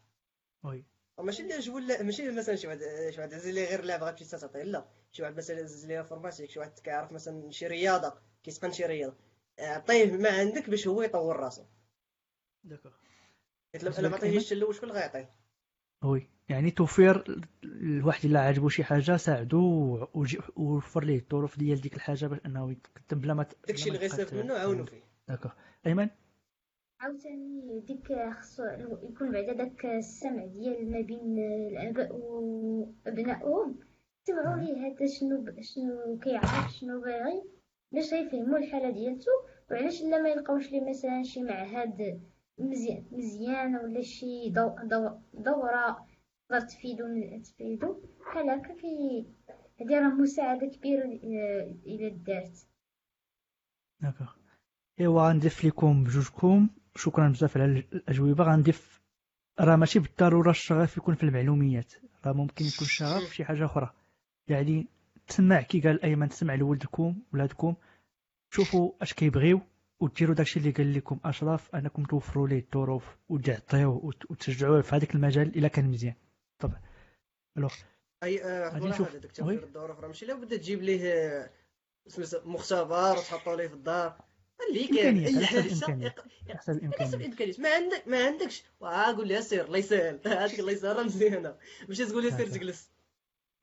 oui. 0.65 0.85
ماشي 1.19 1.43
لا 1.43 2.03
ماشي 2.03 2.31
مثلا 2.31 2.57
شي 2.57 2.67
واحد 2.67 2.81
شي 3.11 3.21
واحد 3.21 3.35
عزيز 3.35 3.55
ليه 3.55 3.69
غير 3.69 3.85
لعبة 3.85 4.07
غتمشي 4.07 4.25
تعطيه 4.25 4.63
لا. 4.63 4.89
شي 5.13 5.23
واحد 5.23 5.37
مثلا 5.37 5.57
عزيز 5.57 5.87
ليه 5.87 5.99
informatique 6.01 6.51
شي 6.51 6.59
واحد 6.59 6.79
كيعرف 6.79 7.13
مثلا 7.13 7.51
شي 7.51 7.67
رياضة 7.67 8.15
كيتقن 8.43 8.73
شي 8.73 8.85
رياضة. 8.85 9.17
عطيه 9.59 10.17
ما 10.17 10.29
عندك 10.31 10.71
باش 10.71 10.89
هو 10.89 11.03
يطور 11.03 11.37
راسو. 11.37 11.63
d'accord 12.65 12.93
بالنسبة 13.75 13.99
أنا 13.99 14.09
ما 14.09 14.17
عطيهش 14.17 14.47
حتى 14.47 14.55
الأول 14.55 14.75
شكون 14.75 14.91
غيعطيه؟ 14.91 15.31
oui. 16.05 16.29
يعني 16.49 16.71
توفير 16.71 17.41
الواحد 17.65 18.25
اللي 18.25 18.39
عاجبو 18.39 18.69
شي 18.69 18.85
حاجة 18.85 19.17
ساعدو 19.17 19.59
ووفر 20.57 21.05
ليه 21.05 21.19
الظروف 21.19 21.59
ديال 21.59 21.81
ديك 21.81 21.95
الحاجة 21.95 22.27
باش 22.27 22.39
أنه 22.47 22.71
يتقدم 22.73 23.21
بلا 23.21 23.35
ما 23.35 23.47
داكشي 23.67 23.91
اللي 23.91 24.05
يبقى 24.07 24.35
منه 24.45 24.55
عاونو 24.55 24.85
فيه. 24.87 25.03
d'accord 25.29 25.53
أيمن؟ 25.87 26.09
عاوتاني 27.01 27.81
ديك 27.81 28.31
خصو 28.31 28.65
يكون 29.03 29.33
بعدا 29.33 29.53
داك 29.53 29.87
السمع 29.87 30.47
ديال 30.47 30.91
ما 30.91 31.01
بين 31.01 31.39
الآباء 31.39 32.13
وأبنائهم. 32.13 33.79
سمعوا 34.27 34.57
ليه 34.57 34.87
هذا 34.87 35.07
شنو 35.07 35.41
ب... 35.41 35.61
شنو 35.61 36.19
كيعرف 36.19 36.73
شنو 36.73 37.01
باغي. 37.01 37.43
باش 37.93 38.13
يفهموا 38.13 38.59
الحالة 38.59 38.91
ديالته 38.91 39.31
وعلاش 39.71 40.03
لا 40.03 40.23
ما 40.23 40.29
يلقاوش 40.29 40.73
ليه 40.73 40.91
مثلا 40.91 41.23
شي 41.23 41.43
معهد 41.43 42.21
مزيان 42.59 43.05
مزيان 43.13 43.77
ولا 43.77 44.03
شي 44.03 44.51
دو... 44.51 44.77
دو... 44.85 45.11
دورة 45.35 46.07
تقدر 46.49 46.61
تفيدو 46.67 47.05
تفيدو. 47.45 48.01
بحال 48.21 48.51
هكا 48.51 48.75
كي 48.75 49.27
هادي 49.81 49.95
راه 49.95 50.09
مساعدة 50.09 50.67
كبيرة 50.67 51.05
إلى 51.87 52.11
دارت 52.11 52.67
d'accord 54.01 54.29
إيوا 55.01 55.29
غنضيف 55.29 55.65
لكم 55.65 56.05
بجوجكم. 56.05 56.69
شكرا 56.97 57.29
بزاف 57.29 57.57
على 57.57 57.65
الأجوبة. 57.65 58.45
غنضيف 58.45 59.01
راه 59.61 59.77
ماشي 59.77 59.99
بالضرورة 59.99 60.51
الشغف 60.51 60.97
يكون 60.97 61.15
في 61.15 61.23
المعلوميات. 61.23 61.95
راه 62.27 62.33
ممكن 62.33 62.65
يكون 62.65 62.87
الشغف 62.87 63.25
في 63.29 63.35
شي 63.35 63.45
حاجة 63.45 63.65
أخرى. 63.65 63.91
يعني 64.49 64.87
تسمع 65.27 65.61
كي 65.63 65.81
قال 65.81 66.03
ايمن 66.03 66.29
تسمع 66.29 66.55
لولدكم 66.55 67.23
ولادكم 67.33 67.75
شوفوا 68.51 68.93
أش 69.03 69.15
كيبغيو 69.15 69.61
وديروا 70.01 70.35
داكشي 70.35 70.59
اللي 70.59 70.71
قال 70.71 70.95
لكم. 70.95 71.19
أشرف 71.25 71.75
أنكم 71.75 72.05
توفروا 72.05 72.49
ليه 72.49 72.65
الظروف 72.65 73.17
وتعطيوه 73.29 74.13
وتشجعوه 74.31 74.81
في 74.81 74.97
هذاك 74.97 75.15
المجال 75.15 75.59
إلا 75.59 75.69
كان 75.69 75.91
مزيان. 75.91 76.15
طبعا 76.59 76.81
alors 77.57 77.75
أي 78.23 78.45
آه، 78.45 78.69
غادي 78.69 78.89
نشوف. 78.89 79.15
الدور 79.41 79.91
راه 79.91 80.07
ماشي 80.09 80.27
لا 80.27 80.35
بدا 80.35 80.57
تجيب 80.57 80.83
ليه 80.83 81.13
آه، 81.13 81.51
مختبر 82.45 83.13
وتحطوا 83.19 83.57
ليه 83.57 83.69
في 83.69 83.75
الدار. 83.75 84.30
إمكانيات، 84.81 85.29
أي 85.29 85.37
على 85.37 85.47
حسب 85.47 85.57
حاجة 85.57 85.67
الإمكانيات. 85.67 86.17
يق- 86.19 86.25
على 86.49 86.59
حسب 86.59 86.85
على 86.85 86.93
حسب 87.01 87.21
الامكانيات 87.21 87.61
ما 87.61 87.75
عندك 87.75 88.09
ما 88.09 88.25
عندكش. 88.27 88.63
واه 88.81 89.17
قول 89.17 89.29
لها 89.29 89.41
سير 89.41 89.65
الله 89.65 89.79
يسهل. 89.79 90.21
هذيك 90.27 90.61
الله 90.61 90.73
يسهل 90.73 90.97
راه 90.97 91.03
مزيانة. 91.03 91.57
ماشي 91.89 92.07
تقول 92.07 92.23
لي 92.23 92.31
سير. 92.31 92.47
تجلس. 92.47 92.91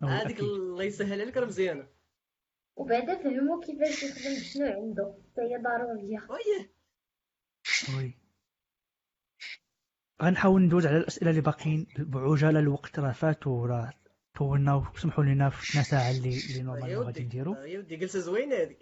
oui، 0.04 0.10
هذيك. 0.10 0.40
الله 0.40 0.84
يسهل 0.84 1.22
عليك 1.22 1.38
راه 1.38 1.46
مزيانة. 1.46 1.88
وبعدا 2.76 3.16
فهموا 3.24 3.64
كيفاش 3.66 4.04
يخدم 4.04 4.36
بشنو 4.36 4.66
عنده؟ 4.66 5.16
حتى 5.32 5.42
هي 5.42 5.58
ضرورية. 5.58 6.28
ويه 6.30 6.70
وي 7.98 8.14
غنحاول 10.24 10.62
ندوز 10.62 10.86
على 10.86 10.98
الأسئلة 10.98 11.30
اللي 11.30 11.42
باقيين. 11.42 11.88
بعجالة 12.00 12.60
الوقت 12.60 13.00
راه 13.00 13.12
فات 13.12 13.48
وراه 13.48 13.94
طولنا 14.38 14.74
وسمحوا 14.76 15.24
لنا 15.24 15.50
في 15.50 15.84
ساعه 15.84 16.12
اللي 16.12 16.30
اللي 16.50 16.62
normalement 16.68 17.06
غادي 17.06 17.24
نديرو. 17.24 17.54
يا 17.56 17.80
ودي 17.80 17.96
جلسة 17.96 18.20
زوينة 18.20 18.56
هذه. 18.56 18.76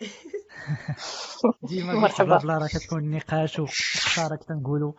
ديما 1.70 1.94
مرحبا. 1.94 2.26
بلا 2.26 2.38
بلا 2.38 2.58
راه 2.58 2.68
كتكون 2.68 3.12
نقاش 3.12 3.60
وخسارة 3.60 4.36
كتنقولوا 4.36 4.94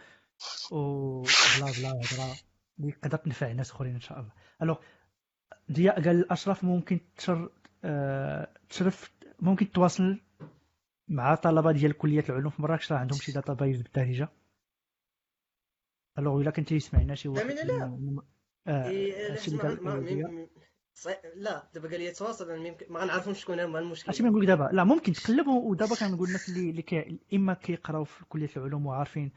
وبلا 0.73 1.73
بلا 1.79 1.91
هضره 1.91 2.37
اللي 2.81 2.93
تقدر 2.93 3.17
تنفع 3.19 3.53
ناس 3.53 3.71
اخرين 3.71 3.95
إن 3.95 4.01
شاء 4.01 4.21
الله. 4.21 4.33
alors 4.63 4.77
ضياء 5.73 5.95
قال 5.95 6.17
الاشرف 6.21 6.65
ممكن 6.65 7.01
تشر 7.17 7.51
آه، 7.85 8.49
تشرف 8.69 9.11
ممكن 9.41 9.71
تواصل 9.73 10.21
مع 11.09 11.35
طلبة 11.35 11.73
ديال 11.73 11.93
كلية 11.99 12.25
العلوم؟ 12.29 12.51
في 12.51 12.63
مراكش 12.63 12.93
راه 12.93 12.99
عندهم 12.99 13.19
شي 13.19 13.33
data 13.33 13.53
base 13.53 13.83
بالدارجه 13.83 14.29
alors 16.19 16.41
إلا 16.41 16.51
كنتي 16.51 16.81
سمعنا 16.81 17.15
شي 17.15 17.29
واحد 17.29 17.47
لا، 17.51 17.99
آه، 18.69 18.89
إيه، 18.89 19.29
لا،. 19.29 19.69
ما- 19.83 20.47
صعي- 20.95 21.21
لا 21.35 21.69
دابا 21.75 21.89
قال 21.89 22.01
لي 22.01 22.11
تواصل 22.11 22.51
يمكن- 22.67 22.87
ما 22.93 23.01
غنعرفهمش 23.01 23.41
شكون 23.41 23.61
هما 23.61 23.79
المشكل 23.79 24.25
ما 24.25 24.31
نقول 24.31 24.47
دابا 24.47 24.69
لا 24.73 24.85
ممكن 24.85 25.13
تقلب 25.13 25.47
ودابا 25.47 25.95
كنقول 25.95 26.27
الناس 26.29 26.49
اللي 26.49 26.71
اللي 26.71 26.83
كي 26.83 27.19
إما 27.35 27.55
كيقراو 27.55 28.05
في 28.05 28.25
كلية 28.29 28.51
العلوم 28.57 28.87
وعارفين 28.87 29.33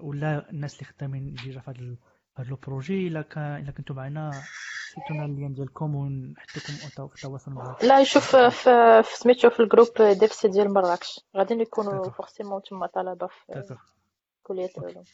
ولا 0.00 0.50
الناس 0.50 0.74
اللي 0.74 0.84
خدامين 0.84 1.34
جيجا 1.34 1.60
في 1.60 1.70
هذا 1.70 1.96
هذا 2.36 2.50
البروجي 2.50 3.08
إلا 3.08 3.22
كان 3.22 3.56
إلا 3.62 3.70
كنتو 3.70 3.94
معنا 3.94 4.30
سيتونا 4.94 5.24
اللين 5.24 5.54
ديالكم 5.54 5.94
ونحطكم 5.94 6.72
في 6.72 6.98
التواصل 7.14 7.50
معاكم 7.52 7.86
لا 7.86 8.00
يشوف 8.00 8.36
في 8.36 8.50
في 9.02 9.16
سميتو 9.16 9.50
في 9.50 9.60
الجروب 9.60 9.88
ديفسي 10.20 10.48
ديال 10.48 10.72
مراكش 10.74 11.20
غادي 11.36 11.54
يكونوا. 11.54 12.10
فورسيمون 12.10 12.62
تما 12.62 12.86
طلبة 12.86 13.26
في 13.26 13.52
كلية 14.42 14.70
العلوم. 14.78 15.04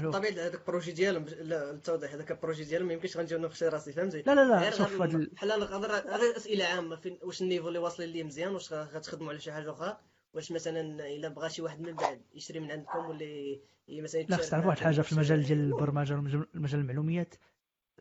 بالطبيعه 0.00 0.32
هذاك 0.32 0.54
البروجي 0.54 0.92
ديالهم 0.92 1.24
لا 1.24 1.70
التوضيح 1.70 2.12
هذاك 2.12 2.30
البروجي 2.30 2.64
ديالهم 2.64 2.86
ما 2.88 2.92
يمكنش 2.94 3.16
غنجيو 3.16 3.38
ناقشي 3.38 3.68
راسي 3.68 3.92
فهمتي 3.92 4.22
لا 4.22 4.34
لا 4.34 4.44
لا 4.48 4.70
شوف 4.70 5.02
هاد 5.02 5.16
بحال 5.34 5.52
غير 5.52 6.36
اسئله 6.36 6.64
عامه 6.64 6.96
فين 6.96 7.18
واش 7.22 7.42
النيفو 7.42 7.68
اللي 7.68 7.78
واصلين 7.78 8.08
ليه 8.08 8.22
مزيان 8.24 8.52
واش 8.54 8.72
غتخدموا 8.72 9.28
على 9.30 9.40
شي 9.40 9.52
حاجة 9.52 9.70
أخرى 9.70 9.96
واش 10.34 10.52
مثلا 10.52 10.80
الا 11.06 11.28
بغى 11.28 11.50
شي 11.50 11.62
واحد 11.62 11.80
من 11.80 11.92
بعد 11.94 12.20
يشري 12.34 12.60
من 12.60 12.70
عندكم 12.70 12.98
ولا 12.98 13.56
مثلا 13.88 14.20
لا 14.20 14.36
تعرف 14.36 14.66
واحد 14.66 14.78
الحاجة 14.78 15.00
في 15.00 15.12
المجال 15.12 15.42
ديال. 15.42 15.58
البرمجه 15.58 16.14
ومجال 16.14 16.80
المعلومات 16.80 17.34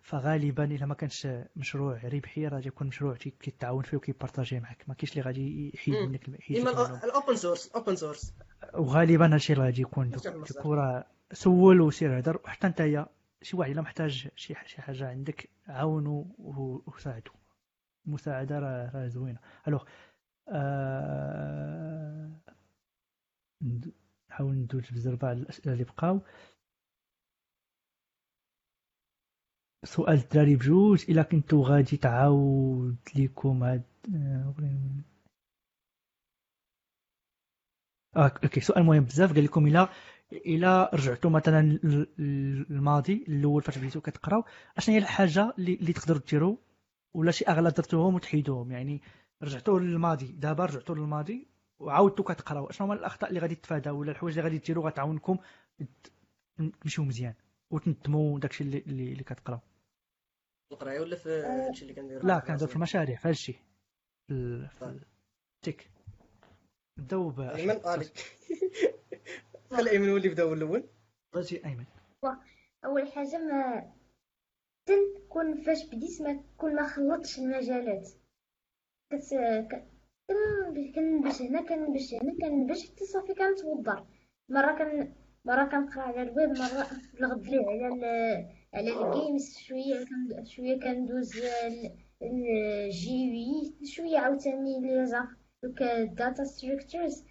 فغالبا 0.02 0.64
الا 0.64 0.86
ما 0.86 0.94
كانش 0.96 1.28
مشروع 1.56 2.00
ربحي 2.04 2.48
راه 2.48 2.62
يكون 2.66 2.88
مشروع 2.88 3.16
كي- 3.16 3.30
كيتعاون 3.40 3.84
فيه 3.84 3.98
وكي 3.98 4.13
partager 4.13 4.54
ه 4.54 4.60
معك 4.60 4.84
ما 4.88 4.94
كاينش 4.94 5.12
اللي 5.12 5.22
غادي 5.24 5.72
يحيد. 5.76 5.94
منك 5.96 6.30
يحيد 6.30 6.58
ال 6.68 6.81
open 6.81 7.36
source 7.36 7.72
open 7.76 7.96
source 7.96 8.34
وغالبا 8.74 9.34
هادشي 9.34 9.54
اللي 9.54 9.64
غادي 9.66 9.82
يكون. 9.82 10.10
دوك 10.10 10.66
راه 10.66 11.06
سول 11.34 11.82
وسير 11.82 12.20
هدر 12.20 12.42
وحتى 12.44 12.68
نتايا 12.68 13.08
شي 13.42 13.58
واحد 13.58 13.72
إلا 13.72 13.82
محتاج 13.82 14.30
شي 14.36 14.56
شي 14.66 14.82
حاجة 14.82 15.10
عندك 15.10 15.50
عاونو 15.68 16.36
وساعدو 16.88 17.32
المساعدة 18.08 18.60
راه 18.60 19.08
زوينة. 19.08 19.40
alors 19.68 19.84
آه... 20.50 22.32
نحاول 24.30 24.56
ندوز 24.56 24.92
بزربة 24.92 25.28
على 25.28 25.40
الأسئلة 25.40 25.74
اللي 25.74 25.84
بقاو. 25.84 26.22
سؤال 29.84 30.16
الدراري 30.18 30.56
بجوج 30.56 31.06
إلا 31.10 31.24
كنتو 31.24 31.62
غادي 31.64 31.98
تعاود 31.98 32.98
ليكم 33.16 33.64
هاد 33.64 33.84
آه، 34.16 34.54
ok 38.44 38.60
سؤال 38.60 38.84
مهم 38.84 39.04
بزاف. 39.04 39.34
قال 39.34 39.44
لكم 39.44 39.68
إلا 39.68 39.90
الا 40.32 40.90
رجعتوا 40.94 41.30
مثلا 41.30 41.62
للماضي 42.18 43.26
الأول 43.28 43.62
فاش 43.62 43.78
بديتوا 43.78 44.02
كتقراو 44.02 44.44
أشنو 44.78 44.96
هي 44.96 45.02
الحاجة 45.02 45.54
اللي, 45.60 45.74
اللي 45.74 45.94
تقدروا 45.94 46.22
ديروا 46.30 46.58
ولا 47.14 47.32
شي 47.32 47.46
أغلاط 47.46 47.78
درتوهم 47.78 48.16
وتحيدوهم؟ 48.16 48.72
يعني 48.72 49.02
رجعتوا 49.44 49.80
للماضي 49.80 50.26
دابا 50.28 50.66
رجعتوا 50.66 50.96
للماضي 50.96 51.48
وعاودتوا 51.80 52.26
كتقراو. 52.26 52.66
أشنو 52.70 52.88
هما 52.88 52.96
الأخطاء 52.96 53.30
اللي 53.30 53.40
غادي 53.40 53.56
تتفاداو 53.56 54.00
ولا 54.00 54.12
الحوايج 54.12 54.38
اللي 54.38 54.50
غادي 54.50 54.58
ديروا 54.66 54.86
غتعاونكم 54.90 55.38
تمشيو 56.82 57.04
مزيان 57.04 57.34
وتنظموا 57.72 58.40
داكشي 58.40 58.64
اللي 58.64 58.78
اللي, 58.78 59.12
اللي 59.12 59.24
كتقراو؟ 59.24 59.60
القرايه 60.72 61.00
ولا 61.00 61.16
في 61.16 61.30
هادشي 61.30 61.82
اللي 61.82 61.94
كندير 61.94 62.26
لا 62.26 62.40
كنهضر 62.40 62.68
في 62.68 62.76
المشاريع 62.76 63.18
في 63.18 63.28
هادشي 63.28 63.54
في 63.54 64.34
ال- 64.34 64.70
في 64.70 64.80
طيب. 64.80 65.04
التيك 65.58 65.92
نبداو 67.00 67.30
ب 67.30 67.40
ايمن 67.40 67.80
علي 67.86 68.06
خلي 69.72 69.92
ايمن 69.92 70.10
هو 70.10 70.18
اللي 70.18 70.30
بدا 70.30 70.44
هو 70.44 70.54
الأول؟ 70.54 70.84
غادي 71.36 71.66
أيمن. 71.66 71.86
أول 72.86 73.12
حاجة 73.12 73.38
ما 73.38 73.92
تنكون 74.86 75.62
فاش 75.62 75.86
بديت 75.86 76.22
ما 76.22 76.44
كون 76.58 76.76
ما 76.76 76.88
خلطتش 76.88 77.40
المجالات. 77.40 78.10
كت 79.12 79.24
كنبش 80.96 81.42
هنا 81.42 81.62
كنبش 81.62 82.14
هنا 82.14 82.34
كنبش 82.42 82.90
حتى 82.92 83.06
صافي 83.06 83.34
كنتوضر 83.34 84.06
مرة 84.50 84.78
كن 84.78 85.14
مرة 85.46 85.66
كنقرا 85.66 86.02
على 86.04 86.22
الويب 86.22 86.50
مرة 86.50 86.88
نغد 87.22 87.46
ليه 87.48 87.66
على 87.68 87.88
ال... 87.88 88.04
على 88.74 88.90
الجيمز 88.90 89.58
شوية 89.58 90.06
كن... 90.06 90.46
شوية 90.46 90.80
كندوز 90.80 91.32
الجي 92.22 93.30
وي 93.32 93.86
شوية 93.88 94.18
عاوتاني 94.20 94.80
لي 94.82 95.06
زاف 95.06 95.30
دوك 95.64 95.82
الداتا 95.82 96.44
ستراكشرز 96.44 97.26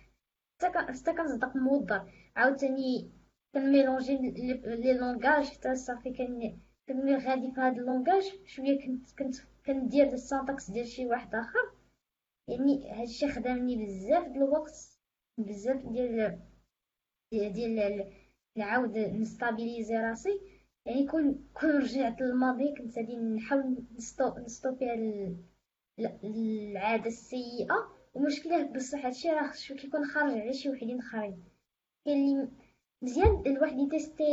حتى 0.63 1.13
كنصدق 1.13 1.57
موضر 1.57 2.13
عاوتاني 2.37 3.11
كن 3.55 3.64
mélanger 3.64 4.02
les 4.02 4.17
langages 4.65 5.45
حتى 5.45 5.75
صافي 5.75 6.13
كن 6.13 6.59
كنولي 6.89 7.17
غادي 7.17 7.53
في 7.53 7.61
هاد 7.61 7.79
ال 7.79 7.84
langage 7.84 8.23
شوية 8.47 8.87
كنت 8.87 9.19
كنت 9.19 9.37
كندير 9.67 10.13
ال 10.13 10.20
syntaxe 10.20 10.71
ديال 10.71 10.87
شي 10.87 11.07
واحد 11.07 11.35
اخر 11.35 11.73
يعني 12.49 12.93
هادشي 12.93 13.29
خدامني 13.29 13.85
بزاف 13.85 14.29
د 14.29 14.37
الوقت 14.37 14.99
بزاف 15.39 15.87
ديال 15.87 16.41
ديال, 17.33 18.13
نعاود 18.57 18.99
ن 18.99 19.08
stabiliser 19.08 19.97
راسي 19.97 20.41
يعني 20.87 21.07
كون 21.07 21.49
كون 21.55 21.71
رجعت 21.71 22.21
للماضي 22.21 22.75
كنت 22.79 22.99
غادي 22.99 23.17
نحاول 23.17 23.85
نستو 23.97 24.39
نستوبي 24.39 24.87
العاده 25.99 27.07
السيئه 27.07 27.75
ومشكله 28.15 28.63
بصح 28.63 29.05
هادشي 29.05 29.29
راه 29.29 29.53
كيكون 29.69 30.05
خارج 30.05 30.33
على 30.33 30.53
شي 30.53 30.71
وحدين 30.71 30.99
اخرين 30.99 31.50
كاين 32.05 32.29
اللي 32.29 32.49
مزيان 33.03 33.43
الواحد 33.47 33.79
يتيستي 33.79 34.25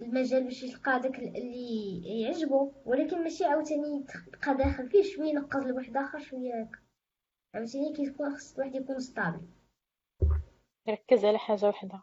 المجال 0.00 0.44
باش 0.44 0.62
يلقى 0.62 1.00
داك 1.00 1.18
اللي 1.18 2.20
يعجبو 2.20 2.72
ولكن 2.84 3.22
ماشي 3.22 3.44
عاوتاني 3.44 4.04
تبقى 4.04 4.56
داخل 4.56 4.90
فيه 4.90 5.02
شوية 5.02 5.28
ينقز 5.28 5.62
لواحد 5.66 5.96
آخر 5.96 6.18
شوية 6.18 6.62
هكا. 6.62 6.78
عاوتاني 7.54 7.92
كيكون 7.96 8.36
خص 8.36 8.54
الواحد 8.54 8.74
يكون 8.74 9.00
ستابل. 9.00 9.48
يركز 10.86 11.24
على 11.24 11.38
حاجة 11.38 11.66
وحدة. 11.68 12.02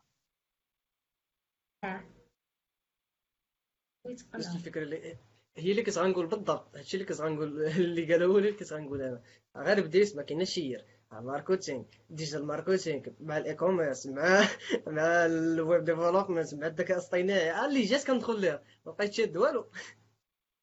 نفس 1.85 2.05
ويتقنها 4.05 4.55
الفكرة 4.55 4.83
اللي 4.83 5.17
هي 5.57 5.71
اللي 5.71 5.83
كنت 5.83 5.97
غنقول 5.97 6.27
بالضبط. 6.27 6.75
هادشي 6.75 6.97
اللي 6.97 7.07
كنت 7.07 7.21
غنقول 7.21 7.63
اللي 7.79 8.13
قالوا 8.13 8.33
هو 8.33 8.37
اللي 8.37 8.53
كنت 8.53 8.73
غنقول 8.73 9.01
أنا 9.01 9.21
غير 9.55 9.87
بديت 9.87 10.15
ما 10.15 10.23
كايناش 10.23 10.49
شير 10.49 10.85
مع 11.13 11.19
ال 11.19 11.26
marketing 11.26 11.83
digital 12.09 12.45
marketing 12.45 13.01
مع 13.19 13.37
ال 13.37 13.55
e-commerce 13.55 14.07
مع 14.07 14.47
مع 14.87 15.25
ال 15.25 15.40
web 15.40 15.83
development 15.83 16.53
مع 16.53 16.67
الذكاء 16.67 16.97
الاصطناعي 16.97 17.65
اللي 17.65 17.83
جات 17.83 18.07
كندخل 18.07 18.39
ليها 18.39 18.63
ما 18.85 18.91
بقيت 18.91 19.13
شاد 19.13 19.37
والو. 19.37 19.71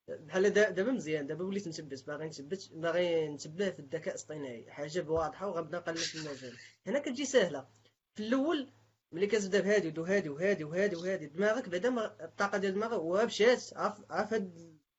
بحال 0.08 0.50
دابا 0.50 0.92
مزيان 0.92 1.26
دابا 1.26 1.44
وليت 1.44 1.68
نثبت 1.68 2.06
باغي 2.06 2.26
نثبت 2.26 2.70
باغي 2.72 3.28
نتبع 3.28 3.70
في 3.70 3.78
الذكاء 3.78 4.08
الاصطناعي 4.08 4.70
حاجة 4.70 5.04
واضحة 5.08 5.48
وغنبدا 5.48 5.78
نقلب 5.78 5.96
في 5.96 6.14
المجال. 6.18 6.56
هنا 6.86 6.98
كتجي 6.98 7.24
سهلة. 7.24 7.68
في 8.14 8.22
الأول 8.22 8.72
ملي 9.12 9.26
كتبدا 9.26 9.60
بهادي 9.60 10.00
وهادي 10.00 10.28
وهادي 10.28 10.64
وهادي 10.64 10.96
وهادي 10.96 11.26
دماغك 11.26 11.68
بعدا 11.68 12.04
الطاقة 12.24 12.58
ديال 12.58 12.74
دماغك 12.74 12.92
هو 12.92 13.26
مشات 13.26 13.64
عارف 14.10 14.42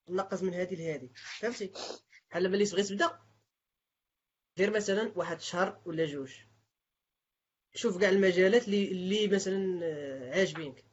نقص 0.09 0.43
من 0.43 0.53
هادي 0.53 0.75
لهادي. 0.75 1.11
فهمتي؟ 1.39 1.71
بحال 2.29 2.51
ملي 2.51 2.65
تبغي 2.65 2.83
تبدا 2.83 3.19
دير 4.61 4.71
مثلا 4.71 5.11
واحد 5.15 5.35
الشهر 5.37 5.81
ولا 5.85 6.05
جوج. 6.05 6.33
شوف 7.73 7.97
كاع 7.97 8.09
المجالات 8.09 8.65
اللي 8.65 8.91
اللي 8.91 9.27
مثلا 9.27 9.79
آه، 9.83 10.31
عاجبينك. 10.39 10.85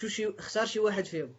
شوف 0.00 0.10
شي 0.10 0.28
اختار 0.28 0.66
شي 0.66 0.78
واحد 0.78 1.04
فيهم. 1.04 1.36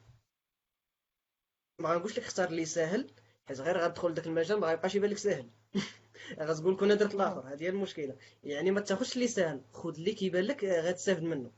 ما 1.80 1.90
غنقولش 1.90 2.20
لك 2.20 2.24
اختار 2.26 2.48
اللي 2.48 2.66
ساهل 2.66 3.12
حيت 3.46 3.62
غير 3.62 3.78
غتدخل 3.78 4.14
داك 4.14 4.28
المجال 4.28 4.60
ما 4.60 4.68
غيبقاش 4.68 4.96
يبان 4.96 5.10
لك 5.10 5.18
ساهل. 5.18 5.50
غتقول 6.40 6.78
كون 6.78 6.98
درت 6.98 7.16
الآخر 7.16 7.54
هذه 7.54 7.64
هي 7.64 7.70
المشكلة. 7.70 8.18
يعني 8.44 8.72
ما 8.72 8.82
تاخذش 8.82 9.16
اللي 9.16 9.28
ساهل. 9.28 9.62
خذ 9.74 9.96
اللي 9.96 10.14
كيبان 10.14 10.44
لك 10.44 10.66
آه، 10.66 10.82
غتستافد 10.82 11.24
منه. 11.24 11.52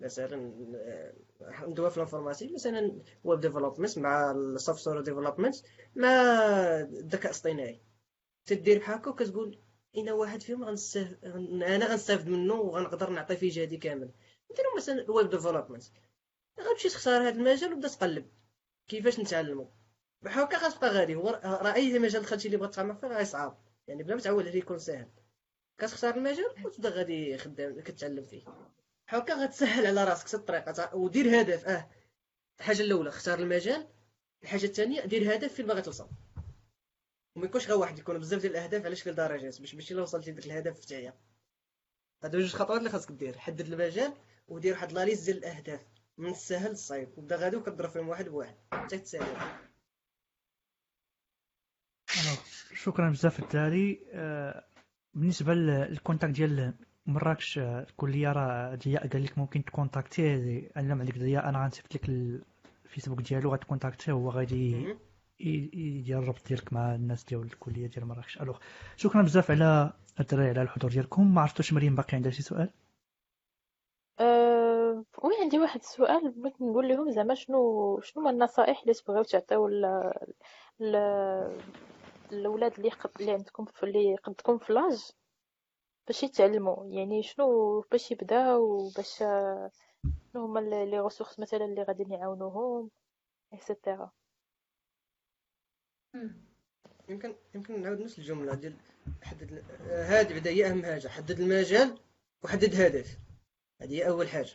مثلا 0.00 0.52
آه، 0.76 1.14
ندوي 1.66 1.90
في 1.90 1.96
ال 1.96 2.00
informatique 2.00 2.52
مثلا 2.52 3.02
web 3.24 3.40
development 3.40 3.98
مع 3.98 4.30
ال 4.30 4.88
software 4.88 5.00
development 5.00 5.56
مع 5.96 6.10
الذكاء 6.80 7.26
الاصطناعي. 7.26 7.87
تدير 8.48 8.78
بحال 8.78 8.94
هكا 8.94 9.10
وكتقول 9.10 9.58
اين 9.94 10.10
واحد 10.10 10.42
فيهم 10.42 10.64
غنستافد 10.64 11.24
أنا 11.62 11.86
غنستافد 11.86 12.28
منه 12.28 12.54
وغنقدر 12.54 13.10
نعطي 13.10 13.36
فيه 13.36 13.50
جهدي 13.50 13.76
كامل. 13.76 14.10
ديروا 14.56 14.76
مثلا 14.76 15.02
ال 15.02 15.09
web 15.09 15.30
development 15.30 15.84
غتمشي 16.60 16.88
تختار 16.88 17.22
هذا 17.22 17.28
المجال 17.28 17.72
وتبدا 17.72 17.88
تقلب. 17.88 18.30
كيفاش 18.88 19.20
نتعلمو؟ 19.20 19.70
بحال 20.22 20.42
هكا 20.44 20.56
غتبقى 20.58 20.90
غادي. 20.90 21.14
هو 21.14 21.40
راه 21.44 21.74
أي 21.74 21.98
مجال 21.98 22.22
دخلتي 22.22 22.46
اللي 22.46 22.56
بغات 22.56 22.74
تعمق 22.74 23.00
فيه 23.00 23.06
غيصعب. 23.06 23.58
يعني 23.86 24.02
بلا 24.02 24.14
ما 24.14 24.20
تعول 24.20 24.48
عليه 24.48 24.58
يكون 24.58 24.78
ساهل. 24.78 25.08
كتختار 25.78 26.16
المجال 26.16 26.54
وتبدا 26.64 26.88
غادي 26.88 27.38
خدام 27.38 27.80
كتعلم 27.80 28.22
فيه. 28.22 28.44
بحال 29.06 29.20
هكا 29.20 29.34
غتسهل 29.34 29.86
على 29.86 30.04
راسك 30.04 30.34
الطريقة 30.34 30.96
ودير 30.96 31.40
هدف. 31.40 31.68
آه 31.68 31.90
الحاجة 32.58 32.82
الأولى 32.82 33.08
اختار 33.08 33.38
المجال. 33.38 33.88
الحاجة 34.42 34.64
الثانية 34.64 35.00
دير 35.00 35.34
هدف 35.34 35.52
فين 35.52 35.66
باغي 35.66 35.82
توصل 35.82 36.08
وما 37.38 37.46
يكونش 37.46 37.66
غير 37.68 37.78
واحد 37.78 37.98
يكون 37.98 38.18
بزاف 38.18 38.40
ديال 38.40 38.52
الاهداف 38.52 38.84
على 38.84 38.96
شكل 38.96 39.14
درجات 39.14 39.60
باش 39.60 39.74
ماشي 39.74 39.94
الا 39.94 40.02
وصلتي 40.02 40.30
لذاك 40.30 40.46
الهدف 40.46 40.84
تاعيا 40.84 41.14
هادو 42.24 42.38
جوج 42.38 42.54
خطوات 42.54 42.78
اللي 42.78 42.90
خاصك 42.90 43.12
دير. 43.12 43.38
حدد 43.38 43.60
المجال 43.60 44.12
ودير 44.48 44.72
واحد 44.72 44.92
لا 44.92 45.04
ليست 45.04 45.24
ديال 45.24 45.38
الاهداف. 45.38 45.80
من 46.18 46.30
السهل 46.30 46.70
للصعيب. 46.70 47.08
وبدا 47.16 47.36
غادي 47.36 47.56
وكضرب 47.56 47.90
فيهم 47.90 48.08
واحد 48.08 48.28
بواحد. 48.28 48.54
حتى 48.72 48.98
تسالي. 48.98 49.58
شكرا 52.74 53.10
بزاف 53.10 53.40
الداري 53.40 54.00
آه، 54.12 54.64
بالنسبة 55.14 55.54
لل 55.54 55.72
contact 55.72 56.34
ديال 56.34 56.74
مراكش 57.06 57.58
آه، 57.58 57.82
الكلية 57.82 58.32
راه 58.32 58.74
ضياء. 58.74 59.08
قال 59.08 59.24
لك 59.24 59.38
ممكن 59.38 59.64
ت 59.64 59.73
contacter 59.73 60.52
يه 60.52 60.70
علم 60.76 61.00
عليك 61.00 61.18
ضياء. 61.18 61.48
أنا 61.48 61.64
غنصيفط 61.64 61.94
لك 61.94 62.08
الفيسبوك 62.84 63.20
ديالو. 63.20 63.52
غت 63.52 63.61
contacter 63.61 64.03
يه 64.03 64.12
هو 64.12 64.30
غادي 64.30 64.96
يدير 65.40 66.18
الربط 66.18 66.48
ديالك 66.48 66.72
مع 66.72 66.94
الناس 66.94 67.24
ديال 67.24 67.42
الكلية 67.42 67.86
ديال 67.86 68.06
مراكش 68.06 68.40
alors 68.40 68.58
شكرا. 68.96 69.22
بزاف 69.22 69.50
على 69.50 69.92
الدراري 70.20 70.50
على 70.50 70.62
الحضور 70.62 70.90
ديالكم. 70.90 71.34
ما 71.34 71.40
عرفتوش 71.40 71.72
مريم 71.72 71.94
باقي 71.94 72.16
عندها 72.16 72.30
شي 72.30 72.42
سؤال؟ 72.42 72.70
أه... 74.20 75.04
oui 75.22 75.34
عندي 75.42 75.58
واحد 75.58 75.80
السؤال 75.80 76.30
بغيت 76.30 76.62
نقول 76.62 76.88
لهم 76.88 77.10
زعما 77.10 77.34
شنو 77.34 78.00
شنو 78.00 78.28
النصائح 78.28 78.80
اللي 78.80 78.94
تبغيو 78.94 79.22
تعطيو 79.22 79.68
ل... 79.68 80.96
الاولاد 82.32 82.72
اللي 82.78 82.90
قد... 82.90 83.10
اللي 83.20 83.32
عندكم 83.32 83.64
في 83.64 83.82
اللي 83.82 84.16
قدكم 84.16 84.58
في 84.58 84.72
l'âge 84.72 85.10
باش 86.06 86.22
يتعلموا 86.22 86.86
يعني 86.86 87.22
شنو 87.22 87.80
باش 87.80 88.10
يبداو 88.10 88.88
باش 88.96 89.18
شنو 90.32 90.44
هما 90.44 90.60
les 90.60 91.00
ressources 91.00 91.40
مثلا 91.40 91.64
اللي 91.64 91.82
غادي 91.82 92.02
يعاونوهم 92.14 92.90
et 93.52 93.66
cetera 93.66 94.10
يمكن 97.08 97.34
يمكن 97.54 97.82
نعاود 97.82 98.00
نفس 98.00 98.18
الجملة 98.18 98.54
ديال 98.54 98.74
حدد 99.22 99.64
هذه 99.88 100.32
بعدا 100.32 100.50
هي 100.50 100.66
أهم 100.70 100.82
حاجة. 100.84 101.08
حدد 101.08 101.40
المجال 101.40 101.98
وحدد 102.42 102.80
هدف. 102.80 103.18
هذه 103.82 103.92
هي 103.94 104.08
أول 104.08 104.28
حاجة. 104.28 104.52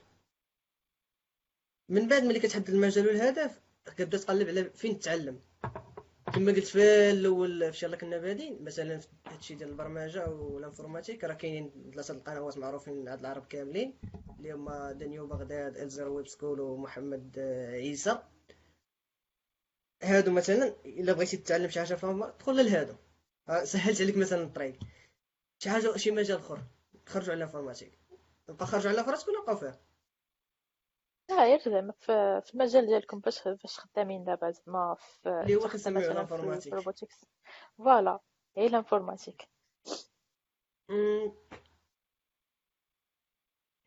من 1.90 2.08
بعد 2.08 2.24
ملي 2.24 2.40
كتحدد 2.40 2.70
المجال 2.70 3.08
والهدف 3.08 3.62
كتبدا 3.86 4.18
تقلب 4.18 4.48
على 4.48 4.64
فين 4.70 5.00
تتعلم. 5.00 5.40
كما 6.34 6.52
قلت 6.52 6.66
في 6.66 7.12
الأول 7.12 7.74
في 7.74 7.78
شي 7.78 7.96
كنا 7.98 8.18
بادين 8.18 8.64
مثلا 8.64 8.98
في 8.98 9.08
هادشي 9.28 9.56
ديال 9.56 9.70
البرمجة 9.70 10.30
وال 10.30 10.43
informatique 10.43 11.24
راه 11.24 11.34
كاينين 11.34 11.92
ثلاثة 11.94 12.14
القنوات 12.14 12.58
معروفين 12.58 13.08
عند 13.08 13.20
العرب 13.20 13.46
كاملين 13.46 13.94
اللي 14.38 14.52
هما 14.52 14.92
دانيو 14.92 15.28
بغداد 15.28 15.78
Elzero 15.78 16.10
Web 16.10 16.28
School 16.28 16.60
ومحمد 16.60 17.40
عيسى. 17.72 18.20
هادو 20.04 20.32
مثلا 20.32 20.76
إلا 20.86 21.14
بغيتي 21.14 21.38
تتعلم 21.38 21.70
شي 21.70 21.80
حاجة 21.80 21.96
فهم 21.96 22.26
دخل 22.26 22.66
لهادو. 22.66 22.96
سهلت 23.64 24.02
عليك 24.02 24.18
مثلا 24.18 24.44
الطريق. 24.44 24.80
شي 25.60 25.70
حاجة 25.70 25.98
شي 25.98 26.12
مجال 26.12 26.38
أخر. 26.38 26.60
خرجوا 27.06 27.32
على 27.32 27.38
ال 27.38 27.43
informatique 27.43 28.00
نبقى 28.50 28.66
خرجوا 28.66 28.92
على 28.92 29.04
فراسكم 29.04 29.32
نبقاو 29.42 29.56
فيها. 29.56 29.80
لا 31.30 31.48
ياك 31.48 31.70
زعما 31.70 31.94
في 32.02 32.52
المجال 32.54 32.86
ديالكم 32.86 33.20
باش 33.20 33.48
باش 33.48 33.80
خدامين 33.80 34.24
دابا 34.24 34.52
زعما 34.52 34.96
في 34.96 35.30
اللي 35.30 35.56
هو 35.56 35.70
كنسميوه 35.70 36.12
ال 36.12 36.17
informatique 36.17 36.74
ال 36.74 36.79
robotics. 36.79 37.26
voilà 37.78 38.20
هي 38.58 38.68
ال 38.68 38.73
informatique. 38.73 39.48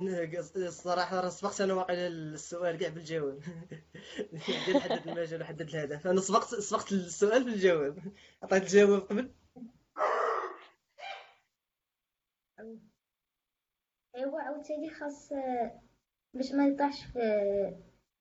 الصراحة 0.01 1.21
راه 1.21 1.29
سبقت 1.29 1.61
أنا 1.61 1.75
واقيلا 1.75 2.07
السؤال 2.09 2.79
كاع 2.79 2.89
بالجواب. 2.89 3.41
ديال 4.67 4.83
حدد 4.83 5.09
المجال 5.09 5.41
وحدد 5.41 5.61
الهدف. 5.61 6.07
أنا 6.07 6.21
سبقت 6.21 6.55
سبقت 6.55 6.93
السؤال 6.93 7.45
بالجواب. 7.45 7.99
عطيت 8.43 8.63
الجواب 8.63 9.01
قبل. 9.01 9.35
ايوا 14.17 14.41
عاوتاني 14.41 14.91
خاص 14.91 15.33
باش 16.35 16.53
ما 16.53 16.67
يطيحش 16.67 17.05
في 17.05 17.21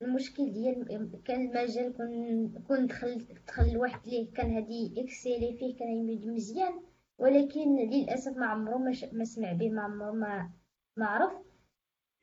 المشكل 0.01 0.51
ديال 0.53 0.85
كان 1.25 1.41
المجال 1.41 1.97
كون 1.97 2.63
كون 2.67 2.87
دخل 2.87 3.27
دخل 3.47 3.77
واحد 3.77 4.07
ليه 4.07 4.33
كان 4.33 4.55
هادي 4.55 4.93
اكسيلي 4.97 5.57
فيه 5.57 5.77
كان 5.77 5.89
يمد 5.89 6.25
مزيان. 6.25 6.83
ولكن 7.17 7.75
للأسف 7.75 8.37
ما 8.37 8.45
عمرو 8.45 8.77
ما 9.11 9.23
سمع 9.25 9.53
به 9.53 9.69
ما 9.69 9.81
عمرو 9.81 10.13
ما 10.13 10.51
ما 10.97 11.05
عرف. 11.05 11.44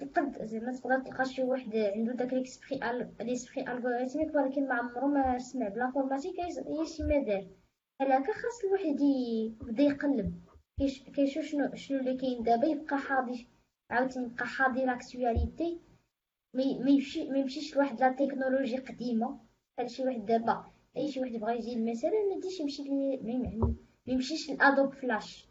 قد 0.04 0.44
زعما 0.44 0.72
تقدر 0.72 0.98
تلقى 1.00 1.24
شي 1.24 1.42
واحد 1.42 1.76
عنده 1.76 2.12
داك 2.12 2.32
l'esprit 2.32 2.80
l'esprit 3.20 3.72
algorithmique 3.72 4.34
ولكن 4.34 4.68
ما 4.68 4.74
عمرو 4.74 5.08
ما 5.08 5.38
سمع. 5.38 5.68
ب 5.68 5.73
l'informatique 5.73 6.40
هي 6.40 6.86
شي 6.86 7.02
ما 7.02 7.18
دار. 7.22 7.46
على 8.00 8.14
هكا 8.14 8.32
خاص 8.32 8.64
الواحد 8.64 9.00
يبدأ 9.00 9.82
يقلب. 9.82 10.34
كيشوف 11.14 11.44
شنو 11.44 11.74
شنو 11.74 11.98
اللي 12.00 12.16
كاين 12.16 12.42
دابا 12.42 12.66
يبقى 12.66 12.98
حاضي 12.98 13.48
عاوتاني 13.90 14.26
يبقى 14.26 14.46
حاضي 14.46 14.84
l'actualité 14.84 15.80
ما 16.54 16.62
يمشي 16.62 17.30
ما 17.30 17.38
يمشيش 17.38 17.76
لواحد 17.76 18.00
la 18.00 18.12
technologie 18.12 18.76
قديمة. 18.76 19.40
بحال 19.76 19.90
شي 19.90 20.02
واحد 20.04 20.26
دابا 20.26 20.64
أي 20.96 21.08
شي 21.12 21.20
واحد 21.20 21.32
بغا 21.32 21.52
يجي 21.52 21.90
مثلا 21.90 22.10
ما 22.10 22.34
يديش 22.36 22.60
يمشي 22.60 22.82
ما 23.22 23.74
يمشيش 24.06 24.50
ل 24.50 24.57
Adobe 24.57 24.92
Flash 24.92 25.48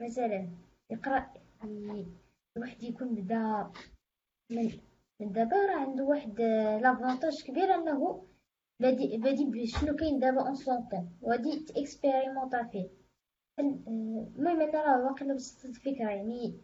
مثلا 0.00 0.48
يقرأ 0.90 1.30
الواحد 2.56 2.82
يكون 2.82 3.14
بدا 3.14 3.70
من 4.50 4.70
من 5.20 5.32
دابا 5.32 5.56
راه 5.56 5.80
عنده 5.80 6.04
واحد 6.04 6.40
l'avantage 6.82 7.42
كبير 7.42 7.74
انه 7.74 8.26
بادي 8.80 9.16
بادي 9.18 9.66
شنو 9.66 9.96
كاين 9.96 10.18
دابا 10.18 10.40
اون 10.46 10.54
سونطون 10.54 11.18
وغادي 11.22 11.60
ت 11.60 11.68
expérimenter 11.68 12.62
فيه. 12.62 12.90
المهم 13.58 14.60
أنا 14.60 14.82
راه 14.82 15.04
واقيلا 15.06 15.34
وصلت 15.34 15.64
الفكرة 15.64 16.10
يعني 16.10 16.60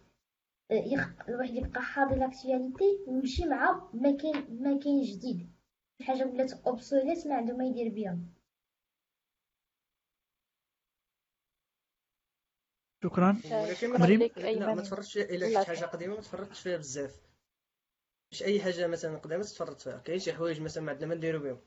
الواحد 1.29 1.55
يبقى 1.55 1.83
حاضي 1.83 2.16
l'actualité 2.16 2.99
ويمشي 3.07 3.47
مع 3.47 3.91
ما 3.95 4.17
كاين 4.17 4.63
ما 4.63 4.79
كاين 4.79 5.03
جديد 5.03 5.51
حاجة 6.03 6.25
ولات 6.27 6.53
obsolète 6.53 7.27
ما 7.27 7.35
عنده 7.35 7.57
ما 7.57 7.65
يدير 7.65 7.95
بها 7.95 8.19
شكرا. 13.09 13.41
ولكن 13.45 13.91
مريم؟ 13.91 14.31
لا 14.37 14.74
ما 14.74 14.83
تفرجتش 14.83 15.19
إلا 15.19 15.49
شي 15.49 15.66
حاجة 15.66 15.85
قديمة 15.85 16.15
ما 16.15 16.20
تفرجتش 16.20 16.61
فيها 16.61 16.77
بزاف. 16.77 17.20
مش 18.33 18.43
أي 18.43 18.61
حاجة 18.61 18.87
مثلا 18.87 19.19
قدامك 19.19 19.45
تفرط 19.45 19.81
فيها 19.81 19.99
كاين 19.99 20.19
شي 20.19 20.33
حوايج 20.33 20.61
مثلا 20.61 20.83
ما 20.83 20.93
عندنا 20.93 21.07
ما 21.07 21.15
نديرو 21.15 21.39
بهم. 21.39 21.61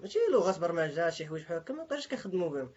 ماشي 0.00 0.18
لغات 0.32 0.58
برمجة 0.58 1.10
شي 1.10 1.26
حوايج 1.26 1.44
بحال 1.44 1.56
هكا 1.56 1.74
ما 1.74 1.84
بقاش 1.84 2.08
كنخدمو 2.08 2.48
بهم. 2.48 2.72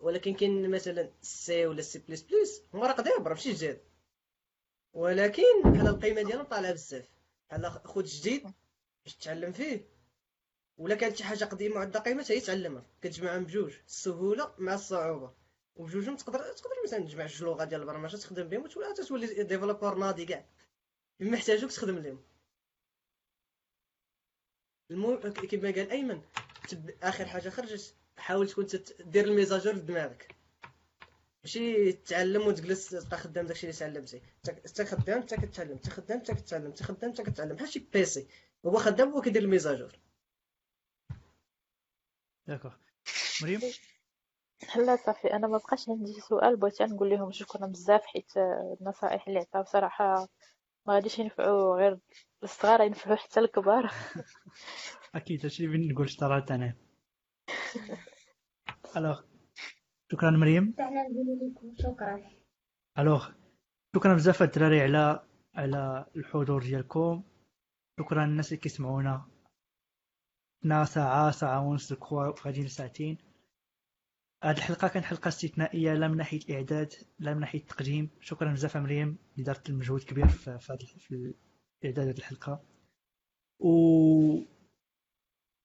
ولكن 0.00 0.34
كاين 0.34 0.70
مثلا 0.70 1.10
C 1.22 1.66
ولا 1.66 1.82
C 1.82 1.98
plus 1.98 2.22
plus 2.22 2.62
هما 2.74 2.86
راه 2.86 2.92
قدام 2.92 3.24
ماشي 3.24 3.52
جداد 3.52 3.80
ولكن 4.92 5.42
بحال 5.64 5.86
القيمة 5.88 6.22
ديالهم 6.22 6.44
طالعة 6.44 6.72
بزاف. 6.72 7.08
بحال 7.50 7.70
خد 7.70 8.04
جديد 8.04 8.42
باش 9.04 9.14
تتعلم 9.16 9.52
فيه. 9.52 9.88
ولا 10.78 10.94
كانت 10.94 11.16
شي 11.16 11.24
حاجة 11.24 11.44
قديمة 11.44 11.76
وعندها 11.76 12.02
قيمة 12.02 12.24
حتى 12.24 12.32
هي 12.32 12.40
تعلمها. 12.40 12.86
كتجمعهم 13.02 13.44
بجوج. 13.44 13.72
السهولة 13.86 14.54
مع 14.58 14.74
الصعوبة. 14.74 15.32
وبجوجهم 15.76 16.16
تقدر 16.16 16.38
تقدر 16.38 16.74
مثلا 16.84 16.98
تجمع 16.98 17.26
جوج 17.26 17.42
لغات 17.44 17.68
ديال 17.68 17.80
البرمجة 17.80 18.16
تخدم 18.16 18.48
بهم 18.48 18.62
وتولي 18.62 18.94
تولي 18.94 19.42
developer 19.42 19.94
ناضي 19.94 20.24
كاع. 20.24 20.46
بما 21.20 21.36
يحتاجوك 21.36 21.70
تخدم 21.72 21.98
لهم. 21.98 22.24
المهم 24.90 25.16
كما 25.32 25.70
قال 25.70 25.90
أيمن 25.90 26.22
تب... 26.68 26.90
آخر 27.02 27.26
حاجة 27.26 27.48
خرجت 27.48 27.94
حاول 28.16 28.48
تكون 28.48 28.66
دير 29.00 29.24
ال 29.24 29.29
mise 29.29 29.49
à 29.49 29.54
jour 29.54 29.74
لدماغك 29.74 30.34
ماشي 31.44 31.92
تعلم 31.92 32.46
وتجلس 32.46 32.88
تبقى 32.88 33.18
خدام 33.18 33.46
داكشي 33.46 33.66
اللي 33.66 33.78
تعلمتي. 33.78 34.22
انت 34.48 34.82
خدام 34.82 35.18
انت 35.18 35.34
كتعلم 35.34 35.72
انت 35.72 35.88
خدام 35.88 36.18
انت 36.18 36.30
كتعلم 36.30 36.66
انت 36.66 36.82
خدام 36.82 37.10
انت 37.10 37.20
كتعلم. 37.20 37.56
بحال 37.56 37.68
شي 37.68 37.78
بيسي. 37.78 38.26
هو 38.66 38.78
خدام 38.78 39.08
هو 39.12 39.20
كيدير 39.20 39.42
الميزاجور. 39.42 39.98
داكوغ 42.46 42.74
مريم؟ 43.42 43.60
لا 44.76 44.96
صافي 44.96 45.32
أنا 45.32 45.46
ما 45.46 45.58
بقاش 45.58 45.88
عندي 45.88 46.20
سؤال 46.20 46.56
بغيت 46.56 46.82
نقول 46.82 47.10
لهم 47.10 47.32
شكرا 47.32 47.66
بزاف 47.66 48.04
حيت 48.04 48.32
النصائح 48.80 49.28
اللي 49.28 49.38
عطاو 49.38 49.64
صراحة 49.64 50.28
ما 50.86 50.94
غاديش 50.94 51.18
ينفعوا 51.18 51.76
غير 51.76 51.98
الصغار 52.42 52.80
ينفعوا 52.80 53.16
حتى 53.16 53.40
الكبار. 53.40 53.90
أكيد 55.14 55.40
هادشي 55.42 55.64
اللي 55.64 55.88
نقول 55.92 56.10
صراحة 56.10 56.46
أنا. 56.50 56.76
ألوغ 58.96 59.20
شكرا 60.12 60.30
مريم. 60.30 60.74
حنا 60.78 61.08
نقول 61.08 61.52
لكم 61.54 61.74
شكرا. 61.78 62.30
ألوغ 62.98 63.28
شكرا 63.96 64.14
بزاف 64.14 64.42
الدراري 64.42 64.80
على 64.80 65.26
على 65.54 66.06
الحضور 66.16 66.62
ديالكم. 66.62 67.22
شكرا 68.00 68.24
الناس 68.24 68.48
اللي 68.48 68.60
كيسمعونا. 68.60 69.28
حنا 70.62 70.84
ساعة 70.84 71.30
ساعة 71.30 71.68
ونص 71.68 71.92
غاديين 72.46 72.68
ساعتين. 72.68 73.25
هاد 74.42 74.56
الحلقة 74.56 74.88
كانت 74.88 75.04
حلقة 75.04 75.28
استثنائية 75.28 75.94
لا 75.94 76.08
من 76.08 76.16
ناحية 76.16 76.40
الإعداد 76.48 76.92
لا 77.18 77.34
من 77.34 77.40
ناحية 77.40 77.58
التقديم. 77.58 78.10
شكرا 78.20 78.52
بزاف 78.52 78.76
مريم 78.76 79.18
اللي 79.32 79.44
دارت 79.44 79.70
المجهود 79.70 80.02
كبير 80.02 80.28
في, 80.28 80.58
في, 80.58 81.34
إعداد 81.84 82.06
هاد 82.08 82.16
الحلقة. 82.16 82.62
و 83.58 83.70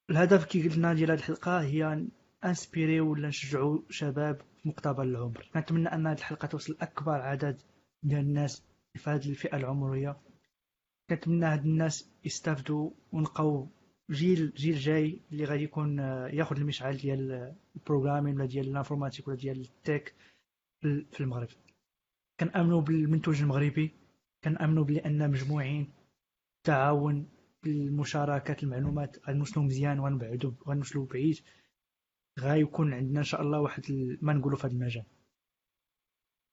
الهدف 0.10 0.46
كي 0.46 0.70
قلنا 0.70 0.94
ديال 0.94 1.12
هاد 1.12 1.18
الحلقة 1.18 1.62
هي 1.62 2.08
inspirer 2.46 3.00
ولا 3.00 3.28
نشجعوا 3.28 3.80
شباب 3.90 4.42
في 4.58 4.70
مقتبل 4.70 5.08
العمر. 5.08 5.50
كنتمنى 5.54 5.88
أن 5.88 6.08
هاد 6.08 6.18
الحلقة 6.18 6.48
توصل 6.48 6.78
أكبر 6.82 7.22
عدد 7.22 7.62
ديال 8.04 8.20
الناس 8.20 8.64
في 8.96 9.10
هذه 9.10 9.30
الفئة 9.30 9.58
العمرية. 9.58 10.18
كنتمنى 11.10 11.46
هاد 11.46 11.66
الناس 11.66 12.10
يستافدوا 12.26 12.92
ونلقاو 13.12 13.68
جيل 14.12 14.54
جيل 14.54 14.76
جاي 14.76 15.20
اللي 15.32 15.46
غادي 15.46 15.64
يكون 15.64 16.00
آه، 16.00 16.28
ياخذ 16.28 16.58
المشعل 16.58 16.98
ديال 16.98 17.56
ال 17.76 17.81
programming 17.81 18.36
ولا 18.36 18.46
ديال 18.46 18.68
ال 18.68 18.72
informatique 18.72 19.28
ولا 19.28 19.38
ديال 19.38 19.62
ال 19.62 19.72
tech 19.72 20.16
في 20.82 21.20
المغرب. 21.20 21.48
كنأمنوا 22.40 22.82
بالمنتوج 22.82 23.42
المغربي 23.42 23.92
كنأمنوا 24.44 24.84
بلي 24.84 25.00
ان 25.00 25.32
مجموعين 25.32 25.94
تعاون 26.64 27.30
بالمشاركة 27.64 28.58
المعلومات 28.64 29.30
غنوصلوا 29.30 29.66
مزيان 29.66 30.00
وغنبعدوا 30.00 30.52
غنوصلوا 30.68 31.06
بعيد. 31.06 31.40
غيكون 32.40 32.94
عندنا 32.94 33.20
إن 33.20 33.24
شاء 33.24 33.42
الله 33.42 33.60
واحد 33.60 33.84
ما 34.22 34.34
نقولوا 34.34 34.58
في 34.58 34.68
هذا 34.68 34.74
المجال. 34.74 35.06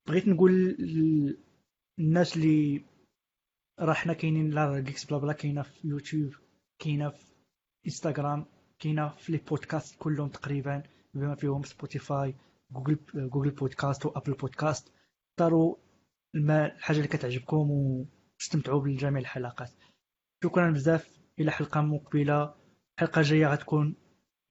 بغيت 0.08 0.28
نقول 0.28 0.76
الناس 1.98 2.36
اللي 2.36 2.84
راه 3.80 3.92
حنا 3.92 4.12
كاينين 4.12 4.50
لا 4.50 4.80
بلا 5.10 5.18
بلا 5.18 5.32
كاينة 5.32 5.62
في 5.62 5.88
يوتيوب 5.88 6.34
كاينة 6.78 7.08
في 7.08 7.27
انستغرام 7.88 8.46
كاينة 8.78 9.08
في 9.08 9.32
les 9.32 9.38
podcasts 9.38 9.96
كلهم 9.98 10.28
تقريبا 10.28 10.82
بما 11.14 11.34
فيهم 11.34 11.62
سبوتيفاي 11.62 12.34
Google 12.70 12.98
Google 13.14 13.50
Podcasts 13.50 14.06
و 14.06 14.11
Apple 14.11 14.32
Podcasts 14.32 14.92
اختاروا 15.30 15.76
الحاجة 16.34 16.96
اللي 16.96 17.08
كتعجبكم 17.08 17.70
واستمتعوا 17.70 18.80
بجميع 18.80 19.20
الحلقات. 19.20 19.70
شكرا 20.44 20.70
بزاف. 20.70 21.18
إلى 21.38 21.50
حلقة 21.50 21.80
مقبلة. 21.80 22.54
الحلقة 22.94 23.20
الجايه 23.20 23.46
غتكون 23.46 23.94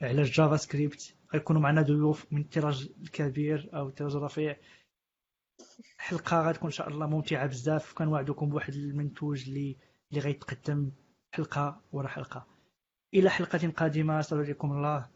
على 0.02 0.22
ال 0.22 0.58
JavaScript. 0.58 1.16
غيكونوا 1.34 1.62
معنا 1.62 1.82
ضيوف 1.82 2.26
من 2.32 2.42
الطراز 2.42 2.90
الكبير 3.02 3.70
أو 3.74 3.88
الطراز 3.88 4.16
الرفيع. 4.16 4.58
حلقة 5.98 6.50
غتكون 6.50 6.66
إن 6.66 6.72
شاء 6.72 6.90
الله 6.90 7.08
ممتعة 7.08 7.48
بزاف. 7.48 7.94
كنوعدكم 7.94 8.50
بواحد 8.50 8.74
المنتوج 8.74 9.48
اللي 9.48 9.78
اللي 10.12 10.22
غيتقدم 10.22 10.92
حلقة 11.32 11.82
ورا 11.92 12.08
حلقة. 12.08 12.57
إلى 13.14 13.30
حلقة 13.30 13.70
قادمة. 13.70 14.20
أستودعكم 14.20 14.72
الله 14.72 15.10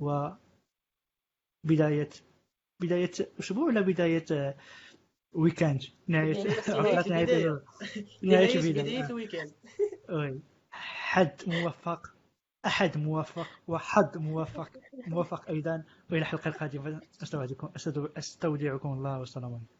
و 0.00 0.28
بداية 2.80 3.10
أسبوع 3.40 3.64
ولا 3.64 3.80
بداية 3.80 4.56
ويكاند 5.32 5.82
نهاية 6.08 6.44
نهاية 6.68 7.62
نهاية 8.22 8.72
بداية 8.72 9.06
حد 11.10 11.42
موفق؟ 11.46 12.14
أحد 12.66 12.98
موفق؟ 12.98 13.46
وحد 13.68 14.18
موفق؟ 14.18 14.70
موفق 15.06 15.48
أيضا. 15.48 15.84
وإلى 16.10 16.20
الحلقة 16.20 16.48
القادمة 16.48 17.00
أستودعكم 17.22 17.70
أستودعكم 18.18 18.92
الله. 18.92 19.18
والسلام 19.18 19.54
عليكم. 19.54 19.79